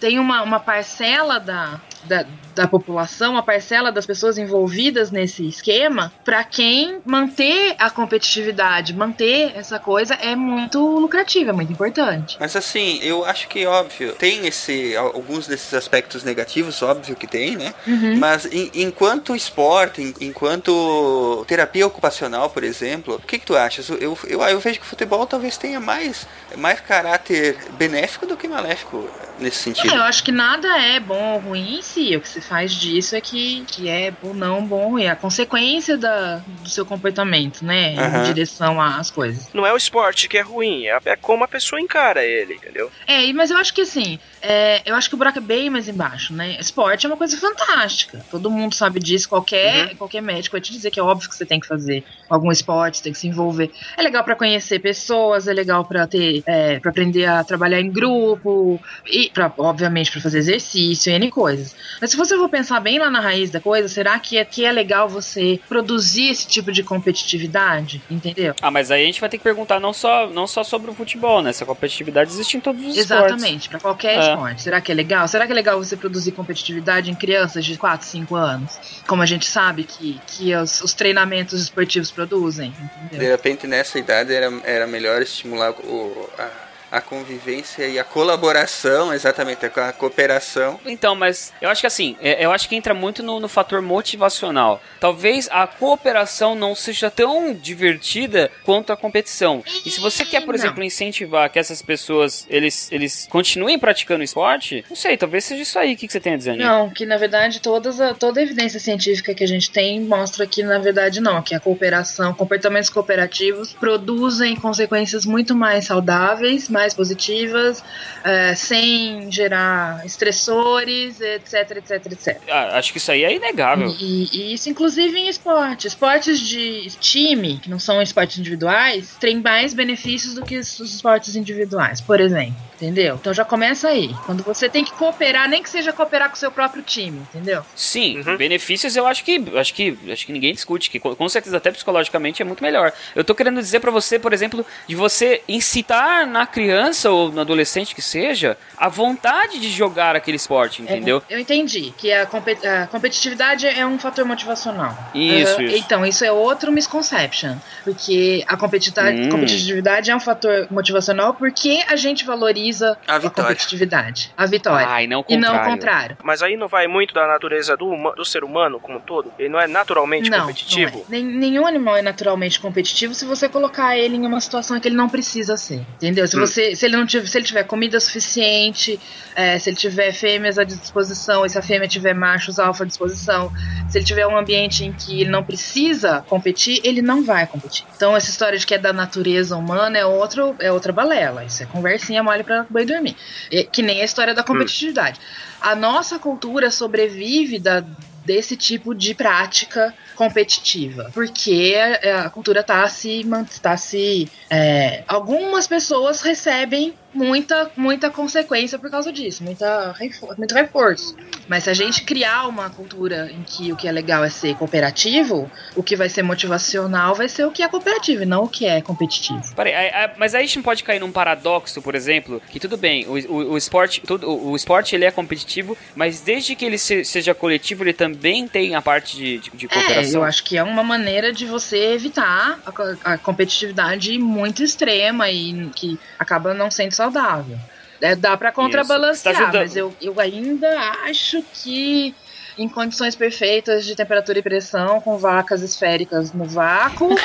Tem 0.01 0.19
uma, 0.19 0.43
uma 0.43 0.61
parcela 0.61 1.39
da, 1.39 1.81
da, 2.05 2.27
da 2.55 2.67
população, 2.69 3.33
uma 3.33 3.43
parcela 3.43 3.91
das 3.91 4.07
pessoas 4.07 4.39
envolvidas 4.39 5.11
nesse 5.11 5.47
esquema, 5.47 6.13
para 6.25 6.43
quem 6.45 6.99
manter 7.05 7.75
a 7.79 7.91
competitividade, 7.91 8.95
manter 8.95 9.53
essa 9.57 9.79
coisa 9.79 10.15
é 10.15 10.35
muito 10.37 10.79
lucrativo, 10.99 11.51
é 11.51 11.53
muito 11.53 11.73
importante. 11.73 12.37
Mas 12.41 12.55
assim, 12.57 12.99
eu 13.03 13.25
acho 13.25 13.49
que 13.49 13.67
óbvio, 13.67 14.13
tem 14.15 14.47
esse 14.47 14.97
alguns 14.97 15.47
desses 15.47 15.75
aspectos 15.75 16.23
negativos, 16.25 16.81
óbvio 16.83 17.17
que 17.17 17.27
tem, 17.27 17.57
né? 17.57 17.75
Uhum. 17.87 18.17
Mas 18.19 18.47
em- 18.47 18.71
enquanto 18.75 19.35
esporte, 19.35 20.15
enquanto 20.21 21.45
terapia 21.47 21.87
ocupacional, 21.87 22.51
por 22.51 22.65
exemplo, 22.65 23.17
o 23.17 23.21
que, 23.21 23.39
que 23.39 23.47
tu 23.47 23.57
achas? 23.57 23.89
Eu, 23.89 24.17
eu, 24.27 24.43
eu 24.43 24.61
vejo 24.61 24.79
que 24.81 24.87
o 24.87 24.89
futebol 24.89 25.27
talvez 25.27 25.57
tenha 25.57 25.81
mais, 25.81 26.27
mais 26.57 26.81
caráter 26.81 27.57
benéfico 27.79 28.27
do 28.27 28.37
que 28.37 28.47
maléfico 28.49 29.09
nesse 29.39 29.59
sentido. 29.59 29.93
É, 29.93 29.97
eu 29.97 30.03
acho 30.03 30.23
que 30.23 30.33
nada 30.33 30.69
é 30.81 31.01
bom 31.01 31.35
ou 31.35 31.39
ruim 31.41 31.79
em 31.79 31.83
si. 31.83 32.17
O 32.17 32.21
que 32.21 32.29
se 32.29 32.41
faz 32.45 32.73
disso 32.73 33.17
é 33.17 33.21
que, 33.21 33.65
que 33.67 33.89
é 33.89 34.13
ou 34.23 34.35
não 34.35 34.65
bom 34.65 34.99
e 34.99 35.07
a 35.09 35.17
consequência 35.17 35.97
da, 35.97 36.37
do 36.63 36.69
seu 36.69 36.85
comportamento, 36.85 37.65
né? 37.65 37.95
Aham. 37.97 38.21
Em 38.21 38.25
direção 38.25 38.81
às 38.81 39.11
coisas. 39.11 39.51
Não 39.53 39.67
é 39.67 39.73
o 39.73 39.77
esporte 39.77 40.29
que 40.29 40.39
é 40.39 40.43
ruim, 40.43 40.87
é 40.87 40.99
é 41.05 41.17
como 41.17 41.45
a 41.45 41.49
pessoa 41.49 41.81
encara 41.81 42.25
ele, 42.25 42.55
entendeu? 42.55 42.91
É, 43.07 43.33
mas 43.33 43.51
eu 43.51 43.57
acho 43.57 43.75
que 43.75 43.83
assim, 43.83 44.19
é, 44.47 44.83
eu 44.85 44.95
acho 44.95 45.09
que 45.09 45.15
o 45.15 45.19
buraco 45.19 45.39
é 45.39 45.41
bem 45.41 45.71
mais 45.71 45.89
embaixo, 45.89 46.35
né? 46.35 46.57
Esporte 46.61 47.07
é 47.07 47.09
uma 47.09 47.17
coisa 47.17 47.37
fantástica. 47.39 48.25
Todo 48.31 48.51
mundo 48.51 48.75
sabe 48.75 49.01
disso. 49.01 49.29
Qualquer, 49.29 49.97
qualquer 49.97 50.21
médico 50.21 50.53
vai 50.53 50.61
te 50.61 50.71
dizer 50.71 50.91
que 50.91 51.01
é 51.01 51.03
óbvio 51.03 51.29
que 51.31 51.35
você 51.35 51.47
tem 51.47 51.59
que 51.59 51.67
fazer 51.67 52.05
algum 52.29 52.53
esporte, 52.53 53.03
tem 53.03 53.13
que 53.13 53.19
se 53.19 53.27
envolver. 53.27 53.71
É 53.97 54.03
legal 54.03 54.23
pra 54.23 54.37
conhecer 54.37 54.79
pessoas, 54.81 55.49
é 55.49 55.53
legal 55.53 55.85
pra 55.87 56.07
ter, 56.07 56.43
é, 56.47 56.79
para 56.79 56.91
aprender 56.91 57.25
a 57.25 57.43
trabalhar 57.43 57.81
em 57.81 57.91
grupo 57.91 58.79
e, 59.07 59.31
pra, 59.31 59.51
obviamente, 59.57 60.11
pra 60.11 60.21
fazer 60.21 60.39
exercício 60.39 61.11
e 61.11 61.15
N 61.15 61.31
coisas. 61.31 61.75
Mas 62.01 62.11
se 62.11 62.17
você 62.17 62.37
for 62.37 62.49
pensar 62.51 62.81
bem 62.81 62.99
lá 62.99 63.11
na 63.11 63.21
raiz 63.21 63.51
da 63.51 63.61
coisa, 63.61 63.89
será 63.89 64.19
que 64.19 64.37
é, 64.37 64.45
que 64.45 64.65
é 64.65 64.73
legal 64.73 65.09
você 65.09 65.59
produzir 65.67 66.31
esse 66.31 66.47
tipo 66.47 66.71
de 66.71 66.83
competitividade? 66.83 68.03
Entendeu? 68.11 68.55
Ah, 68.61 68.71
mas 68.71 68.91
aí 68.91 69.03
a 69.03 69.07
gente 69.07 69.21
vai 69.21 69.31
ter 69.31 69.39
que 69.39 69.45
perguntar 69.45 69.81
não 69.81 69.95
só, 69.95 70.29
não 70.29 70.47
só 70.47 70.63
sobre 70.63 70.91
o 70.91 70.95
futebol, 70.95 71.41
né? 71.41 71.51
Essa 71.51 71.65
competitividade 71.65 72.31
existe 72.31 72.57
em 72.59 72.61
todos 72.61 72.83
os 72.85 72.97
esportes. 72.97 73.35
Exatamente, 73.35 73.69
pra 73.69 73.81
qualquer 73.81 74.19
É. 74.19 74.34
esporte. 74.35 74.63
Será 74.63 74.81
que 74.81 74.93
é 74.93 74.95
legal? 74.95 75.27
Será 75.29 75.47
que 75.47 75.53
é 75.53 75.55
legal 75.55 75.79
você 75.79 75.97
produzir 75.97 76.33
competitividade 76.33 77.11
em 77.11 77.15
crianças 77.15 77.65
de 77.65 77.77
4, 77.77 78.07
5 78.07 78.35
anos? 78.35 78.79
Como 79.07 79.23
a 79.23 79.27
gente 79.27 79.47
sabe 79.47 79.85
que, 79.85 80.21
que 80.27 80.55
os, 80.55 80.81
os 80.83 80.93
treinamentos 80.95 81.61
esportivos 81.61 82.11
produzem, 82.11 82.71
De 82.71 83.05
entendeu? 83.07 83.31
repente, 83.31 83.67
nessa 83.67 83.99
idade, 83.99 84.33
era, 84.35 84.53
era 84.65 84.87
melhor 84.87 85.23
estimular 85.23 85.71
o, 85.71 86.31
a, 86.39 86.49
a 86.95 87.01
convivência 87.01 87.87
e 87.89 87.99
a 87.99 88.05
colaboração, 88.05 89.13
exatamente, 89.13 89.67
a 89.67 89.93
cooperação. 89.93 90.79
Então, 90.87 91.15
mas 91.15 91.53
eu 91.61 91.69
acho 91.69 91.81
que 91.81 91.87
assim, 91.87 92.17
é- 92.21 92.45
eu 92.45 92.53
acho 92.53 92.69
que 92.69 92.77
entra 92.77 92.95
muito 92.95 93.23
no, 93.23 93.41
no 93.41 93.49
fator 93.49 93.81
motivacional. 93.83 94.81
Talvez 95.01 95.49
a 95.51 95.67
cooperação 95.67 96.55
não 96.55 96.75
seja 96.75 97.11
tão 97.11 97.53
divertida 97.53 98.51
quanto 98.65 98.93
a 98.93 98.97
competição. 98.97 99.63
E 99.85 99.91
se 99.91 100.01
você 100.01 100.25
quer, 100.25 100.41
por 100.43 100.49
Não. 100.49 100.55
exemplo, 100.55 100.83
incentivar 100.85 101.51
que 101.51 101.59
essas 101.59 101.83
pessoas 101.83 102.47
eles, 102.49 102.91
eles 102.93 103.27
continuem 103.31 103.79
praticando 103.79 104.23
esporte, 104.23 104.85
não 104.89 104.97
sei, 104.97 105.17
talvez 105.17 105.45
seja 105.45 105.63
isso 105.63 105.79
aí. 105.79 105.95
O 105.95 105.97
que, 105.97 106.07
que 106.07 106.13
você 106.13 106.21
tem 106.21 106.35
a 106.35 106.37
dizer, 106.37 106.51
Aninha? 106.53 106.69
Não, 106.69 106.91
que 106.91 107.05
na 107.07 107.17
verdade 107.17 107.61
todas 107.61 108.01
a, 108.01 108.15
toda 108.15 108.41
a 108.41 108.43
evidência 108.43 108.79
científica 108.79 109.35
que 109.35 109.43
a 109.43 109.49
gente 109.49 109.71
tem 109.71 110.01
mostra 110.01 110.47
que 110.47 110.63
na 110.63 110.79
verdade 110.79 111.21
não, 111.21 111.43
que 111.43 111.55
a 111.55 111.61
cooperação, 111.61 112.33
comportamentos 112.35 112.91
cooperativos 112.91 113.73
produzem 113.73 114.55
consequências 114.57 115.25
muito 115.25 115.55
mais 115.55 115.87
saudáveis, 115.87 116.69
mais 116.69 116.84
positivas, 116.93 117.83
eh, 118.25 118.55
sem 118.55 119.31
gerar 119.31 120.05
estressores, 120.05 121.21
etc, 121.21 121.77
etc, 121.77 122.13
etc. 122.13 122.41
Ah, 122.51 122.79
acho 122.79 122.93
que 122.93 122.99
isso 122.99 123.11
aí 123.13 123.25
é 123.25 123.35
inegável. 123.35 123.95
E, 123.99 124.29
e 124.33 124.55
isso, 124.55 124.69
inclusive, 124.69 125.17
em 125.17 125.29
esporte. 125.29 125.87
Esportes 125.87 126.41
de 126.41 126.89
time, 127.01 127.59
que 127.59 127.71
não 127.71 127.79
são 127.79 128.03
esportes 128.03 128.39
individuais, 128.39 129.17
têm 129.21 129.41
mais 129.41 129.73
benefícios 129.73 130.35
do 130.35 130.43
que 130.43 130.59
os 130.59 130.81
esportes 130.81 131.37
individuais, 131.37 132.01
por 132.01 132.21
exemplo. 132.21 132.57
Entendeu? 132.77 133.15
Então 133.21 133.33
já 133.33 133.45
começa 133.45 133.89
aí. 133.89 134.15
Quando 134.27 134.43
você 134.43 134.69
tem 134.69 134.85
que 134.85 134.93
cooperar, 134.93 135.49
nem 135.49 135.63
que 135.63 135.71
seja 135.71 135.93
cooperar 135.93 136.29
com 136.29 136.35
o 136.35 136.39
seu 136.39 136.51
próprio 136.51 136.83
time, 136.83 137.19
entendeu? 137.19 137.65
Sim, 137.77 138.21
benefícios 138.37 138.97
eu 138.97 139.07
acho 139.07 139.23
que 139.25 139.43
acho 139.57 139.73
que 139.75 139.97
acho 140.11 140.27
que 140.27 140.33
ninguém 140.33 140.53
discute 140.53 140.91
que 140.91 140.99
com 140.99 141.29
certeza 141.29 141.57
até 141.57 141.71
psicologicamente 141.71 142.43
é 142.43 142.45
muito 142.45 142.63
melhor. 142.63 142.93
Eu 143.15 143.23
tô 143.25 143.35
querendo 143.35 143.61
dizer 143.61 143.79
pra 143.81 143.91
você, 143.91 144.19
por 144.19 144.33
exemplo, 144.33 144.67
de 144.89 144.97
você 144.97 145.43
incitar 145.49 146.27
na 146.27 146.47
criança 146.47 147.11
ou 147.11 147.31
no 147.31 147.41
adolescente 147.41 147.95
que 147.95 148.03
seja 148.03 148.57
a 148.77 148.89
vontade 148.89 149.59
de 149.61 149.71
jogar 149.71 150.17
aquele 150.17 150.37
esporte, 150.37 150.83
entendeu? 150.83 151.23
É, 151.29 151.35
eu 151.35 151.39
entendi 151.39 151.93
que 151.97 152.13
a, 152.13 152.27
compe- 152.27 152.59
a 152.67 152.87
competitividade 152.89 153.67
é 153.67 153.87
um 153.87 153.99
fator 153.99 154.25
motivacional. 154.25 154.97
Isso, 155.15 155.53
Aham. 155.61 155.63
isso. 155.65 155.77
Então, 155.85 156.05
isso 156.07 156.25
é 156.25 156.33
outro 156.33 156.73
misconception. 156.73 157.57
Porque 157.85 158.45
a 158.49 158.55
Hum. 158.55 159.29
competitividade 159.31 160.11
é 160.11 160.17
um 160.17 160.21
fator 160.21 160.67
motivacional 160.71 161.35
porque 161.35 161.83
a 161.89 161.97
gente 161.97 162.25
valoriza 162.25 162.64
A 162.73 163.15
a, 163.15 163.19
vitória. 163.19 163.31
competitividade. 163.51 164.33
A 164.37 164.47
vitória. 164.47 164.87
Ah, 164.89 165.03
e 165.03 165.07
não 165.07 165.21
o 165.21 165.25
e 165.29 165.37
não 165.37 165.49
o 165.49 165.53
contrário. 165.53 165.73
contrário. 165.73 166.17
Mas 166.23 166.43
aí 166.43 166.57
não 166.57 166.69
vai 166.69 166.87
muito 166.87 167.13
da 167.15 167.27
natureza 167.27 167.77
do, 167.77 167.95
do 168.17 168.25
ser 168.25 168.45
humano 168.45 168.79
como 168.81 168.99
um 168.99 169.01
todo? 169.01 169.33
Ele 169.39 169.49
não 169.49 169.61
é 169.61 169.67
naturalmente 169.67 170.31
Não, 170.31 170.41
competitivo? 170.41 170.99
não 171.09 171.19
é. 171.19 171.23
Nem- 171.23 171.25
nenhum 171.25 171.67
animal 171.67 171.97
é 171.97 172.03
naturalmente 172.03 172.59
competitivo 172.61 173.15
se 173.15 173.25
você 173.25 173.49
colocar 173.49 173.97
ele 173.97 174.17
em 174.17 174.27
uma 174.27 174.41
situação 174.41 174.79
que 174.81 174.89
ele 174.89 174.97
não 174.97 175.09
precisa 175.09 175.57
ser. 175.57 175.81
Entendeu? 175.97 176.27
Se, 176.27 176.37
Hum. 176.37 176.41
você, 176.41 176.75
se 176.77 176.87
ele 176.87 176.97
não 176.97 177.07
tiver, 177.07 177.27
se 177.27 177.39
ele 177.39 177.45
tiver 177.45 177.65
comida 177.65 177.99
suficiente, 178.01 178.99
é, 179.35 179.59
se 179.59 179.71
ele 179.71 179.77
tiver 179.77 180.13
fêmeas 180.13 180.59
à 180.59 180.65
disposição, 180.65 181.45
e 181.45 181.51
se 181.51 181.59
a 181.59 181.63
fêmea 181.63 181.89
tiver 181.89 182.15
machos 182.15 182.59
alfa 182.59 182.85
à 182.85 182.87
disposição, 182.87 183.53
se 183.89 183.99
ele 183.99 184.05
tiver 184.05 184.27
um 184.27 184.37
ambiente 184.37 184.85
em 184.85 184.93
que 184.93 185.21
ele 185.21 185.31
não 185.31 185.43
precisa 185.43 186.25
competir, 186.29 186.81
ele 186.85 187.03
não 187.03 187.23
vai 187.25 187.47
competir. 187.47 187.85
Então 187.97 188.17
essa 188.17 188.31
história 188.31 188.59
de 188.59 188.67
que 188.67 188.75
é 188.75 188.79
da 188.79 188.93
natureza 188.93 189.57
humana 189.57 189.99
é 189.99 190.05
outro, 190.07 190.55
é 190.59 190.71
outra 190.73 190.93
balela. 190.93 191.45
Isso 191.45 191.63
é 191.63 191.67
conversinha 191.67 192.23
mole 192.23 192.43
pra 192.45 192.54
banho 192.69 192.87
dormir. 192.87 193.17
É, 193.51 193.65
que 193.65 193.83
nem 193.83 194.01
a 194.01 194.05
história 194.05 194.35
da 194.35 194.43
competitividade. 194.43 195.21
A 195.61 195.75
nossa 195.75 196.19
cultura 196.19 196.71
sobrevive 196.71 197.59
da 197.59 197.85
desse 198.25 198.57
tipo 198.57 198.95
de 198.95 199.15
prática 199.15 199.95
competitiva, 200.15 201.11
porque 201.13 201.75
a, 201.77 202.25
a 202.25 202.31
cultura 202.31 202.63
tá 202.63 202.89
se 202.89 203.23
tá 203.61 203.77
se 203.77 204.31
é, 204.49 205.05
algumas 205.07 205.67
pessoas 205.67 206.23
recebem 206.23 206.95
muita, 207.15 207.71
muita 207.77 208.11
consequência 208.11 208.79
por 208.79 208.91
causa 208.91 209.13
disso, 209.13 209.43
muita, 209.45 209.95
muito 210.37 210.55
reforço. 210.55 211.17
Mas 211.49 211.65
se 211.65 211.71
a 211.71 211.75
gente 211.75 212.03
criar 212.05 212.47
uma 212.49 212.69
cultura 212.71 213.31
em 213.31 213.43
que 213.43 213.73
o 213.73 213.77
que 213.77 213.87
é 213.87 213.93
legal 213.93 214.25
é 214.25 214.31
ser 214.31 214.55
cooperativo, 214.57 215.51
o 215.77 215.83
que 215.83 215.95
vai 215.97 216.09
ser 216.09 216.23
motivacional 216.23 217.15
vai 217.15 217.29
ser 217.29 217.45
o 217.45 217.51
que 217.51 217.63
é 217.63 217.69
cooperativo 217.69 218.23
e 218.23 218.27
não 218.27 218.45
o 218.45 218.49
que 218.49 218.67
é 218.67 218.81
competitivo. 218.81 219.43
Peraí, 219.55 219.75
aí- 219.75 219.91
aí- 219.91 220.11
mas 220.17 220.35
aí 220.35 220.45
a 220.45 220.47
gente 220.47 220.63
pode 220.63 220.83
cair 220.83 220.99
num 221.01 221.13
paradoxo, 221.13 221.81
por 221.83 221.95
exemplo, 221.95 222.41
que 222.51 222.59
tudo 222.59 222.77
bem, 222.77 223.07
o, 223.07 223.13
o, 223.33 223.53
o 223.53 223.57
esporte, 223.59 224.01
tudo, 224.07 224.29
o, 224.29 224.51
o 224.53 224.57
esporte 224.57 224.95
ele 224.95 225.05
é 225.05 225.11
competitivo, 225.11 225.77
mas 225.95 226.21
desde 226.21 226.55
que 226.57 226.65
ele 226.65 226.79
se- 226.79 227.05
seja 227.05 227.35
coletivo, 227.35 227.85
ele 227.85 227.93
também 227.93 228.49
tem 228.49 228.75
a 228.75 228.83
parte 228.83 229.17
de, 229.17 229.39
de, 229.39 229.51
de 229.51 229.67
É, 229.67 229.69
cooperação. 229.69 230.21
eu 230.21 230.25
acho 230.25 230.43
que 230.45 230.57
é 230.57 230.63
uma 230.63 230.83
maneira 230.83 231.33
de 231.33 231.45
você 231.47 231.93
evitar 231.93 232.59
a, 233.05 233.13
a 233.15 233.19
competitividade 233.19 234.17
muito 234.19 234.63
extrema 234.63 235.31
e 235.31 235.71
que 235.75 235.99
acaba 236.19 236.55
não 236.55 236.71
sendo 236.71 236.93
saudável. 237.05 237.59
É, 238.01 238.15
dá 238.15 238.37
pra 238.37 238.53
contrabalancear, 238.53 239.35
Isso. 239.35 239.45
Tá 239.45 239.59
mas 239.59 239.77
eu, 239.77 239.95
eu 240.01 240.19
ainda 240.21 240.69
acho 241.07 241.43
que 241.55 242.15
em 242.59 242.69
condições 242.69 243.15
perfeitas 243.17 243.85
de 243.85 243.95
temperatura 243.95 244.39
e 244.39 244.43
pressão, 244.43 245.01
com 245.01 245.17
vacas 245.19 245.63
esféricas 245.63 246.33
no 246.33 246.45
vácuo. 246.45 247.09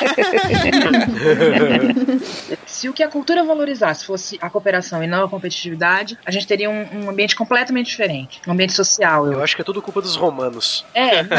Se 2.66 2.88
o 2.88 2.92
que 2.92 3.02
a 3.02 3.08
cultura 3.08 3.42
valorizasse 3.44 4.04
fosse 4.04 4.38
a 4.40 4.48
cooperação 4.48 5.02
e 5.02 5.06
não 5.06 5.24
a 5.24 5.28
competitividade, 5.28 6.16
a 6.24 6.30
gente 6.30 6.46
teria 6.46 6.70
um, 6.70 6.86
um 7.04 7.10
ambiente 7.10 7.34
completamente 7.36 7.86
diferente. 7.86 8.40
Um 8.46 8.52
ambiente 8.52 8.72
social. 8.72 9.26
Eu, 9.26 9.32
Eu 9.34 9.42
acho 9.42 9.54
que 9.56 9.62
é 9.62 9.64
tudo 9.64 9.82
culpa 9.82 10.00
dos 10.00 10.16
romanos. 10.16 10.84
É, 10.94 11.22
não. 11.22 11.36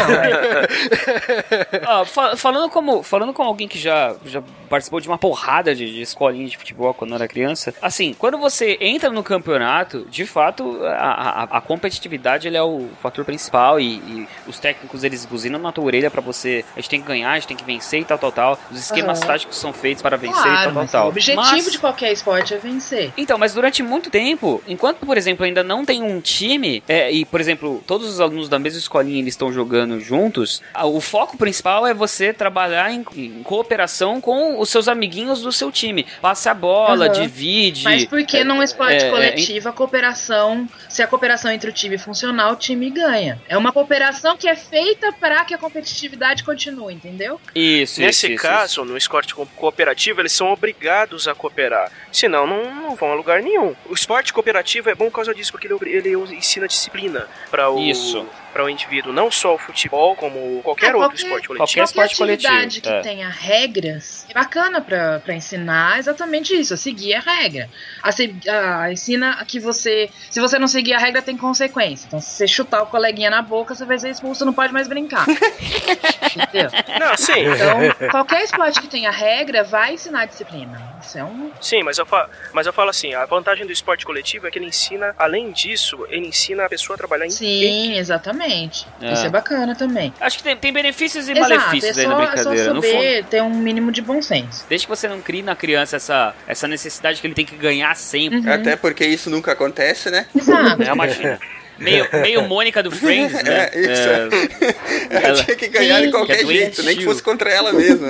Ó, 2.01 2.05
fa- 2.05 2.35
falando, 2.35 2.69
como, 2.69 3.01
falando 3.03 3.33
como 3.33 3.47
alguém 3.49 3.67
que 3.67 3.79
já, 3.79 4.15
já 4.25 4.43
participou 4.69 4.99
de 4.99 5.07
uma 5.07 5.17
porrada 5.17 5.73
de, 5.73 5.85
de 5.91 6.01
escolinha 6.01 6.47
de 6.47 6.57
futebol 6.57 6.93
quando 6.93 7.13
era 7.15 7.27
criança, 7.27 7.73
assim, 7.81 8.13
quando 8.17 8.37
você 8.37 8.77
entra 8.79 9.09
no 9.09 9.23
campeonato, 9.23 10.05
de 10.09 10.25
fato, 10.25 10.79
a, 10.85 11.43
a, 11.43 11.43
a 11.57 11.61
competitividade 11.61 12.47
ele 12.47 12.57
é 12.57 12.63
o 12.63 12.87
fator 13.01 13.25
principal 13.25 13.79
e, 13.81 13.95
e 13.95 14.27
os 14.47 14.59
técnicos 14.59 15.03
eles 15.03 15.25
buzinam 15.25 15.59
na 15.59 15.71
tua 15.71 15.83
orelha 15.85 16.09
pra 16.11 16.21
você, 16.21 16.63
a 16.75 16.79
gente 16.79 16.89
tem 16.89 17.01
que 17.01 17.07
ganhar, 17.07 17.31
a 17.31 17.35
gente 17.35 17.47
tem 17.47 17.57
que 17.57 17.63
vencer 17.63 18.01
e 18.01 18.05
tal, 18.05 18.17
tal, 18.17 18.31
tal. 18.31 18.59
Os 18.71 18.79
esquemas 18.79 19.19
Aham. 19.19 19.27
táticos 19.27 19.57
são 19.57 19.73
feitos 19.73 20.01
para 20.01 20.17
vencer 20.17 20.37
e 20.39 20.41
Claro, 20.41 20.55
tal, 20.55 20.63
tal, 20.65 20.81
mas 20.83 20.91
tal. 20.91 21.05
o 21.05 21.09
objetivo 21.09 21.35
Mas- 21.41 21.71
de 21.71 21.79
qualquer 21.79 22.11
esporte 22.11 22.53
é 22.53 22.57
vencer. 22.57 23.11
então, 23.17 23.37
mas 23.37 23.53
durante 23.53 23.81
muito 23.83 24.09
tempo, 24.09 24.61
enquanto, 24.67 25.05
por 25.05 25.17
exemplo, 25.17 25.45
ainda 25.45 25.63
não 25.63 25.83
tem 25.85 26.01
um 26.03 26.19
time, 26.21 26.83
é, 26.87 27.11
e, 27.11 27.25
por 27.25 27.39
exemplo, 27.41 27.83
todos 27.87 28.07
os 28.07 28.19
alunos 28.21 28.47
da 28.49 28.59
mesma 28.59 28.79
escolinha 28.79 29.19
eles 29.19 29.33
estão 29.33 29.51
jogando 29.51 29.99
juntos, 29.99 30.61
o 30.83 31.01
foco 31.01 31.37
principal 31.37 31.85
é 31.87 31.93
você 31.93 32.33
trabalhar 32.33 32.91
em, 32.91 33.03
em 33.15 33.43
cooperação 33.43 34.19
com 34.21 34.59
os 34.59 34.69
seus 34.69 34.87
amiguinhos 34.87 35.41
do 35.41 35.51
seu 35.51 35.71
time. 35.71 36.05
Passe 36.21 36.47
a 36.49 36.53
bola, 36.53 37.05
Aham. 37.07 37.13
divide. 37.21 37.83
Mas 37.83 38.05
porque 38.05 38.43
num 38.43 38.61
esporte 38.61 39.03
é, 39.03 39.07
é, 39.07 39.09
coletivo, 39.09 39.69
a 39.69 39.73
cooperação, 39.73 40.67
se 40.89 41.01
a 41.01 41.07
cooperação 41.07 41.51
entre 41.51 41.69
o 41.69 41.73
time 41.73 41.97
funcionar, 41.97 42.51
o 42.51 42.55
time 42.55 42.89
ganha. 42.89 43.41
É 43.47 43.57
uma 43.57 43.70
cooperação 43.71 44.37
que 44.37 44.47
é 44.47 44.55
feita 44.55 45.11
para 45.13 45.43
que 45.45 45.53
a 45.53 45.57
competitividade 45.57 46.43
continue, 46.43 46.93
entendeu? 46.93 47.39
Isso, 47.55 47.99
Nesse 48.01 48.25
isso, 48.27 48.33
isso, 48.33 48.41
caso, 48.41 48.85
no 48.85 48.97
esporte 48.97 49.33
co- 49.35 49.45
cooperativo, 49.55 50.21
eles 50.21 50.31
são 50.31 50.51
obrigados 50.51 51.27
a 51.27 51.35
cooperar. 51.35 51.91
Senão, 52.11 52.45
não, 52.47 52.73
não 52.73 52.95
vão 52.95 53.11
a 53.11 53.15
lugar 53.15 53.41
nenhum. 53.41 53.75
O 53.85 53.93
esporte 53.93 54.33
cooperativo 54.33 54.89
é 54.89 54.95
bom 54.95 55.05
por 55.05 55.15
causa 55.15 55.33
disso, 55.33 55.51
porque 55.51 55.67
ele, 55.67 55.77
ele 55.85 56.13
ensina 56.35 56.67
disciplina 56.67 57.27
para 57.49 57.69
o, 57.69 57.79
Isso. 57.79 58.27
Para 58.51 58.63
o 58.63 58.69
indivíduo. 58.69 59.13
Não 59.13 59.29
só 59.31 59.55
o 59.55 59.57
futebol, 59.57 60.15
como 60.15 60.61
qualquer 60.63 60.87
É, 60.91 60.95
outro 60.95 61.01
qualquer- 61.09 61.15
esporte 61.23 61.47
coletivo. 61.47 61.57
qualquer 61.67 61.83
esporte 61.83 62.15
coletivo, 62.17 62.81
que 62.81 62.89
é. 62.89 63.01
tenha 63.01 63.29
regras 63.29 64.25
é 64.29 64.33
bacana 64.33 64.81
pra, 64.81 65.19
pra 65.19 65.33
ensinar 65.33 65.99
exatamente 65.99 66.53
isso, 66.55 66.73
a 66.73 66.77
seguir 66.77 67.13
a 67.15 67.19
regra. 67.19 67.69
A, 68.01 68.11
se- 68.11 68.33
a- 68.47 68.91
ensina 68.91 69.43
que 69.45 69.59
você. 69.59 70.09
Se 70.29 70.39
você 70.39 70.57
não 70.59 70.67
seguir 70.67 70.93
a 70.93 70.97
regra, 70.99 71.21
tem 71.21 71.35
consequência. 71.37 72.05
Então, 72.07 72.19
se 72.21 72.31
você 72.31 72.47
chutar 72.47 72.83
o 72.83 72.85
coleguinha 72.87 73.29
na 73.29 73.41
boca, 73.41 73.73
você 73.75 73.85
vai 73.85 73.97
ser 73.99 74.09
expulso, 74.09 74.45
não 74.45 74.53
pode 74.53 74.71
mais 74.73 74.87
brincar. 74.87 75.25
Entendeu? 76.35 76.69
Não, 76.99 77.17
sim. 77.17 77.33
Então, 77.41 78.09
qualquer 78.09 78.43
esporte 78.43 78.79
que 78.81 78.87
tenha 78.87 79.11
regra 79.11 79.63
vai 79.63 79.93
ensinar 79.93 80.25
disciplina. 80.25 80.81
Isso 81.01 81.17
é 81.17 81.23
um. 81.23 81.51
Sim, 81.59 81.83
mas 81.83 81.97
eu, 81.97 82.05
fa 82.05 82.29
mas 82.53 82.67
eu 82.67 82.73
falo 82.73 82.89
assim, 82.89 83.13
a 83.13 83.25
vantagem 83.25 83.65
do 83.65 83.71
esporte 83.71 84.05
coletivo 84.05 84.47
é 84.47 84.51
que 84.51 84.59
ele 84.59 84.67
ensina, 84.67 85.15
além 85.17 85.51
disso, 85.51 86.05
ele 86.09 86.27
ensina 86.27 86.65
a 86.65 86.69
pessoa 86.69 86.95
a 86.95 86.97
trabalhar 86.97 87.25
em 87.25 87.29
equipe. 87.29 87.39
Sim, 87.45 87.97
exatamente. 88.41 88.87
É. 89.01 89.13
Isso 89.13 89.25
é 89.25 89.29
bacana 89.29 89.75
também. 89.75 90.13
Acho 90.19 90.37
que 90.37 90.43
tem, 90.43 90.55
tem 90.57 90.73
benefícios 90.73 91.27
e 91.27 91.31
Exato, 91.31 91.49
malefícios 91.49 91.97
é 91.97 92.01
aí 92.01 92.07
na 92.07 92.15
só, 92.15 92.21
é 92.21 92.37
só 92.37 92.49
brincadeira. 92.49 92.81
Saber 92.81 93.25
ter 93.25 93.41
um 93.41 93.49
mínimo 93.49 93.91
de 93.91 94.01
bom 94.01 94.21
senso. 94.21 94.65
desde 94.67 94.87
que 94.87 94.89
você 94.89 95.07
não 95.07 95.21
crie 95.21 95.41
na 95.41 95.55
criança 95.55 95.95
essa, 95.95 96.33
essa 96.47 96.67
necessidade 96.67 97.21
que 97.21 97.27
ele 97.27 97.33
tem 97.33 97.45
que 97.45 97.55
ganhar 97.55 97.95
sempre. 97.95 98.39
Uhum. 98.39 98.53
Até 98.53 98.75
porque 98.75 99.05
isso 99.05 99.29
nunca 99.29 99.51
acontece, 99.51 100.09
né? 100.09 100.25
Exato. 100.35 100.81
É 100.81 100.91
uma 100.93 101.05
meio, 101.81 102.07
meio 102.21 102.41
Mônica 102.47 102.81
do 102.81 102.91
Friends, 102.91 103.33
né? 103.43 103.69
É, 103.73 103.79
isso. 103.79 104.71
Ela 105.11 105.27
ela- 105.27 105.43
tinha 105.43 105.55
que 105.57 105.67
ganhar 105.67 105.99
de 105.99 106.05
Sim. 106.05 106.11
qualquer 106.11 106.37
Que 106.37 106.43
é 106.43 106.47
jeito, 106.47 106.83
nem 106.83 106.95
que 106.97 107.03
fosse 107.03 107.21
contra 107.21 107.51
ela 107.51 107.73
mesma. 107.73 108.07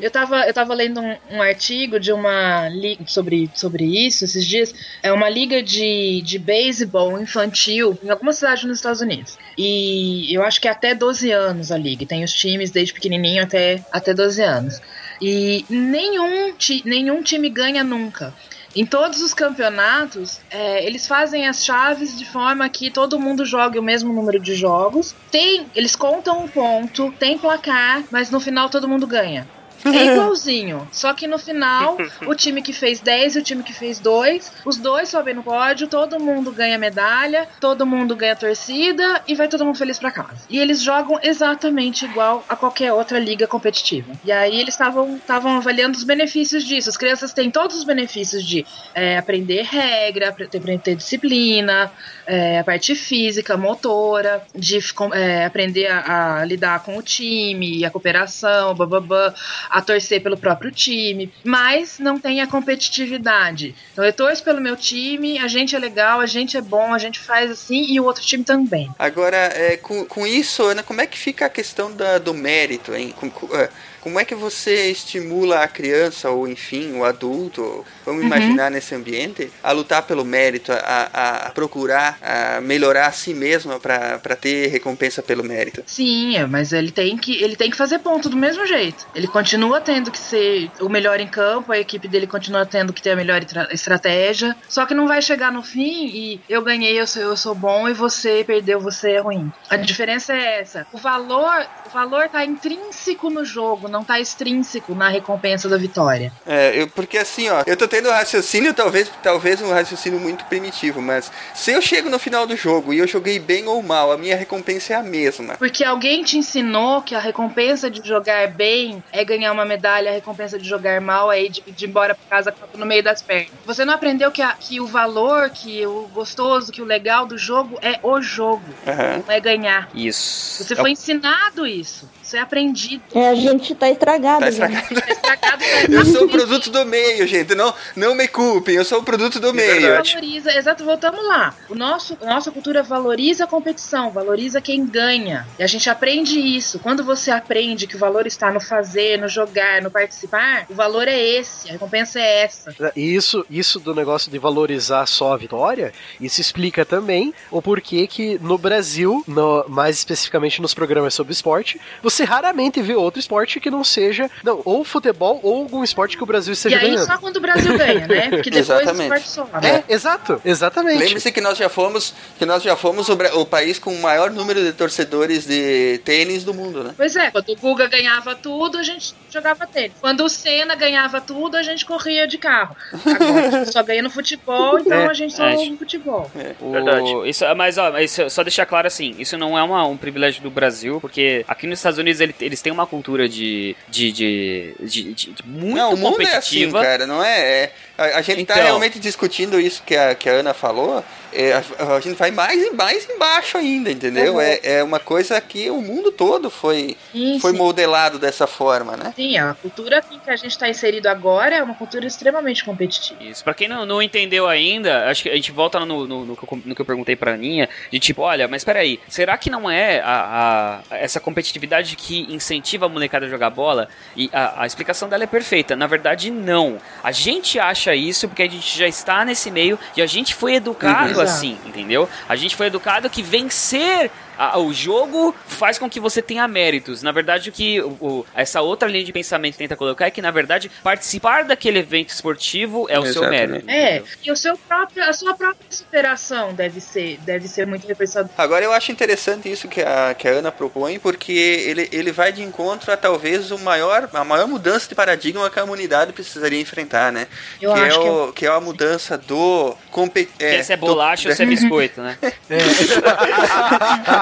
Eu 0.00 0.10
tava, 0.10 0.46
eu 0.46 0.52
tava 0.52 0.74
lendo 0.74 1.00
um, 1.00 1.16
um 1.30 1.42
artigo 1.42 1.98
de 1.98 2.12
uma 2.12 2.68
liga 2.68 3.02
sobre, 3.06 3.50
sobre 3.54 3.84
isso 3.84 4.24
esses 4.24 4.44
dias. 4.46 4.74
É 5.02 5.10
uma 5.12 5.28
liga 5.28 5.62
de, 5.62 6.20
de 6.22 6.38
beisebol 6.38 7.18
infantil 7.20 7.98
em 8.02 8.10
alguma 8.10 8.32
cidade 8.32 8.66
nos 8.66 8.78
Estados 8.78 9.00
Unidos. 9.00 9.38
E 9.56 10.34
eu 10.34 10.42
acho 10.42 10.60
que 10.60 10.68
é 10.68 10.70
até 10.70 10.94
12 10.94 11.30
anos 11.30 11.72
a 11.72 11.78
liga. 11.78 12.04
Tem 12.04 12.22
os 12.24 12.32
times 12.32 12.70
desde 12.70 12.92
pequenininho 12.92 13.42
até, 13.42 13.82
até 13.92 14.12
12 14.12 14.42
anos. 14.42 14.80
E 15.20 15.64
nenhum, 15.70 16.52
ti, 16.54 16.82
nenhum 16.84 17.22
time 17.22 17.48
ganha 17.48 17.82
nunca. 17.84 18.34
Em 18.76 18.84
todos 18.84 19.22
os 19.22 19.32
campeonatos, 19.32 20.40
é, 20.50 20.84
eles 20.84 21.06
fazem 21.06 21.46
as 21.46 21.64
chaves 21.64 22.18
de 22.18 22.24
forma 22.24 22.68
que 22.68 22.90
todo 22.90 23.20
mundo 23.20 23.46
jogue 23.46 23.78
o 23.78 23.82
mesmo 23.82 24.12
número 24.12 24.40
de 24.40 24.54
jogos. 24.56 25.14
Tem, 25.30 25.66
eles 25.76 25.94
contam 25.94 26.44
um 26.44 26.48
ponto, 26.48 27.12
tem 27.12 27.38
placar, 27.38 28.02
mas 28.10 28.30
no 28.30 28.40
final 28.40 28.68
todo 28.68 28.88
mundo 28.88 29.06
ganha. 29.06 29.46
É 29.84 30.04
igualzinho. 30.14 30.88
Só 30.92 31.12
que 31.12 31.26
no 31.26 31.38
final, 31.38 31.96
o 32.26 32.34
time 32.34 32.62
que 32.62 32.72
fez 32.72 33.00
10 33.00 33.36
e 33.36 33.38
o 33.38 33.42
time 33.42 33.62
que 33.62 33.72
fez 33.72 33.98
2, 33.98 34.52
os 34.64 34.76
dois 34.76 35.08
sobem 35.08 35.34
no 35.34 35.42
pódio, 35.42 35.86
todo 35.88 36.18
mundo 36.20 36.50
ganha 36.52 36.78
medalha, 36.78 37.48
todo 37.60 37.84
mundo 37.86 38.14
ganha 38.16 38.36
torcida 38.36 39.22
e 39.26 39.34
vai 39.34 39.48
todo 39.48 39.64
mundo 39.64 39.76
feliz 39.78 39.98
pra 39.98 40.10
casa. 40.10 40.44
E 40.48 40.58
eles 40.58 40.82
jogam 40.82 41.18
exatamente 41.22 42.04
igual 42.04 42.44
a 42.48 42.56
qualquer 42.56 42.92
outra 42.92 43.18
liga 43.18 43.46
competitiva. 43.46 44.12
E 44.24 44.32
aí 44.32 44.58
eles 44.60 44.74
estavam 44.74 45.56
avaliando 45.56 45.96
os 45.96 46.04
benefícios 46.04 46.64
disso. 46.64 46.88
As 46.88 46.96
crianças 46.96 47.32
têm 47.32 47.50
todos 47.50 47.76
os 47.76 47.84
benefícios 47.84 48.44
de 48.46 48.64
é, 48.94 49.18
aprender 49.18 49.62
regra, 49.62 50.30
apre- 50.30 50.46
ter, 50.48 50.78
ter 50.80 50.96
disciplina, 50.96 51.90
é, 52.26 52.58
a 52.58 52.64
parte 52.64 52.94
física, 52.94 53.56
motora, 53.56 54.42
de 54.54 54.78
é, 55.12 55.44
aprender 55.44 55.86
a, 55.86 56.40
a 56.40 56.44
lidar 56.44 56.82
com 56.82 56.96
o 56.96 57.02
time, 57.02 57.84
a 57.84 57.90
cooperação, 57.90 58.74
bababá, 58.74 59.34
a 59.74 59.82
torcer 59.82 60.22
pelo 60.22 60.36
próprio 60.36 60.70
time, 60.70 61.32
mas 61.42 61.98
não 61.98 62.16
tem 62.16 62.40
a 62.40 62.46
competitividade. 62.46 63.74
Então 63.92 64.04
eu 64.04 64.12
torço 64.12 64.44
pelo 64.44 64.60
meu 64.60 64.76
time, 64.76 65.36
a 65.40 65.48
gente 65.48 65.74
é 65.74 65.78
legal, 65.80 66.20
a 66.20 66.26
gente 66.26 66.56
é 66.56 66.60
bom, 66.60 66.94
a 66.94 66.98
gente 66.98 67.18
faz 67.18 67.50
assim 67.50 67.84
e 67.92 67.98
o 67.98 68.04
outro 68.04 68.22
time 68.22 68.44
também. 68.44 68.88
Agora, 68.96 69.36
é, 69.36 69.76
com, 69.76 70.04
com 70.04 70.24
isso, 70.24 70.62
Ana, 70.62 70.84
como 70.84 71.00
é 71.00 71.06
que 71.08 71.18
fica 71.18 71.46
a 71.46 71.48
questão 71.50 71.90
da, 71.92 72.18
do 72.18 72.32
mérito, 72.32 72.94
hein? 72.94 73.12
Com- 73.18 73.28
com- 73.30 73.54
é, 73.56 73.68
como 74.04 74.20
é 74.20 74.24
que 74.24 74.34
você 74.34 74.90
estimula 74.90 75.60
a 75.64 75.68
criança, 75.68 76.28
ou 76.30 76.46
enfim, 76.46 76.92
o 76.92 77.04
adulto, 77.04 77.84
vamos 78.04 78.20
Uhum. 78.20 78.26
imaginar 78.28 78.70
nesse 78.70 78.94
ambiente, 78.94 79.50
a 79.62 79.72
lutar 79.72 80.02
pelo 80.02 80.24
mérito, 80.24 80.70
a, 80.72 81.46
a- 81.46 81.50
procurar 81.50 82.18
a 82.22 82.60
melhorar 82.60 83.06
a 83.06 83.12
si 83.12 83.32
mesma 83.34 83.80
para 83.80 84.36
ter 84.36 84.68
recompensa 84.68 85.22
pelo 85.22 85.42
mérito? 85.42 85.82
Sim, 85.86 86.36
é, 86.36 86.46
mas 86.46 86.72
ele 86.72 86.90
tem 86.92 87.16
que 87.16 87.42
ele 87.42 87.56
tem 87.56 87.70
que 87.70 87.76
fazer 87.76 87.98
ponto 88.00 88.28
do 88.28 88.36
mesmo 88.36 88.66
jeito. 88.66 89.06
Ele 89.14 89.26
continua 89.26 89.80
tendo 89.80 90.10
que 90.10 90.18
ser 90.18 90.70
o 90.80 90.88
melhor 90.88 91.18
em 91.18 91.26
campo, 91.26 91.72
a 91.72 91.78
equipe 91.78 92.06
dele 92.06 92.26
continua 92.26 92.66
tendo 92.66 92.92
que 92.92 93.00
ter 93.02 93.10
a 93.12 93.16
melhor 93.16 93.42
estra- 93.42 93.68
estratégia. 93.72 94.54
Só 94.68 94.84
que 94.86 94.94
não 94.94 95.08
vai 95.08 95.22
chegar 95.22 95.50
no 95.50 95.62
fim 95.62 96.06
e 96.06 96.40
eu 96.48 96.60
ganhei, 96.62 97.00
eu 97.00 97.06
sou, 97.06 97.22
eu 97.22 97.36
sou 97.36 97.54
bom 97.54 97.88
e 97.88 97.94
você 97.94 98.44
perdeu, 98.44 98.78
você 98.80 99.12
é 99.12 99.20
ruim. 99.20 99.50
A 99.70 99.76
diferença 99.76 100.34
é 100.34 100.60
essa. 100.60 100.86
O 100.92 100.98
valor, 100.98 101.66
o 101.86 101.90
valor 101.90 102.28
tá 102.28 102.44
intrínseco 102.44 103.30
no 103.30 103.44
jogo, 103.44 103.88
não 103.94 104.02
tá 104.02 104.18
extrínseco 104.18 104.92
na 104.92 105.08
recompensa 105.08 105.68
da 105.68 105.76
vitória. 105.76 106.32
É, 106.44 106.72
eu, 106.82 106.88
porque 106.88 107.16
assim, 107.16 107.48
ó, 107.48 107.62
eu 107.64 107.76
tô 107.76 107.86
tendo 107.86 108.08
um 108.08 108.12
raciocínio, 108.12 108.74
talvez, 108.74 109.08
talvez 109.22 109.62
um 109.62 109.70
raciocínio 109.72 110.18
muito 110.18 110.44
primitivo, 110.46 111.00
mas 111.00 111.30
se 111.54 111.70
eu 111.70 111.80
chego 111.80 112.10
no 112.10 112.18
final 112.18 112.44
do 112.44 112.56
jogo 112.56 112.92
e 112.92 112.98
eu 112.98 113.06
joguei 113.06 113.38
bem 113.38 113.68
ou 113.68 113.80
mal, 113.82 114.10
a 114.10 114.18
minha 114.18 114.34
recompensa 114.36 114.94
é 114.94 114.96
a 114.96 115.02
mesma. 115.02 115.54
Porque 115.56 115.84
alguém 115.84 116.24
te 116.24 116.36
ensinou 116.36 117.02
que 117.02 117.14
a 117.14 117.20
recompensa 117.20 117.88
de 117.88 118.06
jogar 118.06 118.48
bem 118.48 119.02
é 119.12 119.24
ganhar 119.24 119.52
uma 119.52 119.64
medalha, 119.64 120.10
a 120.10 120.14
recompensa 120.14 120.58
de 120.58 120.68
jogar 120.68 121.00
mal 121.00 121.30
é 121.30 121.44
ir 121.44 121.50
de, 121.50 121.60
de 121.62 121.86
embora 121.86 122.16
pra 122.16 122.38
casa 122.38 122.52
no 122.74 122.84
meio 122.84 123.02
das 123.02 123.22
pernas. 123.22 123.50
Você 123.64 123.84
não 123.84 123.94
aprendeu 123.94 124.32
que, 124.32 124.42
a- 124.42 124.54
que 124.58 124.80
o 124.80 124.86
valor, 124.88 125.50
que 125.50 125.86
o 125.86 126.08
gostoso, 126.12 126.72
que 126.72 126.82
o 126.82 126.84
legal 126.84 127.26
do 127.26 127.38
jogo 127.38 127.78
é 127.80 128.00
o 128.02 128.20
jogo, 128.20 128.64
Aham. 128.86 129.22
não 129.24 129.32
é 129.32 129.38
ganhar. 129.38 129.88
Isso. 129.94 130.64
Você 130.64 130.72
É 130.74 130.76
foi 130.76 130.90
ensinado 130.90 131.64
isso. 131.64 132.10
Isso 132.24 132.36
é 132.36 132.40
aprendido. 132.40 133.02
É, 133.14 133.28
a 133.28 133.34
gente 133.34 133.74
tá 133.74 133.90
estragado. 133.90 134.40
Tá 134.40 134.50
gente. 134.50 134.72
estragado. 134.72 135.00
Tá 135.00 135.12
estragado 135.12 135.64
Eu 135.92 136.04
sou 136.06 136.24
o 136.24 136.28
produto 136.28 136.70
do 136.70 136.84
meio, 136.86 137.26
gente. 137.26 137.54
Não, 137.54 137.74
não 137.94 138.14
me 138.14 138.26
culpem, 138.28 138.76
eu 138.76 138.84
sou 138.84 139.00
o 139.00 139.02
produto 139.02 139.38
do 139.38 139.52
meio. 139.52 139.80
verdade. 139.82 140.12
valoriza, 140.14 140.56
exato, 140.56 140.84
voltamos 140.84 141.22
lá. 141.26 141.54
O 141.68 141.74
nosso, 141.74 142.16
a 142.22 142.26
nossa 142.26 142.50
cultura 142.50 142.82
valoriza 142.82 143.44
a 143.44 143.46
competição, 143.46 144.10
valoriza 144.10 144.60
quem 144.60 144.86
ganha. 144.86 145.46
E 145.58 145.62
a 145.62 145.66
gente 145.66 145.90
aprende 145.90 146.38
isso. 146.38 146.78
Quando 146.78 147.04
você 147.04 147.30
aprende 147.30 147.86
que 147.86 147.96
o 147.96 147.98
valor 147.98 148.26
está 148.26 148.50
no 148.50 148.60
fazer, 148.60 149.18
no 149.18 149.28
jogar, 149.28 149.82
no 149.82 149.90
participar, 149.90 150.64
o 150.70 150.74
valor 150.74 151.06
é 151.08 151.18
esse, 151.20 151.68
a 151.68 151.72
recompensa 151.72 152.18
é 152.20 152.42
essa. 152.44 152.74
E 152.96 153.14
isso, 153.14 153.44
isso 153.50 153.78
do 153.78 153.94
negócio 153.94 154.30
de 154.30 154.38
valorizar 154.38 155.04
só 155.06 155.34
a 155.34 155.36
vitória, 155.36 155.92
isso 156.20 156.40
explica 156.40 156.84
também 156.84 157.34
o 157.50 157.60
porquê 157.60 158.06
que 158.06 158.38
no 158.40 158.56
Brasil, 158.56 159.22
no- 159.26 159.64
mais 159.68 159.98
especificamente 159.98 160.62
nos 160.62 160.72
programas 160.72 161.12
sobre 161.14 161.32
esporte, 161.32 161.80
você 162.02 162.13
raramente 162.22 162.80
vê 162.80 162.94
outro 162.94 163.18
esporte 163.18 163.58
que 163.58 163.70
não 163.70 163.82
seja, 163.82 164.30
não, 164.44 164.60
ou 164.64 164.84
futebol 164.84 165.40
ou 165.42 165.56
algum 165.62 165.82
esporte 165.82 166.16
que 166.16 166.22
o 166.22 166.26
Brasil 166.26 166.52
E 166.52 166.54
esteja 166.54 166.76
aí 166.76 166.90
ganhando. 166.90 167.06
só 167.06 167.18
quando 167.18 167.36
o 167.38 167.40
Brasil 167.40 167.76
ganha, 167.76 168.06
né? 168.06 168.28
Porque 168.30 168.50
depois 168.50 168.68
o 168.68 168.72
Exatamente. 168.82 169.24
esporte 169.24 169.62
né? 169.62 169.84
É, 169.88 169.92
exato, 169.92 170.40
exatamente. 170.44 170.98
Lembre-se 170.98 171.32
que 171.32 171.40
nós 171.40 171.58
já 171.58 171.68
fomos, 171.68 172.14
que 172.38 172.44
nós 172.46 172.62
já 172.62 172.76
fomos 172.76 173.08
o, 173.08 173.14
o 173.40 173.46
país 173.46 173.78
com 173.78 173.92
o 173.92 174.00
maior 174.02 174.30
número 174.30 174.62
de 174.62 174.72
torcedores 174.72 175.46
de 175.46 175.98
tênis 176.04 176.44
do 176.44 176.52
mundo, 176.54 176.84
né? 176.84 176.94
Pois 176.96 177.16
é, 177.16 177.30
quando 177.30 177.48
o 177.50 177.56
Guga 177.56 177.88
ganhava 177.88 178.34
tudo, 178.36 178.78
a 178.78 178.82
gente 178.82 179.14
jogava 179.30 179.66
tênis. 179.66 179.92
Quando 180.00 180.22
o 180.24 180.28
Senna 180.28 180.74
ganhava 180.74 181.20
tudo, 181.20 181.56
a 181.56 181.62
gente 181.62 181.84
corria 181.84 182.26
de 182.26 182.38
carro. 182.38 182.76
Agora 182.92 183.48
a 183.48 183.50
gente 183.50 183.72
só 183.72 183.82
ganha 183.82 184.02
no 184.02 184.10
futebol, 184.10 184.78
então 184.84 184.98
É, 185.00 185.06
a 185.06 185.14
gente 185.14 185.34
só 185.34 185.46
é. 185.46 185.56
ouve 185.56 185.76
futebol. 185.76 186.30
O- 186.60 186.72
Verdade. 186.72 187.28
Isso, 187.28 187.44
mas 187.56 187.78
ó, 187.78 187.98
isso, 187.98 188.28
só 188.30 188.42
deixar 188.42 188.66
claro 188.66 188.86
assim, 188.86 189.14
isso 189.18 189.36
não 189.38 189.58
é 189.58 189.62
uma- 189.62 189.86
um 189.86 189.96
privilégio 189.96 190.42
do 190.42 190.50
Brasil, 190.50 191.00
porque 191.00 191.44
aqui 191.48 191.66
nos 191.66 191.78
Estados 191.78 191.98
Unidos 191.98 192.03
ele- 192.20 192.34
eles 192.40 192.60
têm 192.62 192.72
uma 192.72 192.86
cultura 192.86 193.28
de, 193.28 193.76
de, 193.88 194.12
de, 194.12 194.74
de- 194.80 195.12
de- 195.14 195.34
muito 195.44 195.76
não, 195.76 195.94
o 195.94 195.96
mundo 195.96 196.20
é 196.22 196.36
assim, 196.36 196.70
competitiva. 196.70 196.82
cara, 196.82 197.06
não 197.06 197.22
é? 197.22 197.40
é- 197.64 197.72
a, 197.96 198.04
a 198.18 198.22
gente 198.22 198.44
tá 198.44 198.54
Então. 198.54 198.64
realmente 198.64 198.98
discutindo 198.98 199.60
isso 199.60 199.82
que 199.84 199.96
a, 199.96 200.14
que 200.14 200.28
a 200.28 200.32
Ana 200.32 200.52
falou. 200.54 201.04
É, 201.34 201.52
a, 201.54 201.94
a 201.96 202.00
gente 202.00 202.16
vai 202.16 202.30
mais 202.30 202.62
e 202.62 202.70
mais 202.70 203.08
embaixo 203.08 203.58
ainda, 203.58 203.90
entendeu? 203.90 204.34
Uhum. 204.34 204.40
É, 204.40 204.60
é 204.62 204.82
uma 204.82 204.98
coisa 205.00 205.40
que 205.40 205.68
o 205.70 205.80
mundo 205.80 206.10
todo 206.12 206.50
foi, 206.50 206.96
Sim, 207.12 207.38
foi 207.40 207.52
sim. 207.52 207.58
modelado 207.58 208.18
dessa 208.18 208.46
forma, 208.46 208.96
né? 208.96 209.12
Sim, 209.16 209.36
a 209.38 209.54
cultura 209.54 210.00
que 210.02 210.30
a 210.30 210.36
gente 210.36 210.52
está 210.52 210.68
inserido 210.68 211.06
agora 211.08 211.56
é 211.56 211.62
uma 211.62 211.74
cultura 211.74 212.06
extremamente 212.06 212.64
competitiva. 212.64 213.22
Isso, 213.22 213.42
pra 213.44 213.54
quem 213.54 213.68
não, 213.68 213.84
não 213.84 214.00
entendeu 214.02 214.46
ainda, 214.48 215.08
acho 215.10 215.22
que 215.24 215.28
a 215.30 215.34
gente 215.34 215.50
volta 215.52 215.80
no, 215.84 216.06
no, 216.06 216.24
no 216.24 216.36
que 216.36 216.44
eu- 216.44 216.62
no 216.64 216.74
que 216.74 216.80
eu 216.80 216.86
perguntei 216.86 217.16
pra 217.16 217.34
Aninha, 217.34 217.68
de 217.90 217.98
tipo, 217.98 218.22
olha, 218.22 218.46
mas 218.48 218.64
peraí, 218.64 219.00
será 219.08 219.36
que 219.36 219.50
não 219.50 219.70
é 219.70 220.00
a, 220.00 220.80
a- 220.90 220.96
essa 220.96 221.20
competitividade 221.20 221.96
que 221.96 222.32
incentiva 222.32 222.86
a 222.86 222.88
molecada 222.88 223.26
a 223.26 223.28
jogar 223.28 223.50
bola? 223.50 223.88
E 224.16 224.30
a, 224.32 224.62
a 224.62 224.66
explicação 224.66 225.08
dela 225.08 225.24
é 225.24 225.26
perfeita. 225.26 225.74
Na 225.76 225.86
verdade, 225.86 226.30
não. 226.30 226.78
A 227.02 227.12
gente 227.12 227.58
acha 227.58 227.94
isso 227.94 228.28
porque 228.28 228.42
a 228.42 228.48
gente 228.48 228.78
já 228.78 228.86
está 228.86 229.24
nesse 229.24 229.50
meio 229.50 229.78
e 229.96 230.02
a 230.02 230.06
gente 230.06 230.34
foi 230.34 230.54
educado 230.54 231.14
Uhum. 231.14 231.23
Assim, 231.24 231.58
entendeu? 231.64 232.08
A 232.28 232.36
gente 232.36 232.56
foi 232.56 232.66
educado 232.66 233.08
que 233.10 233.22
vencer 233.22 234.10
a- 234.38 234.58
o 234.58 234.72
jogo 234.72 235.34
faz 235.46 235.78
com 235.78 235.88
que 235.88 236.00
você 236.00 236.22
tenha 236.22 236.46
méritos. 236.48 237.02
Na 237.02 237.12
verdade, 237.12 237.50
o 237.50 237.52
que 237.52 237.80
o- 237.80 237.88
o- 238.00 238.26
essa 238.34 238.60
outra 238.60 238.88
linha 238.88 239.04
de 239.04 239.12
pensamento 239.12 239.56
tenta 239.56 239.76
colocar 239.76 240.06
é 240.06 240.10
que, 240.10 240.22
na 240.22 240.30
verdade, 240.30 240.70
participar 240.82 241.44
daquele 241.44 241.78
evento 241.80 242.10
esportivo 242.10 242.86
é 242.88 242.98
o 242.98 243.02
seu 243.02 243.22
Exatamente. 243.22 243.64
mérito. 243.64 243.70
É, 243.70 244.02
e 244.24 244.30
o 244.32 244.36
seu 244.36 244.56
próprio, 244.56 245.04
a 245.04 245.12
sua 245.12 245.34
própria 245.34 245.66
superação 245.70 246.52
deve 246.54 246.80
ser, 246.80 247.18
deve 247.22 247.48
ser 247.48 247.66
muito 247.66 247.86
reforçada. 247.86 248.30
Agora 248.36 248.64
eu 248.64 248.72
acho 248.72 248.92
interessante 248.92 249.50
isso 249.50 249.68
que 249.68 249.80
a, 249.80 250.14
que 250.14 250.28
a 250.28 250.32
Ana 250.32 250.52
propõe, 250.52 250.98
porque 250.98 251.32
ele, 251.32 251.88
ele 251.92 252.12
vai 252.12 252.32
de 252.32 252.42
encontro 252.42 252.92
a 252.92 252.96
talvez 252.96 253.50
o 253.50 253.58
maior, 253.58 254.08
a 254.12 254.24
maior 254.24 254.46
mudança 254.46 254.88
de 254.88 254.94
paradigma 254.94 255.48
que 255.50 255.58
a 255.58 255.64
humanidade 255.64 256.12
precisaria 256.12 256.60
enfrentar, 256.60 257.12
né? 257.12 257.26
Eu 257.60 257.72
que, 257.74 257.80
acho 257.80 258.00
é 258.00 258.02
que 258.02 258.08
o, 258.08 258.32
que 258.32 258.46
é 258.46 258.50
a 258.50 258.60
mudança 258.60 259.18
do 259.18 259.74
compe- 259.90 260.26
Que 260.38 260.44
é, 260.44 260.62
se 260.62 260.72
é 260.72 260.76
do- 260.76 260.86
bolacha 260.86 261.28
ou 261.28 261.34
se 261.34 261.42
é 261.42 261.46
biscoito, 261.64 262.00
né? 262.00 262.16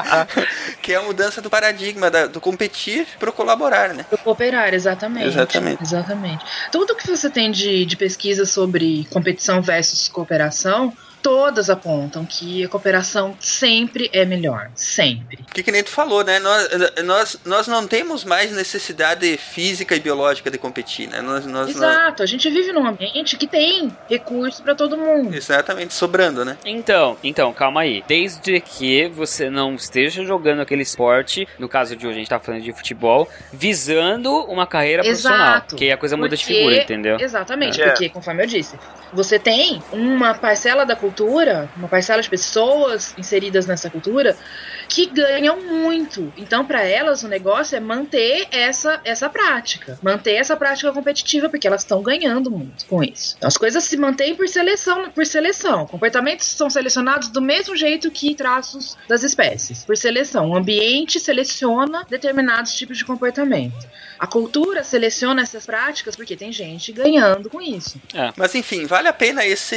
que 0.82 0.92
é 0.92 0.96
a 0.96 1.02
mudança 1.02 1.40
do 1.40 1.48
paradigma 1.50 2.10
da- 2.10 2.26
do 2.26 2.40
competir 2.40 3.06
pro 3.18 3.32
colaborar, 3.32 3.94
né? 3.94 4.04
Pro 4.08 4.18
cooperar, 4.18 4.74
exatamente. 4.74 5.26
Exatamente. 5.28 5.82
Exatamente. 5.82 6.44
Tudo 6.70 6.94
que 6.96 7.06
você 7.08 7.30
tem 7.30 7.50
de, 7.50 7.84
de 7.84 7.96
pesquisa 7.96 8.44
sobre 8.46 9.06
competição 9.10 9.60
versus 9.62 10.08
cooperação, 10.08 10.92
todas 11.22 11.70
apontam 11.70 12.24
que 12.24 12.64
a 12.64 12.68
cooperação 12.68 13.36
sempre 13.40 14.10
é 14.12 14.24
melhor. 14.24 14.70
Sempre. 14.74 15.38
Porque 15.44 15.62
que 15.62 15.70
nem 15.72 15.82
tu 15.82 15.90
falou, 15.90 16.24
né? 16.24 16.38
Nós, 16.38 16.68
nós, 17.04 17.40
nós 17.44 17.68
não 17.68 17.86
temos 17.86 18.24
mais 18.24 18.50
necessidade 18.52 19.36
física 19.36 19.94
e 19.94 20.00
biológica 20.00 20.50
de 20.50 20.58
competir, 20.58 21.08
né? 21.08 21.20
Nós, 21.20 21.46
nós, 21.46 21.66
nós- 21.68 21.76
Exato. 21.76 22.22
A 22.22 22.26
gente 22.26 22.48
vive 22.50 22.72
num 22.72 22.86
ambiente 22.86 23.36
que 23.36 23.46
tem 23.46 23.90
recurso 24.08 24.62
pra 24.62 24.74
todo 24.74 24.96
mundo. 24.96 25.34
exatamente, 25.34 25.94
sobrando, 25.94 26.44
né? 26.44 26.56
Então, 26.64 27.16
então, 27.22 27.52
calma 27.52 27.82
aí. 27.82 28.02
Desde 28.08 28.60
que 28.60 29.08
você 29.08 29.48
não 29.48 29.74
esteja 29.74 30.24
jogando 30.24 30.60
aquele 30.60 30.82
esporte, 30.82 31.46
no 31.58 31.68
caso 31.68 31.94
de 31.94 32.06
hoje 32.06 32.16
a 32.16 32.18
gente 32.18 32.28
tá 32.28 32.40
falando 32.40 32.62
de 32.62 32.72
futebol, 32.72 33.28
visando 33.52 34.30
uma 34.44 34.66
carreira 34.66 35.02
profissional. 35.02 35.38
Exato. 35.56 35.76
Que 35.76 35.84
aí 35.84 35.92
a 35.92 35.96
coisa 35.96 36.16
muda 36.16 36.36
de 36.36 36.42
Porque- 36.42 36.54
figura, 36.54 36.76
entendeu? 36.82 37.16
Exatamente, 37.20 37.80
É. 37.80 37.88
porque, 37.88 38.08
conforme 38.08 38.42
eu 38.42 38.46
disse, 38.46 38.76
você 39.12 39.38
tem 39.38 39.82
uma 39.92 40.34
parcela 40.34 40.84
da 40.84 40.96
cultura, 40.96 41.11
uma 41.76 41.88
parcela 41.88 42.22
de 42.22 42.28
pessoas 42.28 43.12
inseridas 43.16 43.66
nessa 43.66 43.90
cultura 43.90 44.36
que 44.94 45.06
ganham 45.06 45.56
muito. 45.62 46.30
Então, 46.36 46.66
para 46.66 46.82
elas, 46.84 47.22
o 47.22 47.28
negócio 47.28 47.74
é 47.74 47.80
manter 47.80 48.46
essa, 48.50 49.00
essa 49.04 49.26
prática. 49.30 49.98
Manter 50.02 50.34
essa 50.34 50.54
prática 50.54 50.92
competitiva, 50.92 51.48
porque 51.48 51.66
elas 51.66 51.80
estão 51.80 52.02
ganhando 52.02 52.50
muito 52.50 52.84
com 52.84 53.02
isso. 53.02 53.34
Então, 53.38 53.48
as 53.48 53.56
coisas 53.56 53.82
se 53.84 53.96
mantêm 53.96 54.34
por 54.34 54.46
seleção, 54.46 55.10
por 55.10 55.24
seleção. 55.24 55.86
Comportamentos 55.86 56.46
são 56.46 56.68
selecionados 56.68 57.28
do 57.28 57.40
mesmo 57.40 57.74
jeito 57.74 58.10
que 58.10 58.34
traços 58.34 58.98
das 59.08 59.22
espécies, 59.22 59.82
por 59.82 59.96
seleção. 59.96 60.50
O 60.50 60.56
ambiente 60.56 61.18
seleciona 61.18 62.04
determinados 62.10 62.74
tipos 62.74 62.98
de 62.98 63.04
comportamento. 63.06 63.88
A 64.18 64.26
cultura 64.26 64.84
seleciona 64.84 65.42
essas 65.42 65.64
práticas 65.66 66.14
porque 66.14 66.36
tem 66.36 66.52
gente 66.52 66.92
ganhando 66.92 67.48
com 67.50 67.60
isso. 67.60 68.00
Mas 68.36 68.54
enfim, 68.54 68.84
vale 68.86 69.08
a 69.08 69.12
pena 69.12 69.44
esse, 69.44 69.74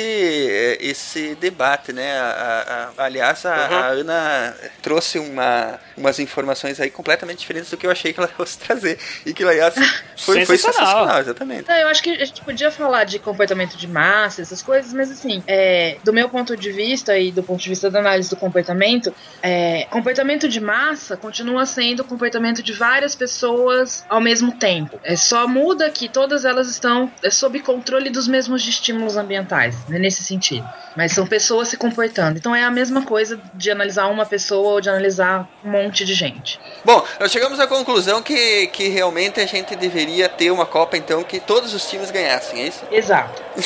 esse 0.80 1.36
debate, 1.36 1.92
né? 1.94 2.20
A- 2.20 2.92
a- 2.98 3.02
a- 3.02 3.06
aliás, 3.06 3.44
a, 3.46 3.56
a 3.56 3.88
Ana 3.88 4.56
trouxe 4.84 5.05
uma, 5.14 5.80
umas 5.96 6.20
informações 6.20 6.80
aí 6.80 6.90
completamente 6.90 7.40
diferentes 7.40 7.70
do 7.70 7.78
que 7.78 7.86
eu 7.86 7.92
achei 7.92 8.12
que 8.12 8.20
ela 8.20 8.28
fosse 8.36 8.58
trazer. 8.58 8.98
E 9.26 9.34
que, 9.34 9.44
aliás, 9.44 9.76
foi, 10.18 10.46
foi 10.46 10.58
Sensacional. 10.58 10.90
sensacional, 10.90 11.20
exatamente. 11.20 11.70
Não, 11.70 11.76
eu 11.76 11.88
acho 11.88 12.02
que 12.02 12.10
a 12.10 12.26
gente 12.26 12.42
podia 12.42 12.72
falar 12.72 13.04
de 13.04 13.20
comportamento 13.20 13.78
de 13.78 13.88
massa, 13.88 14.42
essas 14.42 14.62
coisas, 14.62 14.94
mas 14.94 15.12
assim, 15.12 15.44
é, 15.48 15.98
do 16.04 16.12
meu 16.12 16.30
ponto 16.30 16.56
de 16.58 16.72
vista 16.72 17.18
e 17.18 17.32
do 17.32 17.44
ponto 17.44 17.62
de 17.62 17.70
vista 17.70 17.90
da 17.90 18.00
análise 18.00 18.30
do 18.30 18.36
comportamento, 18.36 19.14
é, 19.42 19.86
comportamento 19.90 20.48
de 20.48 20.60
massa 20.60 21.16
continua 21.16 21.66
sendo 21.66 22.02
o 22.02 22.04
comportamento 22.04 22.64
de 22.64 22.74
várias 22.74 23.16
pessoas 23.16 24.06
ao 24.10 24.22
mesmo 24.22 24.54
tempo. 24.54 25.00
É, 25.04 25.16
só 25.16 25.48
muda 25.48 25.90
que 25.90 26.10
todas 26.10 26.46
elas 26.46 26.70
estão 26.70 27.12
é, 27.22 27.30
sob 27.30 27.60
controle 27.60 28.10
dos 28.10 28.28
mesmos 28.28 28.68
estímulos 28.68 29.18
ambientais, 29.18 29.76
né, 29.88 30.00
nesse 30.00 30.24
sentido. 30.24 30.68
Mas 30.96 31.12
são 31.12 31.28
pessoas 31.28 31.68
se 31.68 31.78
comportando. 31.78 32.38
Então 32.38 32.56
é 32.56 32.64
a 32.64 32.72
mesma 32.72 33.04
coisa 33.04 33.40
de 33.54 33.70
analisar 33.70 34.08
uma 34.08 34.26
pessoa 34.26 34.74
ou 34.74 34.82
de 34.82 34.90
analisar 34.90 35.48
um 35.64 35.72
monte 35.72 36.06
de 36.06 36.14
gente. 36.14 36.60
Bom, 36.84 37.04
nós 37.20 37.32
chegamos 37.32 37.60
à 37.60 37.68
conclusão 37.68 38.22
que, 38.22 38.68
que 38.68 38.90
realmente 38.90 39.40
a 39.40 39.46
gente 39.46 39.76
deveria 39.76 40.30
ter 40.30 40.52
uma 40.52 40.66
Copa, 40.66 40.98
então, 40.98 41.24
que 41.24 41.40
todos 41.40 41.74
os 41.74 41.90
times 41.90 42.12
ganhassem, 42.12 42.62
é 42.62 42.68
isso? 42.68 42.84
Exato. 42.92 43.42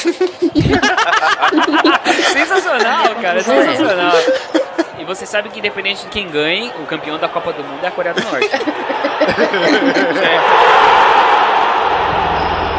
Sensacional, 2.34 3.16
cara, 3.22 3.42
sensacional. 3.42 4.14
E 5.00 5.06
você 5.06 5.26
sabe 5.26 5.50
que 5.50 5.60
independente 5.60 6.04
de 6.04 6.10
quem 6.10 6.30
ganhe, 6.30 6.72
o 6.82 6.86
campeão 6.86 7.18
da 7.18 7.28
Copa 7.28 7.54
do 7.54 7.64
Mundo 7.64 7.84
é 7.84 7.88
a 7.88 7.92
Coreia 7.92 8.14
do 8.14 8.22
Norte. 8.22 8.50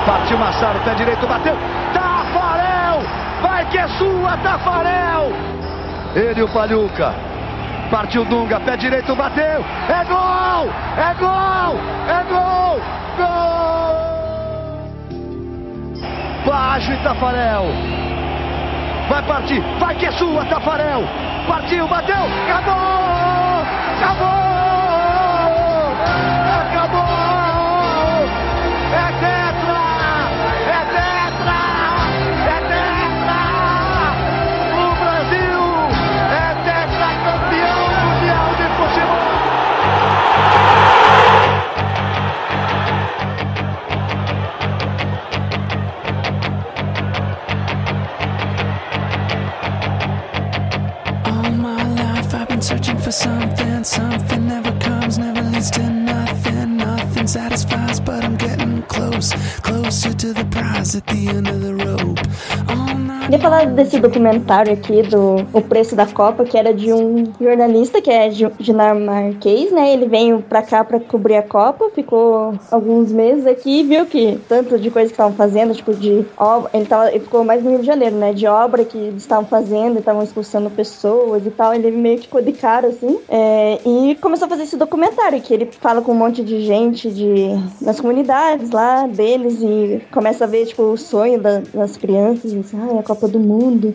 Partiu 0.06 0.38
Massaro, 0.38 0.80
pé 0.80 0.94
direito, 0.94 1.26
bateu. 1.26 1.54
Que 3.70 3.78
é 3.78 3.88
sua, 3.88 4.36
Tafarel! 4.38 5.32
Ele 6.14 6.40
e 6.40 6.42
o 6.42 6.48
Paluca. 6.48 7.14
Partiu 7.90 8.24
Dunga, 8.24 8.58
pé 8.60 8.76
direito, 8.76 9.14
bateu. 9.14 9.64
É 9.88 10.04
gol! 10.04 10.70
É 10.96 11.14
gol! 11.14 11.78
É 12.08 12.24
gol! 12.28 12.80
Gol! 13.16 14.10
Baixo 16.46 16.92
e 16.92 16.96
Tafarel. 16.98 17.66
Vai 19.08 19.22
partir, 19.22 19.60
vai 19.78 19.94
que 19.94 20.06
é 20.06 20.12
sua, 20.12 20.44
Tafarel. 20.44 21.02
Partiu, 21.48 21.86
bateu, 21.88 22.24
acabou! 22.48 23.64
Acabou! 24.00 24.39
been 52.60 52.78
searching 52.78 52.98
for 52.98 53.12
something, 53.12 53.84
something 53.84 54.46
never 54.46 54.72
comes, 54.80 55.18
never 55.18 55.42
leads 55.42 55.70
to 55.70 55.82
nothing, 55.88 56.76
nothing 56.76 57.26
satisfies, 57.26 58.00
but 58.00 58.22
I'm 58.22 58.36
getting. 58.36 58.59
Close, 59.10 59.34
closer 59.62 60.14
to 60.14 60.32
the 60.32 60.44
prize 60.44 60.96
at 60.96 61.06
the 61.06 61.28
end 61.28 61.48
of 61.48 61.60
the 61.60 61.72
rope. 61.84 62.20
Queria 63.24 63.42
falar 63.42 63.66
desse 63.66 64.00
documentário 64.00 64.72
aqui 64.72 65.02
do 65.02 65.46
O 65.52 65.60
Preço 65.60 65.94
da 65.94 66.04
Copa, 66.04 66.42
que 66.44 66.58
era 66.58 66.74
de 66.74 66.92
um 66.92 67.32
jornalista 67.40 68.02
que 68.02 68.10
é 68.10 68.28
di- 68.28 68.50
dinamarquês, 68.58 69.70
né? 69.70 69.92
Ele 69.92 70.06
veio 70.08 70.42
pra 70.42 70.62
cá 70.62 70.82
pra 70.82 70.98
cobrir 70.98 71.36
a 71.36 71.42
Copa, 71.42 71.90
ficou 71.94 72.54
alguns 72.72 73.12
meses 73.12 73.46
aqui 73.46 73.80
e 73.80 73.82
viu 73.84 74.04
que 74.04 74.36
tanto 74.48 74.76
de 74.76 74.90
coisa 74.90 75.06
que 75.06 75.12
estavam 75.12 75.32
fazendo, 75.34 75.72
tipo 75.74 75.94
de 75.94 76.24
obra, 76.36 76.70
ele, 76.74 76.86
tava, 76.86 77.08
ele 77.10 77.20
ficou 77.20 77.44
mais 77.44 77.62
no 77.62 77.70
Rio 77.70 77.78
de 77.80 77.86
Janeiro, 77.86 78.16
né? 78.16 78.32
De 78.32 78.48
obra 78.48 78.84
que 78.84 78.98
eles 78.98 79.22
estavam 79.22 79.44
fazendo, 79.44 80.00
estavam 80.00 80.24
expulsando 80.24 80.68
pessoas 80.68 81.46
e 81.46 81.50
tal. 81.50 81.72
Ele 81.72 81.92
meio 81.92 82.16
que 82.16 82.24
ficou 82.24 82.42
de 82.42 82.52
cara, 82.52 82.88
assim, 82.88 83.16
é, 83.28 83.78
e 83.86 84.16
começou 84.20 84.46
a 84.46 84.48
fazer 84.48 84.64
esse 84.64 84.76
documentário, 84.76 85.40
que 85.40 85.54
ele 85.54 85.68
fala 85.80 86.02
com 86.02 86.10
um 86.10 86.16
monte 86.16 86.42
de 86.42 86.62
gente 86.62 87.08
de, 87.08 87.50
das 87.80 88.00
comunidades 88.00 88.70
lá 88.72 88.99
deles 89.06 89.58
e 89.62 90.02
começa 90.10 90.44
a 90.44 90.46
ver, 90.46 90.66
tipo, 90.66 90.82
o 90.82 90.96
sonho 90.96 91.40
da- 91.40 91.62
das 91.72 91.96
crianças, 91.96 92.54
assim, 92.54 92.78
ai, 92.80 92.98
a 92.98 93.02
Copa 93.02 93.26
do 93.28 93.38
Mundo. 93.40 93.94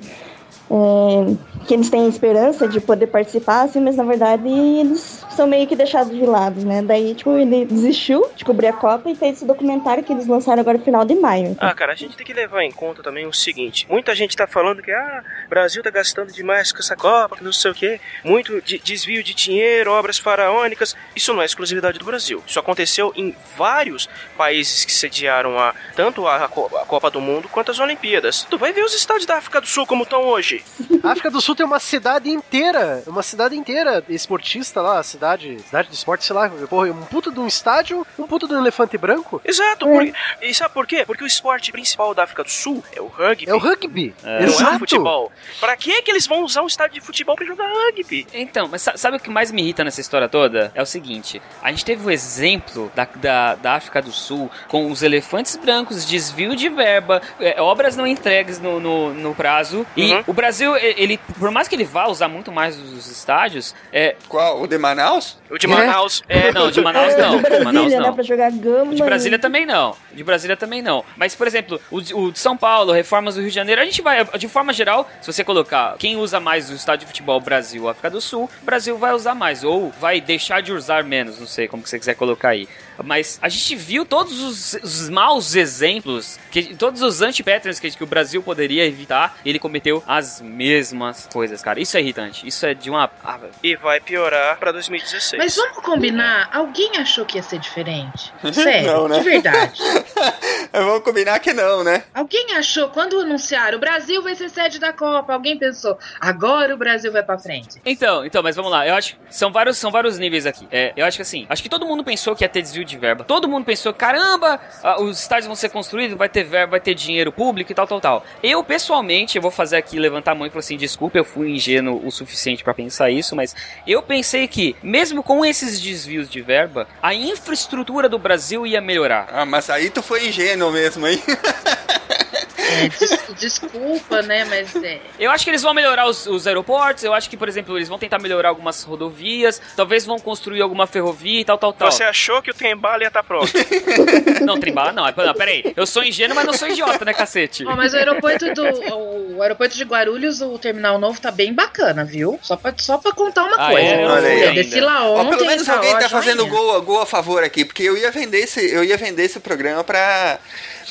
É, 0.70 1.66
que 1.68 1.74
eles 1.74 1.90
têm 1.90 2.08
esperança 2.08 2.68
de 2.68 2.80
poder 2.80 3.08
participar, 3.08 3.64
assim, 3.64 3.80
mas 3.80 3.96
na 3.96 4.04
verdade 4.04 4.48
eles 4.48 5.24
são 5.36 5.46
meio 5.48 5.68
que 5.68 5.76
deixados 5.76 6.16
de 6.16 6.26
lado, 6.26 6.64
né? 6.66 6.82
Daí, 6.82 7.14
tipo, 7.16 7.32
ele 7.38 7.66
desistiu 7.66 8.26
de 8.36 8.46
cobrir 8.46 8.68
a 8.68 8.74
Copa 8.74 9.10
e 9.10 9.16
fez 9.16 9.38
esse 9.38 9.46
documentário 9.46 10.04
que 10.04 10.12
eles 10.14 10.28
lançaram 10.28 10.62
agora 10.62 10.78
no 10.78 10.84
final 10.84 11.04
de 11.06 11.16
maio. 11.16 11.56
Ah, 11.60 11.74
cara, 11.74 11.94
a 11.94 11.96
gente 11.96 12.16
tem 12.16 12.26
que 12.26 12.34
levar 12.34 12.64
em 12.64 12.72
conta 12.72 13.02
também 13.04 13.26
o 13.26 13.34
seguinte: 13.34 13.86
muita 13.90 14.16
gente 14.16 14.36
tá 14.36 14.46
falando 14.48 14.82
que 14.82 14.92
ah, 14.92 15.24
Brasil 15.50 15.82
tá 15.84 15.90
gastando 15.90 16.32
demais 16.32 16.72
com 16.72 16.80
essa 16.80 16.96
Copa, 16.96 17.38
não 17.42 17.52
sei 17.54 17.72
o 17.72 17.76
quê, 17.76 18.00
muito 18.24 18.62
de- 18.62 18.80
desvio 18.80 19.24
de 19.24 19.34
dinheiro, 19.34 19.92
obras 19.92 20.18
faraônicas. 20.20 20.96
Isso 21.16 21.34
não 21.34 21.42
é 21.42 21.46
exclusividade 21.46 21.98
do 22.00 22.06
Brasil. 22.06 22.44
Isso 22.48 22.60
aconteceu 22.60 23.12
em 23.16 23.36
vários 23.58 24.08
países 24.38 24.86
que 24.86 24.94
sediaram 24.94 25.60
a, 25.60 25.74
tanto 25.96 26.28
a 26.28 26.48
Copa 26.48 27.10
do 27.10 27.20
Mundo 27.22 27.50
quanto 27.50 27.72
as 27.72 27.80
Olimpíadas. 27.80 28.46
Tu 28.50 28.58
vai 28.58 28.72
ver 28.72 28.84
os 28.84 28.94
estádios 28.94 29.26
da 29.26 29.38
África 29.38 29.60
do 29.62 29.68
Sul 29.68 29.86
como 29.86 30.04
estão 30.04 30.24
hoje. 30.24 30.55
A 31.04 31.10
África 31.12 31.30
do 31.32 31.40
Sul 31.42 31.56
tem 31.56 31.66
uma 31.66 31.80
cidade 31.80 32.30
inteira, 32.30 33.04
uma 33.08 33.24
cidade 33.24 33.56
inteira 33.56 34.04
esportista 34.10 34.82
lá, 34.82 35.00
a 35.00 35.04
cidade, 35.04 35.60
cidade 35.62 35.90
do 35.90 35.94
esporte, 35.94 36.26
sei 36.26 36.36
lá, 36.36 36.50
porra, 36.70 36.90
um 36.90 37.06
puto 37.06 37.32
de 37.32 37.40
um 37.40 37.48
estádio, 37.48 38.06
um 38.18 38.28
puto 38.28 38.48
de 38.48 38.54
um 38.54 38.60
elefante 38.60 38.98
branco. 38.98 39.42
Exato, 39.46 39.86
por- 39.86 40.12
e 40.42 40.54
sabe 40.54 40.74
por 40.74 40.86
quê? 40.88 41.04
Porque 41.06 41.24
o 41.24 41.28
esporte 41.28 41.72
principal 41.72 42.14
da 42.14 42.24
África 42.24 42.44
do 42.44 42.50
Sul 42.50 42.84
é 42.96 43.02
o 43.02 43.08
rugby. 43.08 43.50
É 43.50 43.54
o 43.54 43.58
rugby. 43.58 44.14
Não 44.24 44.32
é 44.32 44.44
Exato. 44.44 44.76
o 44.76 44.80
futebol. 44.80 45.32
Pra 45.60 45.76
que 45.78 46.02
que 46.02 46.12
eles 46.12 46.28
vão 46.28 46.44
usar 46.44 46.62
um 46.62 46.68
estádio 46.68 47.00
de 47.00 47.06
futebol 47.06 47.36
pra 47.36 47.46
jogar 47.46 47.68
rugby? 47.72 48.28
Então, 48.34 48.68
mas 48.68 48.82
sa- 48.82 48.98
sabe 48.98 49.18
o 49.18 49.20
que 49.20 49.30
mais 49.30 49.52
me 49.52 49.62
irrita 49.62 49.84
nessa 49.84 50.02
história 50.02 50.28
toda? 50.28 50.72
É 50.76 50.82
o 50.82 50.86
seguinte: 50.86 51.42
a 51.62 51.70
gente 51.72 51.86
teve 51.86 52.06
o 52.06 52.12
exemplo 52.12 52.92
da, 52.96 53.08
da, 53.16 53.56
da 53.56 53.74
África 53.76 54.02
do 54.02 54.12
Sul 54.12 54.50
com 54.68 54.90
os 54.92 55.04
elefantes 55.04 55.56
brancos, 55.56 56.06
desvio 56.06 56.56
de 56.56 56.70
verba, 56.70 57.22
é, 57.40 57.62
obras 57.62 57.96
não 57.96 58.06
entregues 58.08 58.60
no, 58.60 58.80
no, 58.80 59.14
no 59.14 59.36
prazo. 59.36 59.86
E 59.96 60.06
Uhum. 60.14 60.24
o 60.28 60.34
Brasil, 60.34 60.45
e- 60.78 60.96
ele, 60.98 61.18
por 61.40 61.52
mais 61.52 61.68
que 61.68 61.76
ele 61.76 61.84
vá 61.84 62.08
usar 62.08 62.28
muito 62.28 62.52
mais 62.52 62.78
os 62.78 63.10
estádios, 63.10 63.76
é. 63.92 64.16
Qual? 64.28 64.62
O 64.62 64.68
de 64.68 64.78
Manaus? 64.78 65.38
O 65.50 65.58
de 65.58 65.68
Manaus. 65.68 66.24
É, 66.28 66.52
não, 66.52 66.70
de 66.72 66.82
Manaus 66.82 67.16
não. 67.16 67.32
de 67.32 67.36
De 67.38 67.42
Brasília, 67.42 67.64
Manaus 67.66 67.92
né? 67.94 68.00
não. 68.00 68.14
Pra 68.14 68.24
jogar 68.24 68.52
gama. 68.52 68.96
De 68.96 69.04
Brasília 69.04 69.40
também 69.40 69.66
não. 69.66 69.96
De 70.14 70.24
Brasília 70.24 70.58
também 70.58 70.82
não. 70.82 71.04
Mas, 71.16 71.36
por 71.36 71.48
exemplo, 71.48 71.80
o 71.92 72.02
de, 72.02 72.14
o 72.14 72.32
de 72.32 72.40
São 72.40 72.56
Paulo, 72.58 72.92
reformas 72.92 73.36
do 73.36 73.42
Rio 73.42 73.50
de 73.50 73.56
Janeiro, 73.56 73.82
a 73.82 73.86
gente 73.86 74.02
vai, 74.02 74.24
de 74.24 74.48
forma 74.48 74.74
geral, 74.74 75.10
se 75.22 75.32
você 75.32 75.44
colocar 75.44 75.96
quem 75.98 76.18
usa 76.18 76.40
mais 76.40 76.70
o 76.70 76.74
estádio 76.74 77.02
de 77.02 77.08
futebol 77.08 77.40
Brasil 77.40 77.84
ou 77.84 77.90
África 77.90 78.10
do 78.10 78.22
Sul, 78.22 78.50
o 78.62 78.66
Brasil 78.66 78.98
vai 78.98 79.14
usar 79.14 79.36
mais. 79.36 79.64
Ou 79.64 79.92
vai 80.00 80.20
deixar 80.22 80.62
de 80.62 80.72
usar 80.74 81.04
menos, 81.04 81.40
não 81.40 81.48
sei 81.48 81.68
como 81.68 81.84
que 81.84 81.90
você 81.90 82.00
quiser 82.00 82.16
colocar 82.16 82.50
aí. 82.50 82.68
Mas 83.04 83.40
a 83.42 83.50
gente 83.50 83.76
viu 83.76 84.06
todos 84.06 84.42
os, 84.42 84.74
os 84.84 85.10
maus 85.10 85.56
exemplos, 85.56 86.40
que, 86.52 86.76
todos 86.76 87.02
os 87.02 87.22
anti-patterns 87.22 87.80
que, 87.80 87.92
que 87.92 88.04
o 88.04 88.08
Brasil 88.08 88.42
poderia 88.42 88.86
evitar, 88.86 89.38
ele 89.46 89.60
cometeu 89.60 90.04
as 90.08 90.42
mesmas 90.42 91.28
coisas, 91.32 91.62
cara. 91.62 91.80
Isso 91.80 91.98
é 91.98 92.02
irritante. 92.02 92.48
Isso 92.48 92.66
é 92.66 92.74
de 92.74 92.90
uma. 92.90 93.10
ah, 93.24 93.40
E 93.64 93.76
vai 93.76 94.00
piorar 94.00 94.58
pra 94.58 94.72
2016. 94.72 95.42
Mas 95.42 95.56
vamos 95.56 95.84
combinar, 95.84 96.50
alguém 96.54 96.92
achou 96.98 97.26
que 97.26 97.38
ia 97.38 97.44
ser 97.44 97.60
diferente? 97.60 98.34
Sério, 98.54 98.88
Não, 98.92 99.08
né? 99.08 99.18
de 99.20 99.24
verdade. 99.24 99.82
Vamos 100.72 101.04
combinar 101.04 101.40
que 101.40 101.54
não, 101.54 101.84
né? 101.84 102.04
Alguém 102.14 102.54
achou, 102.56 102.90
quando 102.90 103.20
anunciaram 103.20 103.78
o 103.78 103.80
Brasil 103.80 104.22
vai 104.22 104.36
ser 104.36 104.50
sede 104.50 104.78
da 104.78 104.92
Copa, 104.92 105.34
alguém 105.34 105.58
pensou, 105.58 105.98
agora 106.20 106.74
o 106.74 106.78
Brasil 106.78 107.12
vai 107.12 107.24
pra 107.24 107.38
frente. 107.40 107.80
Então, 107.86 108.26
então, 108.26 108.44
mas 108.44 108.56
vamos 108.56 108.72
lá. 108.72 108.86
Eu 108.86 108.94
acho 108.96 109.16
que 109.16 109.20
são 109.30 109.52
vários, 109.52 109.78
são 109.78 109.90
vários 109.90 110.20
níveis 110.20 110.46
aqui. 110.46 110.68
É, 110.72 110.92
eu 110.98 111.06
acho 111.06 111.18
que 111.18 111.22
assim, 111.22 111.46
acho 111.50 111.64
que 111.64 111.70
todo 111.70 111.86
mundo 111.86 112.04
pensou 112.04 112.36
que 112.36 112.44
ia 112.44 112.50
ter 112.50 112.62
desvio 112.62 112.84
de 112.86 112.98
verba. 112.98 113.24
Todo 113.24 113.48
mundo 113.48 113.66
pensou, 113.66 113.94
caramba, 113.94 114.60
os 115.00 115.20
estádios 115.20 115.48
vão 115.48 115.56
ser 115.56 115.70
construídos, 115.70 116.18
vai 116.18 116.30
ter 116.30 116.44
verba, 116.44 116.72
vai 116.72 116.80
ter 116.80 116.94
dinheiro 116.94 117.32
público 117.32 117.72
e 117.72 117.76
tal, 117.76 117.88
tal, 117.88 118.00
tal. 118.00 118.26
Eu, 118.42 118.64
pessoalmente, 118.64 119.38
eu 119.38 119.42
vou 119.42 119.52
fazer 119.52 119.78
aqui, 119.78 120.00
levantar 120.00 120.32
a 120.32 120.36
mão 120.36 120.48
e 120.48 120.50
falar 120.50 120.60
assim, 120.60 120.78
desculpa, 120.78 121.18
eu 121.18 121.26
fui 121.26 121.52
ingênuo 121.52 122.06
o 122.06 122.12
suficiente 122.12 122.64
pra 122.64 122.74
pensar 122.74 123.10
isso, 123.10 123.36
mas 123.36 123.56
eu 123.88 124.02
pensei 124.02 124.48
que, 124.48 124.76
mesmo 124.82 125.24
com 125.24 125.46
esses 125.46 125.82
desvios 125.82 126.30
de 126.30 126.42
verba, 126.42 126.88
a 127.02 127.14
infraestrutura 127.14 128.08
do 128.08 128.20
Brasil 128.20 128.66
ia 128.66 128.82
melhorar. 128.82 129.28
Ah, 129.32 129.46
mas 129.46 129.70
aí 129.70 129.90
tu 129.90 130.02
foi 130.02 130.28
ingênuo 130.28 130.72
mesmo, 130.72 131.08
hein? 131.08 131.22
É, 132.68 132.90
des- 132.90 133.20
desculpa, 133.40 134.22
né, 134.22 134.46
mas 134.46 134.76
é... 134.84 135.00
Eu 135.20 135.32
acho 135.32 135.44
que 135.44 135.52
eles 135.52 135.62
vão 135.62 135.74
melhorar 135.74 136.08
os, 136.08 136.26
os 136.28 136.48
aeroportos, 136.48 137.04
eu 137.04 137.14
acho 137.14 137.30
que, 137.30 137.38
por 137.38 137.48
exemplo, 137.48 137.78
eles 137.78 137.88
vão 137.90 137.98
tentar 137.98 138.20
melhorar 138.20 138.50
algumas 138.50 138.84
rodovias, 138.84 139.62
talvez 139.76 140.06
vão 140.06 140.18
construir 140.20 140.62
alguma 140.62 140.88
ferrovia 140.88 141.42
e 141.42 141.46
tal, 141.46 141.58
tal, 141.58 141.74
tal. 141.74 141.92
Você 141.92 142.04
achou 142.04 142.42
que 142.42 142.52
o 142.52 142.54
trem-bala 142.54 143.04
ia 143.04 143.08
estar 143.08 143.24
pronto? 143.24 143.52
Não, 144.46 144.60
trembala 144.60 144.92
não. 144.92 145.06
Não, 145.06 145.34
peraí. 145.34 145.74
Eu 145.76 145.86
sou 145.88 146.04
ingênuo, 146.04 146.36
mas 146.36 146.46
não 146.46 146.54
sou 146.54 146.68
idiota, 146.68 147.04
né, 147.04 147.14
cacete? 147.14 147.66
Ó, 147.66 147.76
mas 147.76 147.94
o 147.94 147.98
aeroporto 147.98 148.54
do 148.54 149.36
o 149.36 149.42
aeroporto 149.42 149.76
de 149.76 149.84
Guarulhos, 149.84 150.42
o 150.42 150.58
terminal 150.60 150.98
novo 151.00 151.20
tá 151.20 151.32
bem 151.32 151.54
bacana, 151.54 152.06
viu? 152.06 152.40
Só 152.44 152.56
pra, 152.56 152.74
só 152.78 152.98
pra 152.98 153.12
contar 153.12 153.44
uma 153.44 153.56
Ah, 153.58 153.72
coisa. 153.72 153.88
é? 153.88 154.48
Eu 154.50 154.54
desci 154.54 154.80
lá 154.80 155.04
Ó, 155.08 155.22
ontem. 155.22 155.38
pelo 155.38 155.48
menos 155.48 155.66
tá 155.66 155.76
alguém 155.76 155.98
tá 155.98 156.10
fazendo 156.10 156.46
gol, 156.48 156.82
gol 156.82 157.02
a 157.02 157.06
favor 157.06 157.44
aqui, 157.44 157.66
porque 157.66 157.84
eu 157.84 157.98
ia 157.98 158.12
vender 158.12 158.40
esse, 158.40 158.72
eu 158.72 158.84
ia 158.84 158.98
vender 158.98 159.24
esse 159.24 159.40
programa 159.40 159.84
pra, 159.84 160.40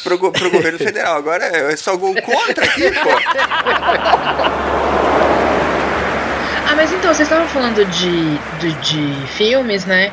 pro, 0.02 0.32
pro 0.32 0.50
governo 0.50 0.78
federal. 0.82 1.16
Agora 1.16 1.44
é 1.44 1.76
só 1.76 1.96
gol 1.96 2.14
contra 2.22 2.64
aqui, 2.64 2.90
pô. 2.90 3.10
Ah, 6.66 6.74
mas 6.74 6.92
então, 6.92 7.12
vocês 7.14 7.28
estavam 7.28 7.46
falando 7.48 7.84
de, 7.84 8.38
de, 8.58 8.72
de 8.80 9.26
filmes, 9.28 9.84
né? 9.84 10.12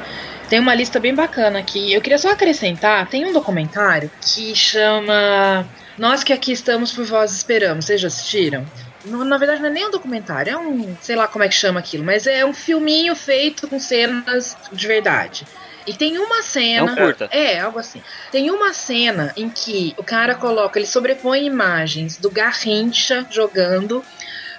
Tem 0.49 0.59
uma 0.59 0.75
lista 0.75 0.99
bem 0.99 1.15
bacana 1.15 1.59
aqui. 1.59 1.93
Eu 1.93 2.01
queria 2.01 2.17
só 2.17 2.31
acrescentar, 2.31 3.07
tem 3.07 3.25
um 3.25 3.31
documentário 3.31 4.11
que 4.21 4.53
chama 4.53 5.65
Nós 5.97 6.23
que 6.23 6.33
aqui 6.33 6.51
estamos 6.51 6.91
por 6.91 7.05
vós 7.05 7.31
esperamos. 7.31 7.85
Vocês 7.85 8.01
já 8.01 8.09
assistiram? 8.09 8.65
Na 9.05 9.37
verdade, 9.37 9.61
não 9.61 9.69
é 9.69 9.71
nem 9.71 9.87
um 9.87 9.91
documentário, 9.91 10.51
é 10.51 10.57
um. 10.57 10.95
sei 11.01 11.15
lá 11.15 11.27
como 11.27 11.43
é 11.43 11.47
que 11.47 11.55
chama 11.55 11.79
aquilo, 11.79 12.03
mas 12.03 12.27
é 12.27 12.45
um 12.45 12.53
filminho 12.53 13.15
feito 13.15 13.67
com 13.67 13.79
cenas 13.79 14.55
de 14.71 14.87
verdade. 14.87 15.47
E 15.87 15.93
tem 15.93 16.17
uma 16.17 16.41
cena. 16.43 16.89
É 16.91 16.93
um 16.93 16.95
curta. 16.95 17.29
É, 17.31 17.59
algo 17.59 17.79
assim. 17.79 18.01
Tem 18.31 18.49
uma 18.51 18.73
cena 18.73 19.33
em 19.35 19.49
que 19.49 19.93
o 19.97 20.03
cara 20.03 20.35
coloca, 20.35 20.77
ele 20.79 20.85
sobrepõe 20.87 21.45
imagens 21.45 22.17
do 22.17 22.29
Garrincha 22.29 23.25
jogando 23.29 24.03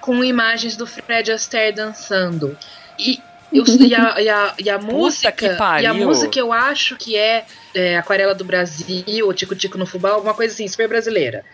com 0.01 0.23
imagens 0.23 0.75
do 0.75 0.85
Fred 0.85 1.31
Astaire 1.31 1.73
dançando. 1.75 2.57
E, 2.99 3.21
eu- 3.51 3.63
e, 3.65 3.95
a, 3.95 4.21
e, 4.21 4.29
a, 4.29 4.53
e 4.59 4.69
a 4.69 4.77
música. 4.81 5.31
que 5.31 5.45
E 5.83 5.85
a 5.87 5.93
música 5.93 6.39
eu 6.39 6.51
acho 6.51 6.97
que 6.97 7.15
é, 7.15 7.45
é 7.73 7.97
Aquarela 7.97 8.35
do 8.35 8.43
Brasil, 8.43 9.25
ou 9.25 9.33
Tico 9.33 9.55
Tico 9.55 9.77
no 9.77 9.85
Fubá, 9.85 10.09
alguma 10.11 10.33
coisa 10.33 10.53
assim, 10.53 10.67
super 10.67 10.87
brasileira. 10.89 11.45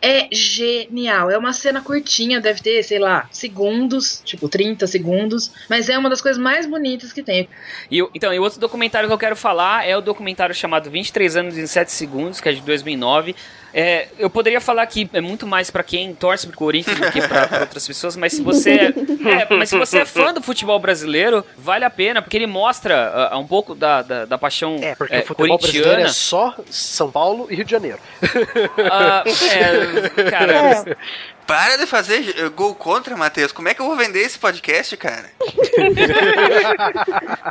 É 0.00 0.28
genial. 0.32 1.30
É 1.30 1.38
uma 1.38 1.52
cena 1.52 1.80
curtinha, 1.80 2.40
deve 2.40 2.60
ter, 2.60 2.82
sei 2.82 2.98
lá, 2.98 3.28
segundos, 3.30 4.22
tipo 4.24 4.48
30 4.48 4.86
segundos, 4.86 5.52
mas 5.68 5.88
é 5.88 5.98
uma 5.98 6.08
das 6.08 6.20
coisas 6.20 6.40
mais 6.40 6.66
bonitas 6.66 7.12
que 7.12 7.22
tem. 7.22 7.48
E, 7.90 8.00
então, 8.14 8.32
e 8.32 8.38
outro 8.38 8.60
documentário 8.60 9.08
que 9.08 9.12
eu 9.12 9.18
quero 9.18 9.36
falar 9.36 9.86
é 9.86 9.96
o 9.96 10.00
documentário 10.00 10.54
chamado 10.54 10.90
23 10.90 11.36
anos 11.36 11.58
em 11.58 11.66
7 11.66 11.90
segundos, 11.90 12.40
que 12.40 12.48
é 12.48 12.52
de 12.52 12.60
2009. 12.60 13.34
É, 13.72 14.08
eu 14.18 14.30
poderia 14.30 14.60
falar 14.60 14.86
que 14.86 15.08
é 15.12 15.20
muito 15.20 15.46
mais 15.46 15.70
pra 15.70 15.82
quem 15.82 16.14
torce 16.14 16.46
pro 16.46 16.56
Corinthians 16.56 16.98
do 16.98 17.10
que 17.12 17.20
pra, 17.26 17.46
pra 17.46 17.60
outras 17.60 17.86
pessoas, 17.86 18.16
mas 18.16 18.32
se 18.32 18.42
você 18.42 18.70
é, 18.70 18.84
é, 19.42 19.54
mas 19.54 19.68
se 19.68 19.76
você 19.78 19.98
é 19.98 20.04
fã 20.04 20.32
do 20.32 20.42
futebol 20.42 20.78
brasileiro, 20.78 21.44
vale 21.56 21.84
a 21.84 21.90
pena, 21.90 22.22
porque 22.22 22.36
ele 22.36 22.46
mostra 22.46 23.28
ah, 23.30 23.38
um 23.38 23.46
pouco 23.46 23.74
da, 23.74 24.02
da, 24.02 24.24
da 24.24 24.38
paixão 24.38 24.76
É, 24.80 24.94
porque 24.94 25.14
é, 25.14 25.20
o 25.20 25.26
futebol 25.26 25.58
brasileiro 25.58 25.88
corintiana. 25.88 26.10
é 26.10 26.12
só 26.12 26.54
São 26.70 27.10
Paulo 27.10 27.46
e 27.50 27.54
Rio 27.56 27.64
de 27.64 27.70
Janeiro. 27.70 27.98
Ah, 28.90 29.22
é, 29.26 30.30
cara, 30.30 30.96
Para 31.46 31.76
de 31.76 31.86
fazer 31.86 32.34
eh, 32.38 32.48
gol 32.50 32.74
contra, 32.74 33.16
Matheus. 33.16 33.52
Como 33.52 33.68
é 33.68 33.74
que 33.74 33.80
eu 33.80 33.86
vou 33.86 33.96
vender 33.96 34.20
esse 34.20 34.38
podcast, 34.38 34.96
cara? 34.96 35.30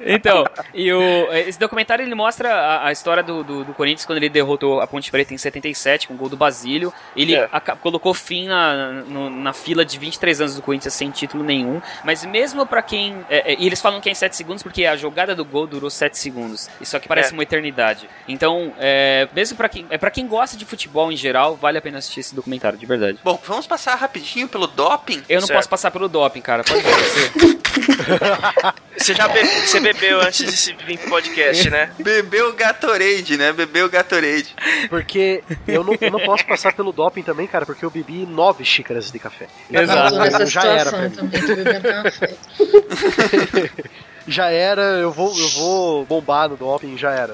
Então, 0.05 0.45
e 0.73 0.91
o, 0.93 1.31
esse 1.33 1.59
documentário 1.59 2.03
ele 2.03 2.15
mostra 2.15 2.53
a, 2.53 2.87
a 2.87 2.91
história 2.91 3.23
do, 3.23 3.43
do, 3.43 3.63
do 3.65 3.73
Corinthians 3.73 4.05
quando 4.05 4.17
ele 4.17 4.29
derrotou 4.29 4.79
a 4.79 4.87
Ponte 4.87 5.09
Preta 5.11 5.33
em 5.33 5.37
77. 5.37 6.06
Com 6.07 6.13
o 6.13 6.17
gol 6.17 6.29
do 6.29 6.37
Basílio. 6.37 6.93
Ele 7.15 7.35
É. 7.35 7.47
colocou 7.81 8.13
fim 8.13 8.47
na, 8.47 8.91
no- 8.91 9.29
na 9.29 9.53
fila 9.53 9.83
de 9.85 9.97
23 9.99 10.41
anos 10.41 10.55
do 10.55 10.61
Corinthians 10.61 10.93
sem 10.93 11.11
título 11.11 11.43
nenhum. 11.43 11.81
Mas 12.03 12.23
mesmo 12.25 12.65
pra 12.65 12.81
quem. 12.81 13.25
é, 13.29 13.53
é, 13.53 13.55
e 13.59 13.65
eles 13.65 13.81
falam 13.81 13.99
que 14.01 14.09
é 14.09 14.11
em 14.11 14.15
7 14.15 14.35
segundos 14.35 14.63
porque 14.63 14.85
a 14.85 14.95
jogada 14.95 15.35
do 15.35 15.43
gol 15.45 15.67
durou 15.67 15.89
7 15.89 16.17
segundos. 16.17 16.69
Isso 16.81 16.95
aqui 16.95 17.07
parece 17.07 17.31
É. 17.31 17.33
uma 17.33 17.43
eternidade. 17.43 18.09
Então, 18.27 18.73
é, 18.79 19.27
mesmo 19.35 19.57
pra 19.57 19.67
quem, 19.69 19.85
é 19.89 19.97
para 19.97 20.09
quem 20.11 20.27
gosta 20.27 20.55
de 20.57 20.65
futebol 20.65 21.11
em 21.11 21.17
geral, 21.17 21.55
vale 21.55 21.77
a 21.77 21.81
pena 21.81 21.97
assistir 21.97 22.21
esse 22.21 22.35
documentário, 22.35 22.77
de 22.77 22.85
verdade. 22.85 23.19
Bom, 23.23 23.39
vamos 23.45 23.67
passar 23.67 23.95
rapidinho 23.95 24.47
pelo 24.47 24.67
doping. 24.67 25.23
Eu 25.27 25.39
não 25.41 25.47
Certo. 25.47 25.57
posso 25.57 25.69
passar 25.69 25.91
pelo 25.91 26.07
doping, 26.07 26.41
cara. 26.41 26.63
Pode 26.63 26.81
ver 26.81 26.93
você. 26.93 27.57
Você 28.97 29.13
já 29.13 29.27
be- 29.27 29.45
você 29.45 29.79
bebeu 29.79 30.19
antes 30.21 30.45
desse 30.45 30.73
vir 30.73 30.97
pro 30.97 31.09
podcast, 31.09 31.69
né? 31.69 31.91
Bebeu 31.99 32.53
Gatorade, 32.53 33.37
né? 33.37 33.53
Bebeu 33.53 33.89
Gatorade. 33.89 34.55
Porque 34.89 35.43
eu 35.67 35.83
não, 35.83 35.96
eu 36.01 36.11
não 36.11 36.19
posso 36.19 36.45
passar 36.45 36.73
pelo 36.73 36.91
doping 36.91 37.23
também, 37.23 37.47
cara, 37.47 37.65
porque 37.65 37.85
eu 37.85 37.89
bebi 37.89 38.25
nove 38.25 38.63
xícaras 38.63 39.11
de 39.11 39.19
café. 39.19 39.47
Exato. 39.71 40.45
Já 40.45 40.65
era 40.65 40.91
pra 40.91 41.09
mim. 41.09 41.11
Já 44.27 44.49
era, 44.49 44.81
eu 44.81 45.09
vou, 45.09 45.33
eu 45.39 45.47
vou 45.49 46.05
bombar 46.05 46.49
no 46.49 46.57
doping, 46.57 46.97
já 46.97 47.11
era. 47.11 47.33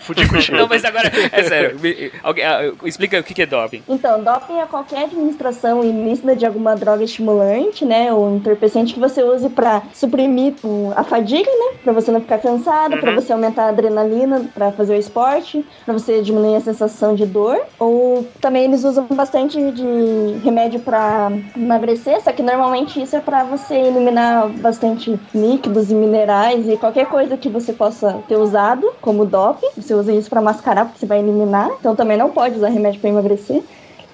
Eu 0.00 0.04
Fudi 0.04 0.26
com. 0.28 0.56
Não, 0.56 0.66
mas 0.66 0.84
agora, 0.84 1.10
é 1.32 1.42
sério. 1.44 1.78
me- 1.80 2.10
alguém- 2.22 2.44
ah, 2.44 2.72
explica 2.84 3.18
o 3.20 3.22
que 3.22 3.42
é 3.42 3.46
doping. 3.46 3.82
Então, 3.88 4.22
doping 4.22 4.58
é 4.58 4.66
qualquer 4.66 5.04
administração 5.04 5.84
ilícita 5.84 6.34
de 6.34 6.46
alguma 6.46 6.74
droga 6.74 7.04
estimulante, 7.04 7.84
né, 7.84 8.12
ou 8.12 8.34
entorpecente 8.36 8.94
que 8.94 9.00
você 9.00 9.22
use 9.22 9.48
pra 9.50 9.82
suprimir 9.92 10.54
a 10.96 11.04
fadiga, 11.04 11.50
né, 11.50 11.78
pra 11.84 11.92
você 11.92 12.10
não 12.10 12.20
ficar 12.20 12.38
cansado, 12.38 12.96
pra 12.98 13.14
você 13.14 13.32
aumentar 13.32 13.64
a 13.64 13.68
adrenalina 13.68 14.44
pra 14.54 14.72
fazer 14.72 14.94
o 14.94 14.98
esporte, 14.98 15.64
pra 15.84 15.92
você 15.94 16.22
diminuir 16.22 16.56
a 16.56 16.60
sensação 16.60 17.14
de 17.14 17.26
dor. 17.26 17.60
Ou 17.78 18.26
também 18.40 18.64
eles 18.64 18.84
usam 18.84 19.06
bastante 19.10 19.58
de 19.72 20.38
remédio 20.42 20.80
pra 20.80 21.30
emagrecer, 21.56 22.20
só 22.22 22.32
que 22.32 22.42
normalmente 22.42 23.00
isso 23.02 23.16
é 23.16 23.20
pra 23.20 23.44
você 23.44 23.74
eliminar 23.74 24.48
bastante 24.48 25.18
líquidos 25.34 25.90
e 25.90 25.94
minerais 25.94 26.68
e 26.68 26.76
qualquer 26.76 27.06
coisa 27.06 27.36
que 27.36 27.48
você 27.48 27.72
possa 27.72 28.18
ter 28.28 28.36
usado 28.36 28.90
como 29.00 29.24
doping. 29.26 29.68
Você 29.76 29.94
usa 30.00 30.12
isso 30.12 30.28
pra 30.28 30.40
mascarar, 30.40 30.84
porque 30.86 30.98
você 30.98 31.06
vai 31.06 31.18
eliminar. 31.18 31.70
Então 31.78 31.94
também 31.94 32.16
não 32.16 32.30
pode 32.30 32.56
usar 32.56 32.68
remédio 32.68 33.00
pra 33.00 33.10
emagrecer. 33.10 33.62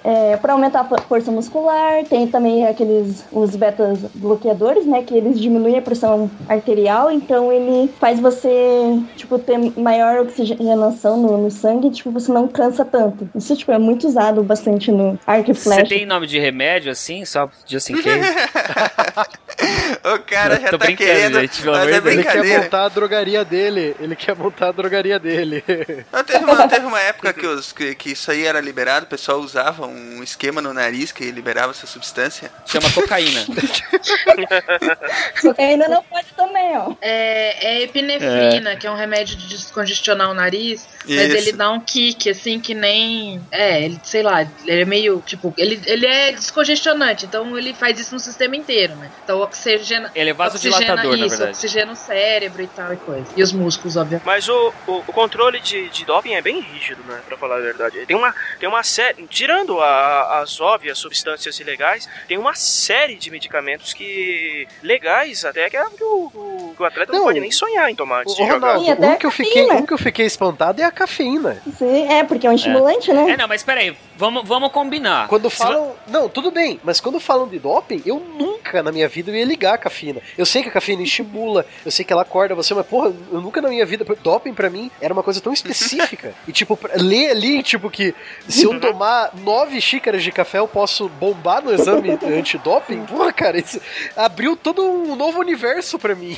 É, 0.09 0.37
para 0.37 0.53
aumentar 0.53 0.79
a 0.81 0.85
fo- 0.85 1.01
força 1.01 1.29
muscular, 1.29 2.05
tem 2.05 2.25
também 2.27 2.65
aqueles 2.65 3.25
os 3.29 3.57
betas 3.57 3.99
bloqueadores, 4.15 4.85
né, 4.85 5.03
que 5.03 5.13
eles 5.13 5.37
diminuem 5.37 5.77
a 5.77 5.81
pressão 5.81 6.31
arterial, 6.47 7.11
então 7.11 7.51
ele 7.51 7.91
faz 7.99 8.17
você, 8.17 8.49
tipo, 9.17 9.37
ter 9.37 9.57
maior 9.77 10.19
oxigenação 10.21 11.17
no, 11.17 11.37
no 11.37 11.51
sangue, 11.51 11.91
tipo, 11.91 12.09
você 12.09 12.31
não 12.31 12.47
cansa 12.47 12.85
tanto. 12.85 13.29
Isso, 13.35 13.53
tipo, 13.57 13.69
é 13.73 13.77
muito 13.77 14.07
usado 14.07 14.41
bastante 14.43 14.93
no 14.93 15.19
arco 15.27 15.51
e 15.51 15.53
Você 15.53 15.83
tem 15.83 16.05
nome 16.05 16.25
de 16.25 16.39
remédio 16.39 16.89
assim, 16.89 17.25
só 17.25 17.49
just 17.67 17.89
in 17.89 18.01
case? 18.01 18.29
O 20.13 20.19
cara 20.19 20.59
já 20.59 20.69
Tô 20.69 20.77
tá 20.77 20.85
brincando, 20.85 21.09
querendo. 21.09 21.39
gente, 21.41 21.61
pelo 21.63 21.75
mas 21.75 22.05
é. 22.05 22.11
Ele 22.11 22.23
quer 22.23 22.43
montar 22.43 22.85
a 22.85 22.89
drogaria 22.89 23.43
dele. 23.43 23.95
Ele 23.99 24.15
quer 24.15 24.35
montar 24.35 24.67
a 24.69 24.71
drogaria 24.71 25.19
dele. 25.19 25.63
Não, 26.13 26.23
teve, 26.23 26.45
uma, 26.45 26.67
teve 26.67 26.85
uma 26.85 26.99
época 27.01 27.33
que, 27.33 27.45
os, 27.45 27.71
que, 27.73 27.95
que 27.95 28.11
isso 28.11 28.29
aí 28.29 28.45
era 28.45 28.61
liberado, 28.61 29.05
o 29.05 29.09
pessoal 29.09 29.39
usava 29.39 29.85
um 29.87 29.96
esquema 30.23 30.61
no 30.61 30.73
nariz 30.73 31.11
que 31.11 31.29
liberava 31.31 31.71
essa 31.71 31.87
substância. 31.87 32.51
Chama 32.65 32.89
cocaína. 32.91 33.45
Cocaína 35.41 35.87
não 35.87 36.03
pode 36.03 36.27
também, 36.35 36.77
ó. 36.77 36.93
É, 37.01 37.67
é 37.75 37.81
epinefrina, 37.83 38.75
que 38.75 38.87
é 38.87 38.91
um 38.91 38.95
remédio 38.95 39.35
de 39.35 39.47
descongestionar 39.47 40.29
o 40.29 40.33
nariz, 40.33 40.87
mas 41.07 41.27
Isso. 41.27 41.37
ele 41.37 41.51
dá 41.53 41.71
um 41.71 41.79
kick, 41.79 42.29
assim, 42.29 42.59
que 42.59 42.73
nem. 42.73 43.41
É, 43.51 43.83
ele, 43.83 43.99
sei 44.03 44.23
lá, 44.23 44.41
ele 44.65 44.81
é 44.81 44.85
meio. 44.85 45.21
Tipo, 45.25 45.53
ele, 45.57 45.79
ele 45.85 46.05
é 46.05 46.31
descongestionante, 46.31 47.25
então 47.25 47.57
ele 47.57 47.73
faz 47.73 47.99
isso 47.99 48.13
no 48.13 48.19
sistema 48.19 48.55
inteiro, 48.55 48.95
né? 48.95 49.09
Então 49.23 49.39
oxigena. 49.39 50.11
Ele 50.15 50.29
é 50.29 50.33
vasodilatador, 50.33 50.93
oxigena, 50.97 51.17
na 51.17 51.25
isso, 51.25 51.37
verdade. 51.37 51.51
oxigena 51.57 51.91
o 51.91 51.95
cérebro 51.95 52.61
e 52.61 52.67
tal 52.67 52.93
e 52.93 52.97
coisa. 52.97 53.25
E 53.35 53.43
os 53.43 53.51
músculos, 53.51 53.95
obviamente. 53.97 54.25
Mas 54.25 54.47
o, 54.49 54.73
o, 54.87 54.97
o 55.07 55.13
controle 55.13 55.59
de, 55.59 55.89
de 55.89 56.05
doping 56.05 56.33
é 56.33 56.41
bem 56.41 56.59
rígido, 56.59 57.03
né? 57.07 57.19
Pra 57.27 57.37
falar 57.37 57.57
a 57.57 57.61
verdade. 57.61 58.05
Tem 58.05 58.15
uma, 58.15 58.33
tem 58.59 58.67
uma 58.67 58.83
série. 58.83 59.25
Tirando 59.27 59.79
a- 59.79 59.86
as 60.41 60.59
óbvias 60.59 60.97
substâncias 60.97 61.59
ilegais, 61.59 62.07
tem 62.27 62.37
uma 62.37 62.53
série 62.55 63.15
de 63.15 63.29
medicamentos 63.31 63.93
que. 63.93 64.67
legais 64.83 65.45
até 65.45 65.69
que, 65.69 65.77
é 65.77 65.85
que 65.89 66.03
o, 66.03 66.31
o- 66.33 66.75
o 66.77 66.83
atleta 66.85 67.11
não, 67.11 67.19
Não, 67.19 67.25
pode 67.25 67.39
nem 67.39 67.51
sonhar 67.51 67.89
em 67.89 67.95
tomar 67.95 68.21
antes 68.21 68.33
Ô, 68.33 68.37
de 68.37 68.47
jogar. 68.47 68.75
Ronaldo, 68.77 69.01
um 69.05 69.11
a 69.11 69.15
que, 69.15 69.25
eu 69.25 69.31
fiquei, 69.31 69.71
um 69.71 69.85
que 69.85 69.93
eu 69.93 69.97
fiquei 69.97 70.25
espantado 70.25 70.81
é 70.81 70.85
a 70.85 70.91
cafeína. 70.91 71.61
Sim, 71.77 72.07
é, 72.11 72.23
porque 72.23 72.45
é 72.45 72.49
um 72.49 72.53
estimulante, 72.53 73.11
né? 73.11 73.31
É, 73.31 73.37
não, 73.37 73.47
mas 73.47 73.63
peraí, 73.63 73.95
vamos, 74.15 74.47
vamos 74.47 74.71
combinar. 74.71 75.27
Quando 75.27 75.49
Se 75.49 75.57
falam. 75.57 75.95
Não, 76.07 76.29
tudo 76.29 76.51
bem, 76.51 76.79
mas 76.83 76.99
quando 76.99 77.19
falam 77.19 77.47
de 77.47 77.57
doping, 77.59 78.01
eu 78.05 78.19
nunca 78.19 78.81
na 78.83 78.91
minha 78.91 79.07
vida 79.07 79.31
eu 79.31 79.35
ia 79.35 79.45
ligar 79.45 79.73
a 79.73 79.77
cafeína. 79.77 80.21
Eu 80.37 80.45
sei 80.45 80.61
que 80.61 80.69
a 80.69 80.71
cafeína 80.71 81.01
estimula, 81.03 81.65
eu 81.85 81.91
sei 81.91 82.05
que 82.05 82.13
ela 82.13 82.21
acorda 82.21 82.53
você, 82.55 82.73
mas 82.73 82.85
porra, 82.85 83.13
eu 83.31 83.41
nunca 83.41 83.61
na 83.61 83.69
minha 83.69 83.85
vida. 83.85 84.05
Doping 84.23 84.53
pra 84.53 84.69
mim 84.69 84.89
era 85.01 85.13
uma 85.13 85.23
coisa 85.23 85.41
tão 85.41 85.51
específica. 85.53 86.33
e 86.47 86.51
tipo, 86.51 86.77
ler 86.95 87.31
ali, 87.31 87.61
tipo, 87.63 87.89
que 87.89 88.13
se 88.47 88.63
eu 88.63 88.79
tomar 88.79 89.31
nove 89.35 89.66
xícaras 89.79 90.23
de 90.23 90.31
café 90.31 90.59
eu 90.59 90.67
posso 90.67 91.09
bombar 91.09 91.63
no 91.63 91.73
exame 91.73 92.17
antidoping, 92.23 93.05
porra, 93.05 93.33
cara, 93.33 93.57
isso 93.57 93.81
abriu 94.15 94.55
todo 94.55 94.83
um 94.83 95.15
novo 95.15 95.39
universo 95.39 95.99
pra 95.99 96.15
mim. 96.15 96.37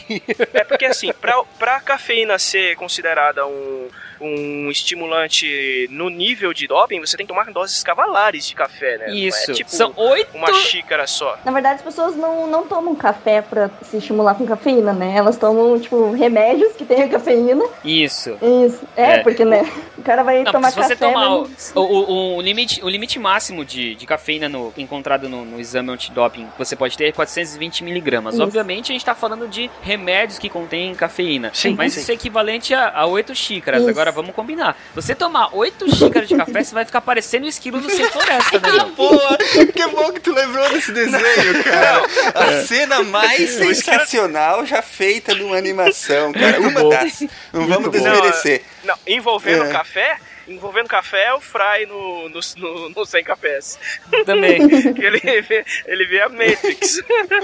É 0.54 0.64
porque 0.64 0.86
assim, 0.86 1.12
pra, 1.14 1.44
pra 1.58 1.80
cafeína 1.80 2.38
ser 2.40 2.76
considerada 2.76 3.46
um, 3.46 3.88
um 4.22 4.70
estimulante 4.70 5.88
no 5.92 6.10
nível 6.10 6.54
de 6.54 6.68
doping, 6.68 7.00
você 7.00 7.18
tem 7.18 7.26
que 7.26 7.34
tomar 7.34 7.52
doses 7.52 7.82
cavalares 7.84 8.48
de 8.48 8.56
café, 8.56 8.98
né? 8.98 9.08
Não 9.08 9.14
Isso. 9.16 9.52
É 9.52 9.54
tipo 9.54 9.70
São 9.70 9.94
oito. 9.96 10.36
uma 10.36 10.54
xícara 10.54 11.08
só. 11.08 11.38
Na 11.46 11.52
verdade, 11.52 11.76
as 11.76 11.82
pessoas 11.82 12.16
não, 12.16 12.48
não 12.48 12.68
tomam 12.68 12.96
café 12.96 13.42
pra 13.42 13.70
se 13.84 13.98
estimular 13.98 14.36
com 14.36 14.46
cafeína, 14.46 14.94
né? 14.94 15.14
Elas 15.16 15.38
tomam, 15.38 15.80
tipo, 15.80 16.12
remédios 16.12 16.74
que 16.74 16.86
tenham 16.86 17.08
cafeína. 17.10 17.64
Isso. 17.84 18.38
Isso. 18.66 18.82
É, 18.96 19.16
É. 19.16 19.24
porque, 19.24 19.44
né? 19.46 19.70
O 19.98 20.02
cara 20.02 20.24
vai 20.24 20.44
Não, 20.44 20.52
tomar 20.52 20.70
se 20.72 20.76
você 20.78 20.96
café. 20.96 21.08
tomar 21.08 21.30
mas- 21.42 21.72
o, 21.76 21.82
o, 21.82 22.36
o 22.38 22.42
limite, 22.42 22.84
o 22.84 22.90
limite 22.90 23.20
máximo 23.20 23.64
de, 23.66 23.96
de 23.96 24.06
cafeína 24.06 24.48
no- 24.50 24.74
encontrado 24.78 25.28
no, 25.30 25.44
no 25.46 25.60
exame 25.60 25.92
antidoping 25.92 26.46
que 26.48 26.58
você 26.58 26.76
pode 26.76 26.98
ter 26.98 27.06
é 27.08 27.12
420 27.12 27.84
miligramas. 27.84 28.34
Isso. 28.36 28.44
Obviamente 28.44 28.92
a 28.92 28.94
gente 28.94 29.06
tá 29.06 29.14
falando 29.16 29.48
de 29.48 29.70
remédios 29.82 30.40
que 30.40 30.50
contêm 30.50 30.94
cafeína. 30.96 31.52
Sim, 31.54 31.76
mas 31.78 31.94
sim. 31.94 32.00
isso 32.02 32.12
é 32.12 32.14
equivalente 32.16 32.74
a, 32.74 32.90
a 32.96 33.06
8 33.06 33.36
xícaras. 33.36 33.82
Isso. 33.82 33.90
Agora 33.90 34.09
vamos 34.12 34.34
combinar. 34.36 34.76
Você 34.96 35.14
tomar 35.16 35.50
8 35.56 35.96
xícaras 35.96 36.28
de 36.28 36.36
café, 36.36 36.64
você 36.64 36.74
vai 36.74 36.86
ficar 36.86 37.02
parecendo 37.02 37.46
o 37.46 37.50
esquilo 37.50 37.80
do 37.80 37.90
Sem 37.90 38.06
Floresta, 38.10 38.60
né, 38.60 38.72
meu? 38.72 38.90
Boa! 38.90 39.38
Que 39.74 39.88
bom 39.88 40.12
que 40.12 40.20
tu 40.20 40.32
lembrou 40.34 40.70
desse 40.70 40.92
desenho, 40.92 41.64
cara. 41.64 42.04
A 42.36 42.66
cena 42.66 43.04
mais 43.04 43.50
sensacional 43.52 44.66
já 44.66 44.82
feita 44.82 45.34
numa 45.36 45.58
animação, 45.58 46.32
cara. 46.34 46.60
Uma 46.60 46.90
das. 46.90 47.24
Não 47.54 47.68
vamos 47.68 47.92
desmerecer. 47.92 48.62
Não, 48.84 48.96
envolvendo 49.08 49.66
É. 49.66 49.72
café, 49.72 50.18
envolvendo 50.50 50.88
café 50.88 51.26
é 51.26 51.34
o 51.34 51.40
Fry 51.40 51.86
no, 51.88 52.30
no, 52.30 52.40
no, 52.58 52.90
no 52.90 53.06
100 53.06 53.24
cafés. 53.24 53.80
Também. 54.26 54.60
Que 55.00 55.06
ele 55.06 55.20
vê, 55.42 55.66
ele 55.86 56.06
vê 56.06 56.22
a 56.22 56.30
Matrix. 56.30 57.02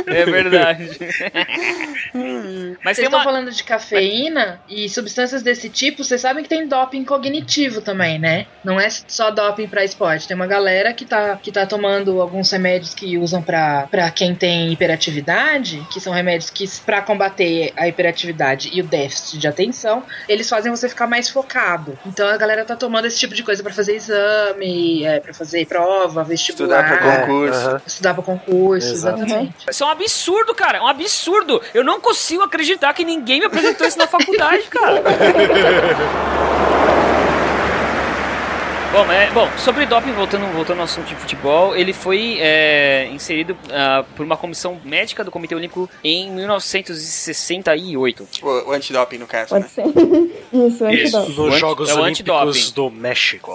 É 0.07 0.25
verdade. 0.25 0.89
Mas 2.83 2.97
Vocês 2.97 3.05
estão 3.05 3.19
uma. 3.19 3.23
falando 3.23 3.51
de 3.51 3.63
cafeína 3.63 4.61
e 4.67 4.89
substâncias 4.89 5.41
desse 5.41 5.69
tipo, 5.69 6.03
vocês 6.03 6.21
sabem 6.21 6.43
que 6.43 6.49
tem 6.49 6.67
doping 6.67 7.03
cognitivo 7.03 7.81
também, 7.81 8.17
né? 8.19 8.47
Não 8.63 8.79
é 8.79 8.89
só 8.89 9.31
doping 9.31 9.67
pra 9.67 9.83
esporte. 9.83 10.27
Tem 10.27 10.35
uma 10.35 10.47
galera 10.47 10.93
que 10.93 11.05
tá, 11.05 11.37
que 11.41 11.51
tá 11.51 11.65
tomando 11.65 12.21
alguns 12.21 12.51
remédios 12.51 12.93
que 12.93 13.17
usam 13.17 13.41
pra, 13.41 13.87
pra 13.87 14.09
quem 14.11 14.33
tem 14.35 14.71
hiperatividade, 14.71 15.85
que 15.91 15.99
são 15.99 16.13
remédios 16.13 16.49
que, 16.49 16.65
pra 16.85 17.01
combater 17.01 17.73
a 17.75 17.87
hiperatividade 17.87 18.69
e 18.73 18.81
o 18.81 18.83
déficit 18.85 19.37
de 19.37 19.47
atenção, 19.47 20.03
eles 20.27 20.49
fazem 20.49 20.71
você 20.71 20.89
ficar 20.89 21.07
mais 21.07 21.29
focado. 21.29 21.97
Então 22.05 22.27
a 22.27 22.37
galera 22.37 22.65
tá 22.65 22.75
tomando 22.75 22.94
esse 23.03 23.19
tipo 23.19 23.35
de 23.35 23.43
coisa 23.43 23.61
pra 23.61 23.73
fazer 23.73 23.95
exame, 23.95 25.03
é, 25.03 25.19
para 25.19 25.33
fazer 25.33 25.65
prova, 25.65 26.23
vestibular. 26.23 26.83
Estudar 26.83 27.01
pra 27.01 27.19
concurso. 27.25 27.67
Aham. 27.67 27.81
Estudar 27.85 28.13
pra 28.13 28.23
concurso, 28.23 28.93
Exato. 28.93 29.17
exatamente. 29.17 29.55
Isso 29.69 29.83
é 29.83 29.87
um 29.87 29.89
absurdo, 29.89 30.55
cara. 30.55 30.77
É 30.77 30.81
um 30.81 30.87
absurdo. 30.87 31.61
Eu 31.73 31.83
não 31.83 31.99
consigo 31.99 32.43
acreditar 32.43 32.93
que 32.93 33.03
ninguém 33.03 33.39
me 33.39 33.47
apresentou 33.47 33.85
isso 33.85 33.97
na 33.97 34.07
faculdade, 34.07 34.63
cara. 34.69 35.03
Bom, 38.95 39.11
é, 39.11 39.29
bom, 39.31 39.49
sobre 39.57 39.85
doping, 39.85 40.13
voltando, 40.13 40.45
voltando 40.53 40.77
ao 40.77 40.85
assunto 40.85 41.07
de 41.07 41.15
futebol, 41.15 41.75
ele 41.75 41.91
foi 41.91 42.37
é, 42.39 43.09
inserido 43.11 43.57
ah, 43.69 44.05
por 44.15 44.25
uma 44.25 44.37
comissão 44.37 44.79
médica 44.85 45.21
do 45.21 45.29
Comitê 45.29 45.53
Olímpico 45.53 45.89
em 46.01 46.31
1968. 46.31 48.25
O, 48.41 48.69
o 48.69 48.71
antidoping, 48.71 49.17
no 49.17 49.27
caso, 49.27 49.53
né? 49.55 49.59
Pode 49.59 49.73
ser. 49.73 49.83
Isso, 50.53 50.89
Isso. 50.89 51.17
antidoping. 51.17 51.27
Nos 51.35 51.39
anti- 51.51 51.59
Jogos 51.59 51.89
é 51.89 51.93
o 51.93 51.99
Olímpicos 51.99 52.71
do 52.71 52.89
México. 52.89 53.51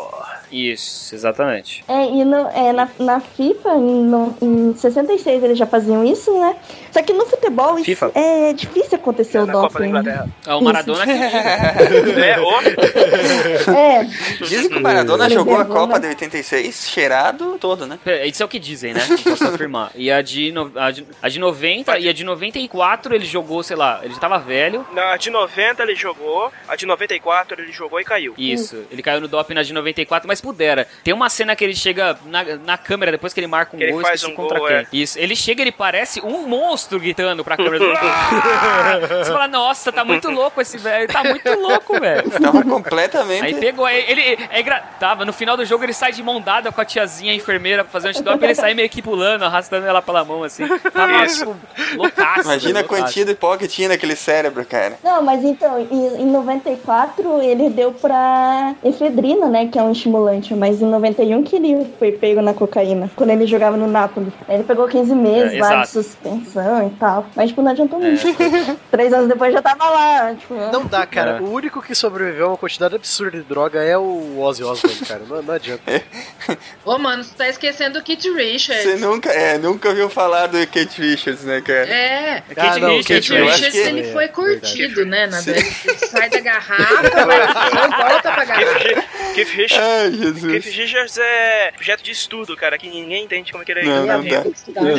Isso, 0.51 1.15
exatamente. 1.15 1.85
É, 1.89 2.05
e 2.07 2.25
no- 2.25 2.49
é, 2.49 2.73
na, 2.73 2.89
na 2.99 3.21
FIFA, 3.21 3.75
no- 3.77 4.37
em 4.43 4.75
66 4.77 5.43
eles 5.45 5.59
já 5.59 5.67
faziam 5.67 6.05
isso, 6.05 6.33
né? 6.41 6.57
Só 6.91 7.01
que 7.03 7.13
no 7.13 7.25
futebol 7.27 7.77
isso 7.77 7.85
FIFA. 7.85 8.11
é 8.15 8.53
difícil 8.53 8.97
acontecer 8.97 9.39
o 9.39 9.47
na 9.47 9.53
Copa 9.53 9.69
da 9.69 9.73
doping. 9.79 9.89
Inglaterra. 9.89 10.29
Ah, 10.47 10.57
o 10.57 10.61
Maradona 10.63 11.05
que 11.05 11.11
É, 12.21 14.01
É, 14.01 14.05
Dizem 14.41 14.69
que 14.69 14.77
o 14.77 14.81
Maradona 14.81 15.27
Ele 15.27 15.35
jogou 15.35 15.57
a 15.57 15.65
Copa 15.65 15.95
né? 15.95 16.01
de 16.01 16.07
86 16.09 16.89
cheirado 16.89 17.57
todo, 17.61 17.87
né? 17.87 17.99
É, 18.05 18.27
Isso 18.27 18.43
é 18.43 18.47
o 18.47 18.49
que 18.49 18.59
dizem, 18.59 18.93
né? 18.93 19.07
Não 19.09 19.19
posso 19.19 19.45
afirmar. 19.47 19.91
E 19.95 20.11
a 20.11 20.21
de, 20.23 20.53
no- 20.53 20.73
a, 20.77 20.91
de, 20.91 21.07
a 21.23 21.29
de 21.29 21.39
90 21.39 21.99
e 21.99 22.09
a 22.09 22.13
de 22.13 22.25
94 22.25 23.15
ele 23.15 23.25
jogou, 23.25 23.63
sei 23.63 23.77
lá, 23.77 24.01
ele 24.03 24.15
já 24.15 24.21
tava 24.21 24.39
velho. 24.39 24.85
na 24.93 25.17
de 25.17 25.31
90 25.31 25.83
ele 25.83 25.95
jogou, 25.95 26.51
a 26.69 26.77
de 26.77 26.87
94 26.87 27.61
ele 27.61 27.73
jogou 27.73 28.01
e 28.01 28.05
caiu. 28.05 28.35
Isso, 28.37 28.85
ele 28.91 29.03
caiu 29.03 29.21
no 29.21 29.29
doping 29.29 29.55
na 29.55 29.63
de 29.63 29.73
94, 29.73 30.27
mas 30.27 30.40
pudera. 30.41 30.87
Tem 31.05 31.13
uma 31.13 31.29
cena 31.29 31.55
que 31.55 31.65
ele 31.65 31.75
chega 31.75 32.19
na, 32.27 32.43
na 32.65 32.79
câmera 32.79 33.13
depois 33.13 33.33
que 33.33 33.41
ele 33.41 33.47
marca 33.47 33.75
um 33.77 33.79
Que 33.79 33.85
ele 33.85 33.93
gol, 33.93 34.03
faz 34.03 34.21
esqueci 34.21 34.33
um 34.33 34.37
contra 34.37 34.59
gol, 34.59 34.69
quem. 34.69 34.77
é. 34.77 34.87
Isso, 34.93 35.19
ele 35.19 35.37
chega, 35.37 35.63
ele 35.63 35.73
parece 35.73 36.21
um 36.21 36.47
monstro 36.47 36.99
gritando 36.99 37.45
pra 37.45 37.57
câmera. 37.57 37.85
Você 39.25 39.33
fala, 39.33 39.49
nossa, 39.49 39.93
tá 39.93 40.05
muito 40.05 40.31
louco 40.31 40.61
esse 40.61 40.79
velho, 40.79 41.09
tá 41.09 41.23
muito 41.25 41.51
louco, 41.59 41.99
velho. 41.99 42.31
Tava 42.31 42.63
completamente. 42.63 43.45
Aí 43.45 43.55
pegou, 43.55 43.85
aí 43.85 44.05
ele 44.09 44.39
é 44.51 44.61
tava 44.99 45.25
no 45.25 45.33
final 45.33 45.57
do 45.57 45.65
jogo 45.65 45.85
ele 45.85 45.93
sai 45.93 46.13
de 46.13 46.23
mão 46.23 46.41
dada 46.41 46.71
com 46.71 46.81
a 46.81 46.85
tiazinha 46.85 47.33
a 47.33 47.35
enfermeira 47.35 47.83
pra 47.83 47.93
fazer 47.93 48.09
um 48.09 48.11
antidoping, 48.11 48.45
ele 48.45 48.55
sai 48.55 48.75
meio 48.75 48.89
que 48.89 49.03
pulando, 49.03 49.45
arrastando 49.45 49.87
ela 49.87 50.01
pela 50.03 50.25
mão 50.25 50.45
assim. 50.45 50.67
Tava 50.93 51.27
tipo, 51.27 51.57
loucaço. 51.97 52.43
Imagina 52.43 52.81
a 52.81 52.85
quantia 52.85 53.25
de 53.25 53.35
pó 53.35 53.57
que 53.57 53.67
tinha 53.67 53.89
naquele 53.89 54.15
cérebro, 54.15 54.65
cara. 54.65 54.99
Não, 55.03 55.23
mas 55.23 55.43
então, 55.45 55.81
em, 55.91 56.23
em 56.23 56.27
94 56.27 57.43
ele 57.43 57.71
deu 57.71 57.93
pra 57.93 58.75
efedrina, 58.85 59.47
né? 59.47 59.67
Que 59.67 59.79
é 59.79 59.83
um 59.83 59.93
estimulante. 59.93 60.30
Mas 60.57 60.81
em 60.83 60.87
91 60.87 61.43
que 61.43 61.57
ele 61.57 61.87
foi 61.99 62.13
pego 62.13 62.41
na 62.43 62.53
cocaína. 62.55 63.11
Quando 63.17 63.31
ele 63.31 63.47
jogava 63.47 63.77
no 63.77 63.87
Napoli. 63.87 64.33
Aí 64.49 64.57
Ele 64.57 64.65
pegou 64.65 64.87
15 64.89 65.15
meses 65.15 65.55
É, 65.55 65.61
lá 65.61 65.83
de 65.83 65.89
suspensão 65.91 66.87
e 66.87 66.91
tal. 66.99 67.27
Mas, 67.35 67.49
tipo, 67.51 67.63
não 67.63 67.71
adiantou 67.71 67.99
muito. 68.01 68.27
É. 68.29 68.77
Três 68.91 69.13
anos 69.13 69.29
depois 69.29 69.53
já 69.53 69.63
tava 69.63 69.89
lá. 69.89 70.35
Tipo, 70.35 70.55
Não 70.73 70.85
dá, 70.87 71.07
cara. 71.07 71.39
É. 71.39 71.41
O 71.41 71.51
único 71.51 71.81
que 71.83 71.95
sobreviveu 71.95 72.47
a 72.47 72.49
uma 72.51 72.57
quantidade 72.57 72.95
absurda 72.95 73.39
de 73.39 73.45
droga 73.45 73.83
é 73.83 73.97
o 73.97 74.39
Ozzy 74.41 74.63
Osbourne, 74.65 74.99
cara. 75.07 75.23
Não, 75.29 75.43
não 75.43 75.55
adianta. 75.55 76.03
Ô, 76.85 76.99
mano, 76.99 77.23
você 77.25 77.35
tá 77.37 77.49
esquecendo 77.49 77.99
do 77.99 78.05
Kit 78.05 78.29
Richards. 78.31 78.83
Você 78.83 78.97
nunca, 78.97 79.31
é, 79.31 79.59
nunca 79.59 79.89
ouviu 79.89 80.09
falar 80.09 80.47
do 80.47 80.59
Kate 80.67 81.01
Richards, 81.01 81.45
né, 81.45 81.61
cara? 81.61 81.89
É, 81.89 82.43
Kate 82.55 82.61
Ah, 82.61 82.79
não, 82.79 82.89
Richards, 82.97 83.29
Kit 83.29 83.35
eu 83.35 83.45
acho 83.49 83.57
Richards, 83.57 83.73
que- 83.81 83.89
ele 83.89 84.13
foi 84.13 84.25
é, 84.25 84.29
curtido, 84.29 85.05
né? 85.07 85.27
Na 85.27 85.41
sai 85.41 86.31
da 86.31 86.41
garrafa, 86.41 87.27
vai 87.27 87.41
e 87.41 87.47
volta 88.11 88.33
pra 88.33 88.45
garrafa. 88.45 89.05
Keith 89.35 89.49
Richards, 89.49 90.20
Jesus. 90.21 90.65
Richards 90.77 91.19
é 91.19 91.73
projeto 91.75 92.03
de 92.03 92.11
estudo, 92.11 92.57
cara, 92.57 92.77
que 92.79 92.89
ninguém 92.89 93.25
entende 93.25 93.51
como 93.53 93.63
é 93.63 93.67
que 93.67 93.73
ele 93.73 93.83
Não, 93.85 94.07
não 94.07 94.25
dá. 94.25 94.45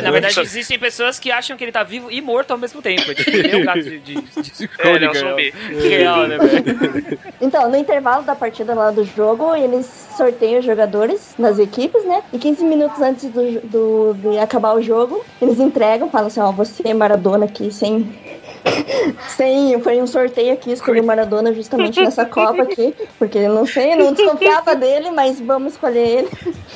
Na 0.02 0.10
verdade, 0.10 0.40
existem 0.40 0.78
pessoas 0.78 1.18
que 1.18 1.30
acham 1.30 1.56
que 1.56 1.64
ele 1.64 1.72
tá 1.72 1.82
vivo 1.82 2.10
e 2.10 2.20
morto 2.20 2.50
ao 2.50 2.58
mesmo 2.58 2.80
tempo. 2.82 3.02
É 3.12 3.30
ele 3.36 3.50
é 3.52 3.56
um 3.56 3.64
caso 3.64 3.82
de, 3.82 3.98
de, 4.00 4.14
de 4.14 4.70
É, 4.78 4.92
ele 4.94 5.04
é 5.06 5.10
um 5.10 5.14
zumbi. 5.14 5.54
real, 5.88 6.26
né, 6.26 6.38
velho? 6.38 7.18
Então, 7.40 7.68
no 7.70 7.76
intervalo 7.76 8.22
da 8.24 8.34
partida 8.34 8.74
lá 8.74 8.90
do 8.90 9.04
jogo, 9.04 9.54
eles 9.56 9.86
sorteiam 10.16 10.60
os 10.60 10.64
jogadores 10.64 11.34
nas 11.38 11.58
equipes, 11.58 12.04
né? 12.04 12.22
E 12.32 12.38
15 12.38 12.64
minutos 12.64 13.00
antes 13.00 13.24
do, 13.30 13.60
do- 13.62 14.14
de 14.14 14.38
acabar 14.38 14.74
o 14.74 14.82
jogo, 14.82 15.24
eles 15.40 15.58
entregam, 15.58 16.10
falam 16.10 16.26
assim, 16.28 16.40
ó, 16.40 16.52
você 16.52 16.82
é 16.88 16.94
Maradona 16.94 17.46
aqui, 17.46 17.72
sem... 17.72 18.16
sem 19.36 19.80
foi 19.80 20.00
um 20.00 20.06
sorteio 20.06 20.52
aqui, 20.52 20.72
escolhi 20.72 21.00
o 21.00 21.04
Maradona 21.04 21.52
justamente 21.52 22.00
nessa 22.00 22.24
Copa 22.24 22.62
aqui, 22.62 22.94
porque 23.18 23.38
eu 23.38 23.52
não 23.52 23.66
sei, 23.66 23.96
não 23.96 24.12
desconfiava 24.12 24.74
dele, 24.74 25.10
mas 25.10 25.40
vamos 25.40 25.74
escolher 25.74 26.06
ele. 26.06 26.28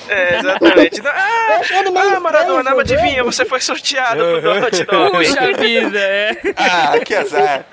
É, 0.09 0.39
exatamente. 0.39 1.03
Ah, 1.49 1.61
ele 1.79 1.97
ah 1.97 2.21
Maradona, 2.21 2.71
mas 2.71 2.81
adivinha, 2.81 3.25
você 3.25 3.45
foi 3.45 3.61
sorteado 3.61 4.23
pro. 4.41 5.11
Puxa 5.11 5.53
vida, 5.59 5.99
é. 5.99 6.37
Ah, 6.57 6.99
que 6.99 7.15
azar. 7.15 7.65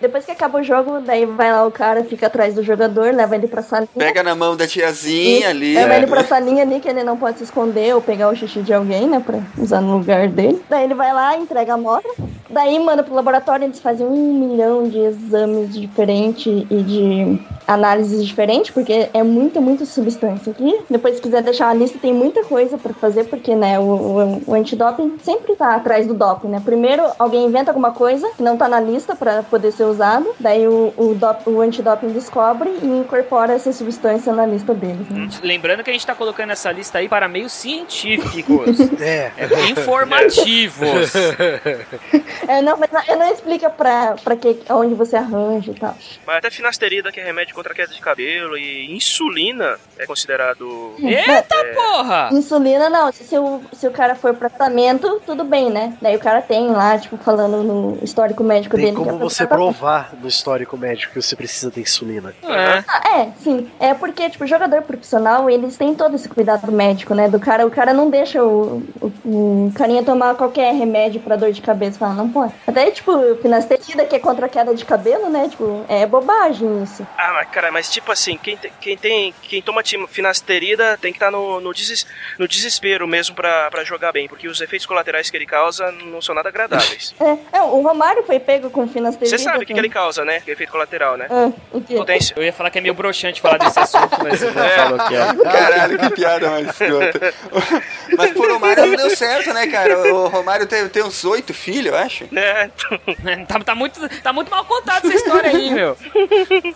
Depois 0.00 0.24
que 0.24 0.30
acaba 0.30 0.58
o 0.58 0.62
jogo, 0.62 1.00
daí 1.00 1.26
vai 1.26 1.50
lá 1.50 1.66
o 1.66 1.70
cara, 1.70 2.04
fica 2.04 2.26
atrás 2.26 2.54
do 2.54 2.62
jogador, 2.62 3.12
leva 3.14 3.34
ele 3.34 3.48
pra 3.48 3.62
salinha. 3.62 3.88
Pega 3.96 4.22
na 4.22 4.34
mão 4.34 4.56
da 4.56 4.66
tiazinha 4.66 5.48
ali. 5.48 5.74
Leva 5.74 5.94
ele 5.94 6.06
né? 6.06 6.12
pra 6.12 6.24
salinha 6.24 6.62
ali, 6.62 6.80
que 6.80 6.88
ele 6.88 7.02
não 7.02 7.16
pode 7.16 7.38
se 7.38 7.44
esconder 7.44 7.94
ou 7.94 8.00
pegar 8.00 8.28
o 8.28 8.36
xixi 8.36 8.60
de 8.60 8.72
alguém, 8.72 9.08
né? 9.08 9.20
Pra 9.24 9.40
usar 9.56 9.80
no 9.80 9.96
lugar 9.96 10.28
dele. 10.28 10.62
Daí 10.68 10.84
ele 10.84 10.94
vai 10.94 11.12
lá, 11.12 11.36
entrega 11.36 11.74
a 11.74 11.76
moto. 11.76 12.08
Daí 12.50 12.78
manda 12.78 13.02
pro 13.02 13.14
laboratório, 13.14 13.37
eles 13.64 13.80
fazem 13.80 14.06
um 14.06 14.34
milhão 14.38 14.88
de 14.88 14.98
exames 14.98 15.74
diferentes 15.74 16.66
e 16.70 16.82
de 16.82 17.57
análises 17.68 18.26
diferentes, 18.26 18.70
porque 18.70 19.08
é 19.12 19.22
muita, 19.22 19.60
muita 19.60 19.84
substância 19.84 20.50
aqui. 20.50 20.80
Depois, 20.90 21.16
se 21.16 21.22
quiser 21.22 21.42
deixar 21.42 21.68
a 21.68 21.74
lista, 21.74 21.98
tem 22.00 22.12
muita 22.12 22.42
coisa 22.44 22.78
pra 22.78 22.92
fazer, 22.94 23.24
porque, 23.24 23.54
né, 23.54 23.78
o, 23.78 23.82
o, 23.82 24.42
o 24.46 24.54
antidoping 24.54 25.18
sempre 25.22 25.54
tá 25.54 25.74
atrás 25.74 26.06
do 26.06 26.14
doping, 26.14 26.48
né? 26.48 26.62
Primeiro, 26.64 27.02
alguém 27.18 27.44
inventa 27.44 27.70
alguma 27.70 27.92
coisa 27.92 28.28
que 28.36 28.42
não 28.42 28.56
tá 28.56 28.66
na 28.68 28.80
lista 28.80 29.14
pra 29.14 29.42
poder 29.42 29.70
ser 29.72 29.84
usado, 29.84 30.34
daí 30.40 30.66
o, 30.66 30.92
o, 30.96 31.14
dop, 31.14 31.42
o 31.48 31.60
antidoping 31.60 32.08
descobre 32.08 32.70
e 32.82 32.86
incorpora 32.86 33.52
essa 33.52 33.72
substância 33.72 34.32
na 34.32 34.46
lista 34.46 34.72
deles, 34.74 35.06
né? 35.10 35.28
Lembrando 35.42 35.84
que 35.84 35.90
a 35.90 35.92
gente 35.92 36.06
tá 36.06 36.14
colocando 36.14 36.50
essa 36.50 36.72
lista 36.72 36.98
aí 36.98 37.08
para 37.08 37.28
meios 37.28 37.52
científicos. 37.52 38.78
É. 39.00 39.30
É, 39.36 39.70
informativos. 39.70 41.12
É, 42.48 42.62
não, 42.62 42.78
mas 42.78 42.90
não- 42.90 43.02
eu 43.06 43.16
não 43.18 43.30
explica 43.32 43.68
pra, 43.68 44.14
pra 44.24 44.34
que, 44.34 44.58
onde 44.70 44.94
você 44.94 45.16
arranja 45.16 45.70
e 45.70 45.74
tal. 45.74 45.94
Mas 46.26 46.36
até 46.36 46.50
finasterida, 46.50 47.12
que 47.12 47.20
é 47.20 47.24
remédio 47.24 47.54
contra 47.58 47.72
a 47.72 47.74
queda 47.74 47.92
de 47.92 48.00
cabelo, 48.00 48.56
e 48.56 48.94
insulina 48.94 49.76
é 49.98 50.06
considerado. 50.06 50.94
Eita 51.00 51.56
porra! 51.74 52.28
Insulina, 52.32 52.88
não. 52.88 53.10
Se 53.10 53.36
o, 53.36 53.60
se 53.72 53.88
o 53.88 53.90
cara 53.90 54.14
for 54.14 54.32
pra 54.34 54.48
tratamento, 54.48 55.20
tudo 55.26 55.42
bem, 55.42 55.68
né? 55.68 55.96
Daí 56.00 56.14
o 56.14 56.20
cara 56.20 56.40
tem 56.40 56.68
lá, 56.68 56.96
tipo, 56.96 57.16
falando 57.16 57.64
no 57.64 57.98
histórico 58.02 58.44
médico 58.44 58.76
Tem 58.76 58.86
dele. 58.86 58.96
que 58.96 59.02
é 59.02 59.04
como 59.04 59.18
pra 59.18 59.28
você 59.28 59.44
provar 59.44 60.14
no 60.20 60.28
histórico 60.28 60.76
médico 60.76 61.14
que 61.14 61.20
você 61.20 61.34
precisa 61.34 61.68
de 61.68 61.80
insulina. 61.80 62.32
É. 62.44 62.84
Ah, 62.86 63.18
é, 63.18 63.28
sim. 63.42 63.68
É 63.80 63.92
porque, 63.92 64.30
tipo, 64.30 64.46
jogador 64.46 64.82
profissional, 64.82 65.50
eles 65.50 65.76
têm 65.76 65.96
todo 65.96 66.14
esse 66.14 66.28
cuidado 66.28 66.70
médico, 66.70 67.12
né? 67.12 67.28
Do 67.28 67.40
cara, 67.40 67.66
o 67.66 67.70
cara 67.70 67.92
não 67.92 68.08
deixa 68.08 68.42
o, 68.44 68.84
o, 69.00 69.12
o 69.24 69.72
carinha 69.74 70.04
tomar 70.04 70.36
qualquer 70.36 70.72
remédio 70.74 71.20
pra 71.20 71.34
dor 71.34 71.50
de 71.50 71.60
cabeça. 71.60 71.98
Fala, 71.98 72.14
não 72.14 72.28
pode. 72.28 72.52
Até, 72.66 72.88
tipo, 72.92 73.12
finasterida, 73.42 74.04
que 74.04 74.14
é 74.14 74.20
contra 74.20 74.46
a 74.46 74.48
queda 74.48 74.72
de 74.72 74.84
cabelo, 74.84 75.28
né? 75.28 75.48
Tipo, 75.48 75.84
é 75.88 76.06
bobagem 76.06 76.84
isso. 76.84 77.04
Ah, 77.16 77.32
mas 77.32 77.47
cara, 77.48 77.70
mas 77.72 77.90
tipo 77.90 78.10
assim, 78.12 78.36
quem, 78.36 78.56
te- 78.56 78.72
quem 78.80 78.96
tem. 78.96 79.34
Quem 79.42 79.60
toma 79.62 79.82
finasterida 80.08 80.98
tem 81.00 81.12
que 81.12 81.16
estar 81.16 81.30
no, 81.30 81.60
no, 81.60 81.72
deses- 81.72 82.06
no 82.38 82.46
desespero 82.48 83.06
mesmo 83.06 83.34
pra, 83.34 83.70
pra 83.70 83.84
jogar 83.84 84.12
bem, 84.12 84.28
porque 84.28 84.46
os 84.48 84.60
efeitos 84.60 84.86
colaterais 84.86 85.30
que 85.30 85.36
ele 85.36 85.46
causa 85.46 85.90
não 85.92 86.20
são 86.20 86.34
nada 86.34 86.48
agradáveis. 86.48 87.14
É, 87.52 87.58
é, 87.58 87.62
o 87.62 87.80
Romário 87.82 88.22
foi 88.24 88.38
pego 88.38 88.70
com 88.70 88.86
finasterida. 88.88 89.36
Você 89.36 89.42
sabe 89.42 89.62
o 89.62 89.66
que, 89.66 89.72
que 89.74 89.78
ele 89.78 89.88
causa, 89.88 90.24
né? 90.24 90.40
Que 90.40 90.50
é 90.50 90.54
efeito 90.54 90.70
colateral, 90.72 91.16
né? 91.16 91.26
Ah, 91.30 91.50
o 91.72 91.80
quê? 91.80 91.94
Potência. 91.96 92.32
Eu 92.36 92.42
ia 92.44 92.52
falar 92.52 92.70
que 92.70 92.78
é 92.78 92.80
meio 92.80 92.94
broxante 92.94 93.40
falar 93.40 93.58
desse 93.58 93.78
assunto, 93.78 94.16
mas 94.22 94.38
você 94.40 94.52
já 94.52 94.64
É. 94.64 94.76
falou 94.76 94.98
que 95.06 95.14
é. 95.14 95.50
Caralho, 95.52 95.98
que 95.98 96.10
piada 96.10 96.50
mais 96.50 96.68
escrota. 96.68 97.34
Mas 98.16 98.30
pro 98.32 98.52
Romário 98.52 98.86
não 98.86 98.96
deu 98.96 99.10
certo, 99.14 99.52
né, 99.52 99.66
cara? 99.66 99.98
O 100.14 100.28
Romário 100.28 100.66
tem, 100.66 100.88
tem 100.88 101.02
uns 101.04 101.24
oito 101.24 101.52
filhos, 101.52 101.86
eu 101.92 101.96
acho. 101.96 102.24
É, 102.34 102.70
tá, 103.46 103.60
tá 103.60 103.74
muito, 103.74 104.00
tá 104.22 104.32
muito 104.32 104.50
mal 104.50 104.64
contada 104.64 105.06
essa 105.06 105.14
história 105.16 105.50
aí, 105.50 105.70
meu. 105.70 105.96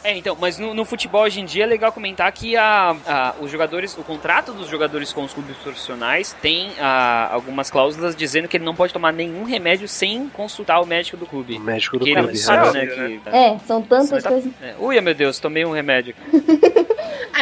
É, 0.05 0.16
então, 0.16 0.36
mas 0.39 0.59
no, 0.63 0.75
no 0.75 0.85
futebol 0.85 1.23
hoje 1.25 1.41
em 1.41 1.45
dia 1.45 1.65
é 1.65 1.67
legal 1.67 1.93
comentar 1.93 2.31
que 2.33 2.57
a, 2.57 2.97
a- 3.07 3.35
os 3.41 3.51
jogadores, 3.51 3.97
o 3.99 4.03
contrato 4.03 4.53
dos 4.53 4.69
jogadores 4.69 5.13
com 5.13 5.25
os 5.25 5.35
clubes 5.35 5.57
profissionais 5.57 6.35
tem 6.41 6.71
ah, 6.81 7.29
algumas 7.33 7.71
cláusulas 7.71 8.15
dizendo 8.15 8.47
que 8.49 8.57
ele 8.57 8.65
não 8.65 8.75
pode 8.75 8.93
tomar 8.93 9.13
nenhum 9.13 9.45
remédio 9.45 9.89
sem 9.89 10.29
consultar 10.29 10.81
o 10.81 10.87
médico 10.87 11.17
do 11.17 11.27
clube. 11.27 11.57
O 11.57 11.61
médico 11.61 11.99
do 11.99 12.05
clube. 12.07 12.37
sabe, 12.39 12.79
né? 12.79 12.85
né, 12.85 13.21
que, 13.25 13.29
É, 13.29 13.59
são 13.67 13.83
tantas 13.83 14.23
tá- 14.23 14.31
coisas. 14.31 14.53
é. 14.63 14.75
Ui, 14.79 15.01
meu 15.01 15.15
Deus, 15.15 15.39
tomei 15.39 15.65
um 15.65 15.73
remédio. 15.73 16.15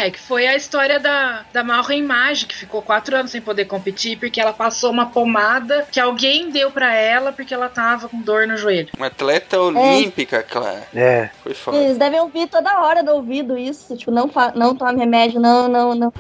É 0.00 0.10
que 0.10 0.18
foi 0.18 0.46
a 0.46 0.56
história 0.56 0.98
da, 0.98 1.44
da 1.52 1.62
Malren 1.62 2.02
Mage, 2.02 2.46
que 2.46 2.54
ficou 2.54 2.80
quatro 2.80 3.14
anos 3.16 3.30
sem 3.30 3.40
poder 3.40 3.66
competir 3.66 4.18
porque 4.18 4.40
ela 4.40 4.52
passou 4.52 4.90
uma 4.90 5.06
pomada 5.06 5.86
que 5.90 6.00
alguém 6.00 6.50
deu 6.50 6.70
pra 6.70 6.94
ela 6.94 7.32
porque 7.32 7.52
ela 7.52 7.68
tava 7.68 8.08
com 8.08 8.20
dor 8.20 8.46
no 8.46 8.56
joelho. 8.56 8.88
Uma 8.96 9.06
atleta 9.06 9.60
olímpica, 9.60 10.42
claro. 10.42 10.82
É. 10.94 11.28
Foi 11.42 11.54
foda. 11.54 11.76
Eles 11.76 11.98
devem 11.98 12.20
ouvir 12.20 12.48
toda 12.48 12.80
hora 12.80 13.02
do 13.02 13.12
ouvido 13.12 13.58
isso. 13.58 13.96
Tipo, 13.96 14.10
não, 14.10 14.28
fa 14.28 14.52
não 14.54 14.74
tome 14.74 14.98
remédio, 14.98 15.38
não, 15.40 15.68
não, 15.68 15.94
não. 15.94 16.12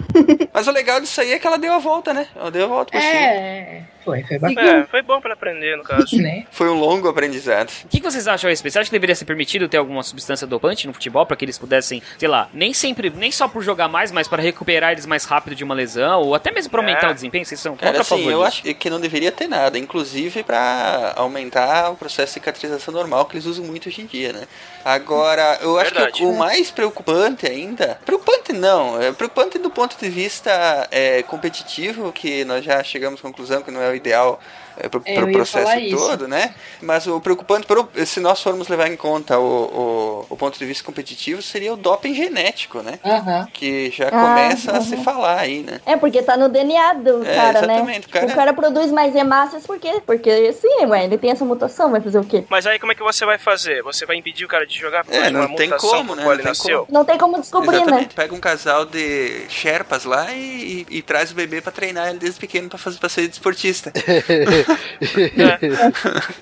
Mas 0.52 0.66
o 0.66 0.72
legal 0.72 1.00
disso 1.00 1.20
aí 1.20 1.32
é 1.32 1.38
que 1.38 1.46
ela 1.46 1.58
deu 1.58 1.72
a 1.72 1.78
volta, 1.78 2.12
né? 2.12 2.26
Ela 2.36 2.50
deu 2.50 2.64
a 2.64 2.68
volta 2.68 2.92
por 2.92 3.00
cima. 3.00 3.14
É. 3.14 3.82
Foi, 4.04 4.22
foi 4.24 4.36
É, 4.36 4.38
bacana. 4.38 4.88
foi 4.90 5.02
bom 5.02 5.20
pra 5.20 5.34
aprender, 5.34 5.76
no 5.76 5.84
caso. 5.84 6.16
Né? 6.20 6.44
Foi 6.50 6.68
um 6.68 6.78
longo 6.78 7.08
aprendizado. 7.08 7.70
O 7.84 7.88
que, 7.88 7.98
que 8.00 8.02
vocês 8.10 8.26
acham 8.28 8.48
a 8.48 8.50
respeito? 8.50 8.72
Você 8.72 8.78
acha 8.80 8.88
que 8.90 8.94
deveria 8.96 9.14
ser 9.14 9.24
permitido 9.24 9.68
ter 9.68 9.76
alguma 9.78 10.02
substância 10.02 10.46
dopante 10.46 10.86
no 10.86 10.92
futebol 10.92 11.24
para 11.24 11.36
que 11.36 11.44
eles 11.44 11.56
pudessem, 11.58 12.02
sei 12.18 12.28
lá, 12.28 12.48
nem 12.52 12.74
sempre, 12.74 13.10
nem 13.10 13.30
só 13.30 13.48
por 13.48 13.62
jogar 13.62 13.88
mais, 13.88 14.10
mas 14.12 14.28
para 14.28 14.42
recuperar 14.42 14.92
eles 14.92 15.06
mais 15.06 15.24
rápido 15.24 15.54
de 15.54 15.64
uma 15.64 15.74
lesão 15.74 16.20
ou 16.22 16.34
até 16.34 16.50
mesmo 16.50 16.70
para 16.70 16.80
aumentar 16.80 17.08
É. 17.08 17.10
o 17.10 17.14
desempenho? 17.14 17.44
Vocês 17.44 17.60
são 17.60 17.76
Cara, 17.76 17.92
contra 17.92 18.00
a 18.00 18.02
assim, 18.02 18.24
favor 18.24 18.30
eu 18.32 18.42
acho 18.44 18.62
que 18.62 18.90
não 18.90 19.00
deveria 19.00 19.32
ter 19.32 19.48
nada, 19.48 19.78
inclusive 19.78 20.42
pra 20.42 21.12
aumentar 21.16 21.90
o 21.90 21.96
processo 21.96 22.26
de 22.26 22.34
cicatrização 22.34 22.92
normal 22.92 23.24
que 23.26 23.34
eles 23.36 23.46
usam 23.46 23.64
muito 23.64 23.88
hoje 23.88 24.02
em 24.02 24.06
dia, 24.06 24.32
né? 24.32 24.46
Agora, 24.84 25.58
eu 25.60 25.78
acho 25.78 25.92
Verdade. 25.92 26.12
que 26.18 26.24
o, 26.24 26.30
o 26.30 26.38
mais 26.38 26.70
preocupante 26.70 27.46
ainda, 27.46 27.98
preocupante 28.04 28.52
não, 28.52 29.00
é 29.00 29.12
preocupante 29.12 29.58
do 29.58 29.70
ponto 29.70 29.96
de 29.98 30.08
vista 30.08 30.88
é, 30.90 31.22
competitivo, 31.22 32.12
que 32.12 32.44
nós 32.44 32.64
já 32.64 32.82
chegamos 32.82 33.20
à 33.20 33.22
conclusão 33.22 33.62
que 33.62 33.70
não 33.70 33.80
é 33.80 33.90
o 33.90 33.94
ideal 33.94 34.40
é, 34.82 34.88
pro, 34.88 35.02
É, 35.04 35.14
pro 35.14 35.32
processo 35.32 35.64
falar 35.66 35.80
isso. 35.80 35.96
todo, 35.96 36.28
né? 36.28 36.54
Mas 36.82 37.06
o 37.06 37.20
preocupante, 37.20 37.66
pro- 37.66 37.88
se 38.06 38.20
nós 38.20 38.42
formos 38.42 38.68
levar 38.68 38.88
em 38.88 38.96
conta 38.96 39.38
o, 39.38 39.44
o, 39.44 40.26
o 40.30 40.36
ponto 40.36 40.58
de 40.58 40.64
vista 40.66 40.84
competitivo, 40.84 41.40
seria 41.42 41.72
o 41.72 41.76
doping 41.76 42.14
genético, 42.14 42.80
né? 42.82 42.98
Aham. 43.04 43.46
Que 43.52 43.90
já 43.90 44.08
Ah, 44.08 44.20
começa 44.20 44.72
a 44.76 44.80
se 44.80 44.94
uhum. 44.96 45.04
falar 45.04 45.38
aí, 45.40 45.60
né? 45.62 45.80
É, 45.86 45.96
porque 45.96 46.22
tá 46.22 46.36
no 46.36 46.48
DNA 46.48 46.94
do 46.94 47.24
É, 47.24 47.34
cara, 47.34 47.66
né? 47.66 47.74
exatamente, 47.74 48.06
o 48.06 48.10
cara- 48.10 48.26
O 48.26 48.34
cara 48.34 48.52
produz 48.52 48.90
mais 48.90 49.14
hemácias 49.14 49.66
por 49.66 49.78
quê? 49.78 50.00
Porque 50.06 50.52
sim, 50.52 50.86
ué, 50.86 51.04
ele 51.04 51.18
tem 51.18 51.30
essa 51.30 51.44
mutação, 51.44 51.90
vai 51.90 52.00
fazer 52.00 52.18
o 52.18 52.24
quê? 52.24 52.44
Mas 52.48 52.66
aí 52.66 52.78
como 52.78 52.92
é 52.92 52.94
que 52.94 53.02
você 53.02 53.24
vai 53.24 53.38
fazer? 53.38 53.82
Você 53.82 54.06
vai 54.06 54.16
impedir 54.16 54.44
o 54.44 54.48
cara 54.48 54.66
de 54.66 54.76
jogar 54.78 55.04
por 55.04 55.12
É, 55.12 55.16
causa 55.16 55.30
de 55.30 55.36
uma 55.36 55.48
não 55.48 55.56
tem 55.56 55.70
como, 55.70 56.14
né? 56.14 56.24
Não 56.24 56.36
tem 56.36 56.44
nasceu? 56.44 56.86
Não 56.90 57.04
tem 57.04 57.18
como 57.18 57.38
descobrir, 57.40 57.76
né? 57.78 57.82
Exatamente. 57.82 58.14
Pega 58.14 58.34
um 58.34 58.40
casal 58.40 58.84
de 58.84 59.42
Sherpas 59.48 60.04
lá 60.04 60.32
e, 60.32 60.86
e- 60.90 60.98
e 60.98 61.02
traz 61.02 61.30
o 61.30 61.34
bebê 61.34 61.60
pra 61.60 61.72
treinar 61.72 62.08
ele 62.08 62.18
desde 62.18 62.38
pequeno 62.40 62.68
pra 62.68 62.78
fazer 62.78 62.98
pra 62.98 63.08
ser 63.08 63.28
desportista. 63.28 63.92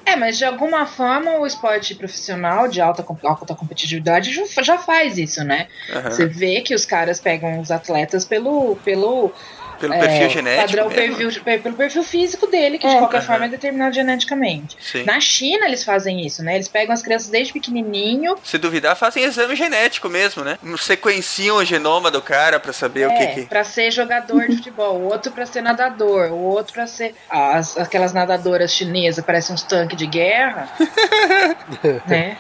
É, 0.05 0.17
mas 0.17 0.39
de 0.39 0.45
alguma 0.45 0.87
forma 0.87 1.39
o 1.39 1.47
esporte 1.47 1.95
profissional 1.95 2.69
de 2.69 2.81
alta, 2.81 3.05
alta 3.25 3.55
competitividade 3.55 4.33
já, 4.33 4.79
faz 4.79 5.19
isso, 5.19 5.45
né? 5.45 5.69
Aham. 5.91 6.11
Você 6.11 6.27
vê 6.27 6.61
que 6.61 6.75
os 6.75 6.85
caras 6.85 7.21
pegam 7.21 7.61
os 7.61 7.71
atletas 7.71 8.25
pelo. 8.25 8.77
pelo 8.85 9.33
Pelo 9.79 9.95
é, 9.95 9.99
perfil 9.99 10.31
genético. 10.31 10.67
Padrão 10.67 10.89
perfil, 10.91 11.43
pe- 11.45 11.59
pelo 11.59 11.75
perfil 11.77 12.03
físico 12.03 12.47
dele, 12.47 12.79
que 12.79 12.87
de 12.89 12.95
É. 12.95 12.99
qualquer 12.99 13.19
Aham. 13.19 13.27
forma 13.27 13.45
é 13.47 13.49
determinado 13.49 13.95
geneticamente. 13.95 14.77
Sim. 14.81 15.05
Na 15.05 15.21
China 15.21 15.67
eles 15.67 15.85
fazem 15.85 16.25
isso, 16.27 16.43
né? 16.43 16.55
Eles 16.57 16.69
pegam 16.69 16.93
as 16.93 17.03
crianças 17.03 17.29
desde 17.31 17.53
pequenininho. 17.53 18.37
Se 18.43 18.59
duvidar, 18.59 18.97
fazem 18.97 19.25
exame 19.25 19.55
genético 19.55 20.09
mesmo, 20.09 20.43
né? 20.45 20.59
Sequenciam 20.79 21.57
o 21.57 21.65
genoma 21.65 22.11
do 22.11 22.21
cara 22.23 22.59
pra 22.59 22.73
saber 22.73 23.07
o 23.07 23.11
que 23.11 23.23
É, 23.23 23.27
que. 23.29 23.43
pra 23.47 23.63
ser 23.65 23.91
jogador 23.91 24.49
de 24.49 24.57
futebol, 24.59 24.97
o 24.97 25.05
outro 25.05 25.31
pra 25.33 25.47
ser 25.47 25.63
nadador, 25.63 26.31
o 26.33 26.39
outro 26.43 26.73
pra 26.75 26.87
ser. 26.87 27.15
As, 27.31 27.77
aquelas 27.79 28.13
nadadoras 28.13 28.73
chinesas, 28.73 29.25
parecem 29.25 29.55
uns 29.55 29.63
tanques 29.63 29.97
de 29.97 30.07
guerra. 30.07 30.69
né? 32.07 32.37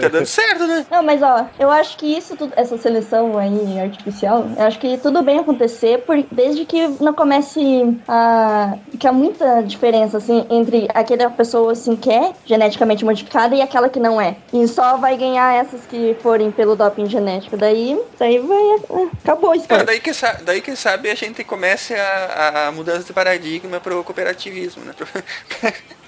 Tá 0.00 0.08
dando 0.08 0.26
certo, 0.26 0.66
né? 0.66 0.84
Não, 0.90 1.02
mas 1.02 1.22
ó, 1.22 1.46
eu 1.58 1.70
acho 1.70 1.96
que 1.96 2.06
isso, 2.16 2.36
tudo, 2.36 2.52
essa 2.56 2.76
seleção 2.76 3.38
aí 3.38 3.80
artificial, 3.80 4.46
eu 4.56 4.64
acho 4.64 4.78
que 4.78 4.98
tudo 4.98 5.22
bem 5.22 5.38
acontecer, 5.38 5.98
por, 5.98 6.22
desde 6.30 6.64
que 6.68 6.88
não 7.00 7.12
comece 7.14 7.60
a. 8.08 8.76
que 8.98 9.06
há 9.06 9.12
muita 9.12 9.62
diferença, 9.62 10.18
assim, 10.18 10.46
entre 10.50 10.88
aquela 10.94 11.30
pessoa, 11.30 11.72
assim, 11.72 11.96
que 11.96 12.10
é 12.10 12.32
geneticamente 12.44 13.04
modificada 13.04 13.54
e 13.54 13.62
aquela 13.62 13.88
que 13.88 13.98
não 14.00 14.20
é. 14.20 14.36
E 14.52 14.66
só 14.68 14.96
vai 14.96 15.16
ganhar 15.16 15.54
essas 15.54 15.82
que 15.86 16.16
forem 16.22 16.50
pelo 16.50 16.76
doping 16.76 17.06
genético. 17.06 17.56
Daí, 17.56 17.98
daí 18.18 18.38
vai. 18.38 18.58
é, 18.58 19.08
Acabou 19.22 19.50
o 19.54 19.66
Cara, 19.66 19.82
esporte. 19.82 19.86
daí 19.86 20.00
que, 20.00 20.10
daí 20.44 20.60
que 20.60 20.76
sabe 20.76 21.10
a 21.10 21.14
gente 21.14 21.42
comece 21.44 21.94
a, 21.94 22.68
a 22.68 22.72
mudança 22.72 23.04
de 23.04 23.12
paradigma 23.12 23.80
pro 23.80 24.02
cooperativismo, 24.04 24.84
né? 24.84 24.92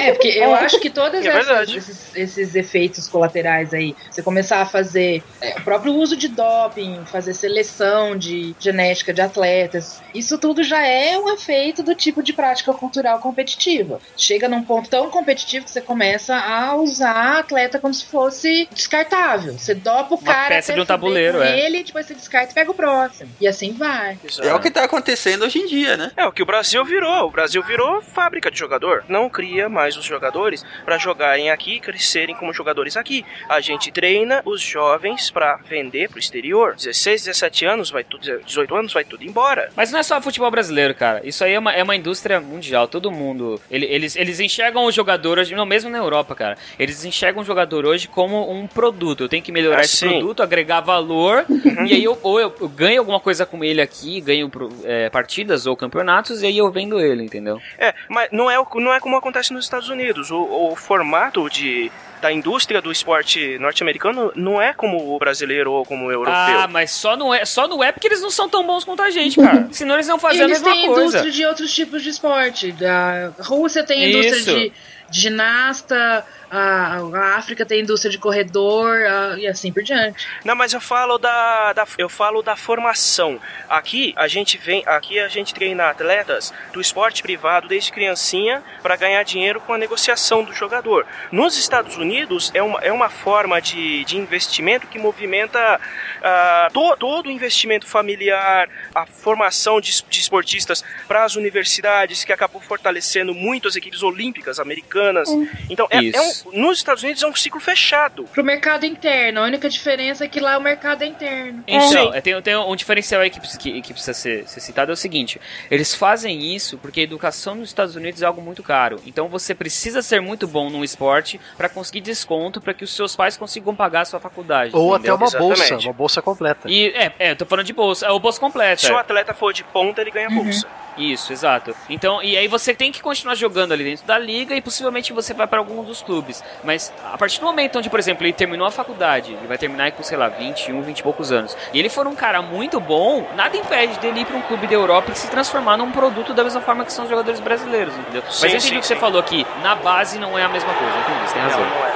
É, 0.00 0.12
porque 0.12 0.28
eu 0.28 0.50
É. 0.54 0.64
acho 0.64 0.78
que 0.80 0.90
todos 0.90 1.24
É 1.24 1.32
verdade. 1.32 1.76
esses, 1.78 2.14
esses 2.14 2.54
efeitos 2.54 3.08
colaterais 3.08 3.72
aí, 3.74 3.94
você 4.10 4.22
começar 4.22 4.60
a 4.60 4.66
fazer 4.66 5.22
é, 5.40 5.58
o 5.58 5.62
próprio 5.62 5.92
uso 5.94 6.16
de 6.16 6.28
doping, 6.28 7.02
fazer 7.06 7.34
seleção 7.34 8.16
de 8.16 8.54
genética 8.58 9.12
de 9.12 9.20
atletas, 9.20 10.00
isso 10.14 10.38
tudo 10.38 10.62
já 10.62 10.84
é 10.86 11.18
um 11.18 11.32
efeito 11.32 11.82
do 11.82 11.94
tipo 11.94 12.22
de 12.22 12.32
prática 12.32 12.72
cultural 12.72 13.18
competitiva. 13.18 14.00
Chega 14.16 14.48
num 14.48 14.62
ponto 14.62 14.88
tão 14.88 15.10
competitivo 15.10 15.64
que 15.64 15.70
você 15.70 15.80
começa 15.80 16.36
a 16.36 16.74
usar 16.76 17.38
atleta 17.38 17.78
como 17.78 17.92
se 17.94 18.04
fosse 18.04 18.68
descartável. 18.72 19.58
Você 19.58 19.74
dopa 19.74 20.14
o 20.14 20.18
Uma 20.18 20.32
cara 20.32 20.48
peça 20.48 20.72
de 20.74 20.80
um 20.80 20.86
tabuleiro, 20.86 21.42
é. 21.42 21.58
ele, 21.60 21.82
depois 21.84 22.06
você 22.06 22.14
descarta 22.14 22.52
e 22.52 22.54
pega 22.54 22.70
o 22.70 22.74
próximo. 22.74 23.30
E 23.40 23.46
assim 23.46 23.72
vai. 23.72 24.18
Exato. 24.24 24.48
É 24.48 24.54
o 24.54 24.60
que 24.60 24.70
tá 24.70 24.84
acontecendo 24.84 25.44
hoje 25.44 25.58
em 25.58 25.66
dia, 25.66 25.96
né? 25.96 26.10
É 26.16 26.26
o 26.26 26.32
que 26.32 26.42
o 26.42 26.46
Brasil 26.46 26.84
virou. 26.84 27.28
O 27.28 27.30
Brasil 27.30 27.62
virou 27.62 28.02
fábrica 28.02 28.50
de 28.50 28.58
jogador. 28.58 29.04
Não 29.08 29.28
cria 29.28 29.53
mais 29.68 29.96
os 29.96 30.04
jogadores 30.04 30.64
pra 30.84 30.98
jogarem 30.98 31.50
aqui 31.50 31.76
e 31.76 31.80
crescerem 31.80 32.34
como 32.34 32.52
jogadores 32.52 32.96
aqui. 32.96 33.24
A 33.48 33.60
gente 33.60 33.90
treina 33.90 34.42
os 34.44 34.60
jovens 34.60 35.30
pra 35.30 35.56
vender 35.68 36.08
pro 36.08 36.18
exterior. 36.18 36.74
16, 36.74 37.24
17 37.24 37.64
anos, 37.64 37.90
vai 37.90 38.04
tudo, 38.04 38.40
18 38.44 38.74
anos, 38.74 38.92
vai 38.92 39.04
tudo 39.04 39.24
embora. 39.24 39.70
Mas 39.76 39.90
não 39.92 39.98
é 39.98 40.02
só 40.02 40.20
futebol 40.20 40.50
brasileiro, 40.50 40.94
cara. 40.94 41.20
Isso 41.24 41.44
aí 41.44 41.52
é 41.54 41.58
uma, 41.58 41.72
é 41.72 41.82
uma 41.82 41.96
indústria 41.96 42.40
mundial. 42.40 42.88
Todo 42.88 43.10
mundo. 43.10 43.60
ele- 43.70 43.86
eles, 43.86 44.16
eles 44.16 44.40
enxergam 44.40 44.84
o 44.84 44.90
jogador 44.92 45.38
hoje, 45.38 45.54
não, 45.54 45.64
mesmo 45.66 45.90
na 45.90 45.98
Europa, 45.98 46.34
cara. 46.34 46.56
Eles 46.78 47.04
enxergam 47.04 47.42
o 47.42 47.44
jogador 47.44 47.84
hoje 47.86 48.08
como 48.08 48.50
um 48.50 48.66
produto. 48.66 49.22
Eu 49.24 49.28
tenho 49.28 49.42
que 49.42 49.52
melhorar 49.52 49.78
Ah, 49.78 49.84
esse 49.84 50.06
produto, 50.06 50.42
agregar 50.42 50.80
valor. 50.80 51.44
E 51.86 51.92
aí 51.94 52.04
eu, 52.04 52.18
ou 52.22 52.40
eu, 52.40 52.54
eu 52.60 52.68
ganho 52.68 53.00
alguma 53.00 53.20
coisa 53.20 53.44
com 53.46 53.62
ele 53.64 53.80
aqui, 53.80 54.20
ganho 54.20 54.50
é, 54.84 55.08
partidas 55.10 55.66
ou 55.66 55.76
campeonatos, 55.76 56.42
e 56.42 56.46
aí 56.46 56.58
eu 56.58 56.70
vendo 56.70 57.00
ele, 57.00 57.22
entendeu? 57.24 57.60
É, 57.78 57.94
mas 58.08 58.28
não 58.32 58.50
é, 58.50 58.56
não 58.76 58.92
é 58.92 59.00
como 59.00 59.16
acontece 59.16 59.43
nos 59.52 59.64
Estados 59.64 59.88
Unidos. 59.88 60.30
O, 60.30 60.70
o 60.72 60.76
formato 60.76 61.48
de, 61.50 61.90
da 62.22 62.32
indústria 62.32 62.80
do 62.80 62.90
esporte 62.90 63.58
norte-americano 63.58 64.32
não 64.34 64.60
é 64.62 64.72
como 64.72 65.14
o 65.14 65.18
brasileiro 65.18 65.72
ou 65.72 65.84
como 65.84 66.06
o 66.06 66.10
europeu. 66.12 66.34
Ah, 66.34 66.68
mas 66.70 66.90
só 66.90 67.16
não, 67.16 67.34
é, 67.34 67.44
só 67.44 67.66
não 67.68 67.82
é 67.82 67.92
porque 67.92 68.06
eles 68.06 68.20
não 68.22 68.30
são 68.30 68.48
tão 68.48 68.66
bons 68.66 68.84
quanto 68.84 69.02
a 69.02 69.10
gente, 69.10 69.36
cara. 69.40 69.68
Senão 69.72 69.94
eles 69.94 70.06
não 70.08 70.18
faziam 70.18 70.46
a 70.46 70.48
Eles 70.48 70.62
mesma 70.62 70.74
têm 70.74 70.86
coisa. 70.86 71.00
indústria 71.02 71.30
de 71.32 71.44
outros 71.46 71.74
tipos 71.74 72.02
de 72.02 72.08
esporte. 72.10 72.72
Da 72.72 73.32
Rússia 73.40 73.84
tem 73.84 74.10
indústria 74.10 74.36
Isso. 74.36 74.54
de 74.54 74.72
ginasta, 75.10 76.24
a, 76.50 76.98
a 76.98 77.36
África 77.36 77.64
tem 77.66 77.80
indústria 77.80 78.10
de 78.10 78.18
corredor 78.18 78.96
a- 79.04 79.36
e 79.38 79.46
assim 79.46 79.72
por 79.72 79.82
diante. 79.82 80.26
Não, 80.44 80.54
mas 80.54 80.72
eu 80.72 80.80
falo 80.80 81.18
da, 81.18 81.72
da- 81.72 81.86
eu 81.98 82.08
falo 82.08 82.42
da 82.42 82.56
formação. 82.56 83.40
Aqui 83.68 84.12
a 84.16 84.28
gente 84.28 84.58
vem, 84.58 84.82
aqui 84.86 85.18
a 85.18 85.28
gente 85.28 85.52
treina 85.54 85.88
atletas 85.90 86.52
do 86.72 86.80
esporte 86.80 87.22
privado 87.22 87.68
desde 87.68 87.90
criancinha 87.92 88.62
para 88.82 88.96
ganhar 88.96 89.22
dinheiro 89.22 89.60
com 89.60 89.72
a 89.72 89.78
negociação 89.78 90.42
do 90.44 90.52
jogador. 90.52 91.06
Nos 91.32 91.56
Estados 91.56 91.96
Unidos 91.96 92.50
é 92.54 92.62
uma, 92.62 92.78
é 92.80 92.92
uma 92.92 93.08
forma 93.08 93.60
de, 93.60 94.04
de 94.04 94.16
investimento 94.16 94.86
que 94.86 94.98
movimenta 94.98 95.80
ah, 96.22 96.68
to- 96.72 96.96
todo 96.98 97.26
o 97.26 97.30
investimento 97.30 97.86
familiar, 97.86 98.68
a 98.94 99.06
formação 99.06 99.80
de, 99.80 100.02
de 100.08 100.20
esportistas 100.20 100.84
para 101.08 101.24
as 101.24 101.36
universidades, 101.36 102.24
que 102.24 102.32
acabou 102.32 102.60
fortalecendo 102.60 103.34
muito 103.34 103.68
as 103.68 103.76
equipes 103.76 104.02
olímpicas 104.02 104.58
americanas. 104.58 105.28
Então, 105.70 105.86
é, 105.90 105.98
é 105.98 106.20
um, 106.20 106.32
nos 106.52 106.78
Estados 106.78 107.02
Unidos 107.02 107.22
é 107.22 107.26
um 107.26 107.34
ciclo 107.34 107.60
fechado. 107.60 108.24
Pro 108.24 108.42
mercado 108.42 108.84
interno, 108.86 109.40
a 109.40 109.44
única 109.44 109.68
diferença 109.68 110.24
é 110.24 110.28
que 110.28 110.40
lá 110.40 110.56
o 110.58 110.60
mercado 110.60 111.02
é 111.02 111.06
interno. 111.06 111.62
Então, 111.66 112.12
é, 112.14 112.20
tem, 112.20 112.40
tem 112.42 112.56
um 112.56 112.74
diferencial 112.76 113.20
aí 113.20 113.30
que, 113.30 113.38
precisa- 113.38 113.58
que, 113.60 113.80
que 113.82 113.92
precisa 113.92 114.14
ser, 114.14 114.48
ser 114.48 114.60
citado, 114.60 114.90
é 114.90 114.94
o 114.94 114.96
seguinte, 114.96 115.40
eles 115.70 115.94
fazem 115.94 116.54
isso 116.54 116.78
porque 116.78 117.00
a 117.00 117.02
educação 117.04 117.54
nos 117.54 117.68
Estados 117.68 117.94
Unidos 117.96 118.22
é 118.22 118.26
algo 118.26 118.40
muito 118.42 118.62
caro, 118.62 119.00
então 119.06 119.28
você 119.28 119.54
precisa 119.54 120.02
ser 120.02 120.20
muito 120.20 120.46
bom 120.46 120.70
num 120.70 120.82
esporte 120.84 121.40
para 121.56 121.68
conseguir 121.68 122.00
desconto 122.00 122.60
para 122.60 122.74
que 122.74 122.84
os 122.84 122.94
seus 122.94 123.14
pais 123.14 123.36
consigam 123.36 123.74
pagar 123.74 124.02
a 124.02 124.04
sua 124.04 124.20
faculdade. 124.20 124.70
Ou 124.74 124.94
entendeu? 124.96 125.14
até 125.14 125.24
uma 125.24 125.38
bolsa, 125.38 125.62
Exatamente. 125.62 125.86
uma 125.88 125.92
bolsa 125.94 126.22
completa. 126.22 126.68
E, 126.70 126.88
é, 126.88 127.12
é, 127.18 127.30
eu 127.32 127.36
tô 127.36 127.46
falando 127.46 127.66
de 127.66 127.72
bolsa, 127.72 128.06
é 128.06 128.10
o 128.10 128.18
bolsa 128.18 128.40
completa. 128.40 128.80
Se 128.86 128.92
o 128.92 128.96
atleta 128.96 129.34
for 129.34 129.52
de 129.52 129.64
ponta, 129.64 130.00
ele 130.00 130.10
ganha 130.10 130.30
bolsa. 130.30 130.66
Isso, 130.96 131.32
exato. 131.32 131.74
Então, 131.88 132.22
e 132.22 132.36
aí 132.36 132.46
você 132.46 132.74
tem 132.74 132.92
que 132.92 133.02
continuar 133.02 133.34
jogando 133.34 133.72
ali 133.72 133.84
dentro 133.84 134.06
da 134.06 134.18
liga 134.18 134.54
e 134.54 134.60
possivelmente 134.60 135.12
você 135.12 135.34
vai 135.34 135.46
para 135.46 135.58
algum 135.58 135.82
dos 135.82 136.02
clubes. 136.02 136.42
Mas 136.62 136.92
a 137.12 137.18
partir 137.18 137.40
do 137.40 137.46
momento 137.46 137.78
onde, 137.78 137.90
por 137.90 137.98
exemplo, 137.98 138.24
ele 138.24 138.32
terminou 138.32 138.66
a 138.66 138.70
faculdade, 138.70 139.32
ele 139.32 139.46
vai 139.46 139.58
terminar 139.58 139.92
com, 139.92 140.02
sei 140.02 140.16
lá, 140.16 140.28
21, 140.28 140.82
20 140.82 140.98
e 140.98 141.02
poucos 141.02 141.32
anos, 141.32 141.56
e 141.72 141.78
ele 141.78 141.88
for 141.88 142.06
um 142.06 142.14
cara 142.14 142.40
muito 142.42 142.78
bom, 142.80 143.26
nada 143.34 143.56
impede 143.56 143.98
dele 143.98 144.20
ir 144.20 144.24
para 144.24 144.36
um 144.36 144.42
clube 144.42 144.66
da 144.66 144.74
Europa 144.74 145.10
e 145.12 145.16
se 145.16 145.28
transformar 145.28 145.76
num 145.76 145.90
produto 145.90 146.32
da 146.32 146.44
mesma 146.44 146.60
forma 146.60 146.84
que 146.84 146.92
são 146.92 147.04
os 147.04 147.10
jogadadores 147.10 147.40
brasileiros, 147.40 147.94
entendeu? 147.96 148.22
Mas 148.24 148.34
Sim, 148.36 148.46
eu 148.46 148.56
entendi 148.56 148.76
o 148.76 148.80
que 148.80 148.86
você 148.86 148.96
falou 148.96 149.20
aqui, 149.20 149.46
na 149.62 149.74
base 149.74 150.18
não 150.18 150.38
é 150.38 150.44
a 150.44 150.48
mesma 150.48 150.72
coisa, 150.72 150.96
entendi, 150.98 151.28
você 151.28 151.34
tem 151.34 151.42
razão. 151.42 151.60
Não, 151.60 151.68
não 151.68 151.86
é. 151.86 151.94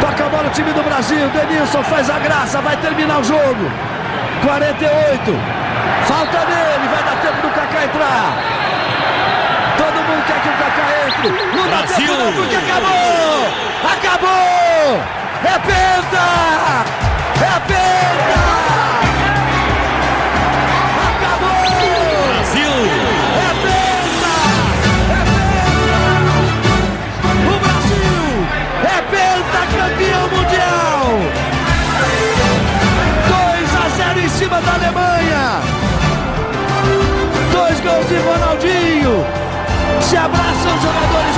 Toca 0.00 0.26
a 0.26 0.28
bola 0.28 0.48
o 0.48 0.50
time 0.50 0.72
do 0.72 0.82
Brasil. 0.82 1.28
Denilson 1.28 1.82
faz 1.84 2.10
a 2.10 2.18
graça, 2.18 2.60
vai 2.60 2.76
terminar 2.78 3.20
o 3.20 3.24
jogo. 3.24 3.70
48. 4.42 5.38
Falta 6.06 6.38
dele, 6.46 6.88
vai 6.90 7.02
dar 7.04 7.16
tempo 7.22 7.42
do 7.42 7.54
Kaká 7.54 7.84
entrar. 7.84 8.36
Todo 9.76 9.94
mundo 9.94 10.24
quer 10.26 10.40
que 10.40 10.48
o 10.48 10.52
Kaká 10.52 10.86
entre. 11.06 11.28
Não 11.56 11.68
dá 11.70 11.82
tempo 11.82 12.12
não, 12.12 12.32
porque 12.32 12.56
acabou! 12.56 13.46
Acabou! 13.92 15.00
É 15.44 15.58
penta! 15.58 16.26
É 17.40 17.60
penta! 17.66 19.11
Se 40.12 40.18
abraçam 40.18 40.78
jogadores 40.82 41.31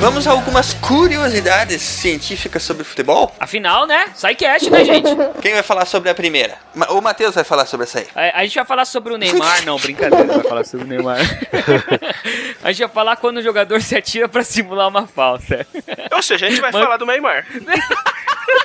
Vamos 0.00 0.26
a 0.26 0.30
algumas 0.30 0.72
curiosidades 0.74 1.82
científicas 1.82 2.62
sobre 2.62 2.84
futebol? 2.84 3.34
Afinal, 3.38 3.86
né? 3.86 4.06
Sai 4.14 4.34
cast, 4.34 4.70
né, 4.70 4.82
gente? 4.82 5.08
Quem 5.42 5.52
vai 5.52 5.62
falar 5.62 5.84
sobre 5.84 6.08
a 6.08 6.14
primeira? 6.14 6.56
Ma- 6.74 6.86
O 6.86 7.02
Matheus 7.02 7.34
vai 7.34 7.44
falar 7.44 7.66
sobre 7.66 7.84
essa 7.84 7.98
aí. 7.98 8.06
A, 8.14 8.40
a 8.40 8.42
gente 8.44 8.54
vai 8.54 8.64
falar 8.64 8.84
sobre 8.86 9.12
o 9.12 9.18
Neymar. 9.18 9.62
Não, 9.66 9.78
brincadeira, 9.78 10.24
vai 10.24 10.42
falar 10.42 10.64
sobre 10.64 10.86
o 10.86 10.88
Neymar. 10.88 11.18
a 12.64 12.72
gente 12.72 12.80
vai 12.86 12.94
falar 12.94 13.16
quando 13.16 13.36
o 13.38 13.42
jogador 13.42 13.82
se 13.82 13.94
atira 13.94 14.26
pra 14.26 14.42
simular 14.42 14.88
uma 14.88 15.06
falta. 15.06 15.66
Ou 16.12 16.22
seja, 16.22 16.46
a 16.46 16.48
gente 16.50 16.62
vai 16.62 16.72
Man- 16.72 16.82
falar 16.82 16.96
do 16.96 17.04
Neymar. 17.04 17.46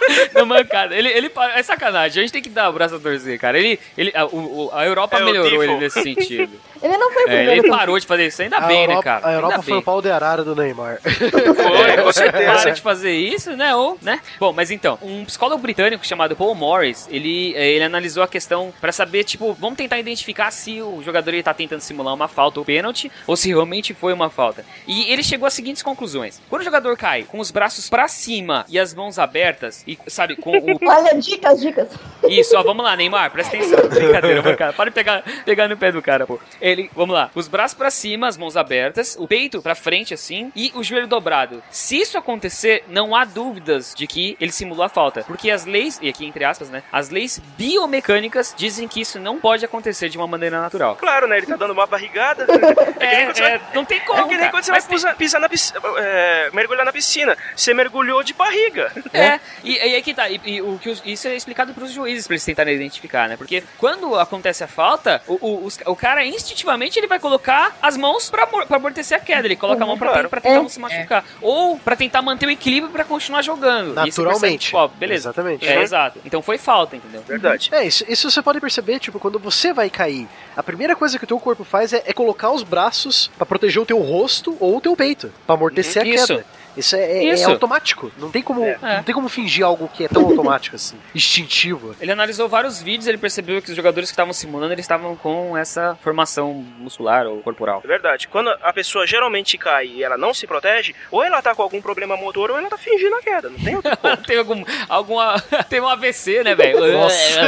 Na 0.34 0.45
mancada. 0.45 0.95
Ele, 0.95 1.10
ele 1.10 1.32
é 1.53 1.64
sacanagem. 1.64 2.19
A 2.19 2.23
gente 2.23 2.32
tem 2.34 2.41
que 2.41 2.49
dar 2.49 2.69
o 2.69 2.73
braço 2.73 2.95
a 2.95 2.99
torcer, 2.99 3.40
cara. 3.40 3.57
Ele, 3.57 3.80
ele, 3.98 4.11
a, 4.15 4.26
o- 4.26 4.69
a 4.73 4.86
Europa 4.86 5.18
É 5.18 5.23
melhorou 5.23 5.64
ele 5.64 5.76
nesse 5.77 6.02
sentido. 6.02 6.53
Ele 6.84 6.98
não 6.98 7.11
foi 7.11 7.23
o 7.23 7.30
É, 7.30 7.36
primeiro. 7.38 7.52
ele 7.65 7.69
parou 7.69 7.98
de 7.98 8.06
fazer 8.06 8.27
isso. 8.27 8.41
Ainda 8.44 8.57
A 8.57 8.61
bem, 8.68 8.82
Europa, 8.84 8.95
né, 8.98 9.02
cara? 9.03 9.27
a 9.27 9.32
Europa 9.34 9.53
Ainda 9.53 9.64
foi 9.64 9.72
bem. 9.73 9.80
o 9.80 9.84
pau 9.84 10.02
de 10.03 10.11
arara 10.11 10.44
do 10.44 10.53
Neymar. 10.56 10.99
Foi, 11.02 11.98
com 12.03 12.11
certeza. 12.11 12.52
Para 12.61 12.72
de 12.72 12.82
fazer 12.82 13.11
isso, 13.15 13.56
né? 13.56 13.73
Ou, 13.76 13.98
né? 14.02 14.19
Bom, 14.40 14.53
mas 14.53 14.69
então, 14.69 14.99
um 15.02 15.26
psicólogo 15.26 15.60
britânico 15.61 16.06
chamado 16.06 16.36
Paul 16.36 16.53
Morris, 16.53 17.07
ele, 17.10 17.56
eh, 17.56 17.69
ele 17.72 17.84
analisou 17.86 18.22
a 18.22 18.27
questão 18.27 18.72
pra 18.80 18.91
saber, 18.91 19.23
tipo, 19.23 19.53
vamos 19.53 19.77
tentar 19.77 19.98
identificar 19.98 20.52
se 20.52 20.80
o 20.82 21.02
jogador 21.02 21.32
ele 21.34 21.41
tá 21.41 21.53
tentando 21.56 21.80
simular 21.80 22.14
uma 22.14 22.27
falta 22.27 22.60
ou 22.60 22.65
pênalti, 22.65 23.11
ou 23.26 23.36
se 23.36 23.48
realmente 23.48 23.94
foi 23.95 24.14
uma 24.14 24.30
falta. 24.30 24.64
E 24.86 25.11
ele 25.11 25.23
chegou 25.23 25.48
às 25.48 25.53
seguintes 25.53 25.82
conclusões. 25.82 26.40
Quando 26.49 26.61
o 26.61 26.65
jogador 26.65 26.95
cai 26.98 27.23
com 27.23 27.40
os 27.40 27.49
braços 27.49 27.90
pra 27.90 28.07
cima 28.07 28.64
e 28.69 28.77
as 28.77 28.94
mãos 28.94 29.18
abertas, 29.18 29.84
e, 29.88 29.94
sabe, 30.07 30.35
com 30.35 30.51
o 30.51 30.80
Olha, 30.89 31.15
dicas, 31.19 31.59
dicas. 31.61 31.89
isso, 32.27 32.55
ó, 32.57 32.63
vamos 32.63 32.84
lá, 32.84 32.95
Neymar, 32.95 33.31
presta 33.31 33.55
atenção. 33.55 33.80
Brincadeira, 33.89 34.41
mano, 34.41 34.57
cara. 34.57 34.73
Para 34.73 34.89
de 34.89 34.93
pegar, 34.95 35.23
pegar 35.45 35.67
no 35.67 35.77
pé 35.77 35.91
do 35.91 36.01
cara, 36.01 36.26
pô. 36.26 36.39
Ele, 36.61 36.89
vamos 36.95 37.13
lá. 37.15 37.30
Os 37.35 37.47
braços 37.47 37.77
pra 37.77 37.89
cima, 37.91 38.27
as 38.27 38.38
mãos 38.38 38.55
abertas, 38.57 39.15
o 39.19 39.27
peito 39.27 39.61
pra 39.61 39.76
frente, 39.76 40.13
assim, 40.13 40.51
e 40.55 40.72
o 40.76 40.84
joelho 40.84 41.07
dobrado. 41.07 41.61
Se 41.69 41.99
isso 41.99 42.17
acontecer, 42.17 42.84
não 42.88 43.15
há 43.15 43.26
dúvidas 43.26 43.93
de 43.95 44.07
que 44.07 44.35
ele 44.39 44.51
simulou 44.51 44.84
a 44.85 44.89
falta. 44.89 45.23
Porque 45.23 45.49
as 45.51 45.65
leis, 45.65 45.99
e 46.01 46.09
aqui 46.09 46.26
entre 46.26 46.43
aspas, 46.43 46.69
né? 46.69 46.84
As 46.91 47.09
leis 47.09 47.39
biomecânicas 47.57 48.53
dizem 48.57 48.88
que 48.88 49.01
isso 49.01 49.19
não 49.19 49.39
pode 49.39 49.65
acontecer 49.65 50.09
de 50.09 50.17
uma 50.17 50.27
maneira 50.27 50.59
natural. 50.61 50.95
Claro, 50.95 51.27
né? 51.27 51.38
Ele 51.38 51.45
tá 51.45 51.55
dando 51.55 51.72
uma 51.72 51.85
barrigada. 51.85 52.45
É, 52.97 53.23
é, 53.23 53.34
vai- 53.34 53.61
não 53.73 53.85
tem 53.85 53.99
como. 53.99 54.19
É 54.19 54.23
que 54.23 54.30
nem 54.30 54.38
cara. 54.39 54.51
quando 54.51 54.63
você 54.63 54.72
Mas 54.72 54.85
vai 54.85 54.93
pisar, 54.95 55.15
pisar 55.15 55.39
na 55.41 55.49
piscina, 55.49 55.80
é, 55.97 56.49
mergulhar 56.53 56.85
na 56.85 56.91
piscina. 56.93 57.38
Você 57.55 57.73
mergulhou 57.73 58.23
de 58.23 58.34
barriga. 58.34 58.91
É, 59.13 59.39
e, 59.63 59.73
e 59.77 59.85
aí 59.94 60.02
que 60.02 60.14
tá. 60.14 60.30
E, 60.30 60.40
e 60.45 60.62
o 60.62 60.80
que 60.80 60.90
os- 60.90 61.02
isso 61.06 61.28
é 61.28 61.36
explicado 61.36 61.74
pros 61.74 61.91
juízes 61.91 62.26
pra 62.26 62.34
eles 62.34 62.44
tentarem 62.45 62.74
identificar, 62.76 63.30
né? 63.30 63.38
Porque 63.38 63.64
quando 63.78 64.16
acontece 64.16 64.64
a 64.64 64.68
falta, 64.68 65.22
o, 65.28 65.34
o, 65.40 65.66
os- 65.66 65.78
o 65.86 65.95
cara 65.95 66.26
instintivamente 66.26 66.98
ele 66.98 67.07
vai 67.07 67.20
colocar 67.20 67.78
as 67.82 67.95
mãos 67.98 68.30
pra, 68.30 68.48
pra 68.48 68.78
amortecer 68.78 69.18
a 69.18 69.22
queda. 69.22 69.48
Ele 69.48 69.56
coloca 69.56 69.84
a 69.84 69.88
mão 69.88 69.98
pra, 69.98 70.12
Claro. 70.12 70.30
pra 70.30 70.41
tentar 70.41 70.56
É. 70.56 70.60
não 70.62 70.70
se 70.70 70.80
machucar. 70.80 71.24
Ou 71.41 71.78
pra 71.78 71.95
tentar 71.95 72.22
manter 72.22 72.45
o 72.48 72.49
equilíbrio 72.52 72.91
pra 72.91 73.03
continuar 73.03 73.41
jogando. 73.41 73.95
E 73.95 73.99
aí 73.99 74.12
você 74.12 74.22
percebe, 74.22 74.26
Naturalmente. 74.28 74.66
tipo, 74.66 74.78
ó, 74.78 74.88
beleza. 74.88 75.30
Exatamente. 75.30 75.68
É, 75.68 75.76
Uhum. 75.78 75.84
exato. 75.84 76.20
Então 76.26 76.41
foi 76.41 76.57
falta, 76.57 76.95
entendeu? 76.95 77.22
Verdade. 77.28 77.70
É, 77.72 77.86
isso, 77.86 78.03
isso 78.07 78.30
você 78.32 78.41
pode 78.41 78.60
perceber, 78.60 78.99
tipo, 78.99 79.20
quando 79.20 79.38
você 79.40 79.74
vai 79.74 79.90
cair, 79.90 80.28
a 80.56 80.64
primeira 80.64 80.95
coisa 80.95 81.18
que 81.18 81.24
o 81.24 81.28
teu 81.28 81.40
corpo 81.40 81.64
faz 81.64 81.94
é, 81.94 82.03
é 82.06 82.14
colocar 82.14 82.52
os 82.52 82.64
braços 82.64 83.30
pra 83.38 83.45
proteger 83.45 83.82
o 83.82 83.86
teu 83.86 83.99
rosto 83.99 84.56
ou 84.60 84.78
o 84.78 84.82
teu 84.82 84.95
peito, 84.95 85.32
pra 85.45 85.56
amortecer 85.56 86.02
a 86.02 86.06
Isso. 86.06 86.28
queda. 86.28 86.40
Isso 86.41 86.55
é, 86.77 86.99
é- 86.99 87.26
é 87.27 87.34
Isso. 87.34 87.49
automático. 87.49 88.11
Não 88.18 88.30
tem 88.31 88.41
como, 88.41 88.64
É. 88.65 88.77
não 88.97 89.03
tem 89.03 89.14
como 89.15 89.30
fingir 89.30 89.65
algo 89.65 89.88
que 89.93 90.06
é 90.06 90.07
tão 90.07 90.23
automático 90.27 90.76
assim, 90.76 90.97
instintivo. 91.14 91.95
Ele 91.99 92.11
analisou 92.11 92.47
vários 92.49 92.81
vídeos, 92.81 93.07
ele 93.07 93.18
percebeu 93.18 93.61
que 93.61 93.69
os 93.69 93.76
jogadores 93.76 94.10
que 94.10 94.14
estavam 94.14 94.34
simulando, 94.34 94.73
eles 94.73 94.84
estavam 94.85 95.15
com 95.15 95.57
essa 95.57 95.97
formação 96.03 96.53
muscular 96.77 97.26
ou 97.27 97.41
corporal. 97.41 97.81
É 97.84 97.88
verdade. 97.88 98.27
Quando 98.27 98.49
a 98.49 98.73
pessoa 98.73 99.06
geralmente 99.07 99.57
cai 99.57 99.88
e 99.88 100.03
ela 100.03 100.18
não 100.18 100.34
se 100.34 100.45
protege, 100.47 100.93
ou 101.11 101.23
ela 101.23 101.41
tá 101.41 101.53
com 101.56 101.61
algum 101.61 101.81
problema 101.81 102.15
motor 102.18 102.52
ou 102.52 102.57
ela 102.57 102.69
tá 102.69 102.77
fingindo 102.77 103.15
a 103.15 103.22
queda. 103.22 103.49
Não 103.49 103.60
tem 103.60 103.76
outro 103.76 103.95
ponto. 103.97 104.23
Teve 104.23 104.39
algum, 104.39 104.64
alguma, 104.89 105.39
teve 105.69 105.81
um 105.85 105.89
AVC, 105.89 106.43
né, 106.43 106.56
velho? 106.56 106.91
Nossa. 106.93 107.39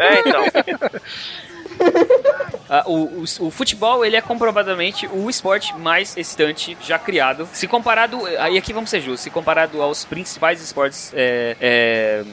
É, 0.00 0.20
então. 0.20 0.44
Ah, 2.68 2.82
o, 2.86 3.22
o, 3.22 3.46
o 3.46 3.50
futebol 3.50 4.04
ele 4.04 4.16
é 4.16 4.20
comprovadamente 4.20 5.06
o 5.06 5.30
esporte 5.30 5.72
mais 5.78 6.16
excitante 6.16 6.76
já 6.82 6.98
criado. 6.98 7.48
Se 7.52 7.68
comparado, 7.68 8.26
aí 8.40 8.58
aqui 8.58 8.72
vamos 8.72 8.90
ser 8.90 9.00
justos, 9.00 9.20
se 9.20 9.30
comparado 9.30 9.80
aos 9.80 10.04
principais 10.04 10.60
esportes 10.60 11.12
é, 11.14 11.56
é, 11.60 12.24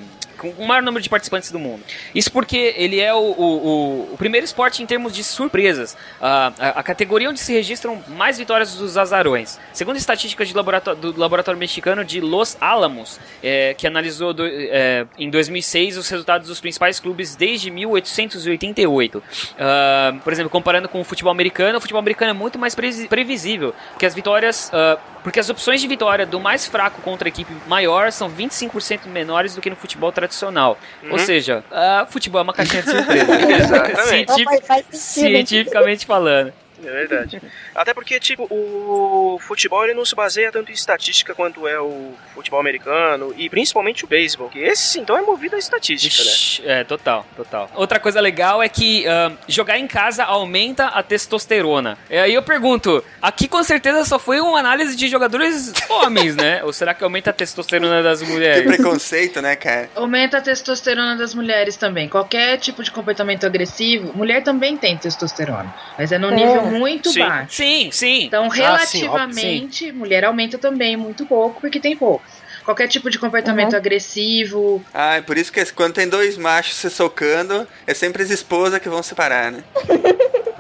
com 0.52 0.64
o 0.64 0.68
maior 0.68 0.82
número 0.84 1.02
de 1.02 1.10
participantes 1.10 1.52
do 1.52 1.60
mundo. 1.60 1.84
Isso 2.14 2.32
porque 2.32 2.74
ele 2.78 3.00
é 3.00 3.14
o, 3.14 3.18
o, 3.18 4.14
o- 4.14 4.18
primeiro 4.18 4.44
esporte 4.46 4.82
em 4.84 4.86
termos 4.86 5.14
de 5.14 5.24
surpresas. 5.24 5.96
Ah, 6.22 6.52
a, 6.60 6.70
a 6.80 6.84
categoria 6.84 7.30
onde 7.30 7.40
se 7.40 7.54
registram 7.54 8.02
mais 8.10 8.38
vitórias 8.38 8.76
dos 8.76 8.98
azarões. 8.98 9.60
Segundo 9.74 9.98
estatísticas 9.98 10.48
de 10.48 10.54
laboratório, 10.56 11.00
do 11.00 11.20
laboratório 11.20 11.60
mexicano 11.60 12.04
de 12.04 12.20
Los 12.22 12.58
Alamos, 12.60 13.20
é, 13.42 13.74
que 13.74 13.88
analisou 13.88 14.34
do- 14.34 14.46
é, 14.48 15.06
em 15.18 15.30
2006 15.30 15.98
os 15.98 16.10
resultados 16.10 16.48
dos 16.48 16.60
principais 16.60 17.00
clubes 17.00 17.36
desde 17.36 17.72
1888. 17.72 19.24
Ah, 19.60 20.14
por 20.24 20.34
exemplo, 20.34 20.50
comparando 20.50 20.88
com 20.90 21.00
o 21.02 21.04
futebol 21.04 21.32
americano, 21.32 21.78
o 21.78 21.82
futebol 21.82 22.00
americano 22.00 22.32
é 22.32 22.34
muito 22.34 22.58
mais 22.60 22.76
previsível, 22.76 23.74
porque 23.92 24.06
as 24.06 24.14
vitórias, 24.14 24.70
ah, 24.74 24.98
porque 25.24 25.40
as 25.40 25.50
opções 25.50 25.80
de 25.82 25.88
vitória 25.88 26.26
do 26.26 26.40
mais 26.40 26.68
fraco 26.68 27.02
contra 27.02 27.28
a 27.28 27.30
equipe 27.30 27.52
maior 27.68 28.12
são 28.12 28.30
25% 28.30 29.08
menores 29.08 29.56
do 29.56 29.62
que 29.62 29.70
no 29.70 29.76
futebol 29.76 30.12
tradicional. 30.12 30.78
Ou 31.10 31.18
seja, 31.18 31.64
ah, 31.72 32.06
futebol 32.10 32.40
é 32.40 32.44
uma 32.44 32.54
caixinha 32.54 32.84
de 32.84 32.90
surpresa. 32.92 33.34
Exatamente. 33.52 34.08
Cientif- 34.10 34.46
Faz- 34.46 34.68
faz 34.68 34.86
sentido. 34.92 35.30
cientificamente 35.48 36.06
falando. 36.06 36.54
É 36.86 36.90
verdade. 36.92 37.42
Até 37.76 37.94
porque, 37.94 38.20
tipo, 38.20 38.44
o 38.50 39.40
futebol 39.40 39.84
ele 39.84 39.94
não 39.94 40.06
se 40.06 40.16
baseia 40.16 40.52
tanto 40.52 40.72
em 40.72 40.74
estatística 40.74 41.34
quanto 41.34 41.68
é 41.68 41.80
o 41.80 42.14
futebol 42.34 42.60
americano 42.60 43.34
e 43.38 43.50
principalmente 43.50 44.04
o 44.06 44.08
beisebol, 44.08 44.50
que 44.50 44.60
esse 44.60 45.00
então 45.00 45.18
é 45.18 45.22
movido 45.22 45.56
a 45.56 45.60
estatística, 45.60 46.24
né? 46.24 46.30
Ixi, 46.32 46.64
É, 46.66 46.84
total, 46.84 47.26
total. 47.36 47.70
Outra 47.76 48.00
coisa 48.00 48.20
legal 48.22 48.62
é 48.62 48.70
que 48.70 49.08
ah, 49.08 49.32
jogar 49.48 49.78
em 49.78 49.88
casa 49.88 50.24
aumenta 50.24 50.86
a 50.88 51.02
testosterona. 51.04 51.98
E 52.10 52.18
aí 52.18 52.34
eu 52.34 52.44
pergunto, 52.44 53.04
aqui 53.22 53.48
com 53.48 53.64
certeza 53.64 54.06
só 54.06 54.20
foi 54.20 54.40
uma 54.40 54.60
análise 54.60 54.96
de 54.96 55.08
jogadores 55.08 55.74
homens, 55.90 56.36
né? 56.36 56.64
Ou 56.64 56.72
será 56.74 56.94
que 56.94 57.04
aumenta 57.04 57.30
a 57.32 57.34
testosterona 57.34 58.02
das 58.04 58.22
Que 58.22 58.28
mulheres? 58.30 58.66
preconceito, 58.66 59.42
né, 59.42 59.56
cara? 59.56 59.90
Aumenta 59.96 60.38
a 60.38 60.42
testosterona 60.42 61.16
das 61.16 61.34
mulheres 61.34 61.76
também. 61.76 62.08
Qualquer 62.10 62.58
tipo 62.58 62.84
de 62.84 62.92
comportamento 62.92 63.46
agressivo, 63.46 64.12
mulher 64.16 64.44
também 64.44 64.78
tem 64.78 64.98
testosterona, 64.98 65.74
mas 65.98 66.12
é 66.12 66.18
num 66.18 66.32
É. 66.32 66.36
nível 66.36 66.62
muito 66.72 67.10
Sim. 67.12 67.20
baixo. 67.20 67.54
Sim, 67.56 67.63
sim. 67.92 68.26
Então, 68.26 68.46
Ah, 68.46 68.50
sim, 68.86 69.00
relativamente, 69.02 69.92
mulher 69.92 70.24
aumenta 70.26 70.58
também 70.58 70.96
muito 70.98 71.26
pouco, 71.26 71.60
porque 71.62 71.80
tem 71.80 71.96
pouco. 71.96 72.24
Qualquer 72.64 72.88
tipo 72.88 73.10
de 73.10 73.20
comportamento 73.20 73.74
Uhum. 73.74 73.78
agressivo. 73.78 74.86
Ah, 74.94 75.16
é 75.18 75.22
por 75.22 75.38
isso 75.38 75.52
que 75.52 75.66
quando 75.74 75.94
tem 75.94 76.08
dois 76.08 76.38
machos 76.38 76.76
se 76.78 76.90
socando, 76.90 77.68
é 77.86 77.94
sempre 77.94 78.24
as 78.24 78.30
esposas 78.30 78.80
que 78.80 78.88
vão 78.88 79.04
separar, 79.04 79.52
né? 79.52 79.64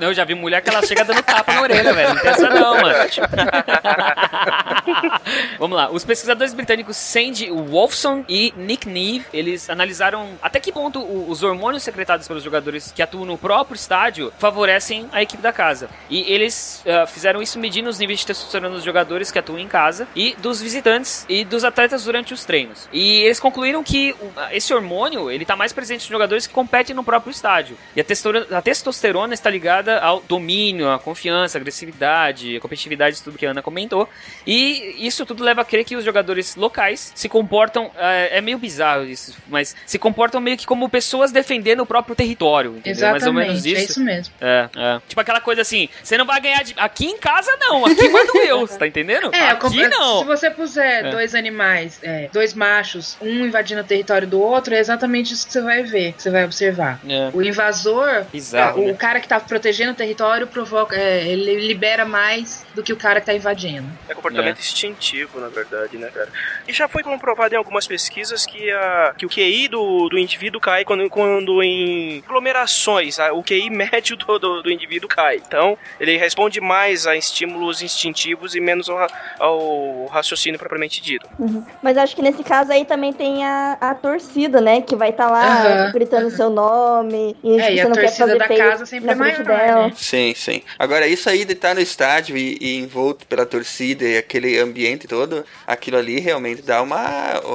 Não, 0.04 0.10
eu 0.10 0.14
já 0.14 0.26
vi 0.26 0.36
mulher 0.36 0.62
que 0.62 0.70
ela 0.70 0.86
chega 0.86 1.06
dando 1.06 1.24
tapa 1.24 1.54
na 1.54 1.62
orelha, 1.62 1.94
velho. 1.94 2.10
Não 2.14 2.22
tem 2.22 2.30
essa 2.32 2.50
não, 2.50 2.76
mano. 2.82 2.94
Vamos 5.58 5.78
lá. 5.78 5.90
Os 5.90 6.04
pesquisadores 6.04 6.54
britânicos 6.54 6.98
Sandy 6.98 7.50
Wolfson 7.50 8.26
e 8.28 8.54
Nick 8.58 8.86
Neve, 8.86 9.24
eles 9.34 9.70
analisaram 9.70 10.32
até 10.42 10.60
que 10.60 10.74
ponto 10.74 11.00
os 11.30 11.42
hormônios 11.42 11.84
secretados 11.84 12.28
pelos 12.28 12.44
jogadores 12.44 12.92
que 12.94 13.02
atuam 13.02 13.24
no 13.24 13.38
próprio 13.38 13.76
estádio 13.76 14.34
favorecem 14.38 15.08
a 15.14 15.22
equipe 15.22 15.42
da 15.42 15.54
casa. 15.54 15.90
E 16.10 16.30
eles 16.30 16.84
ah, 16.86 17.08
fizeram 17.08 17.42
isso 17.42 17.58
medindo 17.58 17.90
os 17.90 17.98
níveis 17.98 18.20
de 18.20 18.26
testosterona 18.26 18.76
dos 18.76 18.84
jogadores 18.84 19.32
que 19.32 19.40
atuam 19.40 19.58
em 19.58 19.70
casa 19.70 20.06
e 20.14 20.36
dos 20.40 20.62
visitantes 20.62 21.26
e 21.30 21.46
dos 21.46 21.64
atletas 21.64 22.04
durante 22.04 22.34
os 22.34 22.44
treinos. 22.44 22.90
E 22.92 23.22
eles 23.22 23.40
concluíram 23.40 23.82
que 23.86 24.12
o- 24.20 24.34
esse 24.52 24.74
hormônio, 24.74 25.32
ele 25.32 25.46
tá 25.46 25.56
mais 25.56 25.72
presente 25.72 26.02
nos 26.02 26.10
jogadores 26.10 26.46
que 26.46 26.54
competem 26.54 26.94
no 26.94 27.06
próprio 27.06 27.32
estádio. 27.32 27.78
E 27.96 28.02
a 28.02 28.04
testosterona, 28.04 28.58
a 28.58 28.62
testosterona 28.62 29.34
está 29.34 29.50
ligada 29.50 29.93
ao 30.02 30.22
domínio, 30.22 30.90
à 30.90 31.00
confiança, 31.00 31.58
à 31.58 31.60
agressividade, 31.60 32.58
à 32.58 32.60
competitividade, 32.60 33.22
tudo 33.22 33.38
que 33.38 33.46
a 33.46 33.52
Ana 33.52 33.62
comentou. 33.62 34.08
E 34.46 34.96
isso 35.06 35.26
tudo 35.26 35.44
leva 35.44 35.62
a 35.62 35.66
crer 35.66 35.84
que 35.84 35.96
os 35.96 36.04
jogadores 36.04 36.56
locais 36.56 37.12
se 37.16 37.28
comportam. 37.30 37.92
É, 37.98 38.38
é 38.38 38.42
meio 38.42 38.58
bizarro 38.58 39.06
isso, 39.06 39.38
mas 39.48 39.76
se 39.86 40.00
comportam 40.00 40.40
meio 40.40 40.58
que 40.58 40.66
como 40.66 40.88
pessoas 40.90 41.32
defendendo 41.32 41.82
o 41.82 41.86
próprio 41.86 42.16
território. 42.16 42.76
Entendeu? 42.78 43.10
Mais 43.12 43.26
ou 43.26 43.34
menos 43.34 43.66
Exatamente, 43.66 43.82
isso. 43.82 43.82
é 43.82 43.92
isso 43.92 44.04
mesmo. 44.04 44.34
É, 44.42 44.70
é. 44.76 45.02
Tipo 45.08 45.22
aquela 45.22 45.42
coisa 45.42 45.62
assim, 45.62 45.90
você 46.02 46.18
não 46.18 46.26
vai 46.26 46.40
ganhar 46.40 46.64
de... 46.64 46.74
aqui 46.78 47.06
em 47.06 47.18
casa 47.18 47.52
não, 47.60 47.86
aqui 47.86 48.08
doer, 48.08 48.56
você 48.56 48.78
tá 48.78 48.88
entendendo? 48.88 49.34
É, 49.34 49.50
aqui 49.50 49.88
não. 49.88 50.20
se 50.20 50.26
você 50.26 50.50
puser 50.50 51.06
É. 51.06 51.12
dois 51.12 51.36
animais, 51.36 52.00
é, 52.02 52.30
dois 52.32 52.54
machos, 52.54 53.18
um 53.22 53.46
invadindo 53.46 53.82
o 53.82 53.84
território 53.84 54.28
do 54.28 54.40
outro, 54.42 54.74
é 54.74 54.80
exatamente 54.80 55.34
isso 55.34 55.46
que 55.46 55.54
você 55.54 55.62
vai 55.62 55.84
ver, 55.84 56.14
que 56.14 56.22
você 56.22 56.30
vai 56.30 56.46
observar. 56.46 57.00
É. 57.08 57.30
O 57.34 57.42
invasor, 57.42 58.26
Bizarro, 58.32 58.84
o 58.84 58.88
né? 58.88 58.94
cara 58.94 59.20
que 59.20 59.28
tá 59.28 59.40
protegendo 59.40 59.83
o 59.92 59.96
território 59.96 60.48
provoca, 60.48 60.96
é, 60.96 61.28
ele 61.28 61.68
libera 61.68 62.06
mais 62.06 62.66
do 62.74 62.82
que 62.84 62.92
o 62.94 62.98
cara 62.98 63.20
que 63.20 63.26
tá 63.26 63.34
invadindo. 63.34 63.88
É 64.08 64.14
comportamento 64.14 64.58
É. 64.58 64.60
instintivo, 64.60 65.40
na 65.40 65.48
verdade, 65.50 65.98
né, 65.98 66.10
cara? 66.14 66.30
E 66.68 66.74
já 66.74 66.88
foi 66.88 67.04
comprovado 67.04 67.54
em 67.54 67.58
algumas 67.58 67.86
pesquisas 67.88 68.46
que, 68.46 68.72
a, 68.72 69.14
que 69.18 69.26
o 69.26 69.30
QI 69.30 69.68
do, 69.68 70.10
do 70.10 70.18
indivíduo 70.18 70.60
cai 70.62 70.84
quando, 70.86 71.10
quando 71.10 71.62
em 71.64 72.24
aglomerações, 72.26 73.20
a- 73.20 73.34
o 73.34 73.44
QI 73.44 73.70
médio 73.70 74.16
do, 74.18 74.40
do, 74.40 74.62
do 74.64 74.72
indivíduo 74.72 75.08
cai. 75.10 75.38
Então, 75.38 75.78
ele 76.00 76.18
responde 76.18 76.60
mais 76.62 77.06
a 77.08 77.16
estímulos 77.16 77.82
instintivos 77.82 78.56
e 78.56 78.60
menos 78.60 78.90
ao, 78.90 79.08
ao 79.40 80.06
raciocínio 80.08 80.60
propriamente 80.60 81.02
dito. 81.02 81.28
Uhum. 81.40 81.64
Mas 81.82 81.98
acho 81.98 82.16
que 82.16 82.22
nesse 82.22 82.44
caso 82.44 82.72
aí 82.72 82.86
também 82.86 83.12
tem 83.14 83.44
a, 83.46 83.78
a 83.80 83.94
torcida, 83.96 84.62
né? 84.62 84.82
Que 84.82 84.96
vai 84.96 85.10
estar 85.10 85.30
lá 85.30 85.46
Aham. 85.46 85.92
gritando 85.92 86.30
seu 86.30 86.50
nome. 86.50 87.36
E, 87.44 87.60
É, 87.60 87.62
tipo, 87.68 87.72
e 87.74 87.76
você 87.76 87.82
a 87.82 87.86
não 87.90 87.96
quer 87.96 88.02
torcida 88.06 88.38
da 88.38 88.48
casa 88.48 88.86
sempre 88.86 89.12
é 89.12 89.16
maior, 89.16 89.44
dela. 89.44 89.60
Né? 89.66 89.94
Sim, 89.96 90.34
sim. 90.36 90.62
Agora, 90.78 91.08
isso 91.08 91.30
aí 91.30 91.46
de 91.46 91.54
estar 91.54 91.74
no 91.76 91.82
estádio 91.82 92.36
e, 92.38 92.58
e 92.60 92.78
envolto 92.78 93.26
pela 93.28 93.46
torcida 93.46 94.04
e 94.06 94.18
aquele 94.18 94.60
ambiente 94.60 95.08
todo, 95.08 95.46
aquilo 95.66 95.98
ali 95.98 96.20
realmente 96.20 96.62
dá 96.62 96.82
uma. 96.82 97.40
o- 97.44 97.50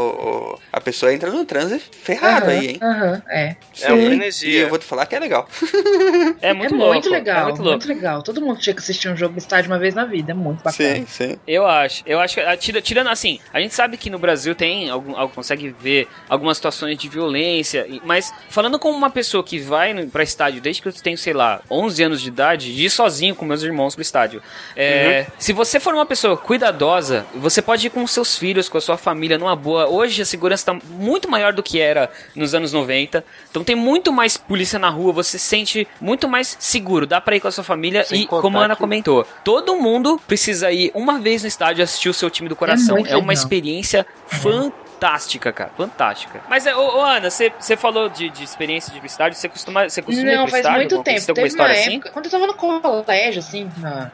o- 0.54 0.58
a 0.72 0.80
pessoa 0.80 1.12
entra 1.12 1.30
num 1.30 1.44
transe 1.44 1.78
ferrado 1.78 2.46
Aham, 2.46 2.50
aí, 2.58 2.66
hein? 2.68 2.78
aham, 2.82 3.22
é. 3.28 3.56
É 3.80 3.92
uma 3.92 3.98
Sim. 3.98 4.06
frenesia. 4.06 4.48
E 4.50 4.56
eu 4.56 4.68
vou 4.68 4.78
te 4.78 4.84
falar 4.84 5.06
que 5.06 5.14
é 5.14 5.20
legal. 5.20 5.48
É 6.42 6.48
É 6.50 6.54
muito 6.54 6.74
muito, 6.74 6.94
louco. 6.94 7.08
legal, 7.10 7.40
é 7.40 7.44
muito 7.52 7.62
louco. 7.62 7.86
legal. 7.86 8.22
Todo 8.22 8.40
mundo 8.40 8.58
tinha 8.60 8.74
que 8.74 8.80
assistir 8.80 9.08
um 9.08 9.16
jogo 9.16 9.32
no 9.32 9.38
estádio 9.38 9.70
uma 9.70 9.78
vez 9.78 9.94
na 9.94 10.04
vida, 10.04 10.32
é 10.32 10.34
muito 10.34 10.62
bacana. 10.62 10.96
Sim, 10.96 11.06
sim. 11.06 11.36
Eu 11.46 11.66
acho, 11.66 12.02
eu 12.06 12.18
acho 12.20 12.34
que 12.34 12.40
ah, 12.40 12.56
tira- 12.56 12.80
tirando 12.82 13.08
assim, 13.08 13.38
a 13.52 13.60
gente 13.60 13.74
sabe 13.74 13.96
que 13.96 14.10
no 14.10 14.18
Brasil 14.18 14.54
tem 14.54 14.88
algum, 14.90 15.16
algum- 15.16 15.34
consegue 15.34 15.68
ver 15.80 16.08
algumas 16.28 16.56
situações 16.56 16.96
de 16.98 17.08
violência, 17.08 17.86
mas 18.04 18.32
falando 18.48 18.78
como 18.78 18.96
uma 18.96 19.10
pessoa 19.10 19.44
que 19.44 19.58
vai 19.58 19.92
no- 19.92 20.06
pra 20.08 20.22
estádio 20.22 20.60
desde 20.60 20.82
que 20.82 20.88
eu 20.88 20.92
tenho, 20.92 21.18
sei 21.18 21.32
lá, 21.32 21.60
11 21.70 21.97
anos 22.04 22.20
de 22.20 22.28
idade, 22.28 22.74
de 22.74 22.84
ir 22.86 22.90
sozinho 22.90 23.34
com 23.34 23.44
meus 23.44 23.62
irmãos 23.62 23.94
pro 23.94 24.02
estádio. 24.02 24.42
É, 24.76 25.26
Se 25.38 25.52
você 25.52 25.78
for 25.80 25.94
uma 25.94 26.06
pessoa 26.06 26.36
cuidadosa, 26.36 27.26
você 27.34 27.60
pode 27.62 27.86
ir 27.86 27.90
com 27.90 28.06
seus 28.06 28.36
filhos, 28.36 28.68
com 28.68 28.78
a 28.78 28.80
sua 28.80 28.96
família 28.96 29.38
numa 29.38 29.54
boa. 29.56 29.88
Hoje 29.88 30.22
a 30.22 30.24
segurança 30.24 30.66
tá 30.72 30.78
muito 30.88 31.28
maior 31.30 31.52
do 31.52 31.62
que 31.62 31.80
era 31.80 32.10
nos 32.34 32.54
anos 32.54 32.72
90. 32.72 33.24
Então 33.50 33.62
tem 33.64 33.74
muito 33.76 34.12
mais 34.12 34.36
polícia 34.36 34.78
na 34.78 34.88
rua, 34.88 35.12
você 35.12 35.38
se 35.38 35.46
sente 35.46 35.86
muito 36.00 36.28
mais 36.28 36.56
seguro, 36.60 37.06
dá 37.06 37.20
pra 37.20 37.36
ir 37.36 37.40
com 37.40 37.48
a 37.48 37.52
sua 37.52 37.64
família 37.64 38.04
Sem 38.04 38.22
e 38.22 38.26
como 38.26 38.58
a 38.58 38.64
Ana 38.64 38.74
que- 38.74 38.80
comentou, 38.80 39.26
todo 39.44 39.76
mundo 39.76 40.20
precisa 40.26 40.70
ir 40.72 40.90
uma 40.94 41.18
vez 41.18 41.42
no 41.42 41.48
estádio 41.48 41.82
assistir 41.84 42.08
o 42.08 42.14
seu 42.14 42.30
time 42.30 42.48
do 42.48 42.56
coração. 42.56 42.96
muito 42.96 43.08
É, 43.08 43.16
uma 43.16 43.28
legal. 43.28 43.32
experiência 43.32 44.06
fantástica, 44.26 44.87
cara. 45.52 45.70
Fantástica. 45.76 46.40
Mas, 46.48 46.66
é, 46.66 46.74
ô, 46.74 46.98
ô, 46.98 47.02
Ana, 47.02 47.30
você 47.30 47.76
falou 47.76 48.08
de, 48.08 48.28
de 48.30 48.44
experiência 48.44 48.92
de 48.92 48.98
ir 48.98 49.04
estádio, 49.04 49.38
você 49.38 49.48
costuma, 49.48 49.88
você 49.88 50.02
costuma 50.02 50.30
ir 50.30 50.34
Não, 50.34 50.42
pro 50.42 50.50
faz 50.50 50.64
estádio? 50.64 50.78
muito 50.78 51.02
tempo. 51.02 51.20
Você 51.20 51.32
tem 51.32 51.32
alguma 51.32 51.34
Teve 51.34 51.40
uma 51.40 51.46
história 51.46 51.80
assim? 51.80 51.96
época, 51.96 52.10
quando 52.10 52.24
eu 52.26 52.30
tava 52.30 52.46
no 52.46 52.54
colégio, 52.54 53.38
assim, 53.40 53.70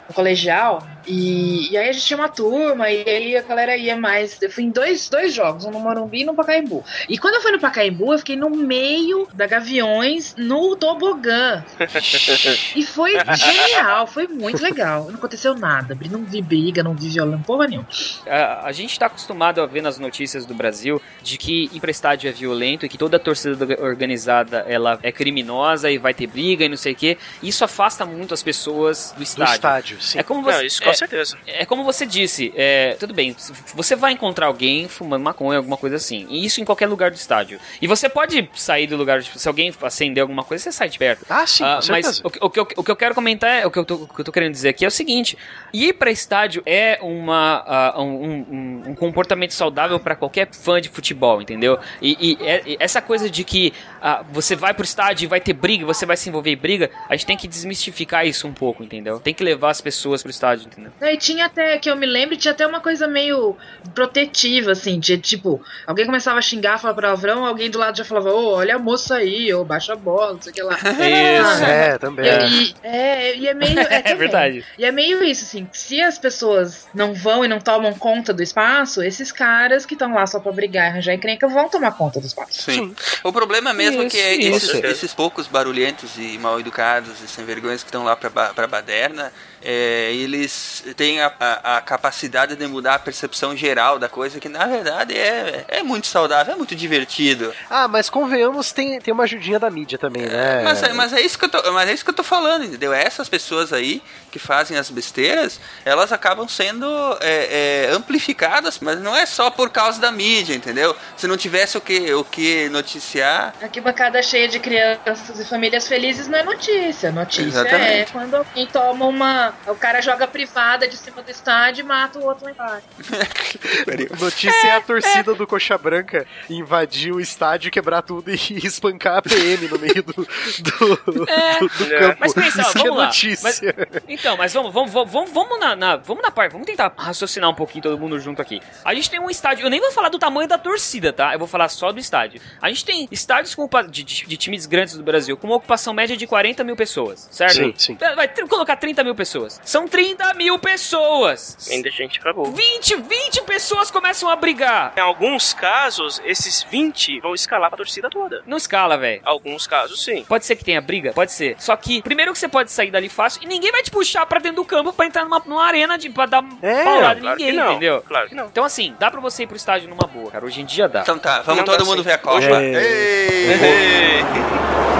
no 0.09 0.15
colegial, 0.15 0.87
e, 1.07 1.73
e 1.73 1.77
aí 1.77 1.89
a 1.89 1.93
gente 1.93 2.05
tinha 2.05 2.19
uma 2.19 2.29
turma, 2.29 2.91
e 2.91 3.09
aí 3.09 3.37
a 3.37 3.43
galera 3.43 3.77
ia 3.77 3.97
mais. 3.97 4.41
Eu 4.41 4.51
fui 4.51 4.65
em 4.65 4.71
dois, 4.71 5.09
dois 5.09 5.35
jogos, 5.35 5.65
um 5.65 5.71
no 5.71 5.81
Morumbi 5.81 6.23
e 6.23 6.25
no 6.25 6.35
Pacaembu. 6.35 6.85
E 7.09 7.19
quando 7.19 7.35
eu 7.35 7.41
fui 7.41 7.53
no 7.53 7.61
Pacaembu, 7.61 8.13
eu 8.13 8.19
fiquei 8.19 8.37
no 8.37 8.51
meio 8.51 9.29
da 9.33 9.47
Gaviões, 9.47 10.35
no 10.37 10.77
tobogã. 10.77 11.65
E 12.75 12.85
foi 12.85 13.13
genial, 13.35 14.07
foi 14.07 14.27
muito 14.27 14.63
legal. 14.63 15.07
Não 15.07 15.15
aconteceu 15.15 15.55
nada, 15.55 15.97
não 16.11 16.25
vi 16.25 16.43
briga, 16.43 16.83
não 16.83 16.95
vi 16.95 17.09
violão, 17.09 17.41
porra 17.43 17.67
nenhuma. 17.67 17.87
A, 18.27 18.67
a 18.67 18.73
gente 18.73 18.99
tá 18.99 19.07
acostumado 19.07 19.61
a 19.61 19.67
ver 19.67 19.83
nas 19.83 19.99
notícias 19.99 20.45
do 20.45 20.55
Brasil 20.55 20.74
de 21.23 21.39
que 21.39 21.71
ir 21.73 21.89
estádio 21.89 22.29
é 22.29 22.33
violento 22.33 22.85
e 22.85 22.89
que 22.89 22.99
toda 22.99 23.19
torcida 23.19 23.67
organizada 23.83 24.65
ela 24.69 24.99
é 25.03 25.13
criminosa 25.13 25.91
e 25.91 25.99
vai 25.99 26.13
ter 26.13 26.27
briga 26.27 26.65
e 26.65 26.69
não 26.69 26.77
sei 26.77 26.93
o 26.93 26.97
quê. 26.97 27.17
Isso 27.43 27.65
afasta 27.65 28.05
muito 28.05 28.35
as 28.35 28.43
pessoas 28.43 29.13
do 29.13 29.19
Do 29.19 29.23
estádio. 29.23 29.55
estádio, 29.55 30.03
sim. 30.03 30.19
É 30.19 30.23
como 30.23 30.43
você, 30.43 30.59
Não, 30.59 30.65
isso 30.65 30.83
com 30.83 30.91
é, 30.91 30.95
certeza. 30.95 31.39
é 31.47 31.65
como 31.65 31.85
você 31.85 32.05
disse, 32.07 32.53
é, 32.57 32.97
tudo 32.99 33.15
bem, 33.15 33.35
você 33.75 33.95
vai 33.97 34.13
encontrar 34.13 34.47
alguém 34.47 34.89
fumando 34.89 35.23
maconha, 35.23 35.59
alguma 35.59 35.77
coisa 35.77 35.97
assim. 35.97 36.27
E 36.29 36.45
isso 36.45 36.61
em 36.61 36.65
qualquer 36.65 36.87
lugar 36.89 37.11
do 37.11 37.15
estádio. 37.17 37.59
E 37.81 37.87
você 37.87 38.09
pode 38.09 38.49
sair 38.55 38.87
do 38.87 38.97
lugar, 38.97 39.23
tipo, 39.23 39.39
se 39.39 39.47
alguém 39.49 39.73
acender 39.83 40.21
alguma 40.23 40.43
coisa, 40.45 40.65
você 40.65 40.73
sai 40.73 40.89
de 40.89 40.99
perto. 40.99 41.25
Ah, 41.29 41.47
sim, 41.47 41.63
Ah, 41.65 41.81
com 41.85 41.93
mas 41.93 42.21
o, 42.25 42.31
que- 42.31 42.39
o 42.45 42.51
eu, 42.59 42.69
o 42.77 42.85
que 42.85 42.91
eu 42.91 42.97
quero 42.97 43.15
comentar 43.15 43.51
é 43.51 43.67
o 43.67 43.71
que 43.71 43.79
eu, 43.79 43.85
tô, 43.85 43.95
o 43.97 44.09
que 44.09 44.21
eu 44.21 44.25
tô 44.25 44.33
querendo 44.33 44.53
dizer 44.53 44.71
aqui 44.71 44.85
é 44.85 44.89
o 44.89 44.91
seguinte: 44.91 45.37
ir 45.73 45.93
pra 45.95 46.11
estádio 46.11 46.63
é 46.67 46.99
uma, 47.03 47.63
ah, 47.67 48.03
um, 48.03 48.05
um- 48.05 48.83
um 48.89 48.95
comportamento 48.95 49.53
saudável 49.53 49.99
pra 50.01 50.15
qualquer 50.17 50.49
fã 50.65 50.81
de 50.81 50.89
futebol, 50.89 51.43
entendeu? 51.43 51.79
E, 52.01 52.17
e 52.21 52.39
é- 52.47 52.63
e 52.67 52.77
essa 52.81 53.03
coisa 53.03 53.29
de 53.29 53.45
que 53.45 53.73
ah, 54.01 54.25
você 54.33 54.57
vai 54.57 54.73
pro 54.75 54.85
estádio 54.85 55.25
e 55.25 55.27
vai 55.29 55.41
ter 55.41 55.53
briga, 55.53 55.85
você 55.87 56.05
vai 56.07 56.17
se 56.17 56.29
envolver 56.29 56.51
em 56.51 56.57
briga, 56.57 56.91
a 57.09 57.15
gente 57.17 57.27
tem 57.27 57.37
que 57.37 57.47
desmistificar 57.49 58.27
isso 58.27 58.47
um 58.47 58.53
pouco, 58.53 58.83
entendeu? 58.83 59.19
Tem 59.21 59.33
que 59.35 59.43
levar 59.45 59.71
as 59.71 59.81
pessoas 59.81 60.23
pro 60.23 60.31
estádio, 60.31 60.67
entendeu? 60.67 60.93
E 61.03 61.17
tinha 61.17 61.47
até, 61.47 61.79
que 61.79 61.89
eu 61.91 61.97
me 61.97 62.07
lembro, 62.07 62.37
tinha 62.37 62.53
até 62.53 62.67
uma 62.67 62.81
coisa 62.81 63.07
meio 63.07 63.57
protetiva, 63.95 64.73
assim, 64.73 64.99
de 64.99 65.17
tipo, 65.19 65.61
alguém 65.87 66.05
começava 66.07 66.39
a 66.39 66.43
xingar, 66.43 66.79
falar 66.79 66.95
palavrão, 66.95 67.45
alguém 67.47 67.71
do 67.71 67.79
lado 67.79 67.97
já 67.97 68.05
falava, 68.05 68.31
ô, 68.33 68.55
olha 68.55 68.77
a 68.77 68.79
moça 68.79 69.17
aí, 69.17 69.53
ô, 69.55 69.65
baixa 69.65 69.93
a 69.93 69.97
bola, 69.97 70.35
não 70.35 70.43
sei 70.43 70.53
o 70.53 70.55
que 70.55 70.63
lá. 70.63 70.75
Isso. 70.81 71.65
É, 71.65 71.99
também. 71.99 72.27
E, 72.27 72.65
e- 72.65 72.75
é, 72.83 73.37
e 73.37 73.49
é 73.49 73.55
meio. 73.55 73.75
É, 73.95 74.01
também. 74.03 74.17
verdade. 74.17 74.65
E 74.79 74.85
é 74.85 74.91
meio 74.91 75.23
isso, 75.23 75.45
assim, 75.45 75.69
se 75.73 76.01
as 76.01 76.19
pessoas 76.19 76.87
não 76.95 77.13
vão 77.15 77.45
e 77.45 77.49
não 77.49 77.61
tomam 77.61 77.93
conta 77.95 78.33
do 78.33 78.43
espaço, 78.43 79.03
esses 79.03 79.31
caras 79.31 79.85
que 79.87 79.95
estão 79.95 80.15
lá 80.15 80.27
só 80.27 80.41
pra 80.41 80.51
brigar 80.55 80.87
e 80.87 80.89
arranjar 80.91 81.15
encrenca 81.15 81.47
vão 81.49 81.69
tomar 81.69 81.93
conta 81.93 82.21
do 82.21 82.27
espaço. 82.27 82.63
Sim. 82.63 82.95
O 83.23 83.33
problema 83.33 83.73
mesmo 83.75 84.03
é 84.03 84.09
que 84.09 84.17
Isso, 84.19 84.57
esses, 84.57 84.75
isso. 84.75 84.87
esses 84.87 85.15
poucos 85.15 85.47
barulhentos 85.47 86.17
e 86.17 86.39
mal 86.39 86.59
educados 86.59 87.21
e 87.23 87.29
sem 87.29 87.45
vergonhas 87.45 87.83
que 87.83 87.89
estão 87.89 88.05
lá 88.05 88.15
pra, 88.17 88.31
ba- 88.31 88.55
pra 88.55 88.67
baderna, 88.67 89.33
é, 89.65 90.13
eles 90.13 90.85
têm 90.97 91.21
a, 91.21 91.33
a- 91.41 91.77
a 91.77 91.81
capacidade 91.81 92.55
de 92.57 92.67
mudar 92.67 92.95
a 92.95 92.99
percepção 92.99 93.57
geral 93.57 93.99
da 93.99 94.09
coisa, 94.09 94.39
que 94.39 94.49
na 94.49 94.67
verdade 94.67 95.17
é, 95.17 95.65
é 95.69 95.83
muito 95.83 96.07
saudável, 96.07 96.53
é 96.55 96.57
muito 96.57 96.75
divertido. 96.77 97.53
Ah, 97.71 97.89
mas 97.89 98.11
convenhamos, 98.11 98.73
tem, 98.73 99.01
tem 99.01 99.13
uma 99.15 99.25
ajudinha 99.25 99.59
da 99.59 99.71
mídia 99.71 99.99
também, 99.99 100.23
né? 100.23 100.63
Mas, 100.63 100.83
é- 100.83 100.93
mas 100.93 101.13
é 101.13 101.21
isso 101.21 101.39
que 101.39 101.45
eu 101.47 101.49
tô, 101.49 101.73
mas 101.73 101.89
é 101.89 101.93
isso 101.95 102.05
que 102.05 102.11
eu 102.11 102.15
tô 102.15 102.23
falando, 102.25 102.65
entendeu? 102.65 102.93
Essas 102.93 103.29
pessoas 103.29 103.73
aí 103.73 104.03
que 104.31 104.39
fazem 104.39 104.77
as 104.77 104.91
besteiras, 104.91 105.61
elas 105.85 106.13
acabam 106.13 106.47
sendo 106.49 106.87
é, 107.21 107.87
é, 107.89 107.91
amplificadas, 107.93 108.79
mas 108.81 109.01
não 109.01 109.15
é 109.17 109.25
só 109.27 109.51
por 109.51 109.71
causa 109.71 110.01
da 110.01 110.11
mídia, 110.13 110.55
entendeu? 110.55 110.95
Se 111.17 111.27
não 111.27 111.37
tivesse 111.37 111.79
o 111.79 111.81
que, 111.81 112.13
o 112.13 112.25
que 112.25 112.69
noticiar, 112.69 113.55
Aqui 113.63 113.81
bancada 113.81 114.23
cheia 114.23 114.49
de 114.49 114.59
crianças 114.59 115.39
e 115.39 115.45
famílias 115.45 115.87
felizes 115.89 116.27
não 116.29 116.39
é 116.39 116.43
notícia. 116.43 117.11
Notícia 117.13 117.43
Exatamente. 117.61 117.85
é 117.85 118.07
quando 118.13 118.35
alguém 118.35 118.67
toma 118.67 119.07
uma. 119.07 119.54
O 119.67 119.75
cara 119.75 120.01
joga 120.03 120.27
privada 120.27 120.87
de 120.87 120.97
cima 120.97 121.23
do 121.23 121.31
estádio 121.31 121.83
e 121.83 121.87
mata 121.87 122.19
o 122.19 122.25
outro 122.25 122.45
lá 122.45 122.51
embaixo. 122.51 122.87
Notícia 124.21 124.69
é 124.69 124.77
a 124.77 124.81
torcida 124.81 125.35
do 125.35 125.47
Coxa 125.47 125.77
Branca 125.79 126.27
invadir 126.49 127.13
o 127.13 127.21
estádio, 127.21 127.71
quebrar 127.71 128.03
tudo 128.03 128.31
e 128.31 128.35
espancar 128.67 129.19
a 129.19 129.23
PM 129.23 129.69
no 129.69 129.79
meio 129.79 130.03
do, 130.03 130.13
do, 130.13 131.31
É, 131.31 131.59
do- 131.61 131.69
do 131.69 131.85
é. 131.95 131.99
campo. 131.99 132.17
Mas 132.21 132.33
pensa, 132.35 132.61
Isso 132.63 132.73
que 132.73 132.79
é 132.79 132.83
vamos 132.83 132.97
lá. 132.99 133.07
notícia. 133.07 133.75
Então, 134.09 134.37
mas 134.37 134.53
vamos, 134.53 134.73
vamos, 134.73 134.91
vamos, 134.93 135.11
vamos, 135.13 135.31
vamos 135.33 135.61
na, 135.61 135.77
na- 135.77 135.97
vamos 135.97 136.23
na 136.23 136.31
parte, 136.31 136.53
vamos 136.53 136.67
tentar 136.67 136.93
raciocinar 136.97 137.49
um 137.51 137.55
pouquinho 137.55 137.83
todo 137.83 137.99
mundo 137.99 138.19
junto 138.19 138.41
aqui. 138.43 138.61
A 138.85 138.95
gente 138.95 139.11
tem 139.11 139.21
um 139.21 139.31
estádio, 139.31 139.65
eu 139.67 139.71
nem 139.71 139.81
vou 139.81 139.93
falar 139.93 140.09
do 140.09 140.19
tamanho 140.19 140.49
da 140.49 140.59
torcida, 140.59 141.13
tá? 141.13 141.33
Eu 141.33 141.39
vou 141.39 141.49
falar 141.49 141.69
só 141.69 141.93
do 141.93 141.99
estádio. 141.99 142.41
A 142.61 142.69
gente 142.69 142.85
tem 142.85 143.09
estádios 143.11 143.55
com, 143.55 143.69
de, 143.89 144.03
de- 144.03 144.27
de 144.27 144.37
times 144.37 144.67
grandes 144.67 144.97
do 144.97 145.03
Brasil 145.03 145.37
com 145.37 145.47
uma 145.47 145.57
ocupação 145.57 145.93
média 145.95 146.17
de 146.17 146.27
40 146.27 146.63
mil 146.65 146.77
pessoas, 146.77 147.29
certo? 147.31 147.55
Sim, 147.55 147.75
sim. 147.77 147.99
Vai 148.15 148.29
tr- 148.29 148.47
colocar 148.47 148.77
30 148.77 149.03
mil 149.05 149.15
pessoas. 149.15 149.44
São 149.65 149.87
30 149.89 150.35
mil 150.35 150.59
pessoas. 150.59 151.69
Ainda 151.71 151.91
gente 151.91 152.19
acabou. 152.19 152.47
20, 152.53 152.97
20 152.97 153.43
pessoas 153.43 153.91
começam 153.91 154.29
a 154.29 154.37
brigar. 154.37 154.93
Em 154.97 155.01
alguns 155.01 155.53
casos, 155.53 156.21
esses 156.25 156.63
20 156.71 157.21
vão 157.21 157.35
escalar 157.35 157.69
pra 157.71 157.77
torcida 157.77 158.09
toda. 158.11 158.43
Não 158.47 158.57
escala, 158.57 158.97
velho. 158.97 159.21
Alguns 159.25 159.67
casos, 159.67 160.03
sim. 160.05 160.25
Pode 160.25 160.45
ser 160.47 160.57
que 160.57 160.65
tenha 160.65 160.81
briga? 160.81 161.13
Pode 161.13 161.33
ser. 161.33 161.57
Só 161.59 161.77
que, 161.77 162.03
primeiro 162.03 162.33
que 162.33 162.39
você 162.39 162.49
pode 162.49 162.71
sair 162.71 162.91
dali 162.91 163.09
fácil 163.09 163.43
e 163.43 163.47
ninguém 163.47 163.71
vai 163.73 163.83
te 163.83 163.91
puxar 163.91 164.27
pra 164.27 164.39
dentro 164.41 164.57
do 164.57 164.65
campo 164.65 164.93
pra 164.93 165.07
entrar 165.07 165.25
numa, 165.25 165.41
numa 165.47 165.65
arena 165.65 165.97
de, 165.99 166.09
pra 166.11 166.27
dar 166.27 166.45
É, 166.63 166.85
paulada 166.85 167.19
em 167.19 167.23
claro 167.23 167.37
que 167.37 167.45
ninguém, 167.45 167.59
não. 167.59 167.71
entendeu? 167.73 168.03
Claro 168.07 168.29
que 168.29 168.35
não. 168.35 168.47
Então, 168.47 168.65
assim, 168.65 168.95
dá 168.99 169.11
pra 169.11 169.21
você 169.21 169.43
ir 169.45 169.47
pro 169.47 169.57
estádio 169.57 169.89
numa 169.89 170.07
boa, 170.07 170.31
cara. 170.31 170.45
Hoje 170.45 170.61
em 170.61 170.65
dia 170.65 170.89
dá. 170.89 171.01
então 171.03 171.19
tá, 171.19 171.41
vamos 171.43 171.59
Não 171.59 171.65
todo 171.65 171.79
dá 171.79 171.85
mundo 171.85 171.99
sim. 171.99 172.03
ver 172.05 172.13
a 172.13 172.19
Copa. 172.19 172.41
É. 172.45 172.75
Ei! 172.75 174.25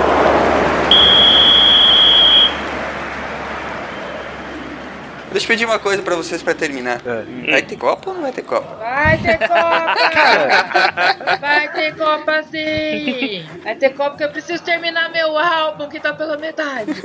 Deixa 5.35 5.47
eu 5.47 5.49
pedir 5.49 5.65
uma 5.65 5.81
coisa 5.81 6.01
pra 6.01 6.15
vocês 6.15 6.45
pra 6.45 6.55
terminar. 6.55 7.01
Vai 7.51 7.61
ter 7.61 7.77
Copa 7.77 8.11
ou 8.11 8.15
não 8.15 8.23
vai 8.23 8.31
ter 8.31 8.43
Copa? 8.43 8.77
Vai 8.77 9.19
ter 9.19 9.37
Copa! 9.37 9.97
Vai 11.41 11.73
ter 11.73 11.97
Copa 11.97 12.43
sim! 12.45 13.45
Vai 13.65 13.75
ter 13.75 13.91
Copa 13.91 14.11
porque 14.11 14.23
eu 14.23 14.31
preciso 14.31 14.63
terminar 14.63 15.11
meu 15.11 15.37
álbum 15.37 15.89
que 15.89 15.99
tá 15.99 16.15
pela 16.15 16.37
metade. 16.37 16.93